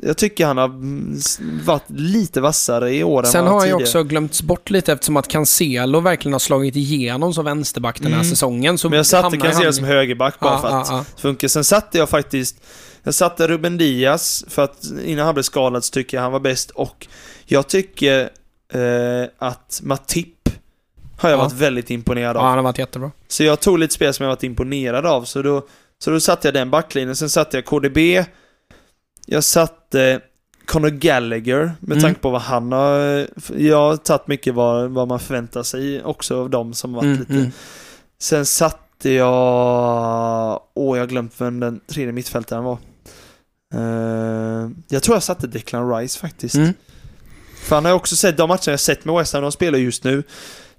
jag 0.01 0.17
tycker 0.17 0.45
han 0.45 0.57
har 0.57 0.71
varit 1.65 1.83
lite 1.89 2.41
vassare 2.41 2.93
i 2.95 3.03
år 3.03 3.19
än 3.25 3.31
Sen 3.31 3.43
vad 3.43 3.53
har 3.53 3.59
han 3.59 3.67
ju 3.69 3.73
också 3.73 4.03
glömts 4.03 4.41
bort 4.41 4.69
lite 4.69 4.93
eftersom 4.93 5.17
att 5.17 5.27
Cancelo 5.27 5.99
verkligen 5.99 6.33
har 6.33 6.39
slagit 6.39 6.75
igenom 6.75 7.33
som 7.33 7.45
vänsterback 7.45 7.99
den 7.99 8.07
här 8.13 8.19
Mm. 8.19 8.29
säsongen. 8.29 8.77
Så 8.77 8.89
Men 8.89 8.97
jag 8.97 9.05
satte 9.05 9.37
Cancelo 9.37 9.63
han- 9.65 9.73
som 9.73 9.85
högerback 9.85 10.39
bara 10.39 10.53
Ja, 10.53 10.61
för 10.61 10.67
att 10.81 10.87
ja. 10.89 11.05
det 11.15 11.21
funkar. 11.21 11.47
Sen 11.47 11.63
satte 11.63 11.97
jag 11.97 12.09
faktiskt 12.09 12.55
Jag 13.03 13.13
satte 13.13 13.47
Ruben 13.47 13.77
Diaz 13.77 14.45
för 14.47 14.63
att 14.63 14.83
innan 15.05 15.25
han 15.25 15.33
blev 15.35 15.43
skadad 15.43 15.83
så 15.83 15.91
tycker 15.91 16.17
jag 16.17 16.21
han 16.23 16.31
var 16.31 16.39
bäst 16.39 16.69
och 16.69 17.07
jag 17.45 17.67
tycker 17.67 18.29
eh, 18.73 19.27
att 19.37 19.79
Matip 19.83 20.49
har 21.17 21.29
jag 21.29 21.39
Ja. 21.39 21.43
varit 21.43 21.53
väldigt 21.53 21.89
imponerad 21.89 22.37
av. 22.37 22.43
Ja, 22.43 22.47
han 22.47 22.57
har 22.57 22.63
varit 22.63 22.77
jättebra. 22.79 23.11
Så 23.27 23.43
jag 23.43 23.59
tog 23.59 23.79
lite 23.79 23.93
spel 23.93 24.13
som 24.13 24.23
jag 24.23 24.31
varit 24.31 24.43
imponerad 24.43 25.05
av, 25.05 25.23
så 25.23 25.41
då, 25.41 25.65
så 25.99 26.11
då 26.11 26.19
satte 26.19 26.47
jag 26.47 26.53
den 26.53 26.69
backlinjen. 26.71 27.15
Sen 27.15 27.29
satte 27.29 27.57
jag 27.57 27.65
KDB, 27.65 27.97
jag 29.31 29.43
satte 29.43 30.21
Conor 30.65 30.89
Gallagher, 30.89 31.71
med 31.79 31.91
Mm. 31.97 32.01
tanke 32.01 32.19
på 32.19 32.29
vad 32.29 32.41
han 32.41 32.71
har... 32.71 33.27
Jag 33.57 33.77
har 33.77 33.97
tagit 33.97 34.27
mycket 34.27 34.53
vad, 34.53 34.89
vad 34.91 35.07
man 35.07 35.19
förväntar 35.19 35.63
sig 35.63 36.03
också 36.03 36.39
av 36.41 36.49
dem 36.49 36.73
som 36.73 36.93
varit 36.93 37.03
Mm, 37.03 37.19
lite... 37.19 37.33
mm. 37.33 37.51
Sen 38.19 38.45
satte 38.45 39.09
jag... 39.09 40.61
Åh, 40.73 40.97
jag 40.97 41.01
har 41.03 41.07
glömt 41.07 41.33
vem 41.37 41.59
den 41.59 41.79
tredje 41.87 42.11
mittfältaren 42.13 42.63
var. 42.63 42.77
Eh, 43.73 44.69
jag 44.89 45.03
tror 45.03 45.15
jag 45.15 45.23
satte 45.23 45.47
Declan 45.47 45.93
Rice 45.95 46.19
faktiskt. 46.19 46.55
Mm. 46.55 46.73
För 47.63 47.75
han 47.75 47.85
har 47.85 47.93
också 47.93 48.15
sett, 48.15 48.37
de 48.37 48.47
matcherna 48.47 48.61
jag 48.65 48.79
sett 48.79 49.05
med 49.05 49.15
West 49.15 49.33
Ham, 49.33 49.41
de 49.41 49.51
spelar 49.51 49.79
just 49.79 50.03
nu, 50.03 50.23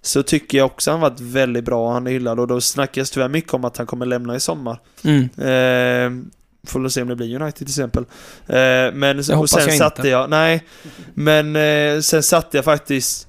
så 0.02 0.22
tycker 0.22 0.58
jag 0.58 0.66
också 0.66 0.90
han 0.90 1.00
varit 1.00 1.20
väldigt 1.20 1.64
bra, 1.64 1.92
han 1.92 2.06
är 2.06 2.10
hyllad 2.10 2.40
och 2.40 2.46
då 2.46 2.60
snackas 2.60 3.10
tyvärr 3.10 3.28
mycket 3.28 3.54
om 3.54 3.64
att 3.64 3.76
han 3.76 3.86
kommer 3.86 4.06
lämna 4.06 4.36
i 4.36 4.40
sommar. 4.40 4.78
Mm. 5.04 5.22
Eh, 5.38 6.24
får 6.66 6.88
se 6.88 7.02
om 7.02 7.08
det 7.08 7.16
blir 7.16 7.40
United 7.40 7.54
till 7.56 7.66
exempel. 7.68 8.02
Eh, 8.46 8.92
men 8.92 9.16
Det 9.16 9.34
och 9.34 9.50
sen 9.50 9.60
jag 9.68 9.74
satte 9.78 10.00
inte. 10.00 10.08
jag, 10.08 10.30
nej, 10.30 10.66
men 11.14 11.56
eh, 11.56 12.00
sen 12.00 12.22
satte 12.22 12.56
jag 12.58 12.64
faktiskt 12.64 13.28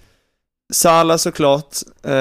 Salah 0.73 1.17
såklart. 1.17 1.75
Eh, 2.03 2.13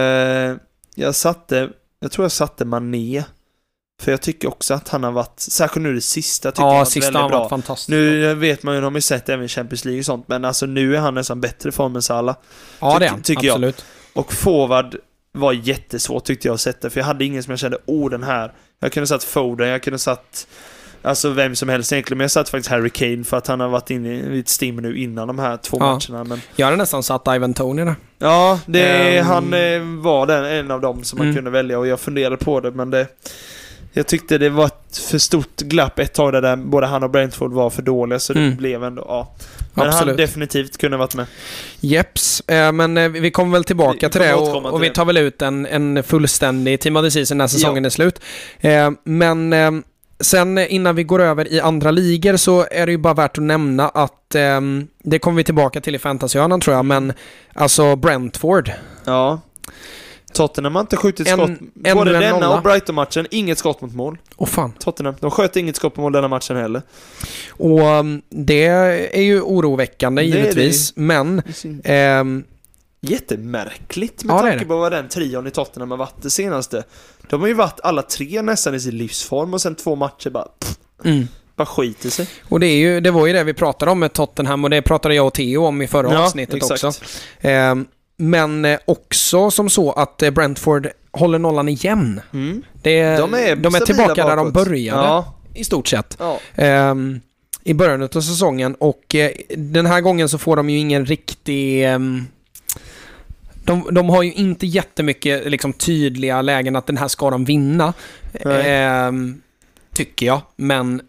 jag 0.94 1.14
satte, 1.14 1.70
jag 2.00 2.12
tror 2.12 2.24
jag 2.24 2.32
satte 2.32 2.64
Mané. 2.64 3.24
För 4.02 4.10
jag 4.10 4.22
tycker 4.22 4.48
också 4.48 4.74
att 4.74 4.88
han 4.88 5.04
har 5.04 5.12
varit, 5.12 5.40
särskilt 5.40 5.82
nu 5.82 5.94
det 5.94 6.00
sista, 6.00 6.50
tycker 6.50 6.62
jag 6.62 6.72
Ja, 6.74 6.78
varit 6.78 6.88
sista 6.88 7.06
väldigt 7.06 7.22
har 7.22 7.28
bra. 7.28 7.38
varit 7.38 7.48
fantastisk. 7.50 7.88
Nu 7.88 8.34
vet 8.34 8.62
man 8.62 8.74
ju, 8.74 8.80
de 8.80 8.84
har 8.94 8.98
ju 8.98 9.00
sett 9.02 9.28
även 9.28 9.48
Champions 9.48 9.84
League 9.84 10.00
och 10.00 10.04
sånt, 10.06 10.28
men 10.28 10.44
alltså 10.44 10.66
nu 10.66 10.96
är 10.96 11.00
han 11.00 11.14
nästan 11.14 11.40
bättre 11.40 11.68
i 11.68 11.72
form 11.72 11.96
än 11.96 12.02
Salah. 12.02 12.36
ja, 12.80 12.98
det 12.98 13.06
är 13.06 13.10
han. 13.10 13.22
tycker 13.22 13.46
jag. 13.46 13.54
Absolut. 13.54 13.84
Och 14.12 14.32
forward 14.32 14.96
var 15.32 15.52
jättesvårt 15.52 16.24
tyckte 16.24 16.48
jag 16.48 16.54
att 16.54 16.60
sätta, 16.60 16.90
för 16.90 17.00
jag 17.00 17.04
hade 17.06 17.24
ingen 17.24 17.42
som 17.42 17.50
jag 17.50 17.58
kände, 17.58 17.78
oh 17.86 18.10
den 18.10 18.22
här. 18.22 18.52
Jag 18.80 18.92
kunde 18.92 19.06
satt 19.06 19.24
Foden, 19.24 19.68
jag 19.68 19.82
kunde 19.82 19.98
satt 19.98 20.46
Alltså 21.02 21.30
vem 21.30 21.56
som 21.56 21.68
helst 21.68 21.92
egentligen, 21.92 22.18
men 22.18 22.24
jag 22.24 22.30
satt 22.30 22.48
faktiskt 22.48 22.70
Harry 22.70 22.90
Kane 22.90 23.24
för 23.24 23.36
att 23.36 23.46
han 23.46 23.60
har 23.60 23.68
varit 23.68 23.90
inne 23.90 24.08
i 24.08 24.38
ett 24.40 24.48
stim 24.48 24.76
nu 24.76 24.98
innan 24.98 25.26
de 25.28 25.38
här 25.38 25.56
två 25.56 25.76
Ja. 25.80 25.86
matcherna. 26.08 26.24
Men 26.24 26.40
Jag 26.56 26.66
hade 26.66 26.76
nästan 26.76 27.02
satt 27.02 27.28
Ivan 27.28 27.54
Tony 27.54 27.84
där. 27.84 27.94
ja, 28.18 28.60
det, 28.66 29.18
Ehm. 29.18 29.26
han 29.26 29.54
eh, 29.54 29.80
var 30.02 30.26
den, 30.26 30.44
en 30.44 30.70
av 30.70 30.80
dem 30.80 31.04
som 31.04 31.18
man 31.18 31.26
Mm. 31.26 31.36
kunde 31.36 31.50
välja 31.50 31.78
och 31.78 31.86
jag 31.86 32.00
funderade 32.00 32.36
på 32.36 32.60
det, 32.60 32.70
men 32.70 32.90
det 32.90 33.06
jag 33.94 34.06
tyckte 34.06 34.38
det 34.38 34.48
var 34.50 34.66
ett 34.66 34.98
för 35.10 35.18
stort 35.18 35.56
glapp 35.56 35.98
ett 35.98 36.12
tag 36.14 36.32
där 36.32 36.56
både 36.56 36.86
han 36.86 37.02
och 37.02 37.10
Brentford 37.10 37.52
var 37.52 37.70
för 37.70 37.82
dåliga, 37.82 38.18
så 38.18 38.32
det 38.32 38.40
Mm. 38.40 38.56
blev 38.56 38.84
ändå, 38.84 39.04
ja. 39.08 39.34
Men 39.74 39.84
han 39.86 39.94
Absolut. 39.94 40.16
definitivt 40.16 40.78
kunde 40.78 40.96
varit 40.96 41.14
med. 41.14 41.26
Jeps, 41.80 42.40
eh, 42.40 42.72
men 42.72 42.96
eh, 42.96 43.08
vi 43.08 43.30
kommer 43.30 43.52
väl 43.52 43.64
tillbaka 43.64 44.06
Vi 44.06 44.12
till 44.12 44.20
det 44.20 44.34
och, 44.34 44.56
och 44.66 44.80
till 44.80 44.88
vi 44.88 44.94
tar 44.94 45.04
väl 45.04 45.16
ut 45.16 45.42
en, 45.42 45.66
en 45.66 46.02
fullständig 46.02 46.80
Team 46.80 46.96
of 46.96 47.04
the 47.04 47.10
Season 47.10 47.38
när 47.38 47.46
säsongen 47.46 47.84
är 47.84 47.90
slut. 47.90 48.20
Eh, 48.60 48.90
men 49.04 49.52
eh, 49.52 49.70
sen 50.22 50.58
innan 50.58 50.94
vi 50.96 51.04
går 51.04 51.20
över 51.20 51.52
i 51.52 51.60
andra 51.60 51.90
ligor 51.90 52.36
så 52.36 52.66
är 52.70 52.86
det 52.86 52.92
ju 52.92 52.98
bara 52.98 53.14
värt 53.14 53.38
att 53.38 53.44
nämna 53.44 53.88
att 53.88 54.34
eh, 54.34 54.60
det 55.02 55.18
kommer 55.18 55.36
vi 55.36 55.44
tillbaka 55.44 55.80
till 55.80 55.94
i 55.94 55.98
fantasyhörnan 55.98 56.60
tror 56.60 56.76
jag, 56.76 56.84
men 56.84 57.12
alltså 57.54 57.96
Brentford. 57.96 58.70
Ja. 59.04 59.40
Tottenham 60.32 60.74
har 60.74 60.80
inte 60.80 60.96
skjutit 60.96 61.28
En- 61.28 61.38
skott. 61.38 61.50
Både 61.74 62.16
en 62.16 62.20
denna 62.22 62.30
nolla. 62.38 62.56
och 62.56 62.62
Brighton-matchen, 62.62 63.26
inget 63.30 63.58
skott 63.58 63.80
mot 63.80 63.94
mål. 63.94 64.18
Åh 64.36 64.46
fan. 64.48 64.72
Tottenham. 64.78 65.14
De 65.20 65.30
sköt 65.30 65.56
inget 65.56 65.76
skott 65.76 65.94
på 65.94 66.00
mål 66.00 66.12
denna 66.12 66.28
matchen 66.28 66.56
heller. 66.56 66.82
Och 67.50 67.80
um, 67.80 68.22
det 68.28 68.66
är 68.66 69.22
ju 69.22 69.40
oroväckande 69.40 70.22
Det 70.22 70.28
är 70.28 70.32
det 70.32 70.38
givetvis, 70.38 70.92
men 70.96 71.42
ehm, 71.84 72.44
Jättemärkligt 73.06 74.24
med 74.24 74.34
Ja, 74.36 74.40
tanke 74.40 74.64
på 74.64 74.76
vad 74.76 74.92
den 74.92 75.08
trion 75.08 75.46
i 75.46 75.50
Tottenham 75.50 75.90
har 75.90 75.98
varit 75.98 76.22
det 76.22 76.30
senaste. 76.30 76.84
De 77.30 77.40
har 77.40 77.48
ju 77.48 77.54
varit 77.54 77.80
alla 77.82 78.02
tre 78.02 78.42
nästan 78.42 78.74
i 78.74 78.80
sin 78.80 78.96
livsform 78.96 79.54
och 79.54 79.60
sen 79.62 79.74
två 79.74 79.96
matcher 79.96 80.30
bara, 80.30 80.44
pff, 80.44 80.76
mm. 81.04 81.28
bara 81.56 81.66
skiter 81.66 82.10
sig. 82.10 82.28
Och 82.48 82.60
det, 82.60 82.66
är 82.66 82.76
ju, 82.76 83.00
det 83.00 83.10
var 83.10 83.26
ju 83.26 83.32
det 83.32 83.44
vi 83.44 83.54
pratade 83.54 83.90
om 83.90 83.98
med 83.98 84.12
Tottenham 84.12 84.64
och 84.64 84.70
det 84.70 84.82
pratade 84.82 85.14
jag 85.14 85.26
och 85.26 85.34
Theo 85.34 85.64
om 85.66 85.82
i 85.82 85.86
förra 85.86 86.24
avsnittet 86.24 86.54
exakt. 86.54 86.84
också. 86.84 87.04
Ehm, 87.40 87.86
men 88.16 88.64
eh, 88.64 88.78
också 88.84 89.50
som 89.50 89.70
så 89.70 89.92
att 89.92 90.22
eh, 90.22 90.30
Brentford 90.30 90.88
håller 91.12 91.38
nollan 91.38 91.68
igen. 91.68 92.20
Mm. 92.32 92.62
Det, 92.82 93.16
De 93.16 93.34
är, 93.34 93.56
de 93.56 93.74
är 93.74 93.80
tillbaka 93.80 94.14
där 94.28 94.36
de 94.36 94.52
bakåt. 94.52 94.68
började 94.68 95.02
Ja, 95.06 95.34
i 95.54 95.64
stort 95.64 95.88
sett. 95.88 96.16
ja. 96.18 96.38
Ehm, 96.54 97.20
I 97.64 97.74
början 97.74 98.02
av 98.02 98.08
säsongen 98.08 98.74
och 98.74 99.14
eh, 99.14 99.30
den 99.56 99.86
här 99.86 100.00
gången 100.00 100.28
så 100.28 100.38
får 100.38 100.56
de 100.56 100.70
ju 100.70 100.78
ingen 100.78 101.06
riktig... 101.06 101.86
de, 103.64 103.88
de 103.94 104.08
har 104.08 104.22
ju 104.22 104.32
inte 104.32 104.66
jättemycket 104.66 105.50
liksom, 105.50 105.72
tydliga 105.72 106.42
lägen 106.42 106.76
att 106.76 106.86
den 106.86 106.96
här 106.96 107.08
ska 107.08 107.30
de 107.30 107.44
vinna. 107.44 107.92
Ehm, 108.44 109.40
tycker 109.94 110.26
jag. 110.26 110.40
Men 110.56 111.00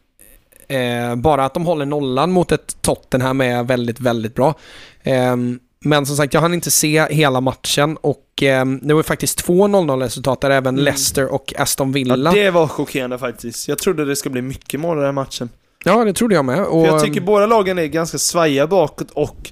eh, 0.68 1.16
bara 1.16 1.46
att 1.46 1.54
de 1.54 1.66
håller 1.66 1.86
nollan 1.86 2.32
mot 2.32 2.52
ett 2.52 2.82
Tottenham 2.82 3.42
är 3.42 3.64
väldigt, 3.64 4.00
väldigt 4.00 4.36
bra. 4.36 4.56
Ehm, 5.04 5.60
men 5.86 6.06
som 6.06 6.16
sagt, 6.18 6.34
jag 6.34 6.42
hann 6.42 6.54
inte 6.54 6.72
se 6.72 7.08
hela 7.10 7.42
matchen 7.42 7.98
och 8.02 8.26
ehm, 8.42 8.80
det 8.84 8.94
var 8.94 9.04
faktiskt 9.04 9.38
två 9.38 9.68
0-0 9.68 10.00
resultat 10.00 10.42
där 10.42 10.50
även 10.50 10.76
Mm. 10.76 10.86
Leicester 10.86 11.34
och 11.34 11.54
Aston 11.58 11.88
ja, 11.88 11.94
Villa. 11.94 12.32
det 12.32 12.50
var 12.50 12.68
chockerande 12.68 13.18
faktiskt. 13.18 13.68
Jag 13.68 13.78
trodde 13.78 14.06
det 14.06 14.16
skulle 14.16 14.34
bli 14.34 14.42
mycket 14.42 14.80
mål 14.80 14.98
i 14.98 15.00
den 15.00 15.06
här 15.06 15.12
matchen. 15.12 15.50
Ja, 15.86 16.06
det 16.06 16.14
trodde 16.14 16.36
jag 16.36 16.46
med. 16.46 16.64
Och, 16.64 16.86
För 16.86 16.94
jag 16.94 17.04
tycker 17.04 17.22
båda 17.22 17.46
lagen 17.46 17.80
är 17.80 17.86
ganska 17.86 18.18
svajiga 18.18 18.68
bakåt 18.68 19.12
och 19.12 19.52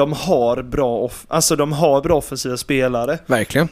de 0.00 0.12
har 0.12 0.62
bra, 0.62 0.96
off- 1.08 1.24
alltså 1.28 1.56
de 1.56 1.72
har 1.72 2.00
bra 2.02 2.16
offensiva 2.16 2.56
spelare. 2.56 3.18
Verkligen. 3.26 3.68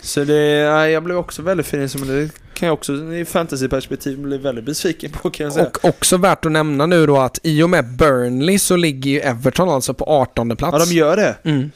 Så 0.00 0.24
det, 0.24 0.42
jag 0.90 1.02
blev 1.02 1.16
också 1.16 1.42
väldigt 1.42 1.66
fin 1.66 1.88
men 1.98 2.08
det 2.08 2.30
kan 2.54 2.66
jag 2.66 2.74
också 2.74 2.92
i 2.92 3.24
fantasyperspektiv 3.24 4.18
bli 4.18 4.38
väldigt 4.38 4.64
besviken 4.64 5.10
på 5.10 5.30
kan 5.30 5.44
jag 5.44 5.52
säga. 5.52 5.66
Och 5.66 5.84
också 5.84 6.16
värt 6.16 6.46
att 6.46 6.52
nämna 6.52 6.86
nu 6.86 7.06
då 7.06 7.18
att 7.18 7.38
i 7.42 7.62
och 7.62 7.70
med 7.70 7.84
Burnley 7.96 8.58
så 8.58 8.76
ligger 8.76 9.10
ju 9.10 9.20
Everton 9.20 9.68
alltså 9.68 9.94
på 9.94 10.04
18 10.04 10.56
plats. 10.56 10.76
ja, 10.78 10.84
de 10.86 10.94
gör 10.94 11.16
det. 11.16 11.36
mm. 11.44 11.70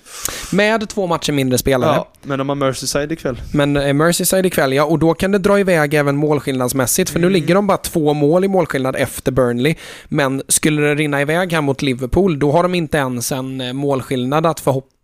Med 0.52 0.88
två 0.88 1.06
matcher 1.06 1.32
mindre 1.32 1.58
spelare. 1.58 1.94
Ja, 1.94 2.08
men 2.22 2.38
de 2.38 2.48
har 2.48 2.56
Merseyside 2.56 3.12
ikväll. 3.12 3.40
Men 3.52 3.76
eh, 3.76 3.92
Merseyside 3.92 4.46
ikväll, 4.46 4.72
ja, 4.72 4.84
och 4.84 4.98
då 4.98 5.14
kan 5.14 5.32
det 5.32 5.38
dra 5.38 5.60
iväg 5.60 5.94
även 5.94 6.16
målskillnadsmässigt, 6.16 7.10
för 7.10 7.18
nu 7.18 7.26
Mm. 7.26 7.32
ligger 7.40 7.54
de 7.54 7.66
bara 7.66 7.78
två 7.78 8.14
mål 8.14 8.44
i 8.44 8.48
målskillnad 8.48 8.96
efter 8.96 9.32
Burnley. 9.32 9.74
Men 10.08 10.42
skulle 10.48 10.82
det 10.82 10.94
rinna 10.94 11.20
iväg 11.20 11.52
här 11.52 11.60
mot 11.60 11.82
Liverpool, 11.82 12.38
då 12.38 12.52
har 12.52 12.62
de 12.62 12.74
inte 12.74 12.96
ens 12.98 13.32
en 13.32 13.60
eh, 13.60 13.72
målskillnad 13.72 14.46
att 14.46 14.60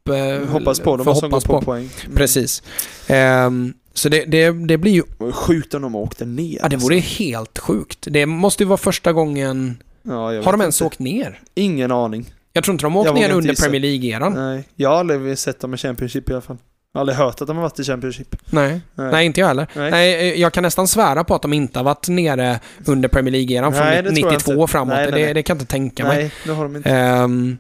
förhopp, 0.07 0.43
eh, 0.45 0.53
Hoppas 0.53 0.81
på, 0.81 0.97
de 0.97 1.05
för 1.05 1.11
måste 1.11 1.27
gå 1.27 1.31
hoppas 1.37 1.45
på, 1.45 1.59
på. 1.59 1.65
poäng. 1.65 1.91
Mm. 2.05 2.16
Precis. 2.16 2.62
Ehm, 3.07 3.74
så 3.95 4.09
det, 4.09 4.24
det, 4.24 4.66
det 4.66 4.79
blir 4.79 4.93
ju, 4.93 5.03
Sjukt 5.33 5.74
om 5.74 5.83
de 5.83 5.95
åkte 5.95 6.24
ner. 6.24 6.59
ja 6.62 6.69
det 6.69 6.77
vore 6.77 6.97
helt 6.99 7.59
sjukt. 7.59 7.99
Det 8.11 8.27
måste 8.27 8.62
ju 8.62 8.66
vara 8.69 8.77
första 8.77 9.12
gången, 9.12 9.83
Ja, 10.03 10.12
har 10.43 10.53
de 10.53 10.61
ens 10.61 10.81
inte. 10.81 10.87
åkt 10.87 10.99
ner? 10.99 11.41
Ingen 11.55 11.93
aning. 11.93 12.33
Jag 12.53 12.65
tror 12.65 12.73
inte 12.74 12.85
de 12.85 12.93
har 12.95 13.01
åkt 13.01 13.07
Jag 13.07 13.15
ner 13.15 13.31
under 13.37 13.51
gissa. 13.51 13.62
Premier 13.62 13.81
League-eran. 13.81 14.35
Nej. 14.35 14.55
Nej, 14.55 14.65
jag 14.77 14.89
har 14.91 14.97
aldrig 14.97 15.39
sett 15.39 15.61
dem 15.61 15.74
i 15.74 15.77
Championship 15.77 16.31
i 16.31 16.33
alla 16.33 16.41
fall. 16.43 16.57
Jag 16.93 16.99
har 16.99 17.01
aldrig 17.01 17.19
hört 17.19 17.41
att 17.41 17.47
de 17.49 17.57
har 17.57 17.62
varit 17.62 17.79
i 17.79 17.85
Championship. 17.85 18.37
Nej. 18.51 18.81
Nej. 18.95 19.27
inte 19.27 19.41
jag 19.41 19.47
heller. 19.49 19.66
Nej. 19.77 19.91
Nej. 19.91 20.41
jag 20.41 20.53
kan 20.53 20.62
nästan 20.62 20.89
svära 20.89 21.24
på 21.24 21.35
att 21.35 21.43
de 21.43 21.53
inte 21.53 21.79
har 21.79 21.85
varit 21.85 22.09
nere 22.09 22.61
under 22.87 23.09
Premier 23.09 23.33
League-eran 23.33 23.73
från 23.73 23.87
Nej, 23.87 24.03
det 24.03 24.11
tror 24.11 24.19
jag 24.19 24.33
92 24.33 24.53
inte. 24.53 24.73
framåt. 24.73 24.95
Nej, 24.95 25.11
nej, 25.11 25.20
det, 25.20 25.24
nej. 25.24 25.35
det 25.35 25.43
kan 25.43 25.57
jag 25.57 25.62
inte 25.62 25.70
tänka 25.73 26.05
mig. 26.05 26.16
Nej, 26.23 26.33
det 26.47 26.53
har 26.53 26.65
de 26.65 26.77
inte. 26.77 26.91
Ehm, 26.91 27.59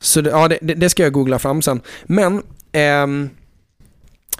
så 0.00 0.20
det, 0.20 0.30
ja, 0.30 0.48
det, 0.48 0.58
det 0.60 0.88
ska 0.90 1.02
jag 1.02 1.12
googla 1.12 1.38
fram 1.38 1.62
sen. 1.62 1.80
Men 2.04 2.42
ehm, 2.72 3.30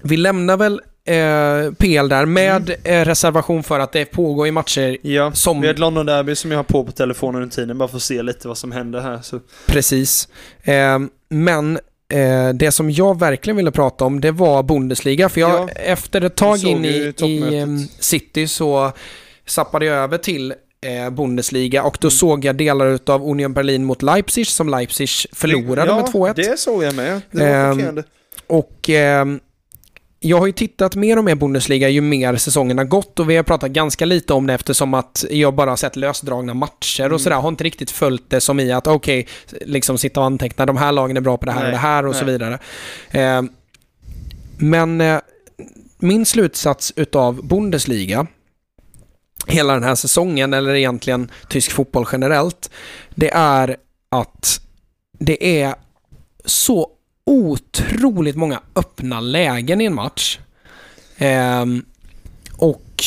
vi 0.02 0.16
lämnar 0.16 0.56
väl 0.56 0.80
eh, 1.04 1.72
PL 1.74 2.08
där 2.08 2.26
med 2.26 2.70
eh, 2.84 3.04
reservation 3.04 3.62
för 3.62 3.80
att 3.80 3.92
det 3.92 4.04
pågår 4.04 4.46
i 4.46 4.50
matcher 4.50 4.96
Ja, 5.02 5.32
som- 5.32 5.60
vi 5.60 5.66
har 5.66 5.74
ett 5.74 5.78
London 5.80 6.06
Derby 6.06 6.34
som 6.34 6.50
jag 6.50 6.58
har 6.58 6.64
på 6.64 6.84
på 6.84 6.92
telefonen 6.92 7.42
under 7.42 7.54
tiden 7.56 7.78
bara 7.78 7.88
för 7.88 7.96
att 7.96 8.02
se 8.02 8.22
lite 8.22 8.48
vad 8.48 8.58
som 8.58 8.72
händer 8.72 9.00
här. 9.00 9.18
Så. 9.22 9.40
precis. 9.66 10.28
Ehm, 10.64 11.10
men 11.28 11.76
eh, 12.12 12.48
det 12.54 12.72
som 12.72 12.90
jag 12.90 13.18
verkligen 13.20 13.56
ville 13.56 13.70
prata 13.70 14.04
om 14.04 14.20
det 14.20 14.30
var 14.30 14.62
Bundesliga. 14.62 15.28
För 15.28 15.40
jag, 15.40 15.50
Ja. 15.50 15.68
efter 15.68 16.20
ett 16.20 16.36
tag 16.36 16.64
in 16.64 16.84
i, 16.84 17.12
i 17.22 17.58
ehm, 17.58 17.78
City 17.98 18.48
så 18.48 18.92
zappade 19.46 19.84
jag 19.86 19.96
över 19.96 20.18
till 20.18 20.54
eh, 20.86 21.10
Bundesliga 21.10 21.82
och 21.82 21.94
Mm. 21.96 21.98
då 22.00 22.10
såg 22.10 22.44
jag 22.44 22.56
delar 22.56 22.98
av 23.06 23.28
Union 23.30 23.52
Berlin 23.52 23.84
mot 23.84 24.02
Leipzig 24.02 24.46
som 24.46 24.68
Leipzig 24.68 25.08
förlorade 25.32 25.90
ja, 25.90 25.96
med 25.96 26.04
2-1. 26.04 26.32
det 26.36 26.58
såg 26.60 26.84
jag 26.84 26.94
med. 26.94 27.20
Det 27.30 27.38
var 27.64 27.72
chockerande. 27.74 28.02
Och 28.46 28.88
ehm, 28.90 29.40
jag 30.20 30.38
har 30.38 30.46
ju 30.46 30.52
tittat 30.52 30.94
mer 30.94 31.18
och 31.18 31.24
mer 31.24 31.34
Bundesliga 31.34 31.88
ju 31.88 32.00
mer 32.00 32.36
säsongen 32.36 32.78
har 32.78 32.84
gått 32.84 33.18
och 33.20 33.30
vi 33.30 33.36
har 33.36 33.42
pratat 33.42 33.70
ganska 33.70 34.04
lite 34.04 34.32
om 34.32 34.46
det 34.46 34.54
eftersom 34.54 34.94
att 34.94 35.24
jag 35.30 35.54
bara 35.54 35.70
har 35.70 35.76
sett 35.76 35.96
lösdragna 35.96 36.54
matcher 36.54 37.00
Mm. 37.02 37.14
och 37.14 37.20
sådär. 37.20 37.36
Har 37.36 37.48
inte 37.48 37.64
riktigt 37.64 37.90
följt 37.90 38.30
det 38.30 38.40
som 38.40 38.60
i 38.60 38.72
att 38.72 38.86
okej, 38.86 39.26
liksom 39.60 39.98
sitta 39.98 40.20
och 40.20 40.26
anteckna 40.26 40.66
de 40.66 40.76
här 40.76 40.92
lagen 40.92 41.16
är 41.16 41.20
bra 41.20 41.36
på 41.36 41.46
det 41.46 41.52
här 41.52 41.60
Nej, 41.60 41.66
och 41.68 41.72
det 41.72 41.78
här 41.78 42.06
och 42.06 42.14
så 42.16 42.24
nej. 42.24 42.32
vidare. 42.32 42.58
Ehm, 43.10 43.48
men 44.58 45.00
eh, 45.00 45.18
min 45.98 46.26
slutsats 46.26 46.92
utav 46.96 47.46
Bundesliga 47.46 48.26
hela 49.46 49.74
den 49.74 49.82
här 49.82 49.94
säsongen, 49.94 50.54
eller 50.54 50.74
egentligen 50.74 51.30
tysk 51.48 51.72
fotboll 51.72 52.06
generellt, 52.12 52.70
det 53.14 53.30
är 53.34 53.76
att 54.08 54.60
det 55.18 55.60
är 55.62 55.74
så 56.44 56.90
otroligt 57.26 58.36
många 58.36 58.60
öppna 58.74 59.20
lägen 59.20 59.80
i 59.80 59.84
en 59.84 59.94
match. 59.94 60.38
Ehm, 61.18 61.84
och 62.56 63.04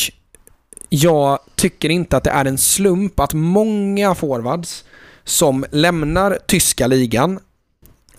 jag 0.88 1.38
tycker 1.54 1.88
inte 1.88 2.16
att 2.16 2.24
det 2.24 2.30
är 2.30 2.44
en 2.44 2.58
slump 2.58 3.20
att 3.20 3.34
många 3.34 4.14
forwards 4.14 4.84
som 5.24 5.64
lämnar 5.70 6.38
tyska 6.46 6.86
ligan 6.86 7.40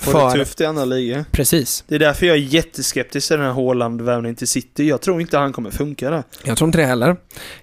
Får 0.01 0.13
det 0.25 0.31
för... 0.31 0.37
tufft 0.37 0.61
i 0.61 0.65
andra 0.65 0.85
ligor. 0.85 1.25
Precis. 1.31 1.83
Det 1.87 1.95
är 1.95 1.99
därför 1.99 2.25
jag 2.25 2.35
är 2.37 2.41
jätteskeptisk 2.41 3.27
till 3.27 3.37
den 3.37 3.45
här 3.45 3.53
Haaland-värvningen 3.53 4.35
till 4.35 4.47
City. 4.47 4.87
Jag 4.89 5.01
tror 5.01 5.21
inte 5.21 5.37
han 5.37 5.53
kommer 5.53 5.71
funka 5.71 6.09
där. 6.11 6.23
Jag 6.43 6.57
tror 6.57 6.67
inte 6.67 6.77
det 6.77 6.85
heller. 6.85 7.05
Han 7.07 7.15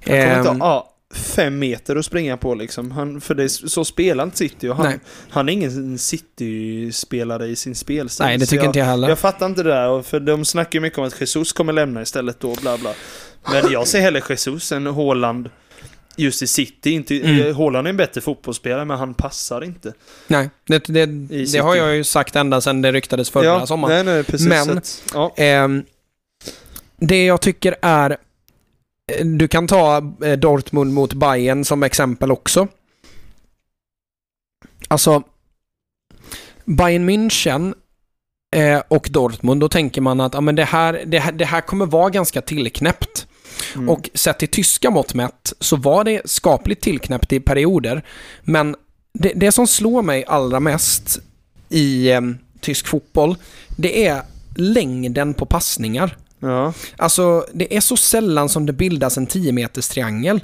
kommer 0.05 0.39
inte 0.39 0.51
Ehm, 0.51 0.61
ha 0.61 0.69
ja, 0.69 0.95
fem 1.15 1.59
meter 1.59 1.97
att 1.97 2.05
springa 2.05 2.37
på 2.37 2.55
liksom. 2.55 2.91
Han, 2.91 3.21
för 3.21 3.35
det, 3.35 3.43
är- 3.45 3.69
så 3.69 3.85
spelar 3.85 4.25
inte 4.25 4.37
City 4.39 4.69
och 4.69 4.77
han, 4.77 4.87
Nej. 4.87 4.99
han 5.31 5.49
är 5.49 5.53
ingen 5.53 5.99
City-spelare 5.99 7.47
i 7.47 7.57
sin 7.57 7.75
spelstil. 7.75 8.27
nej, 8.27 8.39
det 8.39 8.47
tycker 8.47 8.63
jag, 8.65 8.69
inte 8.69 8.79
jag 8.79 8.87
heller. 8.87 9.09
Jag 9.09 9.19
fattar 9.19 9.47
inte 9.47 9.63
det 9.63 9.71
där, 9.71 10.03
för 10.03 10.21
de 10.21 10.45
snackar 10.45 10.71
ju 10.77 10.81
mycket 10.81 10.99
om 10.99 11.05
att 11.05 11.21
Jesus 11.21 11.53
kommer 11.53 11.73
lämna 11.73 12.03
istället 12.03 12.41
då, 12.41 12.55
bla 12.61 12.79
bla. 12.79 12.93
Men 13.53 13.73
jag 13.73 13.87
ser 13.89 14.01
hellre 14.01 14.23
Jesus 14.29 14.73
än 14.73 14.87
Haaland 14.87 15.51
just 16.19 16.43
i 16.43 16.47
City. 16.47 16.91
Inte, 16.91 17.21
Mm. 17.21 17.57
Haaland 17.57 17.87
är 17.87 17.91
en 17.91 17.97
bättre 17.97 18.21
fotbollsspelare, 18.21 18.85
men 18.85 18.99
han 18.99 19.15
passar 19.15 19.65
inte. 19.65 19.93
Nej, 20.27 20.51
det, 20.67 20.85
det, 20.85 21.07
det 21.53 21.59
har 21.59 21.75
jag 21.77 21.97
ju 21.97 22.05
sagt 22.05 22.37
ända 22.37 22.61
sedan 22.61 22.83
det 22.83 22.93
ryktades 22.93 23.31
förra 23.31 23.45
ja, 23.45 23.67
sommaren. 23.67 24.07
Nej, 24.07 24.15
nej, 24.15 24.25
precis. 24.25 24.49
Men- 24.49 24.81
ja. 25.15 25.35
Ehm, 25.37 25.85
det 26.97 27.25
jag 27.25 27.41
tycker 27.41 27.77
är... 27.83 28.11
eh, 29.13 29.27
Du 29.27 29.49
kan 29.49 29.67
ta 29.67 29.97
eh, 30.25 30.33
Dortmund 30.39 30.93
mot 30.93 31.13
Bayern 31.13 31.65
som 31.65 31.83
exempel 31.83 32.33
också. 32.33 32.69
Alltså, 34.89 35.23
Bayern 36.65 37.11
München 37.11 37.75
eh, 38.57 38.83
och 38.89 39.09
Dortmund, 39.11 39.61
då 39.61 39.69
tänker 39.69 40.01
man 40.01 40.21
att 40.21 40.35
ja, 40.35 40.41
men 40.41 40.55
det, 40.55 40.65
här, 40.65 41.03
det, 41.07 41.19
här, 41.19 41.33
det 41.33 41.45
här 41.45 41.61
kommer 41.61 41.87
vara 41.87 42.11
ganska 42.11 42.41
tillknäppt. 42.43 43.28
Mm. 43.75 43.89
Och 43.89 44.11
sett 44.15 44.39
till 44.39 44.49
tyska 44.49 44.91
mått 44.91 45.15
mätt 45.15 45.53
så 45.61 45.77
var 45.77 46.05
det 46.05 46.31
skapligt 46.31 46.83
tillknäppt 46.83 47.33
i 47.33 47.41
perioder. 47.41 48.03
Men 48.43 48.77
det, 49.13 49.33
det 49.37 49.53
som 49.53 49.67
slår 49.67 50.03
mig 50.03 50.25
allra 50.27 50.61
mest 50.61 51.19
i 51.69 52.11
eh, 52.11 52.21
tysk 52.61 52.87
fotboll, 52.87 53.37
det 53.77 54.07
är 54.07 54.23
längden 54.57 55.35
på 55.35 55.47
passningar. 55.47 56.17
ja, 56.41 56.73
Alltså, 56.97 57.47
det 57.55 57.77
är 57.77 57.81
så 57.81 57.97
sällan 57.97 58.49
som 58.49 58.67
det 58.67 58.73
bildas 58.73 59.19
en 59.19 59.27
10 59.27 59.53
meters 59.53 59.89
triangel. 59.89 60.41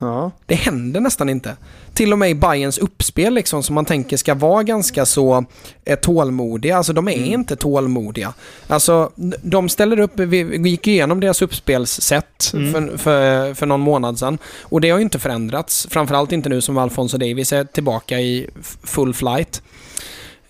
Ja. 0.00 0.30
Det 0.46 0.54
händer 0.54 1.00
nästan 1.00 1.28
inte. 1.28 1.56
Till 1.94 2.12
och 2.12 2.18
med 2.18 2.30
i 2.30 2.34
Bayerns 2.34 2.78
uppspel 2.78 3.34
liksom, 3.34 3.62
som 3.62 3.74
man 3.74 3.84
tänker 3.84 4.16
ska 4.16 4.34
vara 4.34 4.62
ganska 4.62 5.06
så 5.06 5.44
eh, 5.84 5.98
tålmodiga. 5.98 6.76
Alltså 6.76 6.92
de 6.92 7.08
är 7.08 7.12
Mm. 7.16 7.32
inte 7.32 7.56
tålmodiga. 7.56 8.34
Alltså, 8.66 9.12
de 9.42 9.68
ställer 9.68 10.00
upp, 10.00 10.18
vi, 10.20 10.68
gick 10.68 10.86
igenom 10.86 11.20
deras 11.20 11.42
uppspelssätt 11.42 12.50
Mm. 12.54 12.72
för, 12.72 12.96
för, 12.96 13.54
för 13.54 13.66
någon 13.66 13.80
månad 13.80 14.18
sedan. 14.18 14.38
Och 14.62 14.80
det 14.80 14.90
har 14.90 14.98
ju 14.98 15.04
inte 15.04 15.18
förändrats. 15.18 15.86
Framförallt 15.90 16.32
inte 16.32 16.48
nu 16.48 16.60
som 16.60 16.78
Alfonso 16.78 17.18
Davis 17.18 17.52
är 17.52 17.64
tillbaka 17.64 18.20
i 18.20 18.50
full 18.82 19.14
flight. 19.14 19.62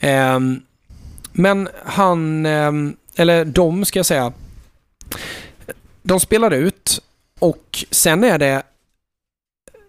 Ehm, 0.01 0.61
men 1.33 1.69
han, 1.85 2.47
ehm, 2.47 2.97
eller 3.17 3.45
de 3.45 3.85
ska 3.85 3.99
jag 3.99 4.07
säga, 4.07 4.33
de 6.03 6.21
spelar 6.21 6.51
ut 6.51 7.01
och 7.41 7.85
sen 7.91 8.25
är 8.25 8.39
det 8.39 8.63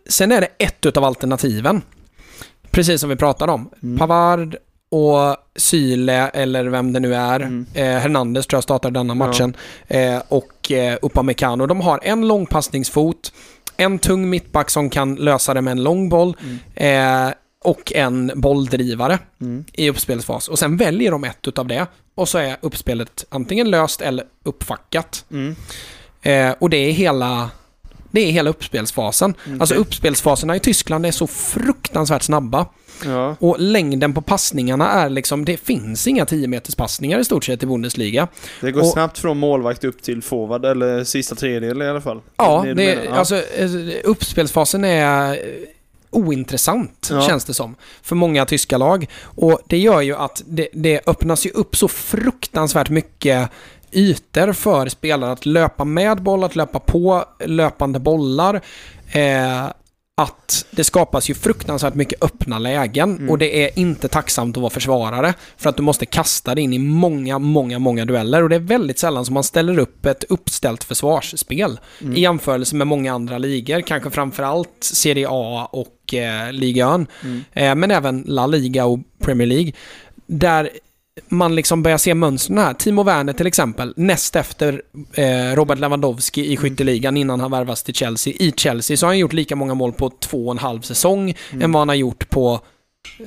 Sen 0.10 0.32
är 0.32 0.42
det 0.42 0.48
ett 0.58 0.86
utav 0.86 1.04
alternativen. 1.04 1.82
Precis 2.72 3.02
som 3.02 3.10
vi 3.10 3.16
pratade 3.16 3.52
om. 3.52 3.70
Mm. 3.84 3.98
Pavard 3.98 4.56
och 4.92 5.38
Syle, 5.56 6.10
eller 6.30 6.66
vem 6.66 6.94
det 6.94 7.00
nu 7.00 7.16
är. 7.16 7.40
Mm. 7.40 7.66
Eh, 7.74 7.86
Hernandez 7.86 8.48
tror 8.48 8.58
jag 8.58 8.64
startar 8.64 8.92
denna 8.92 9.12
Ja. 9.14 9.16
matchen. 9.16 9.54
Eh, 9.88 10.22
och 10.28 10.72
eh, 10.72 10.98
Upamecano. 11.02 11.66
De 11.66 11.82
har 11.82 12.00
en 12.04 12.28
lång 12.28 12.46
passningsfot, 12.46 13.34
en 13.78 14.00
tung 14.00 14.30
mittback 14.30 14.70
som 14.70 14.90
kan 14.90 15.16
lösa 15.16 15.54
det 15.54 15.62
med 15.62 15.72
en 15.72 15.84
lång 15.84 16.10
boll 16.10 16.38
eh, 16.76 17.30
och 17.64 17.94
en 17.96 18.32
bolldrivare 18.36 19.20
Mm. 19.42 19.66
i 19.74 19.90
uppspelsfas. 19.90 20.48
Och 20.48 20.60
sen 20.60 20.78
väljer 20.78 21.12
de 21.12 21.24
ett 21.24 21.48
utav 21.48 21.68
det 21.68 21.86
och 22.16 22.30
så 22.30 22.38
är 22.38 22.58
uppspelet 22.62 23.26
antingen 23.30 23.70
löst 23.70 24.02
eller 24.02 24.26
uppfackat. 24.44 25.26
Mm. 25.32 25.56
Eh, 26.22 26.56
och 26.60 26.70
det 26.70 26.78
är 26.78 26.92
hela 26.92 27.50
det 28.12 28.22
är 28.22 28.32
hela 28.32 28.50
uppspelsfasen. 28.50 29.34
Alltså 29.60 29.76
Okej. 29.76 29.78
uppspelsfaserna 29.82 30.56
i 30.56 30.60
Tyskland 30.60 31.06
är 31.06 31.12
så 31.12 31.28
fruktansvärt 31.28 32.24
snabba. 32.24 32.66
Ja. 33.06 33.36
Och 33.40 33.56
längden 33.60 34.14
på 34.14 34.22
passningarna 34.22 34.92
är 34.92 35.10
liksom, 35.10 35.46
det 35.46 35.58
finns 35.58 36.08
inga 36.08 36.26
10 36.26 36.48
meters 36.48 36.76
passningar 36.76 37.20
i 37.20 37.26
stort 37.26 37.44
sett 37.46 37.64
i 37.64 37.66
Bundesliga. 37.66 38.28
Det 38.62 38.72
går 38.72 38.82
Och- 38.82 38.88
snabbt 38.88 39.18
från 39.18 39.38
målvakt 39.38 39.84
upp 39.84 40.02
till 40.02 40.22
forward, 40.22 40.66
eller 40.66 41.04
sista 41.04 41.36
tredjedel 41.36 41.82
i 41.82 41.88
alla 41.88 42.02
fall. 42.02 42.22
Ja, 42.38 42.66
det? 42.76 42.84
Ja. 43.06 43.12
alltså 43.12 43.36
eh, 43.36 43.70
uppspelsfasen 44.04 44.84
är 44.86 45.34
eh, 45.34 45.38
ointressant, 46.12 47.08
Ja. 47.12 47.22
känns 47.22 47.46
det 47.46 47.54
som, 47.54 47.76
för 48.02 48.16
många 48.16 48.46
tyska 48.46 48.78
lag. 48.78 49.08
Och 49.24 49.60
det 49.68 49.78
gör 49.78 50.02
ju 50.02 50.16
att 50.16 50.42
det, 50.46 50.68
det 50.74 51.02
öppnas 51.08 51.46
ju 51.46 51.50
upp 51.50 51.76
så 51.78 51.88
fruktansvärt 51.88 52.90
mycket 52.90 53.50
ytor 53.92 54.54
för 54.54 54.90
spelare 54.90 55.32
att 55.32 55.46
löpa 55.46 55.84
med 55.84 56.22
boll, 56.22 56.44
att 56.44 56.56
löpa 56.56 56.80
på 56.80 57.26
löpande 57.46 58.00
bollar. 58.00 58.62
Eh, 59.12 59.66
att 60.18 60.66
det 60.72 60.84
skapas 60.84 61.30
ju 61.30 61.34
fruktansvärt 61.34 61.94
mycket 61.94 62.24
öppna 62.24 62.60
lägen 62.60 63.16
Mm. 63.18 63.30
och 63.30 63.38
det 63.38 63.64
är 63.66 63.80
inte 63.80 64.08
tacksamt 64.08 64.58
att 64.58 64.62
vara 64.62 64.70
försvarare 64.70 65.34
för 65.58 65.70
att 65.70 65.78
du 65.78 65.84
måste 65.84 66.06
kasta 66.06 66.56
dig 66.56 66.64
in 66.64 66.74
i 66.74 66.80
många, 66.80 67.40
många, 67.40 67.80
många 67.80 68.06
dueller 68.06 68.44
och 68.44 68.50
det 68.50 68.56
är 68.56 68.60
väldigt 68.60 69.00
sällan 69.00 69.26
som 69.26 69.34
man 69.34 69.44
ställer 69.44 69.80
upp 69.80 70.06
ett 70.06 70.24
uppställt 70.30 70.84
försvarsspel 70.84 71.80
Mm. 72.02 72.16
i 72.16 72.20
jämförelse 72.20 72.76
med 72.76 72.88
många 72.88 73.14
andra 73.14 73.38
ligor, 73.38 73.82
kanske 73.82 74.10
framförallt 74.10 74.70
Serie 74.84 75.28
A 75.30 75.70
och 75.72 76.14
eh, 76.14 76.52
Liga 76.54 76.86
Mm. 77.24 77.44
eh, 77.54 77.76
men 77.76 77.92
även 77.92 78.24
La 78.28 78.48
Liga 78.48 78.86
och 78.86 79.00
Premier 79.24 79.48
League, 79.48 79.72
där 80.28 80.70
man 81.28 81.56
liksom 81.56 81.84
börjar 81.84 81.98
se 81.98 82.14
mönstren 82.14 82.58
här. 82.58 82.74
Timo 82.74 83.04
Werner 83.04 83.34
till 83.34 83.48
exempel, 83.48 83.94
näst 83.98 84.36
efter 84.36 84.82
eh, 85.14 85.56
Robert 85.56 85.80
Lewandowski 85.80 86.42
Mm. 86.42 86.54
i 86.54 86.58
skytteligan 86.58 87.18
innan 87.18 87.40
han 87.40 87.52
värvas 87.52 87.84
till 87.84 87.94
Chelsea. 87.94 88.34
I 88.40 88.54
Chelsea 88.58 88.98
så 88.98 89.06
har 89.06 89.10
han 89.10 89.18
gjort 89.20 89.34
lika 89.34 89.56
många 89.56 89.74
mål 89.74 89.92
på 89.94 90.10
två 90.20 90.46
och 90.46 90.52
en 90.52 90.58
halv 90.58 90.82
säsong 90.82 91.34
än 91.62 91.72
vad 91.72 91.82
han 91.82 91.88
har 91.90 91.96
gjort 91.96 92.30
på 92.30 92.60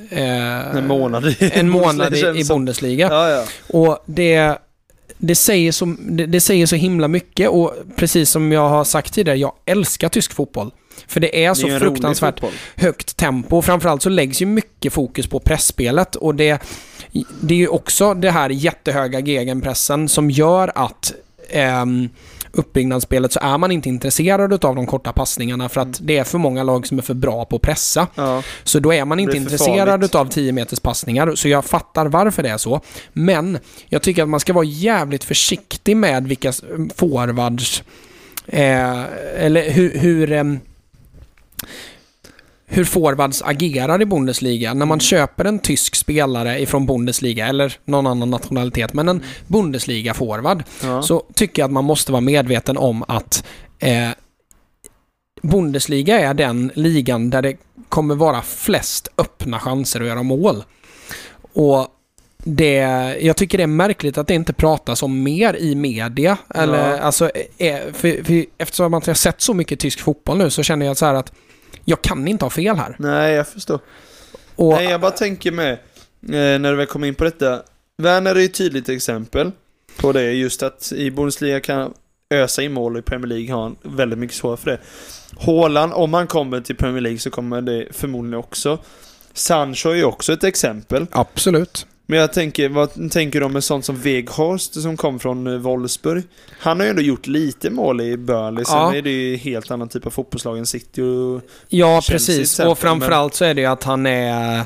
eh, 0.09 0.19
Mm. 0.23 0.77
En 0.77 0.87
månad 0.87 1.25
i 1.25 1.35
en 1.53 1.69
månad 1.69 2.15
i, 2.15 2.19
i. 2.19 2.43
Bundesliga. 2.45 3.07
Ja, 3.11 3.29
ja. 3.29 3.45
Och 3.79 4.03
det, 4.05 4.57
det, 5.17 5.35
säger 5.35 5.71
så, 5.71 5.95
det, 5.99 6.25
det 6.25 6.41
säger 6.41 6.65
så 6.65 6.75
himla 6.75 7.07
mycket 7.07 7.49
och 7.49 7.73
precis 7.95 8.29
som 8.29 8.51
jag 8.51 8.69
har 8.69 8.83
sagt 8.83 9.13
tidigare, 9.13 9.37
jag 9.37 9.53
älskar 9.65 10.09
tysk 10.09 10.33
fotboll. 10.33 10.71
För 11.07 11.19
det 11.19 11.45
är 11.45 11.53
så 11.53 11.67
Det 11.67 11.71
är 11.71 11.75
en 11.75 11.79
rolig 11.79 11.93
fruktansvärt 11.93 12.41
högt 12.75 13.17
tempo. 13.17 13.61
Framförallt 13.61 14.01
så 14.01 14.09
läggs 14.09 14.41
ju 14.41 14.45
mycket 14.45 14.93
fokus 14.93 15.27
på 15.27 15.39
pressspelet 15.39 16.15
och 16.15 16.35
det, 16.35 16.61
det 17.41 17.53
är 17.53 17.57
ju 17.57 17.67
också 17.67 18.13
det 18.13 18.31
här 18.31 18.49
jättehöga 18.49 19.19
gegenpressen 19.19 20.09
som 20.09 20.31
gör 20.31 20.71
att 20.75 21.13
ehm, 21.49 22.09
uppbyggnadsspelet 22.53 23.31
så 23.31 23.39
är 23.39 23.57
man 23.57 23.71
inte 23.71 23.89
intresserad 23.89 24.65
av 24.65 24.75
de 24.75 24.85
korta 24.85 25.13
passningarna 25.13 25.69
för 25.69 25.81
att 25.81 25.99
det 26.01 26.17
är 26.17 26.23
för 26.23 26.37
många 26.37 26.63
lag 26.63 26.87
som 26.87 26.97
är 26.97 27.01
för 27.01 27.13
bra 27.13 27.45
på 27.45 27.55
att 27.55 27.61
pressa. 27.61 28.07
Ja. 28.15 28.43
Så 28.63 28.79
då 28.79 28.93
är 28.93 29.05
man 29.05 29.19
inte 29.19 29.37
intresserad 29.37 30.15
av 30.15 30.25
10 30.25 30.51
meters 30.51 30.79
passningar, 30.79 31.35
så 31.35 31.47
jag 31.47 31.65
fattar 31.65 32.05
varför 32.05 32.43
det 32.43 32.49
är 32.49 32.57
så. 32.57 32.81
Men 33.13 33.59
jag 33.89 34.01
tycker 34.01 34.23
att 34.23 34.29
man 34.29 34.39
ska 34.39 34.53
vara 34.53 34.65
jävligt 34.65 35.23
försiktig 35.23 35.97
med 35.97 36.27
vilka 36.27 36.53
forwards, 36.95 37.83
eh, 38.47 39.03
eller 39.37 39.69
hur, 39.69 39.97
hur 39.99 40.31
ehm, 40.31 40.59
hur 42.65 42.83
forwards 42.83 43.41
agerar 43.41 44.01
i 44.01 44.05
Bundesliga. 44.05 44.73
När 44.73 44.85
man 44.85 44.99
köper 44.99 45.45
en 45.45 45.59
tysk 45.59 45.95
spelare 45.95 46.59
ifrån 46.61 46.85
Bundesliga, 46.85 47.47
eller 47.47 47.77
någon 47.85 48.07
annan 48.07 48.29
nationalitet, 48.29 48.93
men 48.93 49.09
en 49.09 49.21
Bundesliga-forward, 49.47 50.63
Ja. 50.83 51.01
så 51.01 51.23
tycker 51.33 51.61
jag 51.61 51.67
att 51.67 51.71
man 51.73 51.83
måste 51.83 52.11
vara 52.11 52.21
medveten 52.21 52.77
om 52.77 53.03
att 53.07 53.43
eh, 53.79 54.09
Bundesliga 55.41 56.19
är 56.19 56.33
den 56.33 56.71
ligan 56.75 57.29
där 57.29 57.41
det 57.41 57.57
kommer 57.89 58.15
vara 58.15 58.41
flest 58.41 59.07
öppna 59.17 59.59
chanser 59.59 60.01
att 60.01 60.07
göra 60.07 60.23
mål. 60.23 60.63
Och 61.53 61.87
det, 62.43 62.75
jag 63.21 63.37
tycker 63.37 63.57
det 63.57 63.63
är 63.63 63.67
märkligt 63.67 64.17
att 64.17 64.27
det 64.27 64.33
inte 64.33 64.53
pratas 64.53 65.03
om 65.03 65.23
mer 65.23 65.55
i 65.55 65.75
media. 65.75 66.37
Eller, 66.55 66.91
Ja. 66.91 66.99
alltså, 66.99 67.31
eh, 67.57 67.77
för, 67.93 68.23
för, 68.23 68.45
eftersom 68.57 68.91
man 68.91 69.01
har 69.05 69.13
sett 69.13 69.41
så 69.41 69.53
mycket 69.53 69.79
tysk 69.79 69.99
fotboll 69.99 70.37
nu 70.37 70.49
så 70.49 70.63
känner 70.63 70.85
jag 70.85 70.97
så 70.97 71.05
här 71.05 71.13
att 71.13 71.33
jag 71.85 72.01
kan 72.01 72.27
inte 72.27 72.45
ha 72.45 72.49
fel 72.49 72.75
här. 72.75 72.95
Nej, 72.99 73.33
jag 73.33 73.47
förstår. 73.47 73.79
Och, 74.55 74.73
Nej, 74.73 74.85
jag 74.85 75.01
bara 75.01 75.11
tänker 75.11 75.51
med, 75.51 75.71
eh, 75.73 75.79
när 76.29 76.71
du 76.71 76.75
väl 76.75 76.85
kommer 76.85 77.07
in 77.07 77.15
på 77.15 77.23
detta. 77.23 77.61
Werner 77.97 78.35
är 78.35 78.39
ju 78.39 78.45
ett 78.45 78.53
tydligt 78.53 78.89
exempel 78.89 79.51
på 79.97 80.11
det, 80.11 80.31
just 80.31 80.63
att 80.63 80.91
i 80.91 81.11
Bundesliga 81.11 81.59
kan 81.59 81.93
ösa 82.29 82.61
in 82.61 82.73
mål 82.73 82.93
och 82.93 82.99
i 82.99 83.01
Premier 83.01 83.27
League 83.27 83.53
har 83.53 83.63
han 83.63 83.75
väldigt 83.81 84.19
mycket 84.19 84.35
svårare 84.37 84.57
för 84.57 84.71
det. 84.71 84.79
Haaland, 85.45 85.93
om 85.93 86.13
han 86.13 86.27
kommer 86.27 86.61
till 86.61 86.75
Premier 86.75 87.01
League 87.01 87.19
så 87.19 87.29
kommer 87.29 87.61
det 87.61 87.87
förmodligen 87.91 88.39
också. 88.39 88.79
Sancho 89.33 89.89
är 89.89 89.95
ju 89.95 90.03
också 90.03 90.33
ett 90.33 90.43
exempel. 90.43 91.07
Absolut. 91.11 91.87
Men 92.05 92.19
jag 92.19 92.33
tänker, 92.33 92.69
vad 92.69 93.11
tänker 93.11 93.39
du 93.39 93.45
om 93.45 93.55
en 93.55 93.61
sån 93.61 93.83
som 93.83 93.95
Weghorst 94.01 94.81
som 94.81 94.97
kom 94.97 95.19
från 95.19 95.47
eh, 95.47 95.53
Wolfsburg? 95.53 96.23
Han 96.59 96.79
har 96.79 96.85
ju 96.85 96.89
ändå 96.89 97.01
gjort 97.01 97.27
lite 97.27 97.69
mål 97.69 98.01
i 98.01 98.17
Burnley, 98.17 98.65
sen 98.65 98.77
Ja. 98.77 98.95
är 98.95 99.01
det 99.01 99.09
ju 99.09 99.35
helt 99.35 99.71
annan 99.71 99.89
typ 99.89 100.05
av 100.05 100.09
fotbollslag 100.09 100.57
än 100.57 100.65
City 100.65 101.01
och 101.01 101.41
Ja, 101.67 102.01
Chelsea 102.01 102.37
precis. 102.37 102.59
Och 102.59 102.77
framförallt 102.77 103.33
så 103.33 103.45
är 103.45 103.53
det 103.53 103.61
ju 103.61 103.67
att 103.67 103.83
han 103.83 104.05
är... 104.05 104.65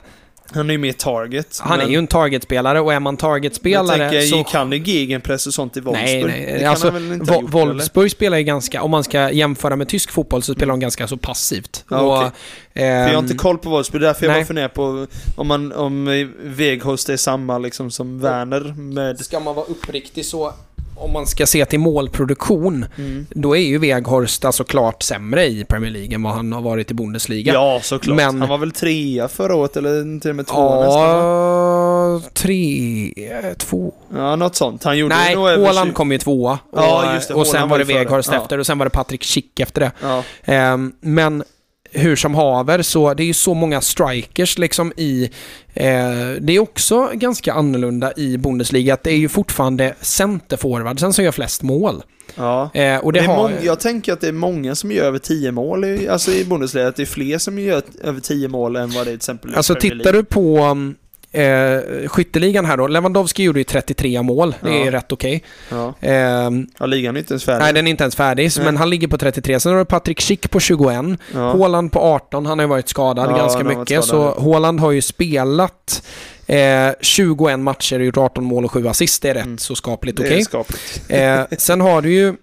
han 0.51 0.69
är 0.69 0.73
ju 0.73 0.77
mer 0.77 0.91
target. 0.91 1.59
Han 1.61 1.79
är 1.79 1.83
men- 1.83 1.91
ju 1.91 1.97
en 1.97 2.07
targetspelare 2.07 2.79
och 2.79 2.93
är 2.93 2.99
man 2.99 3.13
Jag 3.13 3.19
targetspelare 3.19 3.97
tänker, 3.97 4.21
så... 4.21 4.37
gick 4.37 4.53
han 4.53 4.73
i 4.73 4.77
gegenpress 4.77 5.47
och 5.47 5.53
sånt 5.53 5.77
i 5.77 5.79
Wolfsburg? 5.79 6.25
Nej, 6.25 6.45
nej. 6.45 6.65
Alltså, 6.65 6.87
gjort, 6.87 6.97
eller? 6.99 7.41
Wolfsburg 7.41 8.11
spelar 8.11 8.37
ju 8.37 8.43
ganska, 8.43 8.81
om 8.81 8.91
man 8.91 9.03
ska 9.03 9.31
jämföra 9.31 9.75
med 9.75 9.87
tysk 9.87 10.11
fotboll 10.11 10.43
så 10.43 10.53
spelar 10.53 10.73
de 10.73 10.79
ganska 10.79 11.07
så 11.07 11.17
passivt. 11.17 11.85
Ja, 11.89 11.99
och, 11.99 12.17
okej. 12.17 12.31
För 12.73 12.83
jag 12.83 13.03
har 13.03 13.09
ehm, 13.09 13.19
inte 13.19 13.35
koll 13.35 13.57
på 13.57 13.69
Wolfsburg, 13.69 14.01
därför 14.01 14.25
jag 14.25 14.31
nej. 14.31 14.41
bara 14.41 14.45
funderar 14.47 14.67
på 14.67 15.07
om, 15.35 15.47
man, 15.47 15.71
om 15.71 16.27
Weghorst 16.43 17.09
är 17.09 17.17
samma 17.17 17.57
liksom 17.57 17.91
som 17.91 18.19
Werner 18.19 18.73
med... 18.77 19.19
Ska 19.19 19.39
man 19.39 19.55
vara 19.55 19.65
uppriktig 19.65 20.25
så, 20.25 20.53
om 20.99 21.13
man 21.13 21.27
ska 21.27 21.45
se 21.45 21.65
till 21.65 21.79
målproduktion, 21.79 22.85
Mm. 22.97 23.25
då 23.29 23.55
är 23.57 23.61
ju 23.61 23.77
Weghorst 23.77 24.45
alltså 24.45 24.63
klart 24.63 25.03
sämre 25.03 25.45
i 25.45 25.65
Premier 25.65 25.91
League 25.91 26.15
än 26.15 26.23
vad 26.23 26.33
han 26.33 26.53
har 26.53 26.61
varit 26.61 26.91
i 26.91 26.93
Bundesliga. 26.93 27.53
Ja, 27.53 27.79
såklart. 27.83 28.15
Men- 28.17 28.39
Han 28.41 28.49
var 28.49 28.57
väl 28.57 28.71
trea 28.71 29.27
förra 29.27 29.55
året, 29.55 29.77
eller 29.77 30.19
till 30.19 30.29
och 30.29 30.35
med 30.35 30.47
två 30.47 30.81
nästan? 30.83 31.01
Ja, 31.01 32.21
tre, 32.33 33.53
två. 33.57 33.93
Ja, 34.15 34.35
något 34.35 34.55
sånt. 34.55 34.83
Han 34.83 34.97
gjorde 34.97 35.15
Nej, 35.15 35.35
Haaland 35.35 35.87
20 35.89 35.93
kom 35.93 36.11
ju 36.11 36.17
tvåa. 36.17 36.59
Och, 36.71 36.79
Ja, 36.79 37.13
just 37.13 37.27
det. 37.27 37.33
och 37.33 37.47
sen 37.47 37.69
var 37.69 37.77
det. 37.77 37.83
Weghorst 37.83 38.29
Ja. 38.31 38.37
efter 38.41 38.57
och 38.59 38.65
sen 38.65 38.77
var 38.77 38.85
det 38.85 38.89
Patrik 38.89 39.23
Schick 39.23 39.59
efter 39.59 39.81
det. 39.81 39.91
Ja. 40.01 40.23
Ehm, 40.45 40.91
men 41.01 41.43
hur 41.91 42.15
som 42.15 42.35
haver 42.35 42.81
så 42.81 43.13
det 43.13 43.23
är 43.23 43.27
ju 43.27 43.33
så 43.33 43.53
många 43.53 43.81
strikers 43.81 44.57
liksom 44.57 44.93
i... 44.97 45.29
Eh, 45.73 46.31
det 46.39 46.53
är 46.53 46.59
också 46.59 47.09
ganska 47.13 47.53
annorlunda 47.53 48.13
i 48.17 48.37
Bundesliga 48.37 48.93
att 48.93 49.03
det 49.03 49.11
är 49.11 49.17
ju 49.17 49.29
fortfarande 49.29 49.95
centerforwardsen 50.01 51.13
som 51.13 51.23
gör 51.25 51.31
flest 51.31 51.63
mål. 51.63 52.03
ja. 52.35 52.69
Eh, 52.73 52.97
och 52.97 53.13
det, 53.13 53.19
Det 53.19 53.25
har... 53.25 53.35
många, 53.35 53.61
jag 53.61 53.79
tänker 53.79 54.13
att 54.13 54.21
det 54.21 54.27
är 54.27 54.31
många 54.31 54.75
som 54.75 54.91
gör 54.91 55.03
över 55.05 55.19
10 55.19 55.51
mål 55.51 55.85
i, 55.85 56.07
alltså 56.07 56.31
i 56.31 56.45
Bundesliga. 56.45 56.87
Att 56.87 56.95
det 56.95 57.03
är 57.03 57.05
fler 57.05 57.37
som 57.37 57.59
gör 57.59 57.81
över 58.03 58.19
10 58.19 58.47
mål 58.47 58.75
än 58.75 58.89
vad 58.89 58.95
det 58.95 59.01
är 59.01 59.05
till 59.05 59.15
exempel 59.15 59.51
i 59.51 59.55
Alltså 59.55 59.75
tittar 59.75 60.13
du 60.13 60.23
på 60.23 60.65
um, 60.65 60.95
eh, 61.41 62.07
skytteligan 62.07 62.65
här 62.65 62.77
då. 62.77 62.87
Lewandowski 62.87 63.43
gjorde 63.43 63.59
ju 63.59 63.63
33 63.63 64.21
mål. 64.21 64.55
Det 64.61 64.69
är 64.81 64.85
Ja. 64.85 64.91
rätt 64.91 65.11
okej. 65.11 65.43
Ja. 65.69 65.93
Ehm, 66.01 66.67
ja, 66.79 66.85
ligan 66.85 67.15
är 67.15 67.19
inte 67.19 67.33
ens 67.33 67.43
färdig. 67.45 67.63
nej, 67.63 67.73
den 67.73 67.87
är 67.87 67.91
inte 67.91 68.03
ens 68.03 68.15
färdig, 68.15 68.51
Nej. 68.57 68.65
men 68.65 68.77
han 68.77 68.89
ligger 68.89 69.07
på 69.07 69.17
33. 69.17 69.59
Sen 69.59 69.71
har 69.71 69.79
du 69.79 69.85
Patrik 69.85 70.21
Schick 70.21 70.51
på 70.51 70.59
21. 70.59 71.17
ja. 71.33 71.39
Haaland 71.57 71.91
på 71.91 71.99
18, 71.99 72.45
han 72.45 72.59
har 72.59 72.63
ju 72.63 72.69
varit 72.69 72.89
skadad 72.89 73.29
ganska 73.35 73.63
mycket. 73.63 74.03
Så 74.05 74.39
Haaland 74.41 74.79
har 74.79 74.91
ju 74.91 75.01
spelat 75.01 76.03
eh, 76.47 76.89
21 77.01 77.59
matcher 77.59 77.99
och 77.99 78.05
gjort 78.05 78.17
18 78.17 78.43
mål 78.43 78.65
och 78.65 78.71
7 78.71 78.87
assist. 78.87 79.21
Det 79.21 79.29
är 79.29 79.33
rätt 79.33 79.45
Mm. 79.45 79.57
så 79.57 79.75
skapligt 79.75 80.19
är 80.19 80.23
okej. 80.25 80.43
skapligt. 80.43 81.01
Eh, 81.09 81.41
sen 81.57 81.81
har 81.81 82.01
du 82.01 82.13
ju 82.13 82.33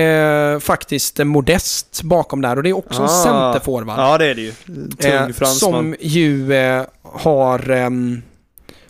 eh, 0.00 0.58
faktiskt 0.58 1.20
en 1.20 1.28
Modest 1.28 2.02
bakom 2.02 2.40
där 2.42 2.56
och 2.56 2.62
det 2.62 2.68
är 2.68 2.76
också 2.78 2.98
en 3.02 3.08
Ah. 3.08 3.24
centerforward. 3.24 3.98
Ja, 3.98 4.18
det 4.18 4.26
är 4.26 4.34
det 4.34 4.40
ju. 4.40 4.52
Tung 5.00 5.10
Eh, 5.12 5.26
fransman. 5.28 5.58
som 5.58 5.96
ju 6.00 6.52
eh, 6.54 6.82
har 7.02 7.70
ehm, 7.70 8.22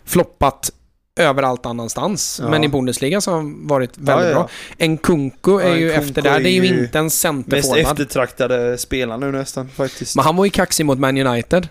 floppat 0.07 0.71
överallt 1.19 1.65
annanstans. 1.65 2.39
Ja. 2.43 2.49
Men 2.49 2.63
i 2.63 2.67
Bundesliga 2.69 3.21
så 3.21 3.31
har 3.31 3.37
han 3.37 3.67
varit 3.67 3.97
väldigt 3.97 4.25
ja, 4.25 4.31
ja. 4.31 4.33
bra. 4.33 4.49
En 4.77 4.97
Kunku 4.97 5.59
är 5.59 5.75
ju 5.75 5.87
Nkunku 5.87 6.01
efter 6.07 6.21
där. 6.21 6.35
är 6.35 6.39
Det 6.39 6.49
är 6.49 6.63
ju 6.63 6.83
inte 6.83 6.99
en 6.99 7.05
Mest 7.05 7.17
centerforward. 7.19 7.77
eftertraktade 7.79 8.77
spelare 8.77 9.17
nu 9.17 9.31
nästan 9.31 9.69
faktiskt. 9.69 10.15
Men 10.15 10.25
han 10.25 10.35
var 10.35 10.45
ju 10.45 10.51
kaxig 10.51 10.85
mot 10.85 10.99
Man 10.99 11.17
United. 11.27 11.67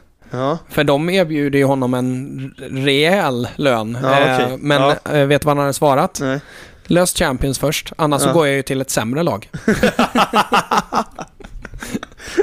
För 0.68 0.84
de 0.84 1.10
erbjuder 1.10 1.58
ju 1.58 1.64
honom 1.64 1.94
en 1.94 2.54
rejäl 2.70 3.48
lön. 3.56 3.98
Ja, 4.02 4.16
Eh. 4.20 4.48
Men 4.58 4.96
eh, 5.04 5.26
vet 5.26 5.42
du 5.42 5.46
vad 5.46 5.56
han 5.56 5.64
hade 5.64 5.72
svarat? 5.72 6.18
Nej. 6.20 6.40
Lös 6.86 7.14
Champions 7.14 7.58
först, 7.58 7.92
annars 7.96 8.22
så 8.22 8.32
går 8.32 8.46
jag 8.46 8.56
ju 8.56 8.62
till 8.62 8.80
ett 8.80 8.90
sämre 8.90 9.22
lag. 9.22 9.50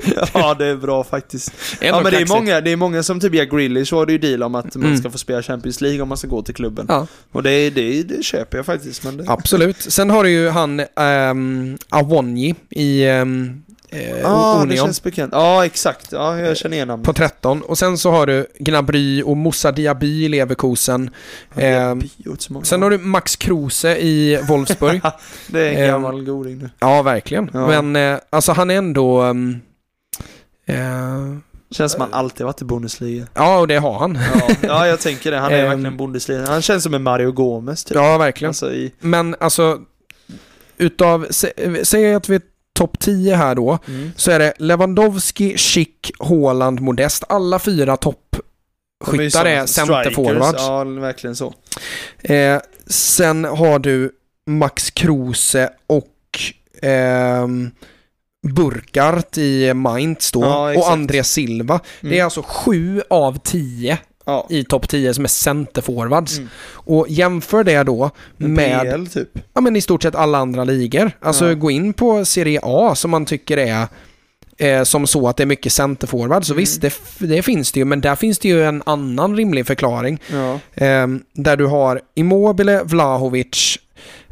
ja, 0.33 0.53
det 0.53 0.65
är 0.65 0.75
bra 0.75 1.03
faktiskt. 1.03 1.51
Ja, 1.81 2.01
men 2.03 2.11
det 2.11 2.17
är, 2.21 2.25
många, 2.27 2.61
det 2.61 2.71
är 2.71 2.75
många 2.75 3.03
som 3.03 3.19
typ 3.19 3.33
gör 3.33 3.45
Grealish 3.45 3.93
har 3.93 4.05
det 4.05 4.11
ju 4.11 4.17
deal 4.17 4.43
om 4.43 4.55
att 4.55 4.75
man 4.75 4.85
Mm. 4.85 4.97
ska 4.97 5.09
få 5.09 5.17
spela 5.17 5.41
Champions 5.43 5.81
League 5.81 6.01
om 6.01 6.09
man 6.09 6.17
ska 6.17 6.27
gå 6.27 6.41
till 6.41 6.55
klubben. 6.55 6.85
Ja, 6.89 7.07
Och 7.31 7.43
det, 7.43 7.69
det, 7.69 8.03
det 8.03 8.23
köper 8.23 8.57
jag 8.57 8.65
faktiskt. 8.65 9.03
Men 9.03 9.17
det... 9.17 9.23
absolut. 9.27 9.81
Sen 9.81 10.09
har 10.09 10.23
du 10.23 10.29
ju 10.29 10.49
han 10.49 10.79
um, 10.95 11.77
Awonji 11.89 12.55
i 12.69 13.07
um, 13.09 13.63
eh, 13.89 14.31
ah, 14.31 14.55
det 14.57 14.63
Union 14.63 14.85
känns 14.85 15.03
bekant. 15.03 15.29
Ja, 15.33 15.65
exakt. 15.65 16.11
Ja, 16.11 16.39
jag 16.39 16.57
känner 16.57 16.75
igen 16.75 16.87
namnet. 16.87 17.05
på 17.05 17.13
13. 17.13 17.61
Och 17.61 17.77
sen 17.77 17.97
så 17.97 18.11
har 18.11 18.27
du 18.27 18.45
Gnabry 18.59 19.21
och 19.23 19.37
Moussa 19.37 19.71
Diaby 19.71 20.25
i 20.25 20.29
Leverkusen. 20.29 21.09
många. 22.49 22.65
Sen 22.65 22.81
har 22.81 22.89
du 22.89 22.97
Max 22.97 23.35
Kruse 23.35 23.97
i 23.97 24.39
Wolfsburg. 24.47 25.01
Det 25.47 25.59
är 25.61 25.71
en 25.73 25.77
ehm, 25.83 25.87
gammal 25.87 26.23
goding 26.23 26.57
nu. 26.57 26.69
ja, 26.79 27.01
verkligen. 27.01 27.49
Ja. 27.53 27.81
Men 27.81 27.95
eh, 27.95 28.19
alltså 28.29 28.51
han 28.51 28.69
är 28.71 28.75
ändå... 28.75 29.21
ehm, 29.21 29.59
eh, 30.65 31.35
Känns 31.71 31.91
som 31.91 32.01
han 32.01 32.13
alltid 32.13 32.45
varit 32.45 32.61
i 32.61 32.65
Bundesliga. 32.65 33.27
ja, 33.33 33.59
och 33.59 33.67
det 33.67 33.75
har 33.77 33.99
han. 33.99 34.19
Ja, 34.35 34.55
ja 34.61 34.87
jag 34.87 34.99
tänker 34.99 35.31
det. 35.31 35.37
Han 35.37 35.51
är 35.53 35.57
Ehm. 35.63 35.69
verkligen 35.69 35.97
Bundesliga. 35.97 36.45
Han 36.47 36.61
känns 36.61 36.83
som 36.83 36.93
en 36.93 37.03
Mario 37.03 37.31
Gomez 37.31 37.83
typ. 37.83 37.95
Ja, 37.95 38.17
verkligen. 38.17 38.49
Alltså 38.49 38.73
i... 38.73 38.93
Men 38.99 39.35
alltså, 39.39 39.79
utav, 40.77 41.27
sä, 41.29 41.51
säg 41.83 42.13
att 42.15 42.29
vi 42.29 42.39
topp 42.73 42.99
10 42.99 43.35
här 43.35 43.55
då, 43.55 43.79
Mm. 43.87 44.11
så 44.15 44.31
är 44.31 44.39
det 44.39 44.53
Lewandowski, 44.57 45.57
Schick, 45.57 46.11
Haaland, 46.19 46.79
Modest. 46.79 47.23
Alla 47.29 47.59
fyra 47.59 47.97
toppskyttar 47.97 49.45
är 49.45 49.65
centerforwards. 49.65 50.61
Ja, 50.63 50.83
verkligen 50.83 51.35
så. 51.35 51.53
Eh, 52.21 52.59
sen 52.87 53.45
har 53.45 53.79
du 53.79 54.11
Max 54.47 54.91
Kruse 54.91 55.69
och 55.87 56.09
ehm, 56.81 57.71
Burkart 58.43 59.37
i 59.37 59.73
Mainz 59.73 60.31
då. 60.31 60.41
Ja, 60.43 60.77
och. 60.77 60.91
André 60.91 61.23
Silva. 61.23 61.79
Det 62.01 62.07
är 62.07 62.11
Mm. 62.13 62.23
alltså 62.25 62.43
sju 62.47 63.01
av 63.09 63.37
tio 63.43 63.97
Ja. 64.25 64.47
i 64.49 64.63
topp 64.63 64.89
10 64.89 65.13
som 65.13 65.23
är 65.23 65.27
centerforwards. 65.29 66.37
Mm. 66.37 66.49
Och 66.67 67.05
jämför 67.09 67.63
det 67.63 67.83
då 67.83 68.11
med 68.37 68.57
PL 68.91 69.05
typ. 69.07 69.29
ja, 69.53 69.61
men 69.61 69.75
i 69.75 69.81
stort 69.81 70.03
sett 70.03 70.15
alla 70.15 70.37
andra 70.37 70.63
ligor. 70.63 71.11
Alltså 71.19 71.47
Ja. 71.47 71.53
gå 71.53 71.71
in 71.71 71.93
på 71.93 72.25
Serie 72.25 72.59
A 72.63 72.95
som 72.95 73.11
man 73.11 73.25
tycker 73.25 73.57
är 73.57 73.87
eh, 74.57 74.83
som 74.83 75.07
så 75.07 75.27
att 75.27 75.37
det 75.37 75.43
är 75.43 75.47
mycket 75.47 75.73
centerforwards. 75.73 76.47
Så 76.47 76.53
Mm. 76.53 76.59
visst, 76.61 76.81
det, 76.81 76.93
det 77.17 77.41
finns 77.41 77.71
det 77.71 77.79
ju, 77.79 77.85
men 77.85 78.01
där 78.01 78.15
finns 78.15 78.39
det 78.39 78.47
ju 78.47 78.63
en 78.65 78.83
annan 78.85 79.35
rimlig 79.37 79.67
förklaring. 79.67 80.19
Ja. 80.31 80.59
Ehm, 80.75 81.23
där 81.33 81.57
du 81.57 81.65
har 81.65 82.01
Immobile, 82.15 82.81
Vlahovic, 82.83 83.79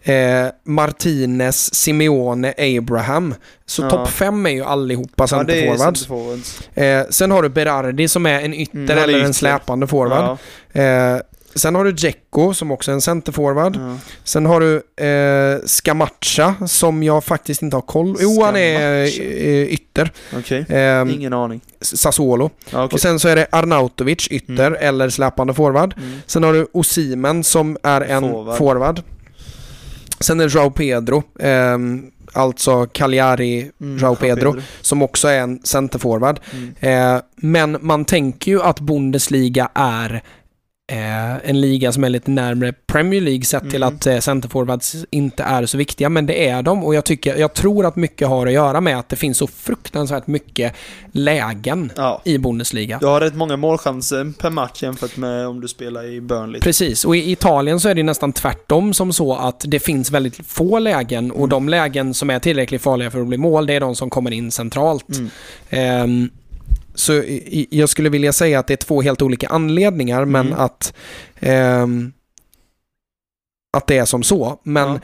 eh, 0.03 0.47
Martinez, 0.65 1.73
Simeone, 1.75 2.53
Abraham. 2.77 3.35
Så 3.65 3.81
Ja. 3.81 3.89
topp 3.89 4.09
fem 4.09 4.45
är 4.45 4.49
ju 4.49 4.63
allihopa 4.63 5.11
ja, 5.17 5.27
centerforwards. 5.27 5.81
centerforwards. 5.99 6.61
eh, 6.77 7.03
sen 7.09 7.31
har 7.31 7.43
du 7.43 7.49
Berardi 7.49 8.07
som 8.07 8.25
är 8.25 8.41
en 8.41 8.53
ytter 8.53 8.77
Mm, 8.77 8.97
eller 8.97 9.13
en 9.17 9.21
ytter. 9.23 9.33
släpande 9.33 9.87
forward. 9.87 10.37
Ja. 10.73 10.81
Eh, 10.81 11.19
sen 11.55 11.75
har 11.75 11.83
du 11.83 11.91
Dzeko 11.91 12.53
som 12.53 12.71
också 12.71 12.91
är 12.91 12.95
en 12.95 13.01
centerforward. 13.01 13.75
Ja. 13.75 13.97
Sen 14.23 14.45
har 14.45 14.59
du 14.59 14.75
eh, 15.05 15.59
Scamacca 15.65 16.55
som 16.67 17.03
jag 17.03 17.23
faktiskt 17.23 17.61
inte 17.61 17.77
har 17.77 17.81
koll 17.81 18.15
Jo, 18.19 18.43
han 18.43 18.55
är 18.55 19.03
eh, 19.03 19.73
ytter. 19.73 20.11
Okej. 20.37 20.65
Eh, 20.69 21.01
Ingen 21.15 21.33
aning. 21.33 21.61
Sassuolo. 21.81 22.49
Ja, 22.69 22.83
okej. 22.83 22.93
Och 22.95 22.99
sen 23.01 23.19
så 23.19 23.27
är 23.27 23.35
det 23.35 23.47
Arnautovic, 23.51 24.27
ytter 24.31 24.71
eller 24.71 25.09
släpande 25.09 25.53
forward. 25.53 25.93
Mm. 25.97 26.19
Sen 26.25 26.43
har 26.43 26.53
du 26.53 26.67
Osimen 26.71 27.43
som 27.43 27.77
är 27.83 28.01
en 28.01 28.21
Forward. 28.31 28.57
forward. 28.57 29.01
Sen 30.21 30.39
är 30.39 30.47
Joao 30.47 30.69
Pedro, 30.69 31.23
ehm, 31.39 32.11
alltså 32.33 32.85
Cagliari 32.85 33.71
Mm, 33.81 33.97
Joao 33.97 33.99
Jean 33.99 34.15
Pedro, 34.15 34.55
som 34.81 35.01
också 35.01 35.27
är 35.27 35.39
en 35.39 35.59
centerforward. 35.63 36.39
Mm. 36.53 37.15
Eh, 37.15 37.21
men 37.35 37.77
man 37.81 38.05
tänker 38.05 38.51
ju 38.51 38.61
att 38.61 38.79
Bundesliga 38.79 39.69
är 39.73 40.23
eh, 40.91 41.49
en 41.49 41.61
liga 41.61 41.91
som 41.91 42.03
är 42.03 42.09
lite 42.09 42.31
närmare 42.31 42.73
Premier 42.87 43.21
League 43.21 43.43
sett 43.43 43.69
till 43.69 43.83
Mm. 43.83 43.95
att 43.95 44.07
eh, 44.07 44.19
centerforwards 44.19 44.95
inte 45.11 45.43
är 45.43 45.65
så 45.65 45.77
viktiga, 45.77 46.09
men 46.09 46.25
det 46.25 46.47
är 46.49 46.61
de 46.63 46.83
och 46.83 46.95
jag, 46.95 47.05
tycker, 47.05 47.35
jag 47.35 47.53
tror 47.53 47.85
att 47.85 47.95
mycket 47.95 48.27
har 48.27 48.47
att 48.47 48.53
göra 48.53 48.81
med 48.81 48.99
att 48.99 49.09
det 49.09 49.15
finns 49.15 49.37
så 49.37 49.47
fruktansvärt 49.47 50.27
mycket 50.27 50.73
lägen 51.11 51.91
Ja. 51.95 52.21
i 52.25 52.37
Bundesliga. 52.37 52.97
Du 52.99 53.05
har 53.05 53.21
rätt 53.21 53.35
många 53.35 53.57
målchanser 53.57 54.33
per 54.39 54.49
match 54.49 54.83
jämfört 54.83 55.17
med 55.17 55.47
om 55.47 55.61
du 55.61 55.67
spelar 55.67 56.05
i 56.05 56.21
Burnley. 56.21 56.61
Precis, 56.61 57.05
och 57.05 57.15
i 57.15 57.31
Italien 57.31 57.79
så 57.79 57.89
är 57.89 57.95
det 57.95 58.03
nästan 58.03 58.33
tvärtom 58.33 58.93
som 58.93 59.13
så 59.13 59.35
att 59.35 59.63
det 59.67 59.79
finns 59.79 60.11
väldigt 60.11 60.47
få 60.47 60.79
lägen 60.79 61.31
och 61.31 61.49
de 61.49 61.69
lägen 61.69 62.13
som 62.13 62.29
är 62.29 62.39
tillräckligt 62.39 62.81
farliga 62.81 63.11
för 63.11 63.21
att 63.21 63.27
bli 63.27 63.37
mål, 63.37 63.65
det 63.65 63.73
är 63.73 63.79
de 63.79 63.95
som 63.95 64.09
kommer 64.09 64.31
in 64.31 64.51
centralt. 64.51 65.05
Mm. 65.17 65.29
Ehm, 65.69 66.29
så 66.95 67.23
jag 67.69 67.89
skulle 67.89 68.09
vilja 68.09 68.33
säga 68.33 68.59
att 68.59 68.67
det 68.67 68.73
är 68.73 68.77
två 68.77 69.01
helt 69.01 69.21
olika 69.21 69.47
anledningar, 69.47 70.25
men 70.25 70.47
Mm. 70.47 70.59
att 70.59 70.93
ehm, 71.39 72.13
att 73.77 73.87
det 73.87 73.97
är 73.97 74.05
som 74.05 74.23
så. 74.23 74.59
Men 74.63 74.89
Ja. 74.89 74.99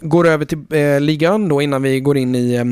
går 0.00 0.26
över 0.28 0.44
till 0.44 0.58
eh, 0.70 1.00
ligan 1.00 1.48
då 1.48 1.62
innan 1.62 1.82
vi 1.82 2.00
går 2.00 2.16
in 2.16 2.34
i 2.34 2.54
eh, 2.54 2.64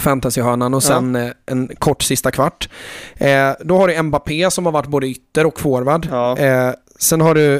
fantasyhörnan 0.00 0.74
och 0.74 0.82
sen 0.82 1.16
eh, 1.16 1.30
en 1.46 1.68
kort 1.78 2.02
sista 2.02 2.30
kvart. 2.30 2.68
Eh, 3.16 3.50
då 3.64 3.78
har 3.78 3.88
du 3.88 4.02
Mbappé 4.02 4.50
som 4.50 4.66
har 4.66 4.72
varit 4.72 4.86
både 4.88 5.06
ytter 5.06 5.46
och 5.46 5.60
forward. 5.60 6.08
Ja. 6.10 6.38
Eh, 6.38 6.72
sen 6.98 7.20
har 7.20 7.34
du 7.34 7.54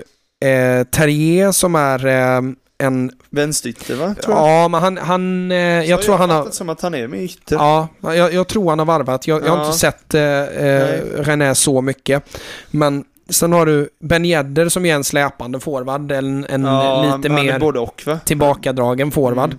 eh, 0.49 0.85
Terrier 0.85 1.53
som 1.53 1.75
är 1.75 2.07
eh, 2.07 2.41
en... 2.83 3.11
Vänsterytter 3.31 3.95
va? 3.95 4.15
Tror 4.23 4.37
jag. 4.37 4.49
Ja, 4.49 4.69
men 4.69 4.83
han... 4.83 4.99
han 4.99 5.51
eh, 5.53 5.57
jag 5.59 6.03
tror 6.03 6.17
han 6.17 6.31
har... 6.31 6.51
som 6.51 6.69
att 6.69 6.81
han 6.81 6.95
är 6.95 7.09
med 7.09 7.23
ytter. 7.23 7.57
Ja, 7.57 7.89
jag, 8.01 8.33
jag 8.35 8.49
tror 8.49 8.71
han 8.71 8.79
har 8.79 8.87
varvat. 8.87 9.27
Jag, 9.27 9.43
jag 9.47 9.51
har 9.51 9.57
Ja. 9.59 9.67
inte 9.67 9.79
sett 9.79 10.15
eh, 10.15 10.23
eh. 10.23 11.01
René 11.19 11.55
så 11.55 11.81
mycket. 11.81 12.23
Men 12.71 13.05
sen 13.31 13.53
har 13.53 13.67
du 13.67 13.89
Ben 14.01 14.25
Yedder 14.25 14.69
som 14.69 14.85
är 14.87 14.95
en 14.95 15.05
släpande 15.05 15.61
forward. 15.61 16.13
En, 16.13 16.47
en 16.49 16.65
Ja, 16.65 16.71
han- 17.11 17.21
lite 17.23 17.33
han 17.35 17.45
mer 17.47 17.59
både 17.59 17.79
och 17.79 18.03
va? 18.07 18.21
tillbakadragen 18.25 19.11
forward. 19.11 19.57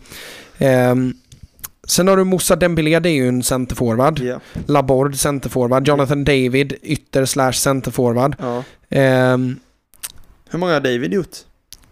Mm. 0.57 0.89
Ehm, 0.91 1.13
sen 1.87 2.07
har 2.07 2.17
du 2.17 2.23
Moussa 2.23 2.55
Dembélé, 2.55 2.99
det 2.99 3.09
är 3.09 3.13
ju 3.13 3.27
en 3.27 3.43
centerforward. 3.43 4.19
Ja. 4.19 4.39
Laborde, 4.65 5.17
centerforward. 5.17 5.87
Jonathan 5.87 6.23
David, 6.23 6.73
ytter 6.81 7.25
slash 7.25 7.51
centerforward. 7.53 8.35
ja. 8.39 8.63
Ehm, 8.89 9.59
Hur 10.49 10.59
många 10.59 10.73
har 10.73 10.79
David 10.79 11.13
gjort? 11.13 11.37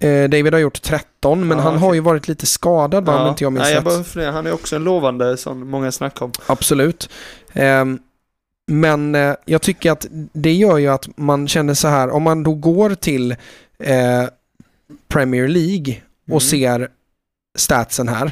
Eh, 0.02 0.30
David 0.30 0.54
har 0.54 0.60
gjort 0.60 0.82
13, 0.82 1.48
men 1.48 1.58
Ja, 1.58 1.64
han 1.64 1.78
har 1.78 1.94
ju 1.94 2.00
varit 2.00 2.28
lite 2.28 2.46
skadad 2.46 3.06
va, 3.06 3.22
om 3.24 3.30
inte 3.30 3.44
jag 3.44 3.54
minns 3.54 3.64
Nej, 3.64 3.74
jag 3.74 3.84
bara 3.84 4.04
funderar. 4.04 4.32
Han 4.32 4.48
är 4.48 4.54
också 4.54 4.76
en 4.76 4.84
lovande 4.84 5.38
som 5.38 5.70
många 5.70 5.92
snackar 5.92 6.26
om. 6.26 6.32
Absolut. 6.46 7.10
Ehm, 7.54 8.00
men 8.68 9.16
eh, 9.16 9.36
jag 9.46 9.62
tycker 9.62 9.92
att 9.92 10.06
det 10.34 10.54
gör 10.54 10.78
ju 10.78 10.88
att 10.88 11.18
man 11.18 11.48
känner 11.48 11.74
så 11.74 11.88
här, 11.88 12.10
om 12.10 12.24
man 12.24 12.44
då 12.44 12.54
går 12.54 12.96
till 12.96 13.32
eh, 13.80 14.24
Premier 15.08 15.48
League 15.48 15.96
och 16.26 16.30
Mm. 16.32 16.40
ser 16.42 16.90
statsen 17.58 18.08
här, 18.08 18.32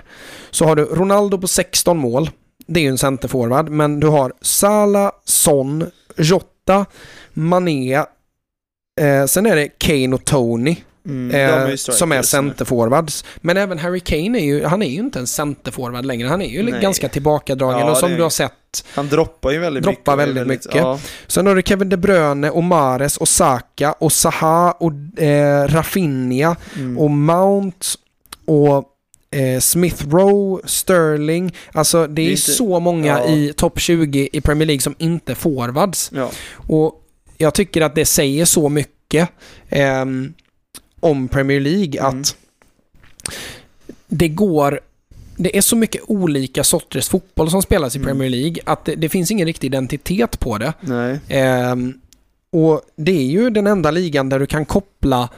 så 0.52 0.66
har 0.66 0.76
du 0.76 0.86
Ronaldo 0.86 1.38
på 1.38 1.48
16 1.48 1.98
mål. 1.98 2.30
Det 2.68 2.80
är 2.80 2.84
ju 2.84 2.90
en 2.90 2.98
centerforward, 2.98 3.70
men 3.70 4.00
du 4.00 4.08
har 4.08 4.34
Salah, 4.42 5.12
Son, 5.26 5.86
Jota, 6.18 6.86
Mané, 7.34 8.04
sen 9.28 9.46
är 9.46 9.56
det 9.56 9.68
Kane 9.68 10.16
och 10.16 10.26
Tony 10.26 10.76
Mm, 11.06 11.36
eh, 11.36 11.42
är 11.42 11.76
som 11.76 12.12
är 12.12 12.16
strikers. 12.16 12.26
centerforwards. 12.30 13.26
Men 13.38 13.58
även 13.58 13.80
Harry 13.80 14.00
Kane 14.00 14.40
är 14.40 14.44
ju, 14.46 14.64
han 14.66 14.82
är 14.84 14.90
ju 14.90 15.00
inte 15.00 15.20
en 15.20 15.28
centerforward 15.28 16.06
längre. 16.06 16.28
Han 16.28 16.42
är 16.42 16.48
ju 16.50 16.64
Nej. 16.64 16.82
ganska 16.82 17.10
tillbakadragen 17.10 17.80
Ja, 17.80 17.92
och 17.92 17.98
som 17.98 18.10
det 18.10 18.16
är- 18.16 18.18
du 18.18 18.24
har 18.24 18.30
sett. 18.30 18.54
Han 18.94 19.08
droppar 19.10 19.52
ju 19.52 19.60
väldigt 19.60 19.84
Droppar 19.84 20.18
mycket. 20.18 20.28
väldigt 20.36 20.48
mycket. 20.48 20.76
Ja. 20.76 21.00
Sen 21.28 21.48
har 21.48 21.56
du 21.56 21.62
Kevin 21.66 21.90
De 21.90 21.98
Bruyne 21.98 22.50
och 22.50 22.64
Mares 22.64 23.18
och 23.18 23.28
Saka 23.28 23.92
och 23.92 24.12
Zaha 24.12 24.72
och 24.72 25.22
eh, 25.22 25.68
Rafinha 25.68 26.56
Mm. 26.76 26.98
och 26.98 27.12
Mount 27.12 27.88
och 28.46 28.86
eh, 29.40 29.60
Smith 29.60 30.08
Rowe, 30.10 30.62
Sterling. 30.68 31.56
Alltså 31.74 32.08
det 32.08 32.22
är 32.22 32.24
ju 32.24 32.32
inte- 32.32 32.42
så 32.42 32.80
många 32.80 33.08
ja. 33.20 33.28
i 33.28 33.54
topp 33.58 33.80
20 33.80 34.30
i 34.34 34.42
Premier 34.42 34.66
League 34.68 34.82
som 34.82 34.96
inte 34.98 35.32
är 35.32 35.36
forwards. 35.36 36.12
Och 36.54 36.96
jag 37.38 37.54
tycker 37.54 37.82
att 37.82 37.96
det 37.96 38.06
säger 38.06 38.46
så 38.46 38.70
mycket 38.70 39.30
ehm, 39.70 40.34
om 41.00 41.28
Premier 41.28 41.60
League 41.60 42.00
Mm. 42.02 42.20
att 42.22 42.36
det 44.08 44.28
går 44.28 44.80
det 45.42 45.58
är 45.58 45.62
så 45.62 45.76
mycket 45.76 46.02
olika 46.08 46.64
sorters 46.64 47.10
fotboll 47.10 47.52
som 47.52 47.62
spelas 47.62 47.96
i 47.96 47.98
Mm. 48.00 48.08
Premier 48.08 48.30
League 48.30 48.58
att 48.66 48.86
det, 48.86 48.96
det 48.96 49.10
finns 49.10 49.32
ingen 49.32 49.48
riktig 49.48 49.68
identitet 49.68 50.40
på 50.40 50.58
det. 50.58 50.74
Ehm, 51.30 51.94
och 52.52 52.82
det 52.96 53.12
är 53.12 53.26
ju 53.26 53.50
den 53.50 53.68
enda 53.68 53.92
ligan 53.92 54.30
där 54.30 54.40
du 54.40 54.46
kan 54.46 54.66
koppla 54.66 55.30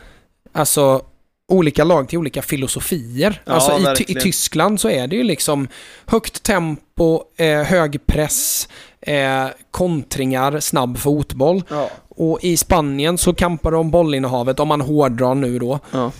alltså 0.51 1.01
olika 1.47 1.83
lag 1.83 2.09
till 2.09 2.17
olika 2.17 2.41
filosofier. 2.41 3.41
Ja, 3.45 3.51
alltså 3.53 4.03
i, 4.03 4.11
i. 4.11 4.15
Tyskland 4.15 4.79
så 4.79 4.89
är 4.89 5.07
det 5.07 5.15
ju 5.15 5.23
liksom 5.23 5.67
högt 6.05 6.43
tempo, 6.43 7.23
eh, 7.37 7.61
hög 7.61 8.05
press, 8.05 8.67
eh, 9.01 9.47
kontringar, 9.71 10.59
snabb 10.59 10.97
fotboll. 10.97 11.63
Ja. 11.69 11.89
Och 12.21 12.39
i 12.41 12.57
Spanien 12.57 13.17
så 13.17 13.33
kampar 13.33 13.71
de 13.71 13.77
om 13.79 13.91
bollinnehavet, 13.91 14.59
om 14.59 14.67
man 14.67 14.81
hårdrar 14.81 15.35
nu 15.35 15.59
då. 15.59 15.79
Ja. 15.91 16.11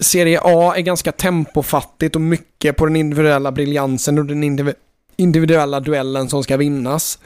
Serie 0.00 0.40
A 0.44 0.74
är 0.76 0.80
ganska 0.80 1.12
tempofattigt 1.12 2.14
och 2.14 2.20
mycket 2.22 2.76
på 2.76 2.86
den 2.86 2.96
individuella 2.96 3.52
briljansen 3.52 4.18
och 4.18 4.24
den 4.24 4.44
indiv- 4.44 4.74
individuella 5.16 5.80
duellen 5.80 6.28
som 6.28 6.42
ska 6.42 6.56
vinnas. 6.56 7.18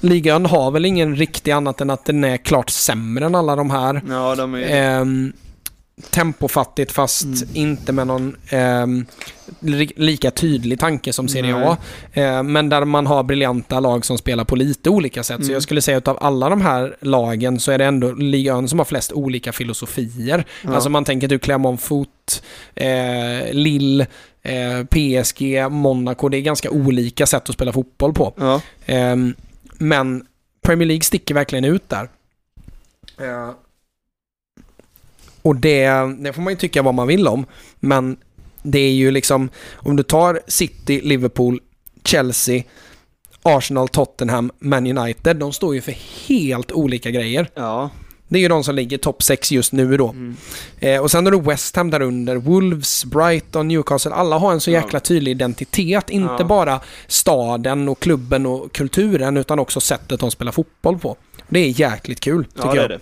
Ligan 0.00 0.46
har 0.46 0.70
väl 0.70 0.84
ingen 0.84 1.16
riktig 1.16 1.50
annat 1.50 1.80
än 1.80 1.90
att 1.90 2.04
den 2.04 2.24
är 2.24 2.36
klart 2.36 2.70
sämre 2.70 3.26
än 3.26 3.34
alla 3.34 3.56
de 3.56 3.70
här. 3.70 4.02
ja, 4.08 4.34
de 4.34 4.54
är 4.54 4.98
Ehm, 5.00 5.32
tempofattigt 6.10 6.92
fast 6.92 7.24
Mm. 7.24 7.48
inte 7.54 7.92
med 7.92 8.06
någon 8.06 8.36
li- 9.60 9.92
lika 9.96 10.30
tydlig 10.30 10.80
tanke 10.80 11.12
som 11.12 11.28
Serie 11.28 11.54
A. 11.56 11.76
Ehm, 12.12 12.52
men 12.52 12.68
där 12.68 12.84
man 12.84 13.06
har 13.06 13.22
briljanta 13.22 13.80
lag 13.80 14.04
som 14.04 14.18
spelar 14.18 14.44
på 14.44 14.56
lite 14.56 14.90
olika 14.90 15.22
sätt. 15.22 15.36
Så 15.36 15.42
Mm. 15.42 15.52
jag 15.52 15.62
skulle 15.62 15.82
säga 15.82 15.98
att 15.98 16.08
av 16.08 16.18
alla 16.20 16.48
de 16.48 16.60
här 16.60 16.96
lagen 17.00 17.60
så 17.60 17.72
är 17.72 17.78
det 17.78 17.84
ändå 17.84 18.12
ligan 18.12 18.68
som 18.68 18.78
har 18.78 18.84
flest 18.86 19.12
olika 19.12 19.52
filosofier. 19.52 20.44
Ja. 20.64 20.74
Alltså 20.74 20.90
man 20.90 21.04
tänker 21.04 21.28
typ 21.28 21.42
Clermont 21.42 21.82
Foot, 21.82 22.42
eh, 22.74 23.52
Lille, 23.52 24.06
eh, 24.42 24.84
PSG, 24.90 25.68
Monaco. 25.70 26.28
Det 26.28 26.36
är 26.36 26.40
ganska 26.42 26.70
olika 26.70 27.26
sätt 27.26 27.48
att 27.48 27.54
spela 27.54 27.72
fotboll 27.72 28.12
på. 28.12 28.32
Ja. 28.36 28.60
Ehm, 28.86 29.34
men 29.78 30.26
Premier 30.62 30.86
League 30.88 31.02
sticker 31.02 31.34
verkligen 31.34 31.64
ut 31.64 31.88
där. 31.88 32.08
Och 35.42 35.56
det, 35.56 35.88
det 36.18 36.32
får 36.32 36.42
man 36.42 36.52
ju 36.52 36.56
tycka 36.58 36.82
vad 36.82 36.94
man 36.94 37.06
vill 37.06 37.28
om. 37.28 37.46
Men 37.80 38.16
det 38.62 38.78
är 38.78 38.92
ju 38.92 39.10
liksom, 39.10 39.48
om 39.74 39.96
du 39.96 40.02
tar 40.02 40.40
City, 40.46 41.00
Liverpool, 41.04 41.60
Chelsea, 42.04 42.62
Arsenal, 43.42 43.88
Tottenham, 43.88 44.50
Man 44.58 44.98
United, 44.98 45.36
de 45.36 45.52
står 45.52 45.74
ju 45.74 45.80
för 45.80 45.94
helt 46.28 46.72
olika 46.72 47.10
grejer. 47.10 47.50
Ja. 47.54 47.90
Det 48.28 48.38
är 48.38 48.42
ju 48.42 48.48
de 48.48 48.64
som 48.64 48.74
ligger 48.74 48.98
topp 48.98 49.22
6 49.22 49.52
just 49.52 49.72
nu 49.72 49.96
då. 49.96 50.08
Mm. 50.08 50.36
Eh, 50.80 51.00
och 51.02 51.10
sen 51.10 51.24
har 51.26 51.32
du 51.32 51.40
West 51.40 51.76
Ham 51.76 51.90
där 51.90 52.02
under, 52.02 52.36
Wolves, 52.36 53.04
Brighton, 53.04 53.68
Newcastle. 53.68 54.12
Alla 54.12 54.38
har 54.38 54.52
en 54.52 54.60
så 54.60 54.70
Ja. 54.70 54.80
jäkla 54.80 55.00
tydlig 55.00 55.30
identitet. 55.32 56.10
Inte 56.10 56.34
Ja. 56.38 56.44
bara 56.44 56.80
staden 57.06 57.88
och 57.88 58.00
klubben 58.00 58.46
och 58.46 58.72
kulturen 58.72 59.36
utan 59.36 59.58
också 59.58 59.80
sättet 59.80 60.20
de 60.20 60.30
spelar 60.30 60.52
fotboll 60.52 60.98
på. 60.98 61.16
Det 61.50 61.58
är 61.60 61.80
jäkligt 61.80 62.20
kul, 62.20 62.44
tycker 62.44 62.66
Ja, 62.68 62.72
det 62.72 62.78
är 62.78 62.82
jag. 62.82 62.90
det. 62.90 62.98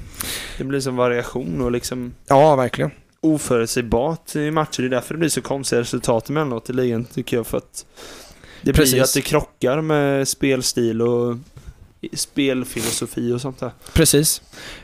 Det 0.59 0.65
blir 0.65 0.81
som 0.81 0.97
variation 0.97 1.61
och 1.61 1.73
liksom 1.73 2.15
Ja, 2.27 2.57
verkligen. 2.57 2.91
oförutsägbart 3.21 4.37
i 4.37 4.51
matcher. 4.51 4.83
Det 4.83 4.87
är 4.89 4.91
därför 4.91 5.15
det 5.15 5.19
blir 5.19 5.29
så 5.29 5.43
konstiga 5.43 5.81
resultat 5.81 6.29
emellanåt 6.29 6.71
i 6.71 6.73
ligan, 6.73 7.05
tycker 7.05 7.37
jag. 7.37 7.47
För 7.47 7.59
att 7.59 7.85
det 8.63 8.73
blir 8.73 8.85
ju 8.87 8.93
Precis. 8.93 9.03
att 9.03 9.15
det 9.15 9.29
krockar 9.29 9.81
med 9.81 10.29
spelstil 10.29 11.03
och 11.03 11.37
spelfilosofi 12.13 13.33
och 13.33 13.41
sånt 13.41 13.61
där. 13.61 13.71
Precis. 13.93 14.43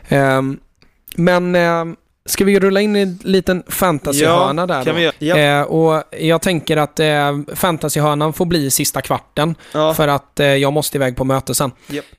Ehm, 0.09 0.59
men 1.16 1.55
ehm, 1.55 1.97
ska 2.27 2.45
vi 2.45 2.61
rulla 2.61 2.81
in 2.81 2.97
i 2.97 3.01
en 3.01 3.19
liten 3.23 3.62
fantasyhörna 3.69 4.66
där 4.66 4.85
kan 4.85 4.95
då? 4.95 5.01
vi. 5.01 5.27
Ja. 5.28 5.36
Eh, 5.39 5.62
och 5.62 6.03
jag 6.20 6.43
tänker 6.43 6.77
att 6.77 7.01
eh, 7.01 7.39
fantasyhörnan 7.55 8.32
får 8.32 8.47
bli 8.47 8.70
sista 8.70 9.01
kvarten 9.01 9.55
ja. 9.73 9.95
för 9.95 10.09
att 10.09 10.41
eh, 10.41 10.47
jag 10.47 10.73
måste 10.73 10.99
iväg 10.99 11.16
på 11.16 11.24
möte 11.24 11.55
sen. 11.55 11.70
Japp. 11.86 12.05